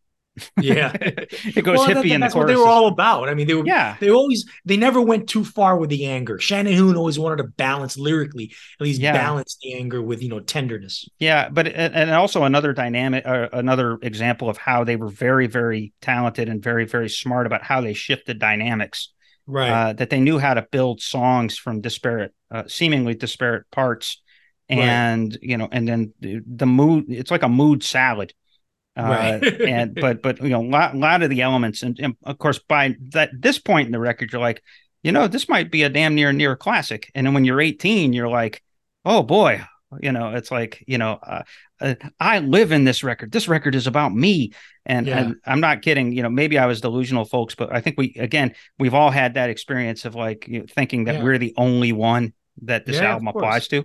Yeah. 0.60 0.92
it 1.00 1.62
goes 1.64 1.78
Well, 1.78 1.86
that- 1.88 1.96
hippie 1.98 2.10
in 2.10 2.20
the 2.20 2.26
that's 2.26 2.34
what 2.34 2.46
they 2.46 2.56
were 2.56 2.66
all 2.66 2.86
about. 2.86 3.28
I 3.28 3.34
mean, 3.34 3.46
they 3.46 3.54
were 3.54 3.66
yeah, 3.66 3.96
they 4.00 4.10
always 4.10 4.44
they 4.64 4.76
never 4.76 5.00
went 5.00 5.28
too 5.28 5.44
far 5.44 5.76
with 5.76 5.90
the 5.90 6.06
anger. 6.06 6.38
Shannon 6.38 6.74
Hoon 6.74 6.96
always 6.96 7.18
wanted 7.18 7.36
to 7.38 7.44
balance 7.44 7.96
lyrically, 7.98 8.52
at 8.80 8.84
least 8.84 9.00
Yeah. 9.00 9.12
balance 9.12 9.56
the 9.62 9.74
anger 9.74 10.00
with 10.02 10.22
you 10.22 10.28
know 10.28 10.40
tenderness. 10.40 11.08
Yeah, 11.18 11.48
but 11.48 11.66
and 11.68 12.10
also 12.10 12.44
another 12.44 12.72
dynamic, 12.72 13.26
uh, 13.26 13.48
another 13.52 13.98
example 14.02 14.48
of 14.48 14.56
how 14.56 14.84
they 14.84 14.96
were 14.96 15.08
very, 15.10 15.46
very 15.46 15.92
talented 16.00 16.48
and 16.48 16.62
very, 16.62 16.84
very 16.86 17.08
smart 17.08 17.46
about 17.46 17.62
how 17.62 17.80
they 17.80 17.94
shifted 17.94 18.38
dynamics. 18.38 19.12
Right. 19.46 19.70
Uh, 19.70 19.92
that 19.94 20.10
they 20.10 20.20
knew 20.20 20.38
how 20.38 20.54
to 20.54 20.66
build 20.70 21.00
songs 21.00 21.58
from 21.58 21.80
disparate, 21.80 22.32
uh, 22.52 22.64
seemingly 22.68 23.14
disparate 23.14 23.68
parts, 23.72 24.22
Right. 24.70 24.78
and 24.78 25.36
you 25.42 25.56
know, 25.56 25.68
and 25.72 25.88
then 25.88 26.12
the, 26.20 26.40
the 26.46 26.66
mood. 26.66 27.06
It's 27.08 27.32
like 27.32 27.42
a 27.42 27.48
mood 27.48 27.82
salad. 27.82 28.32
Uh, 29.00 29.08
Right. 29.42 29.60
and 29.62 29.94
but 29.94 30.22
but 30.22 30.40
you 30.42 30.48
know, 30.50 30.62
a 30.62 30.68
lot, 30.68 30.96
lot 30.96 31.22
of 31.22 31.30
the 31.30 31.42
elements, 31.42 31.82
and, 31.82 31.98
and 32.00 32.16
of 32.24 32.38
course, 32.38 32.58
by 32.58 32.94
that 33.10 33.30
this 33.38 33.58
point 33.58 33.86
in 33.86 33.92
the 33.92 33.98
record, 34.00 34.32
you're 34.32 34.40
like, 34.40 34.62
you 35.02 35.12
know, 35.12 35.26
this 35.28 35.48
might 35.48 35.70
be 35.70 35.82
a 35.82 35.88
damn 35.88 36.14
near 36.14 36.32
near 36.32 36.56
classic. 36.56 37.10
And 37.14 37.26
then 37.26 37.34
when 37.34 37.44
you're 37.44 37.60
18, 37.60 38.12
you're 38.12 38.28
like, 38.28 38.62
oh 39.04 39.22
boy, 39.22 39.62
You 40.00 40.12
know, 40.12 40.34
it's 40.34 40.50
like 40.52 40.84
you 40.86 40.98
know, 40.98 41.18
uh, 41.22 41.42
uh, 41.80 41.94
I 42.20 42.38
live 42.38 42.70
in 42.72 42.84
this 42.84 43.02
record. 43.02 43.32
This 43.32 43.48
record 43.48 43.74
is 43.74 43.86
about 43.88 44.14
me, 44.14 44.52
and, 44.86 45.06
Yeah. 45.06 45.18
and 45.18 45.36
I'm 45.44 45.60
not 45.60 45.82
kidding. 45.82 46.12
You 46.12 46.22
know, 46.22 46.30
maybe 46.30 46.58
I 46.58 46.66
was 46.66 46.80
delusional, 46.80 47.24
folks, 47.24 47.54
but 47.56 47.74
I 47.74 47.80
think 47.80 47.96
we 47.98 48.14
again 48.18 48.54
we've 48.78 48.94
all 48.94 49.10
had 49.10 49.34
that 49.34 49.50
experience 49.50 50.04
of 50.04 50.14
like 50.14 50.46
you 50.46 50.60
know, 50.60 50.66
thinking 50.68 51.04
that 51.04 51.16
Yeah. 51.16 51.22
we're 51.24 51.38
the 51.38 51.54
only 51.56 51.92
one 51.92 52.32
that 52.62 52.86
this 52.86 52.96
Yeah, 52.96 53.12
album 53.12 53.28
applies 53.28 53.66
to, 53.68 53.84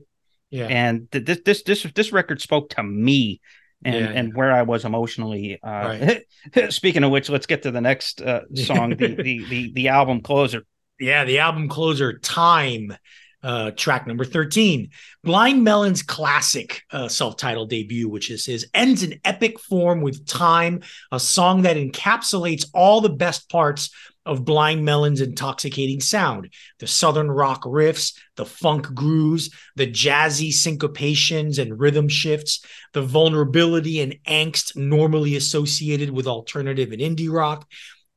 Yeah. 0.51 0.67
and 0.67 1.09
th- 1.11 1.25
this 1.25 1.39
this 1.45 1.63
this 1.63 1.83
this 1.95 2.11
record 2.11 2.39
spoke 2.41 2.69
to 2.75 2.83
me. 2.83 3.39
And, 3.85 3.95
Yeah, 3.95 4.11
and 4.11 4.35
where 4.35 4.51
I 4.51 4.63
was 4.63 4.83
emotionally. 4.83 5.59
Uh, 5.63 6.23
Right. 6.51 6.71
speaking 6.73 7.03
of 7.03 7.11
which, 7.11 7.29
let's 7.29 7.45
get 7.45 7.63
to 7.63 7.71
the 7.71 7.81
next 7.81 8.21
uh, 8.21 8.41
song, 8.55 8.91
the, 8.91 9.15
the 9.15 9.45
the 9.45 9.73
the 9.73 9.87
album 9.89 10.21
closer. 10.21 10.63
Yeah, 10.99 11.23
the 11.25 11.39
album 11.39 11.69
closer, 11.69 12.17
Time, 12.19 12.95
uh, 13.43 13.71
track 13.71 14.07
number 14.07 14.25
13. 14.25 14.89
Blind 15.23 15.63
Melon's 15.63 16.01
classic 16.01 16.81
uh, 16.91 17.07
self 17.07 17.37
titled 17.37 17.69
debut, 17.69 18.09
which 18.09 18.31
is 18.31 18.45
his, 18.45 18.67
ends 18.73 19.03
in 19.03 19.19
epic 19.23 19.59
form 19.59 20.01
with 20.01 20.25
Time, 20.25 20.81
a 21.11 21.19
song 21.19 21.61
that 21.61 21.77
encapsulates 21.77 22.65
all 22.73 23.01
the 23.01 23.09
best 23.09 23.49
parts 23.49 23.91
of 24.25 24.45
Blind 24.45 24.83
Melon's 24.83 25.21
intoxicating 25.21 26.01
sound 26.01 26.51
the 26.79 26.87
southern 26.87 27.29
rock 27.29 27.63
riffs, 27.63 28.17
the 28.35 28.45
funk 28.45 28.93
grooves, 28.93 29.49
the 29.75 29.87
jazzy 29.87 30.49
syncopations 30.49 31.59
and 31.59 31.79
rhythm 31.79 32.09
shifts, 32.09 32.63
the 32.93 33.01
vulnerability 33.01 34.01
and 34.01 34.17
angst 34.27 34.75
normally 34.75 35.35
associated 35.35 36.09
with 36.09 36.27
alternative 36.27 36.91
and 36.91 37.01
indie 37.01 37.31
rock 37.31 37.67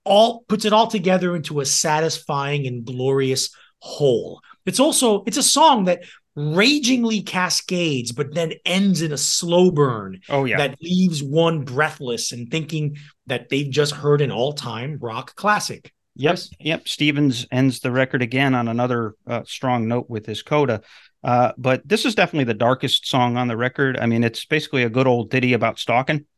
all 0.04 0.44
puts 0.48 0.64
it 0.64 0.72
all 0.72 0.86
together 0.86 1.36
into 1.36 1.60
a 1.60 1.66
satisfying 1.66 2.66
and 2.66 2.84
glorious 2.84 3.50
whole. 3.80 4.40
It's 4.64 4.80
also 4.80 5.22
it's 5.24 5.36
a 5.36 5.42
song 5.42 5.84
that 5.84 6.02
ragingly 6.34 7.20
cascades 7.20 8.12
but 8.12 8.32
then 8.32 8.52
ends 8.64 9.02
in 9.02 9.10
a 9.10 9.16
slow 9.18 9.72
burn 9.72 10.20
Oh 10.28 10.44
yeah, 10.44 10.56
that 10.58 10.76
leaves 10.80 11.20
one 11.20 11.64
breathless 11.64 12.30
and 12.30 12.48
thinking 12.48 12.96
that 13.26 13.48
they've 13.48 13.68
just 13.70 13.92
heard 13.92 14.20
an 14.20 14.30
all-time 14.30 14.98
rock 15.00 15.34
classic. 15.34 15.92
Yep, 16.18 16.30
Chris? 16.30 16.50
yep. 16.58 16.88
Stevens 16.88 17.46
ends 17.50 17.80
the 17.80 17.90
record 17.90 18.22
again 18.22 18.54
on 18.54 18.68
another 18.68 19.14
uh, 19.26 19.42
strong 19.46 19.88
note 19.88 20.10
with 20.10 20.26
his 20.26 20.42
coda. 20.42 20.82
Uh, 21.22 21.52
but 21.56 21.86
this 21.88 22.04
is 22.04 22.14
definitely 22.14 22.44
the 22.44 22.54
darkest 22.54 23.06
song 23.08 23.36
on 23.36 23.48
the 23.48 23.56
record. 23.56 23.96
I 23.98 24.06
mean, 24.06 24.22
it's 24.24 24.44
basically 24.44 24.82
a 24.82 24.90
good 24.90 25.06
old 25.06 25.30
ditty 25.30 25.52
about 25.52 25.78
stalking. 25.78 26.26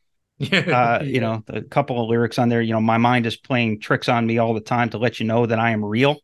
Uh, 0.52 1.00
You 1.04 1.20
know, 1.20 1.44
a 1.48 1.60
couple 1.60 2.02
of 2.02 2.08
lyrics 2.08 2.38
on 2.38 2.48
there. 2.48 2.62
You 2.62 2.72
know, 2.72 2.80
my 2.80 2.96
mind 2.96 3.26
is 3.26 3.36
playing 3.36 3.80
tricks 3.80 4.08
on 4.08 4.26
me 4.26 4.38
all 4.38 4.54
the 4.54 4.60
time 4.60 4.88
to 4.90 4.98
let 4.98 5.20
you 5.20 5.26
know 5.26 5.44
that 5.44 5.58
I 5.58 5.70
am 5.72 5.84
real. 5.84 6.16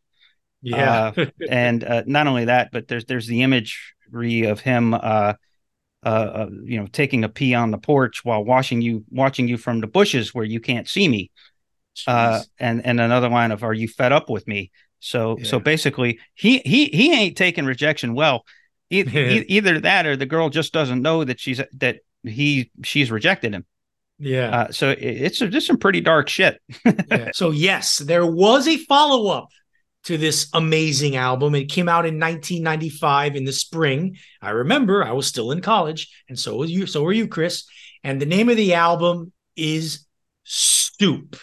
yeah. 0.61 1.11
and 1.49 1.83
uh, 1.83 2.03
not 2.07 2.25
only 2.27 2.45
that, 2.45 2.69
but 2.71 2.87
there's 2.87 3.05
there's 3.05 3.27
the 3.27 3.43
imagery 3.43 4.43
of 4.45 4.59
him, 4.59 4.93
uh, 4.95 5.33
uh, 6.03 6.07
uh, 6.07 6.49
you 6.63 6.79
know, 6.79 6.87
taking 6.87 7.23
a 7.23 7.29
pee 7.29 7.53
on 7.53 7.71
the 7.71 7.77
porch 7.77 8.23
while 8.25 8.43
watching 8.43 8.81
you 8.81 9.03
watching 9.11 9.47
you 9.47 9.57
from 9.57 9.81
the 9.81 9.87
bushes 9.87 10.33
where 10.33 10.45
you 10.45 10.59
can't 10.59 10.87
see 10.87 11.07
me 11.07 11.31
uh, 12.05 12.41
and 12.59 12.85
and 12.85 12.99
another 12.99 13.29
line 13.29 13.51
of 13.51 13.63
"Are 13.63 13.73
you 13.73 13.87
fed 13.87 14.11
up 14.11 14.29
with 14.29 14.47
me?" 14.47 14.71
So 14.99 15.37
so 15.43 15.59
basically, 15.59 16.19
he 16.33 16.59
he 16.59 16.85
he 16.85 17.13
ain't 17.13 17.37
taking 17.37 17.65
rejection 17.65 18.13
well. 18.13 18.43
E- 18.89 19.01
e- 19.13 19.45
either 19.47 19.79
that 19.81 20.05
or 20.05 20.15
the 20.15 20.25
girl 20.25 20.49
just 20.49 20.73
doesn't 20.73 21.01
know 21.01 21.23
that 21.23 21.39
she's 21.39 21.61
that 21.77 21.99
he 22.23 22.71
she's 22.83 23.11
rejected 23.11 23.53
him. 23.53 23.65
yeah. 24.19 24.49
Uh, 24.49 24.71
so 24.71 24.89
it, 24.91 24.97
it's 24.99 25.39
just 25.39 25.67
some 25.67 25.77
pretty 25.77 26.01
dark 26.01 26.29
shit. 26.29 26.59
Yeah. 27.09 27.29
So 27.33 27.51
yes, 27.51 27.97
there 27.97 28.25
was 28.25 28.67
a 28.67 28.77
follow-up 28.77 29.49
to 30.05 30.17
this 30.17 30.49
amazing 30.53 31.15
album. 31.15 31.53
It 31.53 31.65
came 31.65 31.89
out 31.89 32.05
in 32.05 32.19
1995 32.19 33.35
in 33.35 33.43
the 33.43 33.51
spring. 33.53 34.17
I 34.41 34.49
remember 34.51 35.03
I 35.03 35.11
was 35.11 35.27
still 35.27 35.51
in 35.51 35.61
college, 35.61 36.09
and 36.29 36.39
so 36.39 36.55
was 36.55 36.71
you. 36.71 36.85
So 36.87 37.03
were 37.03 37.11
you, 37.13 37.27
Chris. 37.27 37.65
And 38.03 38.21
the 38.21 38.25
name 38.25 38.47
of 38.49 38.55
the 38.57 38.73
album 38.73 39.33
is 39.55 40.05
Soup. 40.43 41.35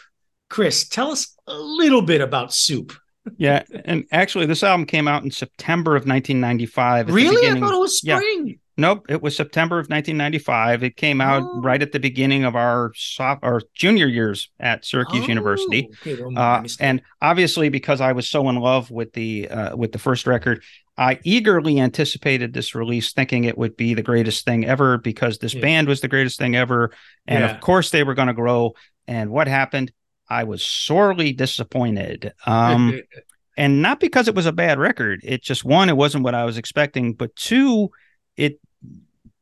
Chris, 0.54 0.86
tell 0.88 1.10
us 1.10 1.36
a 1.48 1.58
little 1.58 2.00
bit 2.00 2.20
about 2.20 2.54
Soup. 2.54 2.92
Yeah, 3.38 3.64
and 3.84 4.04
actually, 4.12 4.46
this 4.46 4.62
album 4.62 4.86
came 4.86 5.08
out 5.08 5.24
in 5.24 5.32
September 5.32 5.96
of 5.96 6.06
1995. 6.06 7.10
Really? 7.10 7.50
I 7.50 7.58
thought 7.58 7.74
it 7.74 7.80
was 7.80 8.00
yeah. 8.04 8.18
spring. 8.18 8.60
Nope, 8.76 9.06
it 9.08 9.20
was 9.20 9.34
September 9.34 9.80
of 9.80 9.86
1995. 9.88 10.84
It 10.84 10.96
came 10.96 11.20
out 11.20 11.42
Oh. 11.42 11.60
right 11.60 11.82
at 11.82 11.90
the 11.90 11.98
beginning 11.98 12.44
of 12.44 12.54
our 12.54 12.92
soph- 12.94 13.40
our 13.42 13.62
junior 13.74 14.06
years 14.06 14.48
at 14.60 14.84
Syracuse 14.84 15.24
Oh, 15.24 15.28
University. 15.28 15.88
okay, 16.06 16.22
Uh, 16.36 16.62
and 16.78 17.02
obviously, 17.20 17.68
because 17.68 18.00
I 18.00 18.12
was 18.12 18.28
so 18.28 18.48
in 18.48 18.54
love 18.54 18.92
with 18.92 19.12
the 19.12 19.48
uh, 19.48 19.76
with 19.76 19.90
the 19.90 19.98
first 19.98 20.24
record, 20.24 20.62
I 20.96 21.18
eagerly 21.24 21.80
anticipated 21.80 22.52
this 22.52 22.76
release, 22.76 23.12
thinking 23.12 23.42
it 23.42 23.58
would 23.58 23.76
be 23.76 23.94
the 23.94 24.02
greatest 24.02 24.44
thing 24.44 24.64
ever 24.66 24.98
because 24.98 25.38
this 25.38 25.52
Yeah. 25.54 25.62
band 25.62 25.88
was 25.88 26.00
the 26.00 26.06
greatest 26.08 26.38
thing 26.38 26.54
ever, 26.54 26.92
and 27.26 27.42
Yeah. 27.42 27.50
of 27.50 27.60
course 27.60 27.90
they 27.90 28.04
were 28.04 28.14
going 28.14 28.28
to 28.28 28.34
grow. 28.34 28.74
And 29.08 29.30
what 29.30 29.48
happened? 29.48 29.90
I 30.34 30.44
was 30.44 30.64
sorely 30.64 31.32
disappointed. 31.32 32.32
Um, 32.44 33.00
and 33.56 33.80
not 33.80 34.00
because 34.00 34.26
it 34.26 34.34
was 34.34 34.46
a 34.46 34.52
bad 34.52 34.78
record. 34.80 35.20
It 35.22 35.42
just 35.42 35.64
one, 35.64 35.88
it 35.88 35.96
wasn't 35.96 36.24
what 36.24 36.34
I 36.34 36.44
was 36.44 36.58
expecting, 36.58 37.12
but 37.14 37.34
two, 37.36 37.90
it 38.36 38.58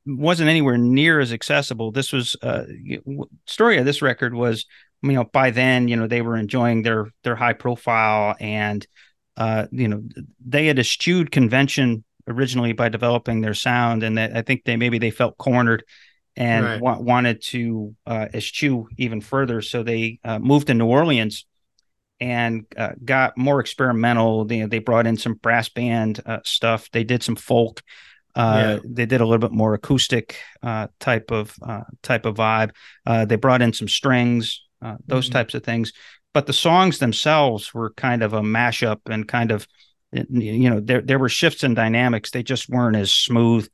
wasn't 0.04 0.50
anywhere 0.50 0.76
near 0.76 1.18
as 1.18 1.32
accessible. 1.32 1.92
This 1.92 2.12
was 2.12 2.36
uh 2.42 2.64
story 3.46 3.78
of 3.78 3.86
this 3.86 4.02
record 4.02 4.34
was 4.34 4.66
you 5.02 5.12
know 5.12 5.24
by 5.24 5.50
then 5.50 5.88
you 5.88 5.96
know 5.96 6.06
they 6.06 6.22
were 6.22 6.36
enjoying 6.36 6.82
their 6.82 7.06
their 7.24 7.36
high 7.36 7.52
profile 7.52 8.36
and 8.40 8.86
uh 9.36 9.66
you 9.70 9.88
know 9.88 10.02
they 10.44 10.66
had 10.66 10.78
eschewed 10.78 11.30
convention 11.30 12.04
originally 12.26 12.72
by 12.72 12.88
developing 12.88 13.40
their 13.40 13.54
sound 13.54 14.02
and 14.02 14.18
that 14.18 14.36
I 14.36 14.42
think 14.42 14.64
they 14.64 14.76
maybe 14.76 14.98
they 14.98 15.10
felt 15.10 15.38
cornered 15.38 15.84
and 16.36 16.64
Right. 16.64 16.80
wa- 16.80 16.98
wanted 16.98 17.42
to 17.42 17.94
uh, 18.06 18.28
eschew 18.34 18.88
even 18.96 19.20
further 19.20 19.60
so 19.62 19.82
they 19.82 20.18
uh, 20.24 20.38
moved 20.38 20.68
to 20.68 20.74
New 20.74 20.86
Orleans 20.86 21.46
and 22.20 22.64
uh, 22.76 22.92
got 23.04 23.36
more 23.36 23.60
experimental. 23.60 24.44
They, 24.44 24.62
they 24.62 24.78
brought 24.78 25.06
in 25.06 25.16
some 25.16 25.34
brass 25.34 25.68
band 25.68 26.20
uh, 26.24 26.38
stuff. 26.44 26.90
They 26.92 27.04
did 27.04 27.22
some 27.22 27.36
folk. 27.36 27.82
Uh, 28.34 28.78
They 28.84 29.06
did 29.06 29.20
a 29.20 29.26
little 29.26 29.38
bit 29.46 29.52
more 29.52 29.74
acoustic 29.74 30.36
uh, 30.62 30.86
type 31.00 31.30
of 31.30 31.54
uh, 31.62 31.82
type 32.02 32.24
of 32.24 32.36
vibe. 32.36 32.70
Uh, 33.04 33.24
they 33.26 33.36
brought 33.36 33.60
in 33.62 33.72
some 33.72 33.88
strings, 33.88 34.62
uh, 34.80 34.96
those 35.06 35.28
Mhm. 35.28 35.32
types 35.32 35.54
of 35.54 35.64
things. 35.64 35.92
But 36.32 36.46
the 36.46 36.52
songs 36.54 36.98
themselves 36.98 37.74
were 37.74 37.92
kind 37.94 38.22
of 38.22 38.32
a 38.32 38.40
mashup 38.40 39.00
and 39.10 39.28
kind 39.28 39.50
of, 39.50 39.66
you 40.12 40.70
know, 40.70 40.80
there 40.80 41.02
there 41.02 41.18
were 41.18 41.28
shifts 41.28 41.62
in 41.64 41.74
dynamics. 41.74 42.30
They 42.30 42.42
just 42.42 42.68
weren't 42.70 42.96
as 42.96 43.12
smooth, 43.12 43.68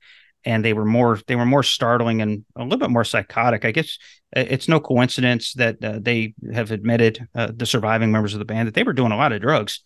and 0.45 0.64
they 0.64 0.72
were 0.72 0.84
more 0.84 1.18
they 1.26 1.36
were 1.36 1.47
more 1.47 1.62
startling 1.62 2.22
and 2.22 2.45
a 2.57 2.62
little 2.62 2.78
bit 2.78 2.91
more 2.91 3.05
psychotic. 3.05 3.64
I 3.64 3.72
guess 3.72 3.99
uh, 4.36 4.45
it's 4.49 4.68
no 4.68 4.80
coincidence 4.80 5.53
that 5.55 5.82
uh, 5.84 5.99
they 6.01 6.34
have 6.53 6.70
admitted 6.70 7.26
uh, 7.34 7.49
the 7.55 7.66
surviving 7.66 8.12
members 8.12 8.34
of 8.34 8.39
the 8.39 8.45
band 8.45 8.68
that 8.68 8.74
they 8.74 8.82
were 8.84 8.93
doing 8.93 9.12
a 9.12 9.16
lot 9.16 9.32
of 9.32 9.41
drugs. 9.41 9.80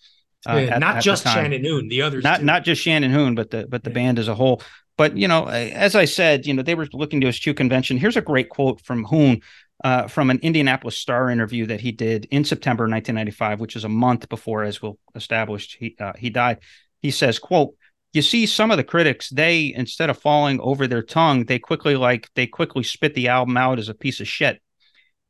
uh, 0.48 0.54
Yeah, 0.56 0.74
at- 0.74 0.80
not 0.80 0.96
at 0.98 1.02
just. 1.02 1.24
Shannon 1.24 1.64
Hoon, 1.64 1.88
the 1.88 2.02
others. 2.02 2.24
not 2.24 2.40
too. 2.40 2.44
not 2.46 2.64
just 2.64 2.82
Shannon 2.82 3.10
Hoon, 3.12 3.34
but 3.34 3.50
the 3.50 3.66
but 3.68 3.82
the 3.84 3.90
Yeah. 3.90 3.94
band 3.94 4.18
as 4.18 4.28
a 4.28 4.34
whole. 4.34 4.62
But 4.98 5.16
you 5.16 5.26
know, 5.26 5.46
as 5.48 5.94
I 5.94 6.04
said, 6.04 6.46
you 6.46 6.52
know, 6.54 6.62
they 6.62 6.74
were 6.74 6.86
looking 6.92 7.20
to 7.22 7.28
eschew 7.28 7.54
convention. 7.54 7.96
Here's 7.96 8.16
a 8.16 8.20
great 8.20 8.50
quote 8.50 8.80
from 8.82 9.04
Hoon 9.04 9.40
uh, 9.82 10.06
from 10.06 10.30
an 10.30 10.38
Indianapolis 10.42 10.98
Star 10.98 11.30
interview 11.30 11.66
that 11.66 11.80
he 11.80 11.92
did 11.92 12.26
in 12.30 12.44
September 12.44 12.84
1995, 12.84 13.58
which 13.58 13.74
is 13.74 13.84
a 13.84 13.88
month 13.88 14.28
before, 14.28 14.64
as 14.64 14.82
we'll 14.82 14.98
established, 15.14 15.76
he 15.80 15.96
uh, 15.98 16.12
he 16.18 16.28
died. 16.30 16.58
He 17.00 17.10
says, 17.10 17.38
"quote." 17.38 17.74
You 18.12 18.22
see, 18.22 18.44
some 18.46 18.70
of 18.70 18.76
the 18.76 18.84
critics, 18.84 19.30
they 19.30 19.72
instead 19.74 20.10
of 20.10 20.18
falling 20.18 20.60
over 20.60 20.86
their 20.86 21.02
tongue, 21.02 21.44
they 21.46 21.58
quickly 21.58 21.96
like 21.96 22.28
they 22.34 22.46
quickly 22.46 22.82
spit 22.82 23.14
the 23.14 23.28
album 23.28 23.56
out 23.56 23.78
as 23.78 23.88
a 23.88 23.94
piece 23.94 24.20
of 24.20 24.28
shit. 24.28 24.60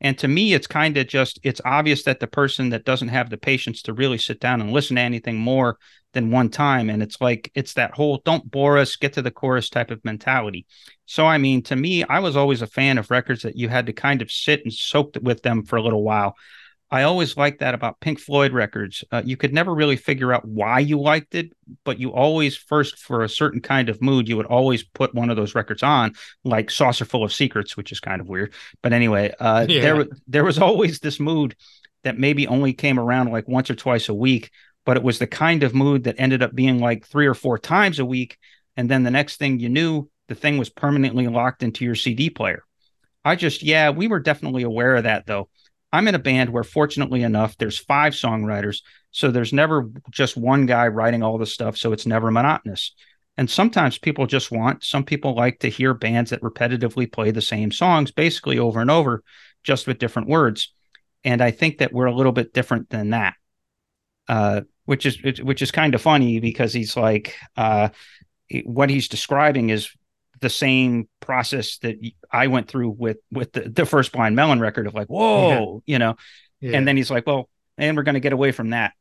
And 0.01 0.17
to 0.17 0.27
me, 0.27 0.53
it's 0.53 0.67
kind 0.67 0.97
of 0.97 1.07
just 1.07 1.39
it's 1.43 1.61
obvious 1.63 2.03
that 2.03 2.19
the 2.19 2.27
person 2.27 2.69
that 2.69 2.83
doesn't 2.83 3.07
have 3.07 3.29
the 3.29 3.37
patience 3.37 3.81
to 3.83 3.93
really 3.93 4.17
sit 4.17 4.41
down 4.41 4.59
and 4.59 4.73
listen 4.73 4.97
to 4.97 5.01
anything 5.01 5.37
more 5.37 5.77
than 6.11 6.29
one 6.29 6.49
time. 6.49 6.89
And 6.89 7.01
it's 7.01 7.21
like 7.21 7.49
it's 7.55 7.75
that 7.75 7.93
whole 7.93 8.21
don't 8.25 8.51
bore 8.51 8.77
us, 8.77 8.97
get 8.97 9.13
to 9.13 9.21
the 9.21 9.31
chorus 9.31 9.69
type 9.69 9.89
of 9.89 10.03
mentality. 10.03 10.65
So 11.05 11.25
I 11.25 11.37
mean, 11.37 11.63
to 11.63 11.77
me, 11.77 12.03
I 12.03 12.19
was 12.19 12.35
always 12.35 12.61
a 12.61 12.67
fan 12.67 12.97
of 12.97 13.11
records 13.11 13.43
that 13.43 13.55
you 13.55 13.69
had 13.69 13.85
to 13.85 13.93
kind 13.93 14.21
of 14.21 14.29
sit 14.29 14.61
and 14.65 14.73
soak 14.73 15.15
with 15.21 15.41
them 15.41 15.63
for 15.63 15.77
a 15.77 15.81
little 15.81 16.03
while. 16.03 16.35
I 16.93 17.03
always 17.03 17.35
liked 17.35 17.61
that 17.61 17.73
about 17.73 17.99
Pink 18.01 18.19
Floyd 18.19 18.53
records. 18.53 19.03
Uh, 19.11 19.23
you 19.25 19.35
could 19.35 19.51
never 19.51 19.73
really 19.73 19.95
figure 19.95 20.31
out 20.31 20.45
why 20.47 20.77
you 20.77 20.99
liked 21.01 21.33
it, 21.33 21.51
but 21.83 21.99
you 21.99 22.13
always 22.13 22.55
first 22.55 22.99
for 22.99 23.23
a 23.23 23.29
certain 23.29 23.61
kind 23.61 23.89
of 23.89 23.99
mood, 23.99 24.29
you 24.29 24.37
would 24.37 24.45
always 24.45 24.83
put 24.83 25.15
one 25.15 25.31
of 25.31 25.35
those 25.35 25.55
records 25.55 25.81
on, 25.81 26.13
like 26.43 26.69
Saucerful 26.69 27.23
of 27.23 27.33
Secrets, 27.33 27.75
which 27.75 27.91
is 27.91 27.99
kind 27.99 28.21
of 28.21 28.27
weird. 28.29 28.53
But 28.83 28.93
anyway, 28.93 29.33
uh, 29.39 29.65
Yeah. 29.69 29.81
there 29.81 30.05
there 30.27 30.43
was 30.43 30.59
always 30.59 30.99
this 30.99 31.19
mood 31.19 31.55
that 32.03 32.19
maybe 32.19 32.45
only 32.45 32.73
came 32.73 32.99
around 32.99 33.31
like 33.31 33.47
once 33.47 33.71
or 33.71 33.75
twice 33.75 34.07
a 34.07 34.13
week, 34.13 34.51
but 34.85 34.95
it 34.95 35.01
was 35.01 35.17
the 35.17 35.25
kind 35.25 35.63
of 35.63 35.73
mood 35.73 36.03
that 36.03 36.19
ended 36.19 36.43
up 36.43 36.53
being 36.53 36.77
like 36.77 37.07
three 37.07 37.25
or 37.25 37.33
four 37.33 37.57
times 37.57 37.97
a 37.97 38.05
week, 38.05 38.37
and 38.77 38.87
then 38.87 39.01
the 39.01 39.09
next 39.09 39.37
thing 39.37 39.59
you 39.59 39.69
knew, 39.69 40.09
the 40.27 40.35
thing 40.35 40.59
was 40.59 40.69
permanently 40.69 41.27
locked 41.27 41.63
into 41.63 41.85
your 41.85 41.95
CD 41.95 42.29
player. 42.29 42.61
I 43.25 43.35
just, 43.35 43.63
yeah, 43.63 43.89
we 43.89 44.07
were 44.07 44.19
definitely 44.19 44.61
aware 44.61 44.95
of 44.95 45.05
that 45.05 45.25
though. 45.25 45.49
I'm 45.93 46.07
in 46.07 46.15
a 46.15 46.19
band 46.19 46.49
where, 46.49 46.63
fortunately 46.63 47.21
enough, 47.21 47.55
there's 47.57 47.77
five 47.77 48.13
songwriters. 48.13 48.81
So 49.11 49.29
there's 49.29 49.53
never 49.53 49.89
just 50.09 50.35
one 50.35 50.65
guy 50.65 50.87
writing 50.87 51.21
all 51.21 51.37
the 51.37 51.45
stuff. 51.45 51.77
So 51.77 51.93
it's 51.93 52.07
never 52.07 52.31
monotonous. 52.31 52.93
And 53.37 53.49
sometimes 53.49 53.99
people 53.99 54.25
just 54.25 54.51
want, 54.51 54.83
some 54.83 55.03
people 55.05 55.35
like 55.35 55.59
to 55.59 55.69
hear 55.69 55.93
bands 55.93 56.31
that 56.31 56.41
repetitively 56.41 57.11
play 57.11 57.29
the 57.29 57.41
same 57.41 57.71
songs 57.71 58.11
basically 58.11 58.57
over 58.57 58.81
and 58.81 58.91
over, 58.91 59.23
just 59.63 59.85
with 59.85 59.99
different 59.99 60.27
words. 60.27 60.73
And 61.23 61.41
I 61.41 61.51
think 61.51 61.77
that 61.77 61.93
we're 61.93 62.07
a 62.07 62.15
little 62.15 62.31
bit 62.31 62.53
different 62.53 62.89
than 62.89 63.11
that. 63.11 63.35
Uh, 64.27 64.61
which 64.85 65.05
is 65.05 65.17
which 65.41 65.61
is 65.61 65.71
kind 65.71 65.95
of 65.95 66.01
funny 66.01 66.39
because 66.39 66.73
he's 66.73 66.97
like 66.97 67.35
uh, 67.55 67.89
what 68.65 68.89
he's 68.89 69.07
describing 69.07 69.69
is 69.69 69.89
the 70.43 70.49
same 70.49 71.07
process 71.21 71.77
that 71.79 71.95
I 72.29 72.47
went 72.47 72.67
through 72.67 72.89
with 72.89 73.17
with 73.31 73.53
the, 73.53 73.61
the 73.61 73.85
first 73.85 74.11
Blind 74.11 74.35
Melon 74.35 74.59
record 74.59 74.85
of 74.85 74.93
like, 74.93 75.07
whoa, 75.07 75.81
yeah. 75.85 75.93
you 75.93 75.99
know, 75.99 76.15
yeah. 76.59 76.77
and 76.77 76.87
then 76.87 76.97
he's 76.97 77.09
like, 77.09 77.25
well, 77.25 77.49
and 77.77 77.97
we're 77.97 78.03
going 78.03 78.13
to 78.13 78.19
get 78.19 78.33
away 78.33 78.51
from 78.51 78.69
that 78.71 78.91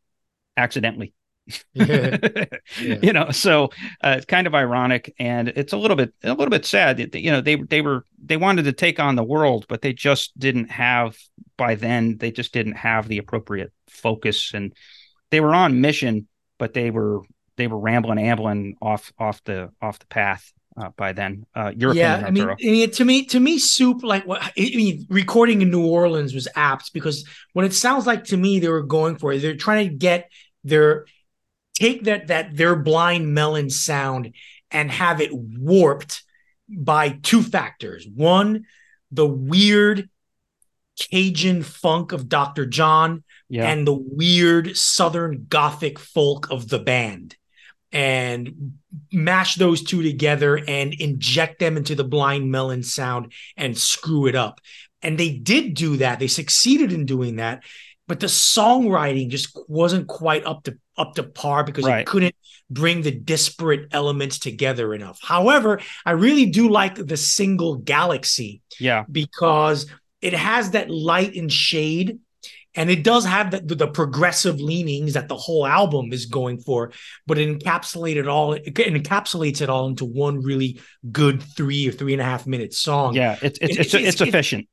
accidentally. 0.56 1.12
yeah. 1.74 2.44
you 2.78 3.12
know 3.12 3.32
so 3.32 3.64
uh, 4.04 4.14
it's 4.16 4.26
kind 4.26 4.46
of 4.46 4.54
ironic 4.54 5.12
and 5.18 5.48
it's 5.48 5.72
a 5.72 5.76
little 5.76 5.96
bit 5.96 6.14
a 6.22 6.28
little 6.28 6.50
bit 6.50 6.64
sad 6.64 6.98
that, 6.98 7.16
you 7.16 7.32
know 7.32 7.40
they 7.40 7.56
they 7.56 7.80
were 7.80 8.06
they 8.24 8.36
wanted 8.36 8.62
to 8.62 8.72
take 8.72 9.00
on 9.00 9.16
the 9.16 9.24
world 9.24 9.66
but 9.68 9.82
they 9.82 9.92
just 9.92 10.38
didn't 10.38 10.70
have 10.70 11.18
by 11.56 11.74
then 11.74 12.16
they 12.18 12.30
just 12.30 12.52
didn't 12.52 12.76
have 12.76 13.08
the 13.08 13.18
appropriate 13.18 13.72
focus 13.88 14.54
and 14.54 14.72
they 15.32 15.40
were 15.40 15.52
on 15.52 15.80
mission 15.80 16.28
but 16.58 16.74
they 16.74 16.92
were 16.92 17.22
they 17.56 17.66
were 17.66 17.78
rambling 17.78 18.20
ambling 18.20 18.76
off 18.80 19.12
off 19.18 19.42
the 19.42 19.68
off 19.82 19.98
the 19.98 20.06
path 20.06 20.52
uh, 20.76 20.90
by 20.96 21.12
then. 21.12 21.46
Uh, 21.54 21.72
your 21.76 21.94
yeah, 21.94 22.22
I 22.26 22.30
mean, 22.30 22.48
I 22.48 22.56
mean, 22.60 22.90
to 22.90 23.04
me, 23.04 23.24
to 23.26 23.40
me, 23.40 23.58
soup 23.58 24.02
like 24.02 24.26
what 24.26 24.42
I 24.42 24.52
mean, 24.56 25.06
recording 25.08 25.62
in 25.62 25.70
New 25.70 25.86
Orleans 25.86 26.34
was 26.34 26.48
apt 26.54 26.92
because 26.92 27.26
what 27.52 27.64
it 27.64 27.74
sounds 27.74 28.06
like 28.06 28.24
to 28.24 28.36
me 28.36 28.58
they 28.58 28.68
were 28.68 28.82
going 28.82 29.16
for 29.16 29.36
they're 29.36 29.56
trying 29.56 29.88
to 29.88 29.94
get 29.94 30.30
their 30.64 31.06
take 31.74 32.04
that 32.04 32.28
that 32.28 32.56
their 32.56 32.76
blind 32.76 33.34
melon 33.34 33.70
sound 33.70 34.34
and 34.70 34.90
have 34.90 35.20
it 35.20 35.30
warped 35.32 36.22
by 36.68 37.10
two 37.22 37.42
factors. 37.42 38.06
One, 38.12 38.64
the 39.10 39.26
weird 39.26 40.08
Cajun 40.98 41.62
funk 41.62 42.12
of 42.12 42.28
Dr. 42.28 42.66
John 42.66 43.24
yeah. 43.48 43.70
and 43.70 43.86
the 43.86 43.94
weird 43.94 44.76
Southern 44.76 45.46
Gothic 45.48 45.98
folk 45.98 46.50
of 46.50 46.68
the 46.68 46.78
band 46.78 47.36
and 47.92 48.74
mash 49.12 49.56
those 49.56 49.82
two 49.82 50.02
together 50.02 50.60
and 50.66 50.94
inject 50.94 51.58
them 51.58 51.76
into 51.76 51.94
the 51.94 52.04
blind 52.04 52.50
melon 52.50 52.82
sound 52.82 53.32
and 53.56 53.76
screw 53.76 54.26
it 54.26 54.34
up. 54.34 54.60
And 55.02 55.18
they 55.18 55.30
did 55.30 55.74
do 55.74 55.98
that. 55.98 56.18
They 56.18 56.28
succeeded 56.28 56.92
in 56.92 57.06
doing 57.06 57.36
that, 57.36 57.62
but 58.08 58.20
the 58.20 58.28
songwriting 58.28 59.28
just 59.28 59.56
wasn't 59.68 60.06
quite 60.06 60.44
up 60.46 60.64
to 60.64 60.78
up 60.96 61.14
to 61.14 61.22
par 61.22 61.64
because 61.64 61.84
right. 61.84 62.00
it 62.00 62.06
couldn't 62.06 62.34
bring 62.70 63.02
the 63.02 63.10
disparate 63.10 63.88
elements 63.92 64.38
together 64.38 64.94
enough. 64.94 65.18
However, 65.22 65.80
I 66.04 66.12
really 66.12 66.46
do 66.46 66.68
like 66.68 66.94
the 66.94 67.16
single 67.16 67.76
Galaxy. 67.76 68.62
Yeah. 68.78 69.04
Because 69.10 69.86
it 70.20 70.32
has 70.32 70.70
that 70.70 70.90
light 70.90 71.34
and 71.34 71.52
shade 71.52 72.18
and 72.74 72.90
it 72.90 73.04
does 73.04 73.24
have 73.24 73.50
the, 73.50 73.74
the, 73.74 73.86
progressive 73.86 74.60
leanings 74.60 75.12
that 75.12 75.28
the 75.28 75.36
whole 75.36 75.66
album 75.66 76.12
is 76.12 76.26
going 76.26 76.58
for 76.58 76.92
but 77.26 77.38
it 77.38 77.58
encapsulates 77.58 78.16
it 78.16 78.28
all 78.28 78.52
it 78.54 78.74
encapsulates 78.74 79.60
it 79.60 79.68
all 79.68 79.86
into 79.86 80.04
one 80.04 80.42
really 80.42 80.80
good 81.10 81.42
three 81.42 81.88
or 81.88 81.92
three 81.92 82.12
and 82.12 82.22
a 82.22 82.24
half 82.24 82.46
minute 82.46 82.72
song. 82.72 83.14
Yeah 83.14 83.36
it's 83.42 83.58
it's 83.60 83.76
it's, 83.78 83.94
it's, 83.94 83.94
it's, 83.94 84.20
efficient. 84.20 84.68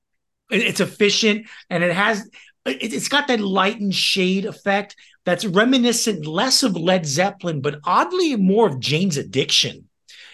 It's 0.50 0.80
efficient 0.80 1.48
and 1.70 1.84
it 1.84 1.94
has 1.94 2.30
it's 2.66 3.08
got 3.08 3.28
that 3.28 3.40
light 3.40 3.80
and 3.80 3.94
shade 3.94 4.46
effect 4.46 4.96
that's 5.26 5.46
reminiscent 5.46 6.26
less 6.26 6.64
of 6.64 6.76
led 6.76 7.06
zeppelin 7.06 7.62
but 7.62 7.80
oddly 7.84 8.36
more 8.36 8.68
of 8.68 8.80
jane's 8.80 9.18
addiction 9.18 9.90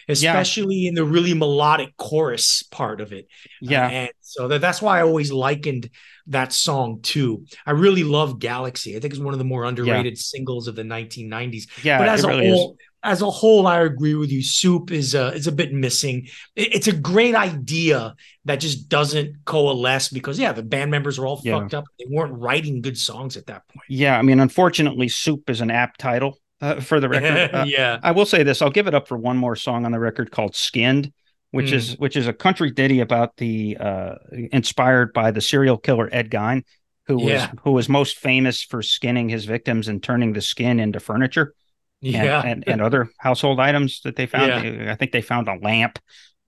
especially 0.08 0.76
yeah. 0.76 0.90
in 0.90 0.96
the 0.96 1.04
really 1.04 1.34
melodic 1.34 1.96
chorus 1.98 2.64
part 2.64 3.02
of 3.02 3.12
it. 3.12 3.28
Yeah. 3.62 3.86
Uh, 3.86 3.90
and 3.90 4.10
so 4.36 4.48
that, 4.48 4.62
that's 4.62 4.82
why 4.82 5.00
i 5.00 5.02
always 5.02 5.32
likened 5.32 5.90
that 6.28 6.54
song 6.54 7.02
too. 7.02 7.46
I 7.66 7.72
really 7.72 8.04
love 8.04 8.40
Galaxy. 8.40 8.96
I 8.96 9.00
think 9.00 9.14
it's 9.14 9.22
one 9.22 9.34
of 9.34 9.38
the 9.38 9.46
more 9.46 9.66
underrated 9.66 10.14
yeah. 10.14 10.20
singles 10.20 10.68
of 10.68 10.76
the 10.76 10.84
1990s. 10.84 11.68
Yeah, 11.84 12.00
but 12.00 12.08
as 12.08 12.24
a 12.24 12.30
really 12.30 12.50
whole, 12.50 12.72
is. 12.72 12.88
as 13.04 13.22
a 13.22 13.30
whole, 13.30 13.68
I 13.68 13.82
agree 13.82 14.16
with 14.16 14.32
you. 14.32 14.44
Soup 14.44 14.92
is 14.92 15.14
uh, 15.14 15.34
is 15.36 15.48
a 15.48 15.52
bit 15.52 15.74
missing. 15.74 16.28
it's 16.56 16.88
a 16.88 16.96
great 16.96 17.36
idea 17.36 18.16
that 18.46 18.56
just 18.56 18.90
doesn't 18.90 19.46
coalesce 19.46 20.10
because 20.10 20.40
yeah, 20.40 20.52
the 20.52 20.64
band 20.64 20.92
members 20.92 21.20
are 21.20 21.28
all 21.28 21.42
yeah. 21.44 21.60
fucked 21.60 21.74
up. 21.74 21.86
They 22.00 22.06
weren't 22.10 22.34
writing 22.34 22.82
good 22.82 22.98
songs 22.98 23.38
at 23.38 23.48
that 23.48 23.68
point. 23.68 23.86
Yeah, 23.90 24.18
I 24.18 24.22
mean, 24.22 24.40
unfortunately, 24.40 25.10
Soup 25.10 25.50
is 25.50 25.62
an 25.62 25.72
apt 25.72 26.00
title. 26.00 26.40
Uh, 26.62 26.80
for 26.80 27.02
the 27.02 27.10
record, 27.10 27.50
uh, 27.54 27.66
yeah, 27.68 28.00
I 28.02 28.12
will 28.12 28.26
say 28.26 28.42
this: 28.42 28.62
I'll 28.62 28.72
give 28.72 28.88
it 28.88 28.96
up 28.96 29.10
for 29.10 29.18
one 29.18 29.38
more 29.38 29.58
song 29.58 29.86
on 29.86 29.92
the 29.92 30.00
record 30.00 30.32
called 30.32 30.56
"Skinned." 30.56 31.12
Which 31.56 31.72
mm. 31.72 31.74
is 31.74 31.98
which 31.98 32.18
is 32.18 32.28
a 32.28 32.34
country 32.34 32.70
ditty 32.70 33.00
about 33.00 33.38
the 33.38 33.78
uh, 33.80 34.16
inspired 34.52 35.14
by 35.14 35.32
the 35.32 35.40
serial 35.40 35.78
killer 35.78 36.10
Ed 36.12 36.30
Gein, 36.30 36.64
who 37.08 37.24
yeah. 37.24 37.50
was 37.52 37.60
who 37.64 37.72
was 37.72 37.88
most 37.88 38.18
famous 38.18 38.62
for 38.62 38.82
skinning 38.82 39.30
his 39.30 39.46
victims 39.46 39.88
and 39.88 40.04
turning 40.04 40.34
the 40.34 40.42
skin 40.42 40.80
into 40.80 41.00
furniture. 41.00 41.54
Yeah. 42.02 42.42
And, 42.42 42.66
and, 42.68 42.68
and 42.68 42.82
other 42.82 43.10
household 43.18 43.60
items 43.60 44.02
that 44.02 44.18
they 44.18 44.26
found. 44.26 44.48
Yeah. 44.50 44.92
I 44.92 44.96
think 44.96 45.12
they 45.12 45.22
found 45.22 45.48
a 45.48 45.56
lamp 45.56 45.98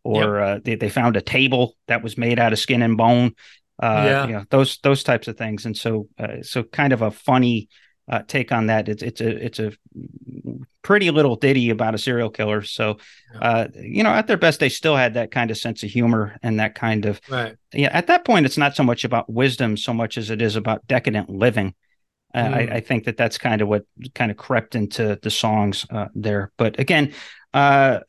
or 0.04 0.40
yep. 0.40 0.44
uh, 0.44 0.60
they, 0.64 0.76
they 0.76 0.90
found 0.90 1.16
a 1.16 1.22
table 1.22 1.76
that 1.88 2.04
was 2.04 2.18
made 2.18 2.38
out 2.38 2.54
of 2.54 2.60
skin 2.60 2.82
and 2.82 2.98
bone. 2.98 3.34
Uh, 3.82 4.04
yeah. 4.06 4.28
You 4.28 4.34
know, 4.34 4.46
those 4.50 4.78
those 4.84 5.04
types 5.04 5.28
of 5.28 5.38
things. 5.38 5.66
And 5.66 5.76
so 5.76 6.10
uh, 6.20 6.42
so 6.42 6.64
kind 6.64 6.92
of 6.92 7.02
a 7.02 7.12
funny 7.12 7.70
uh, 8.12 8.24
take 8.28 8.52
on 8.52 8.68
that. 8.68 8.90
It's 8.90 9.02
it's 9.02 9.22
a 9.22 9.46
it's 9.46 9.60
a 9.60 9.72
pretty 10.88 11.12
little 11.12 11.36
ditty 11.36 11.70
about 11.70 11.94
a 11.94 11.98
serial 11.98 12.30
killer. 12.30 12.62
So, 12.62 12.98
uh, 13.42 13.68
you 13.76 14.04
know, 14.04 14.12
at 14.12 14.28
their 14.28 14.38
best, 14.38 14.62
they 14.62 14.70
still 14.70 14.96
had 14.96 15.16
that 15.16 15.32
kind 15.32 15.52
of 15.52 15.58
sense 15.58 15.84
of 15.84 15.90
humor 15.90 16.38
and 16.42 16.62
that 16.62 16.76
kind 16.76 17.06
of. 17.06 17.20
Right. 17.30 17.58
Yeah. 17.74 17.90
At 17.92 18.08
that 18.08 18.24
point, 18.24 18.46
it's 18.46 18.58
not 18.58 18.74
so 18.74 18.84
much 18.84 19.04
about 19.04 19.30
wisdom 19.30 19.76
so 19.76 19.94
much 19.94 20.18
as 20.18 20.30
it 20.30 20.42
is 20.42 20.56
about 20.56 20.88
decadent 20.88 21.30
living. 21.30 21.76
Uh, 22.34 22.46
mm. 22.46 22.54
I, 22.54 22.76
I, 22.76 22.80
think 22.80 23.04
that 23.04 23.18
that's 23.18 23.38
kind 23.38 23.62
of 23.62 23.68
what 23.68 23.84
kind 24.16 24.32
of 24.32 24.38
crept 24.38 24.76
into 24.76 25.20
the 25.22 25.30
songs 25.30 25.86
uh, 25.90 26.08
there. 26.16 26.54
But 26.58 26.80
again, 26.80 27.14
uh, 27.54 28.00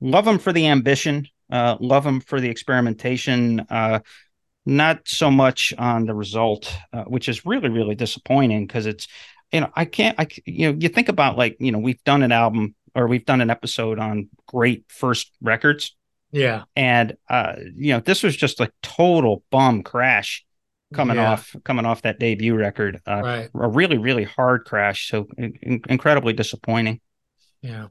love 0.00 0.26
them 0.26 0.38
for 0.38 0.52
the 0.52 0.68
ambition. 0.68 1.26
Uh, 1.50 1.76
love 1.80 2.04
them 2.04 2.20
for 2.20 2.40
the 2.40 2.50
experimentation 2.50 3.66
not 4.66 5.00
so 5.08 5.30
much 5.30 5.72
on 5.78 6.04
the 6.04 6.14
result, 6.14 6.72
uh, 6.92 7.04
which 7.04 7.30
is 7.30 7.46
really, 7.46 7.70
really 7.70 7.94
disappointing 7.94 8.66
because 8.66 8.86
it's, 8.86 9.08
you 9.52 9.60
know, 9.60 9.70
I 9.74 9.84
can't, 9.84 10.18
I, 10.18 10.26
you 10.44 10.70
know, 10.70 10.78
you 10.78 10.88
think 10.88 11.08
about 11.08 11.36
like, 11.36 11.56
you 11.60 11.72
know, 11.72 11.78
we've 11.78 12.02
done 12.04 12.22
an 12.22 12.32
album 12.32 12.74
or 12.94 13.06
we've 13.06 13.24
done 13.24 13.40
an 13.40 13.50
episode 13.50 13.98
on 13.98 14.28
great 14.46 14.84
first 14.88 15.32
records. 15.40 15.96
Yeah. 16.32 16.64
And, 16.76 17.16
uh, 17.28 17.54
you 17.74 17.92
know, 17.92 18.00
this 18.00 18.22
was 18.22 18.36
just 18.36 18.60
a 18.60 18.70
total 18.82 19.42
bum 19.50 19.82
crash 19.82 20.44
coming 20.94 21.16
yeah. 21.16 21.32
off, 21.32 21.54
coming 21.64 21.86
off 21.86 22.02
that 22.02 22.18
debut 22.18 22.54
record. 22.54 23.00
Uh, 23.06 23.20
right. 23.22 23.50
A 23.54 23.68
really, 23.68 23.98
really 23.98 24.24
hard 24.24 24.64
crash. 24.64 25.08
So 25.08 25.26
in- 25.36 25.82
incredibly 25.88 26.32
disappointing. 26.32 27.00
Yeah. 27.62 27.88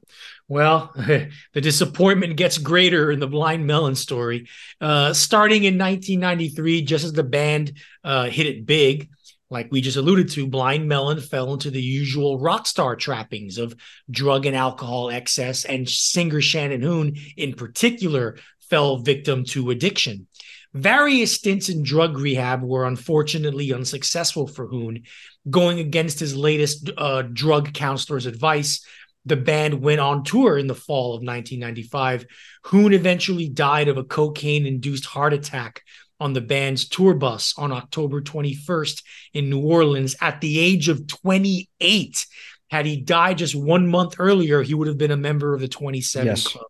Well, 0.48 0.92
the 0.96 1.30
disappointment 1.60 2.36
gets 2.36 2.58
greater 2.58 3.12
in 3.12 3.20
the 3.20 3.28
Blind 3.28 3.66
Melon 3.66 3.94
story. 3.94 4.48
Uh, 4.80 5.12
starting 5.12 5.64
in 5.64 5.78
1993, 5.78 6.82
just 6.82 7.04
as 7.04 7.12
the 7.12 7.22
band 7.22 7.78
uh, 8.02 8.24
hit 8.24 8.46
it 8.46 8.66
big, 8.66 9.10
like 9.50 9.68
we 9.70 9.80
just 9.80 9.96
alluded 9.96 10.30
to, 10.30 10.46
Blind 10.46 10.88
Melon 10.88 11.20
fell 11.20 11.52
into 11.52 11.70
the 11.70 11.82
usual 11.82 12.38
rock 12.38 12.66
star 12.66 12.96
trappings 12.96 13.58
of 13.58 13.74
drug 14.10 14.46
and 14.46 14.56
alcohol 14.56 15.10
excess, 15.10 15.64
and 15.64 15.88
singer 15.88 16.40
Shannon 16.40 16.82
Hoon, 16.82 17.16
in 17.36 17.54
particular, 17.54 18.38
fell 18.68 18.98
victim 18.98 19.44
to 19.46 19.70
addiction. 19.70 20.26
Various 20.72 21.34
stints 21.34 21.68
in 21.68 21.82
drug 21.82 22.16
rehab 22.16 22.62
were 22.62 22.86
unfortunately 22.86 23.72
unsuccessful 23.72 24.46
for 24.46 24.68
Hoon, 24.68 25.02
going 25.48 25.80
against 25.80 26.20
his 26.20 26.36
latest 26.36 26.90
uh, 26.96 27.22
drug 27.22 27.74
counselor's 27.74 28.26
advice 28.26 28.86
the 29.26 29.36
band 29.36 29.82
went 29.82 30.00
on 30.00 30.24
tour 30.24 30.56
in 30.56 30.66
the 30.66 30.74
fall 30.74 31.14
of 31.14 31.22
1995. 31.22 32.26
Hoon 32.64 32.92
eventually 32.92 33.48
died 33.48 33.88
of 33.88 33.98
a 33.98 34.04
cocaine 34.04 34.66
induced 34.66 35.04
heart 35.04 35.32
attack 35.32 35.82
on 36.20 36.32
the 36.32 36.40
band's 36.40 36.88
tour 36.88 37.14
bus 37.14 37.54
on 37.56 37.72
October 37.72 38.20
21st 38.20 39.02
in 39.34 39.50
New 39.50 39.60
Orleans 39.60 40.14
at 40.20 40.40
the 40.40 40.58
age 40.58 40.88
of 40.88 41.06
28. 41.06 42.26
Had 42.70 42.86
he 42.86 43.00
died 43.00 43.38
just 43.38 43.54
one 43.54 43.88
month 43.88 44.16
earlier, 44.18 44.62
he 44.62 44.74
would 44.74 44.88
have 44.88 44.98
been 44.98 45.10
a 45.10 45.16
member 45.16 45.54
of 45.54 45.60
the 45.60 45.68
27 45.68 46.26
yes. 46.26 46.46
Club. 46.46 46.66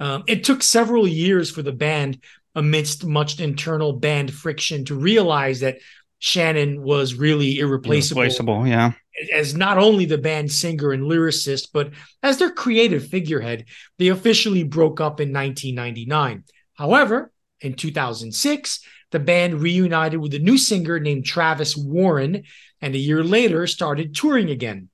Um, 0.00 0.24
it 0.26 0.44
took 0.44 0.62
several 0.62 1.06
years 1.06 1.50
for 1.50 1.62
the 1.62 1.72
band, 1.72 2.22
amidst 2.54 3.04
much 3.04 3.38
internal 3.40 3.92
band 3.92 4.32
friction, 4.32 4.84
to 4.86 4.94
realize 4.94 5.60
that 5.60 5.78
Shannon 6.18 6.82
was 6.82 7.14
really 7.14 7.58
irreplaceable. 7.58 8.22
Irreplaceable, 8.22 8.66
yeah 8.66 8.92
as 9.32 9.54
not 9.54 9.78
only 9.78 10.04
the 10.04 10.18
band's 10.18 10.58
singer 10.58 10.92
and 10.92 11.04
lyricist, 11.04 11.68
but 11.72 11.92
as 12.22 12.38
their 12.38 12.50
creative 12.50 13.06
figurehead. 13.06 13.66
They 13.98 14.08
officially 14.08 14.64
broke 14.64 15.00
up 15.00 15.20
in 15.20 15.32
1999. 15.32 16.44
However, 16.74 17.32
in 17.60 17.74
2006, 17.74 18.80
the 19.10 19.18
band 19.18 19.60
reunited 19.60 20.20
with 20.20 20.34
a 20.34 20.38
new 20.38 20.58
singer 20.58 21.00
named 21.00 21.24
Travis 21.24 21.76
Warren, 21.76 22.44
and 22.80 22.94
a 22.94 22.98
year 22.98 23.24
later 23.24 23.66
started 23.66 24.14
touring 24.14 24.50
again. 24.50 24.88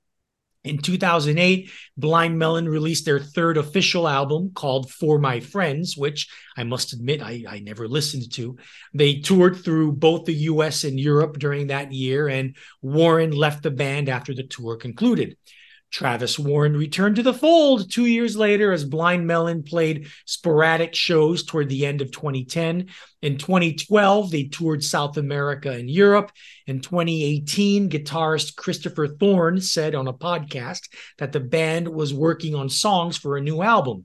In 0.65 0.79
2008, 0.79 1.69
Blind 1.95 2.39
Melon 2.39 2.67
released 2.67 3.05
their 3.05 3.19
third 3.19 3.57
official 3.57 4.07
album 4.07 4.51
called 4.55 4.89
For 4.89 5.19
My 5.19 5.39
Friends, 5.39 5.95
which 5.95 6.27
I 6.57 6.63
must 6.63 6.91
admit 6.91 7.21
I, 7.21 7.43
I, 7.47 7.59
never 7.59 7.87
listened 7.87 8.33
to. 8.33 8.57
They 8.91 9.19
toured 9.19 9.57
through 9.57 9.91
both 9.91 10.25
the 10.25 10.33
US 10.33 10.83
and 10.83 10.99
Europe 10.99 11.37
during 11.37 11.67
that 11.67 11.93
year, 11.93 12.27
and 12.27 12.55
Warren 12.81 13.29
left 13.29 13.61
the 13.61 13.69
band 13.69 14.09
after 14.09 14.33
the 14.33 14.47
tour 14.47 14.75
concluded. 14.75 15.37
Travis 15.95 16.37
Warren 16.37 16.75
returned 16.75 17.15
to 17.15 17.23
the 17.23 17.33
fold 17.33 17.89
two 17.89 18.05
years 18.05 18.35
later 18.35 18.73
as 18.73 18.83
Blind 18.83 19.25
Melon 19.25 19.63
played 19.63 20.09
sporadic 20.25 20.93
shows 20.93 21.45
toward 21.45 21.69
the 21.69 21.85
end 21.85 22.01
of 22.01 22.11
2010. 22.11 22.89
In 23.21 23.37
2012, 23.37 24.29
they 24.29 24.43
toured 24.43 24.83
South 24.83 25.15
America 25.15 25.71
and 25.71 25.89
Europe. 25.89 26.33
In 26.67 26.81
2018, 26.81 27.89
guitarist 27.89 28.57
Christopher 28.57 29.07
Thorn 29.07 29.61
said 29.61 29.95
on 29.95 30.09
a 30.09 30.13
podcast 30.13 30.89
that 31.17 31.31
the 31.31 31.39
band 31.39 31.87
was 31.87 32.13
working 32.13 32.55
on 32.55 32.67
songs 32.67 33.15
for 33.15 33.37
a 33.37 33.41
new 33.41 33.61
album. 33.61 34.03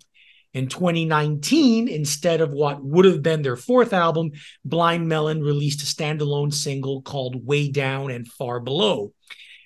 In 0.55 0.69
2019, 0.69 1.89
instead 1.89 2.41
of 2.41 2.53
what 2.53 2.81
would 2.85 3.05
have 3.05 3.21
been 3.21 3.43
their 3.43 3.57
fourth 3.57 3.93
album, 3.93 4.31
Blind 4.65 5.09
Melon 5.09 5.43
released 5.43 5.83
a 5.83 5.87
standalone 5.87 6.55
single 6.55 7.03
called 7.03 7.45
Way 7.45 7.69
Down 7.69 8.13
and 8.13 8.29
Far 8.29 8.61
Below. 8.61 9.13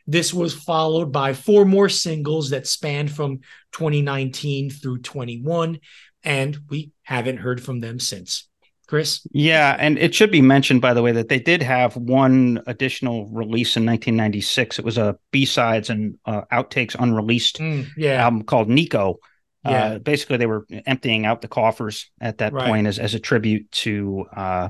This 0.07 0.35
was 0.35 0.55
followed 0.55 1.13
by 1.13 1.33
four 1.33 1.65
more 1.65 1.89
singles 1.89 2.51
that 2.51 2.67
spanned 2.67 3.11
from 3.11 3.41
2019 3.73 4.71
through 4.71 4.99
21, 4.99 5.79
and 6.23 6.59
we 6.69 6.93
haven't 7.03 7.39
heard 7.39 7.63
from 7.63 7.81
them 7.81 7.99
since. 7.99 8.49
Chris? 8.87 9.27
Yeah, 9.33 9.77
and 9.79 9.99
it 9.99 10.15
should 10.15 10.31
be 10.31 10.43
mentioned, 10.43 10.83
by 10.83 10.93
the 10.93 11.03
way, 11.03 11.13
that 11.13 11.29
they 11.29 11.39
did 11.39 11.63
have 11.63 11.97
one 11.97 12.63
additional 12.67 13.27
release 13.29 13.77
in 13.77 13.87
1996. 13.87 14.79
It 14.79 14.85
was 14.85 14.99
a 14.99 15.17
B 15.31 15.47
sides 15.47 15.91
and 15.91 16.19
uh, 16.27 16.43
outtakes 16.53 16.95
unreleased 16.99 17.59
mm, 17.59 17.87
yeah. 17.97 18.23
album 18.23 18.43
called 18.43 18.69
Nico. 18.69 19.19
Uh, 19.65 19.71
yeah. 19.71 19.85
Uh, 19.85 19.99
basically, 19.99 20.37
they 20.37 20.47
were 20.47 20.67
emptying 20.87 21.25
out 21.25 21.41
the 21.41 21.49
coffers 21.49 22.11
at 22.21 22.39
that 22.39 22.53
right. 22.53 22.67
point 22.67 22.87
as, 22.87 22.99
as 22.99 23.15
a 23.15 23.19
tribute 23.19 23.71
to 23.73 24.27
uh, 24.37 24.69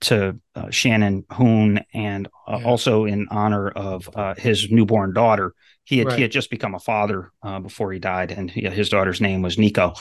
to 0.00 0.38
uh, 0.54 0.70
Shannon 0.70 1.24
Hoon 1.32 1.80
and 1.92 2.28
uh, 2.48 2.58
yeah. 2.58 2.66
also 2.66 3.04
in 3.04 3.28
honor 3.30 3.68
of 3.68 4.08
uh, 4.14 4.34
his 4.36 4.70
newborn 4.70 5.12
daughter. 5.12 5.54
He 5.84 5.98
had 5.98 6.08
right. 6.08 6.16
he 6.16 6.22
had 6.22 6.30
just 6.30 6.50
become 6.50 6.74
a 6.74 6.78
father 6.78 7.32
uh, 7.42 7.60
before 7.60 7.92
he 7.92 7.98
died, 7.98 8.32
and 8.32 8.50
he, 8.50 8.62
his 8.62 8.88
daughter's 8.88 9.20
name 9.20 9.42
was 9.42 9.58
Nico. 9.58 9.94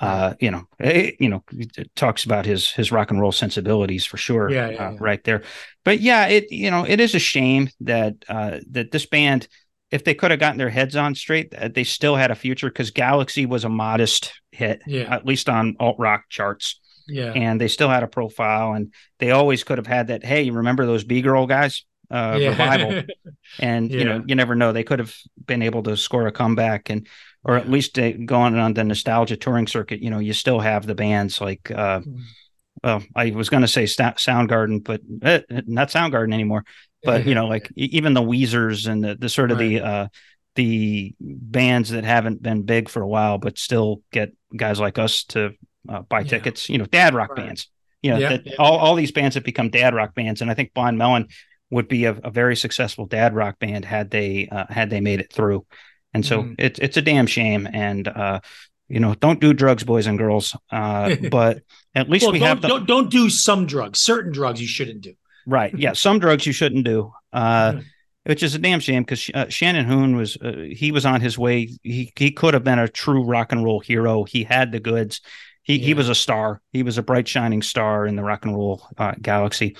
Uh, 0.00 0.34
you 0.40 0.50
know, 0.50 0.64
it, 0.78 1.16
you 1.20 1.28
know, 1.28 1.44
talks 1.94 2.24
about 2.24 2.46
his 2.46 2.70
his 2.70 2.90
rock 2.90 3.10
and 3.10 3.20
roll 3.20 3.32
sensibilities 3.32 4.04
for 4.04 4.16
sure, 4.16 4.50
yeah, 4.50 4.70
yeah, 4.70 4.88
uh, 4.88 4.90
yeah. 4.92 4.96
right 5.00 5.22
there. 5.24 5.42
But 5.84 6.00
yeah, 6.00 6.26
it 6.26 6.50
you 6.50 6.70
know, 6.70 6.84
it 6.84 7.00
is 7.00 7.14
a 7.14 7.20
shame 7.20 7.68
that 7.80 8.20
that 8.28 8.90
this 8.92 9.06
band, 9.06 9.48
if 9.90 10.04
they 10.04 10.14
could 10.14 10.30
have 10.30 10.40
gotten 10.40 10.58
their 10.58 10.70
heads 10.70 10.96
on 10.96 11.14
straight, 11.14 11.54
they 11.74 11.84
still 11.84 12.16
had 12.16 12.30
a 12.30 12.36
future 12.36 12.68
because 12.68 12.90
Galaxy 12.90 13.46
was 13.46 13.64
a 13.64 13.68
modest 13.68 14.32
hit, 14.52 14.82
at 14.88 15.26
least 15.26 15.48
on 15.48 15.76
alt 15.80 15.96
rock 15.98 16.24
charts. 16.28 16.80
Yeah. 17.06 17.32
And 17.32 17.60
they 17.60 17.68
still 17.68 17.88
had 17.88 18.02
a 18.02 18.08
profile 18.08 18.72
and 18.72 18.92
they 19.18 19.30
always 19.30 19.64
could 19.64 19.78
have 19.78 19.86
had 19.86 20.08
that, 20.08 20.24
hey, 20.24 20.42
you 20.42 20.52
remember 20.52 20.86
those 20.86 21.04
Bee 21.04 21.22
Girl 21.22 21.46
guys? 21.46 21.84
Uh, 22.10 22.36
yeah. 22.40 22.48
revival. 22.50 23.02
and 23.58 23.90
yeah. 23.90 23.98
you 23.98 24.04
know, 24.04 24.24
you 24.26 24.34
never 24.34 24.54
know. 24.54 24.72
They 24.72 24.84
could 24.84 24.98
have 24.98 25.14
been 25.46 25.62
able 25.62 25.82
to 25.84 25.96
score 25.96 26.26
a 26.26 26.32
comeback 26.32 26.90
and 26.90 27.06
or 27.42 27.56
at 27.56 27.68
least 27.68 27.98
uh, 27.98 28.12
going 28.12 28.56
on 28.56 28.74
the 28.74 28.84
nostalgia 28.84 29.36
touring 29.36 29.66
circuit, 29.66 30.00
you 30.00 30.10
know, 30.10 30.18
you 30.18 30.32
still 30.32 30.60
have 30.60 30.86
the 30.86 30.94
bands 30.94 31.40
like 31.40 31.70
uh 31.70 32.00
mm. 32.00 32.20
well, 32.82 33.02
I 33.14 33.30
was 33.30 33.48
going 33.48 33.62
to 33.62 33.68
say 33.68 33.86
St- 33.86 34.16
Soundgarden, 34.16 34.84
but 34.84 35.00
eh, 35.22 35.40
not 35.66 35.88
Soundgarden 35.88 36.32
anymore. 36.32 36.64
But 37.02 37.26
you 37.26 37.34
know, 37.34 37.46
like 37.46 37.70
even 37.76 38.14
the 38.14 38.22
Weezers 38.22 38.88
and 38.88 39.04
the, 39.04 39.14
the 39.14 39.28
sort 39.28 39.50
of 39.50 39.58
right. 39.58 39.68
the 39.68 39.80
uh, 39.80 40.08
the 40.54 41.14
bands 41.20 41.90
that 41.90 42.04
haven't 42.04 42.42
been 42.42 42.62
big 42.62 42.88
for 42.88 43.02
a 43.02 43.08
while, 43.08 43.38
but 43.38 43.58
still 43.58 44.02
get 44.12 44.32
guys 44.56 44.80
like 44.80 44.98
us 44.98 45.24
to 45.24 45.52
uh, 45.88 46.02
buy 46.02 46.20
yeah. 46.20 46.28
tickets. 46.28 46.68
You 46.68 46.78
know, 46.78 46.86
dad 46.86 47.14
rock 47.14 47.30
right. 47.30 47.46
bands. 47.46 47.68
You 48.02 48.10
know, 48.10 48.18
yeah, 48.18 48.36
that, 48.36 48.58
all 48.58 48.76
all 48.76 48.94
these 48.94 49.12
bands 49.12 49.34
have 49.34 49.44
become 49.44 49.70
dad 49.70 49.94
rock 49.94 50.14
bands, 50.14 50.42
and 50.42 50.50
I 50.50 50.54
think 50.54 50.74
Blind 50.74 50.98
Melon 50.98 51.28
would 51.70 51.88
be 51.88 52.04
a, 52.04 52.12
a 52.12 52.30
very 52.30 52.56
successful 52.56 53.06
dad 53.06 53.34
rock 53.34 53.58
band 53.58 53.84
had 53.84 54.10
they 54.10 54.48
uh, 54.50 54.66
had 54.68 54.90
they 54.90 55.00
made 55.00 55.20
it 55.20 55.32
through. 55.32 55.64
And 56.12 56.24
so 56.24 56.44
mm. 56.44 56.54
it's 56.58 56.78
it's 56.78 56.96
a 56.96 57.02
damn 57.02 57.26
shame. 57.26 57.66
And 57.72 58.06
uh, 58.06 58.40
you 58.88 59.00
know, 59.00 59.14
don't 59.14 59.40
do 59.40 59.54
drugs, 59.54 59.84
boys 59.84 60.06
and 60.06 60.18
girls. 60.18 60.56
Uh, 60.70 61.16
but 61.30 61.62
at 61.94 62.08
least 62.08 62.24
well, 62.24 62.32
we 62.32 62.40
have 62.40 62.60
the, 62.60 62.68
don't 62.68 62.86
don't 62.86 63.10
do 63.10 63.30
some 63.30 63.66
drugs. 63.66 64.00
Certain 64.00 64.32
drugs 64.32 64.60
you 64.60 64.68
shouldn't 64.68 65.00
do. 65.00 65.14
Right. 65.46 65.76
Yeah. 65.76 65.92
Some 65.92 66.18
drugs 66.18 66.46
you 66.46 66.52
shouldn't 66.52 66.84
do. 66.84 67.12
Uh, 67.32 67.72
mm 67.72 67.84
which 68.24 68.42
is 68.42 68.54
a 68.54 68.58
damn 68.58 68.80
shame 68.80 69.02
because 69.02 69.30
uh, 69.34 69.48
Shannon 69.48 69.84
Hoon 69.84 70.16
was 70.16 70.36
uh, 70.38 70.66
he 70.70 70.92
was 70.92 71.06
on 71.06 71.20
his 71.20 71.38
way. 71.38 71.68
He 71.82 72.12
he 72.16 72.30
could 72.30 72.54
have 72.54 72.64
been 72.64 72.78
a 72.78 72.88
true 72.88 73.22
rock 73.22 73.52
and 73.52 73.62
roll 73.62 73.80
hero. 73.80 74.24
He 74.24 74.44
had 74.44 74.72
the 74.72 74.80
goods. 74.80 75.20
He 75.64 75.76
yeah. 75.76 75.86
he 75.86 75.94
was 75.94 76.08
a 76.08 76.14
star. 76.14 76.60
He 76.72 76.82
was 76.82 76.98
a 76.98 77.02
bright 77.02 77.26
shining 77.26 77.62
star 77.62 78.06
in 78.06 78.16
the 78.16 78.22
rock 78.22 78.44
and 78.44 78.54
roll 78.54 78.86
uh, 78.96 79.14
galaxy, 79.20 79.76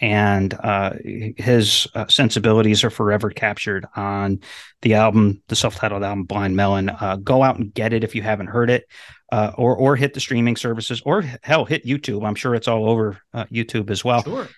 and 0.00 0.54
uh, 0.54 0.94
his 1.36 1.86
uh, 1.94 2.06
sensibilities 2.08 2.84
are 2.84 2.90
forever 2.90 3.30
captured 3.30 3.86
on 3.94 4.40
the 4.82 4.94
album, 4.94 5.42
the 5.48 5.56
self-titled 5.56 6.02
album 6.02 6.24
Blind 6.24 6.56
Melon. 6.56 6.88
Uh, 6.88 7.16
go 7.16 7.42
out 7.42 7.58
and 7.58 7.74
get 7.74 7.92
it 7.92 8.04
if 8.04 8.14
you 8.14 8.22
haven't 8.22 8.46
heard 8.46 8.70
it, 8.70 8.86
uh, 9.32 9.52
or 9.56 9.76
or 9.76 9.96
hit 9.96 10.14
the 10.14 10.20
streaming 10.20 10.56
services, 10.56 11.02
or 11.04 11.22
hell, 11.42 11.64
hit 11.64 11.84
YouTube. 11.84 12.26
I'm 12.26 12.36
sure 12.36 12.54
it's 12.54 12.68
all 12.68 12.88
over 12.88 13.18
uh, 13.34 13.44
YouTube 13.46 13.90
as 13.90 14.04
well. 14.04 14.22
Sure. 14.22 14.48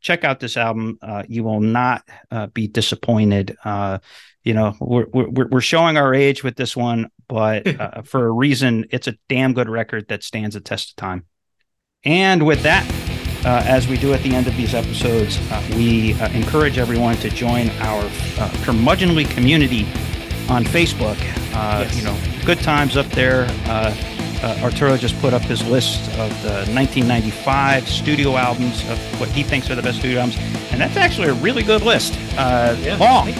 check 0.00 0.24
out 0.24 0.40
this 0.40 0.56
album. 0.56 0.98
you 1.28 1.44
will 1.44 1.60
not 1.60 2.02
be 2.54 2.68
disappointed 2.68 3.56
you 4.44 4.52
know 4.52 4.76
we're 4.78 5.06
we're 5.10 5.48
we're 5.48 5.60
showing 5.60 5.96
our 5.96 6.14
age 6.14 6.44
with 6.44 6.56
this 6.56 6.76
one, 6.76 7.10
but 7.34 7.66
uh, 7.80 8.02
for 8.02 8.28
a 8.28 8.30
reason, 8.30 8.86
it's 8.90 9.08
a 9.08 9.18
damn 9.28 9.54
good 9.54 9.68
record 9.68 10.06
that 10.06 10.22
stands 10.22 10.54
the 10.54 10.60
test 10.60 10.90
of 10.90 10.96
time. 10.96 11.24
And 12.04 12.46
with 12.46 12.62
that, 12.62 12.88
uh, 13.44 13.64
as 13.66 13.88
we 13.88 13.96
do 13.96 14.14
at 14.14 14.22
the 14.22 14.36
end 14.36 14.46
of 14.46 14.56
these 14.56 14.72
episodes, 14.72 15.36
uh, 15.50 15.60
we 15.74 16.14
uh, 16.14 16.30
encourage 16.30 16.78
everyone 16.78 17.16
to 17.16 17.30
join 17.30 17.70
our 17.80 18.04
uh, 18.04 18.48
curmudgeonly 18.62 19.28
community 19.30 19.82
on 20.48 20.64
Facebook. 20.64 21.16
Uh, 21.52 21.82
yes. 21.82 21.96
You 21.96 22.04
know, 22.04 22.16
good 22.46 22.60
times 22.60 22.96
up 22.96 23.06
there. 23.06 23.48
Arturo 24.62 24.98
just 24.98 25.18
put 25.20 25.32
up 25.32 25.40
his 25.40 25.66
list 25.66 26.06
of 26.18 26.30
the 26.42 26.52
1995 26.70 27.88
studio 27.88 28.36
albums 28.36 28.86
of 28.90 28.98
what 29.18 29.30
he 29.30 29.42
thinks 29.42 29.70
are 29.70 29.74
the 29.74 29.82
best 29.82 29.98
studio 29.98 30.20
albums, 30.20 30.38
and 30.70 30.80
that's 30.80 30.98
actually 30.98 31.28
a 31.28 31.34
really 31.34 31.62
good 31.62 31.82
list. 31.82 32.14
Yeah, 32.34 32.96
long 33.00 33.32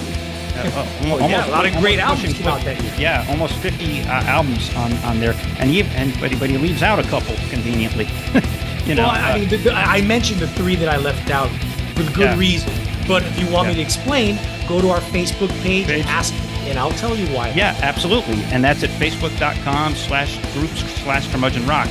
uh, 0.57 0.99
almost, 1.03 1.23
oh, 1.23 1.29
yeah, 1.29 1.47
a 1.47 1.51
lot 1.51 1.67
of 1.67 1.75
great 1.77 1.99
albums 1.99 2.35
came 2.35 2.47
out 2.47 2.63
that 2.65 2.81
year. 2.83 2.95
Yeah, 2.99 3.27
almost 3.29 3.57
50 3.59 4.01
uh, 4.01 4.05
albums 4.25 4.75
on, 4.77 4.93
on 5.05 5.21
there, 5.21 5.35
and 5.59 5.71
he 5.71 5.83
and 5.83 6.19
but 6.21 6.31
he, 6.31 6.39
but 6.39 6.51
he 6.51 6.59
leaves 6.59 6.83
out 6.83 6.99
a 6.99 7.05
couple 7.05 7.35
conveniently. 7.49 8.05
you 8.85 8.95
know, 8.95 9.05
well, 9.05 9.11
I, 9.11 9.33
uh, 9.33 9.39
mean, 9.39 9.49
the, 9.49 9.57
the, 9.57 9.73
I 9.73 10.01
mentioned 10.03 10.41
the 10.41 10.49
three 10.49 10.77
that 10.77 10.89
I 10.89 10.97
left 10.97 11.31
out 11.31 11.51
for 11.95 12.05
good 12.13 12.19
yeah. 12.19 12.39
reason. 12.39 12.73
But 13.07 13.23
if 13.23 13.39
you 13.39 13.47
want 13.51 13.69
yeah. 13.69 13.75
me 13.75 13.81
to 13.81 13.83
explain, 13.83 14.39
go 14.67 14.81
to 14.81 14.89
our 14.89 15.01
Facebook 15.01 15.51
page, 15.63 15.87
page. 15.87 16.01
and 16.01 16.09
ask 16.09 16.33
and 16.67 16.79
I'll 16.79 16.93
tell 16.93 17.15
you 17.15 17.27
why. 17.29 17.51
Yeah, 17.51 17.79
absolutely. 17.83 18.43
And 18.45 18.65
that's 18.65 18.83
at 18.83 18.91
facebook.com 18.91 19.95
slash 19.95 20.39
groups 20.55 20.81
slash 21.03 21.31
curmudgeon 21.31 21.67
rock. 21.67 21.89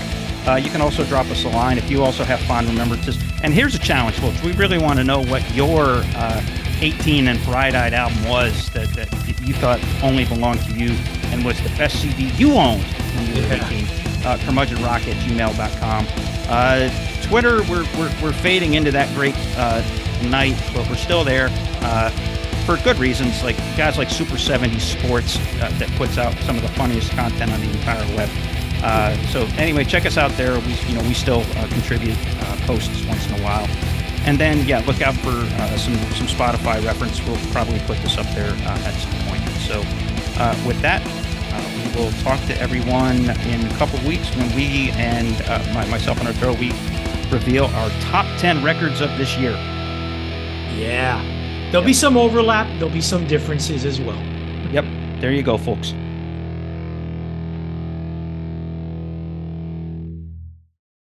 Uh, 0.48 0.56
you 0.56 0.69
can 0.69 0.81
also 0.81 1.06
drop 1.06 1.27
us 1.27 1.45
a 1.45 1.49
line 1.49 1.77
if 1.77 1.90
you 1.90 2.03
also 2.03 2.23
have 2.23 2.40
fond 2.41 2.68
remembrances. 2.68 3.18
And 3.44 3.53
here's 3.53 3.76
a 3.76 3.80
challenge, 3.80 4.18
folks. 4.18 4.41
We 4.44 4.52
really 4.53 4.77
want 4.77 4.98
to 4.99 5.03
know 5.03 5.22
what 5.22 5.49
your 5.53 6.02
uh, 6.15 6.44
18 6.84 7.30
and 7.30 7.41
Bright 7.45 7.76
Eyed 7.76 7.93
album 7.93 8.27
was 8.27 8.69
that, 8.72 8.89
that 8.89 9.10
you 9.41 9.53
thought 9.53 9.80
only 10.03 10.26
belonged 10.26 10.60
to 10.65 10.73
you 10.73 10.91
and 11.31 11.45
was 11.45 11.57
the 11.64 11.69
best 11.77 12.01
CD 12.01 12.26
you 12.35 12.55
owned 12.55 12.84
when 12.84 13.27
you 13.27 13.35
were 13.35 13.47
yeah. 13.47 13.69
18. 13.69 13.85
Uh, 14.26 14.38
curmudgeonrock 14.39 15.07
at 15.07 15.15
gmail.com. 15.23 16.05
Uh, 16.49 16.89
Twitter, 17.23 17.64
we're, 17.64 17.85
we're, 17.97 18.14
we're 18.22 18.34
fading 18.34 18.73
into 18.73 18.91
that 18.91 19.14
great 19.15 19.35
uh, 19.57 19.81
night, 20.26 20.61
but 20.73 20.88
we're 20.89 20.95
still 20.95 21.23
there 21.23 21.47
uh, 21.84 22.10
for 22.65 22.76
good 22.84 22.99
reasons. 22.99 23.41
Like 23.43 23.55
guys 23.77 23.97
like 23.97 24.10
Super 24.10 24.38
70 24.38 24.77
Sports 24.80 25.38
uh, 25.38 25.72
that 25.80 25.89
puts 25.95 26.18
out 26.18 26.38
some 26.39 26.57
of 26.57 26.64
the 26.64 26.69
funniest 26.69 27.11
content 27.11 27.51
on 27.51 27.61
the 27.61 27.72
entire 27.72 28.05
web. 28.18 28.30
Uh, 28.84 29.15
so 29.27 29.45
anyway, 29.57 29.85
check 29.85 30.05
us 30.05 30.18
out 30.18 30.31
there. 30.31 30.60
We 30.60 30.73
you 30.88 30.95
know 30.95 31.01
we 31.03 31.14
still 31.14 31.45
uh, 31.55 31.68
contribute 31.69 32.18
uh, 32.41 32.57
posts 32.65 33.05
once 33.05 33.26
in 33.27 33.39
a 33.39 33.43
while. 33.43 33.68
And 34.26 34.40
then, 34.40 34.66
yeah, 34.66 34.80
look 34.86 35.02
out 35.02 35.16
for 35.16 35.32
uh, 35.32 35.78
some 35.78 35.95
some 36.14 36.28
Spotify 36.28 36.84
reference. 36.86 37.22
We'll 37.26 37.38
probably 37.52 37.80
put 37.80 37.98
this 38.00 38.18
up 38.18 38.26
there 38.34 38.52
uh, 38.52 38.88
at 38.88 38.94
some 38.94 39.12
point. 39.28 39.44
So, 39.68 39.82
uh, 40.41 40.56
with 40.66 40.80
that, 40.82 41.02
uh, 41.06 41.95
we 41.95 42.02
will 42.02 42.12
talk 42.24 42.40
to 42.48 42.58
everyone 42.62 43.30
in 43.48 43.66
a 43.66 43.76
couple 43.78 44.00
weeks 44.08 44.34
when 44.38 44.54
we 44.56 44.91
and 44.91 45.41
uh, 45.41 45.60
my, 45.74 45.86
myself 45.88 46.20
and 46.20 46.28
our 46.28 46.34
Arturo 46.34 46.54
we 46.54 46.72
reveal 47.32 47.66
our 47.66 47.90
top 48.02 48.26
ten 48.40 48.64
records 48.64 49.02
of 49.02 49.10
this 49.18 49.38
year. 49.38 49.52
Yeah, 50.74 51.22
there'll 51.72 51.84
yep. 51.84 51.86
be 51.86 51.94
some 51.94 52.16
overlap. 52.16 52.68
There'll 52.80 52.94
be 52.94 53.02
some 53.02 53.28
differences 53.28 53.84
as 53.84 54.00
well. 54.00 54.22
Yep. 54.72 54.86
There 55.20 55.32
you 55.32 55.44
go, 55.44 55.58
folks. 55.58 55.94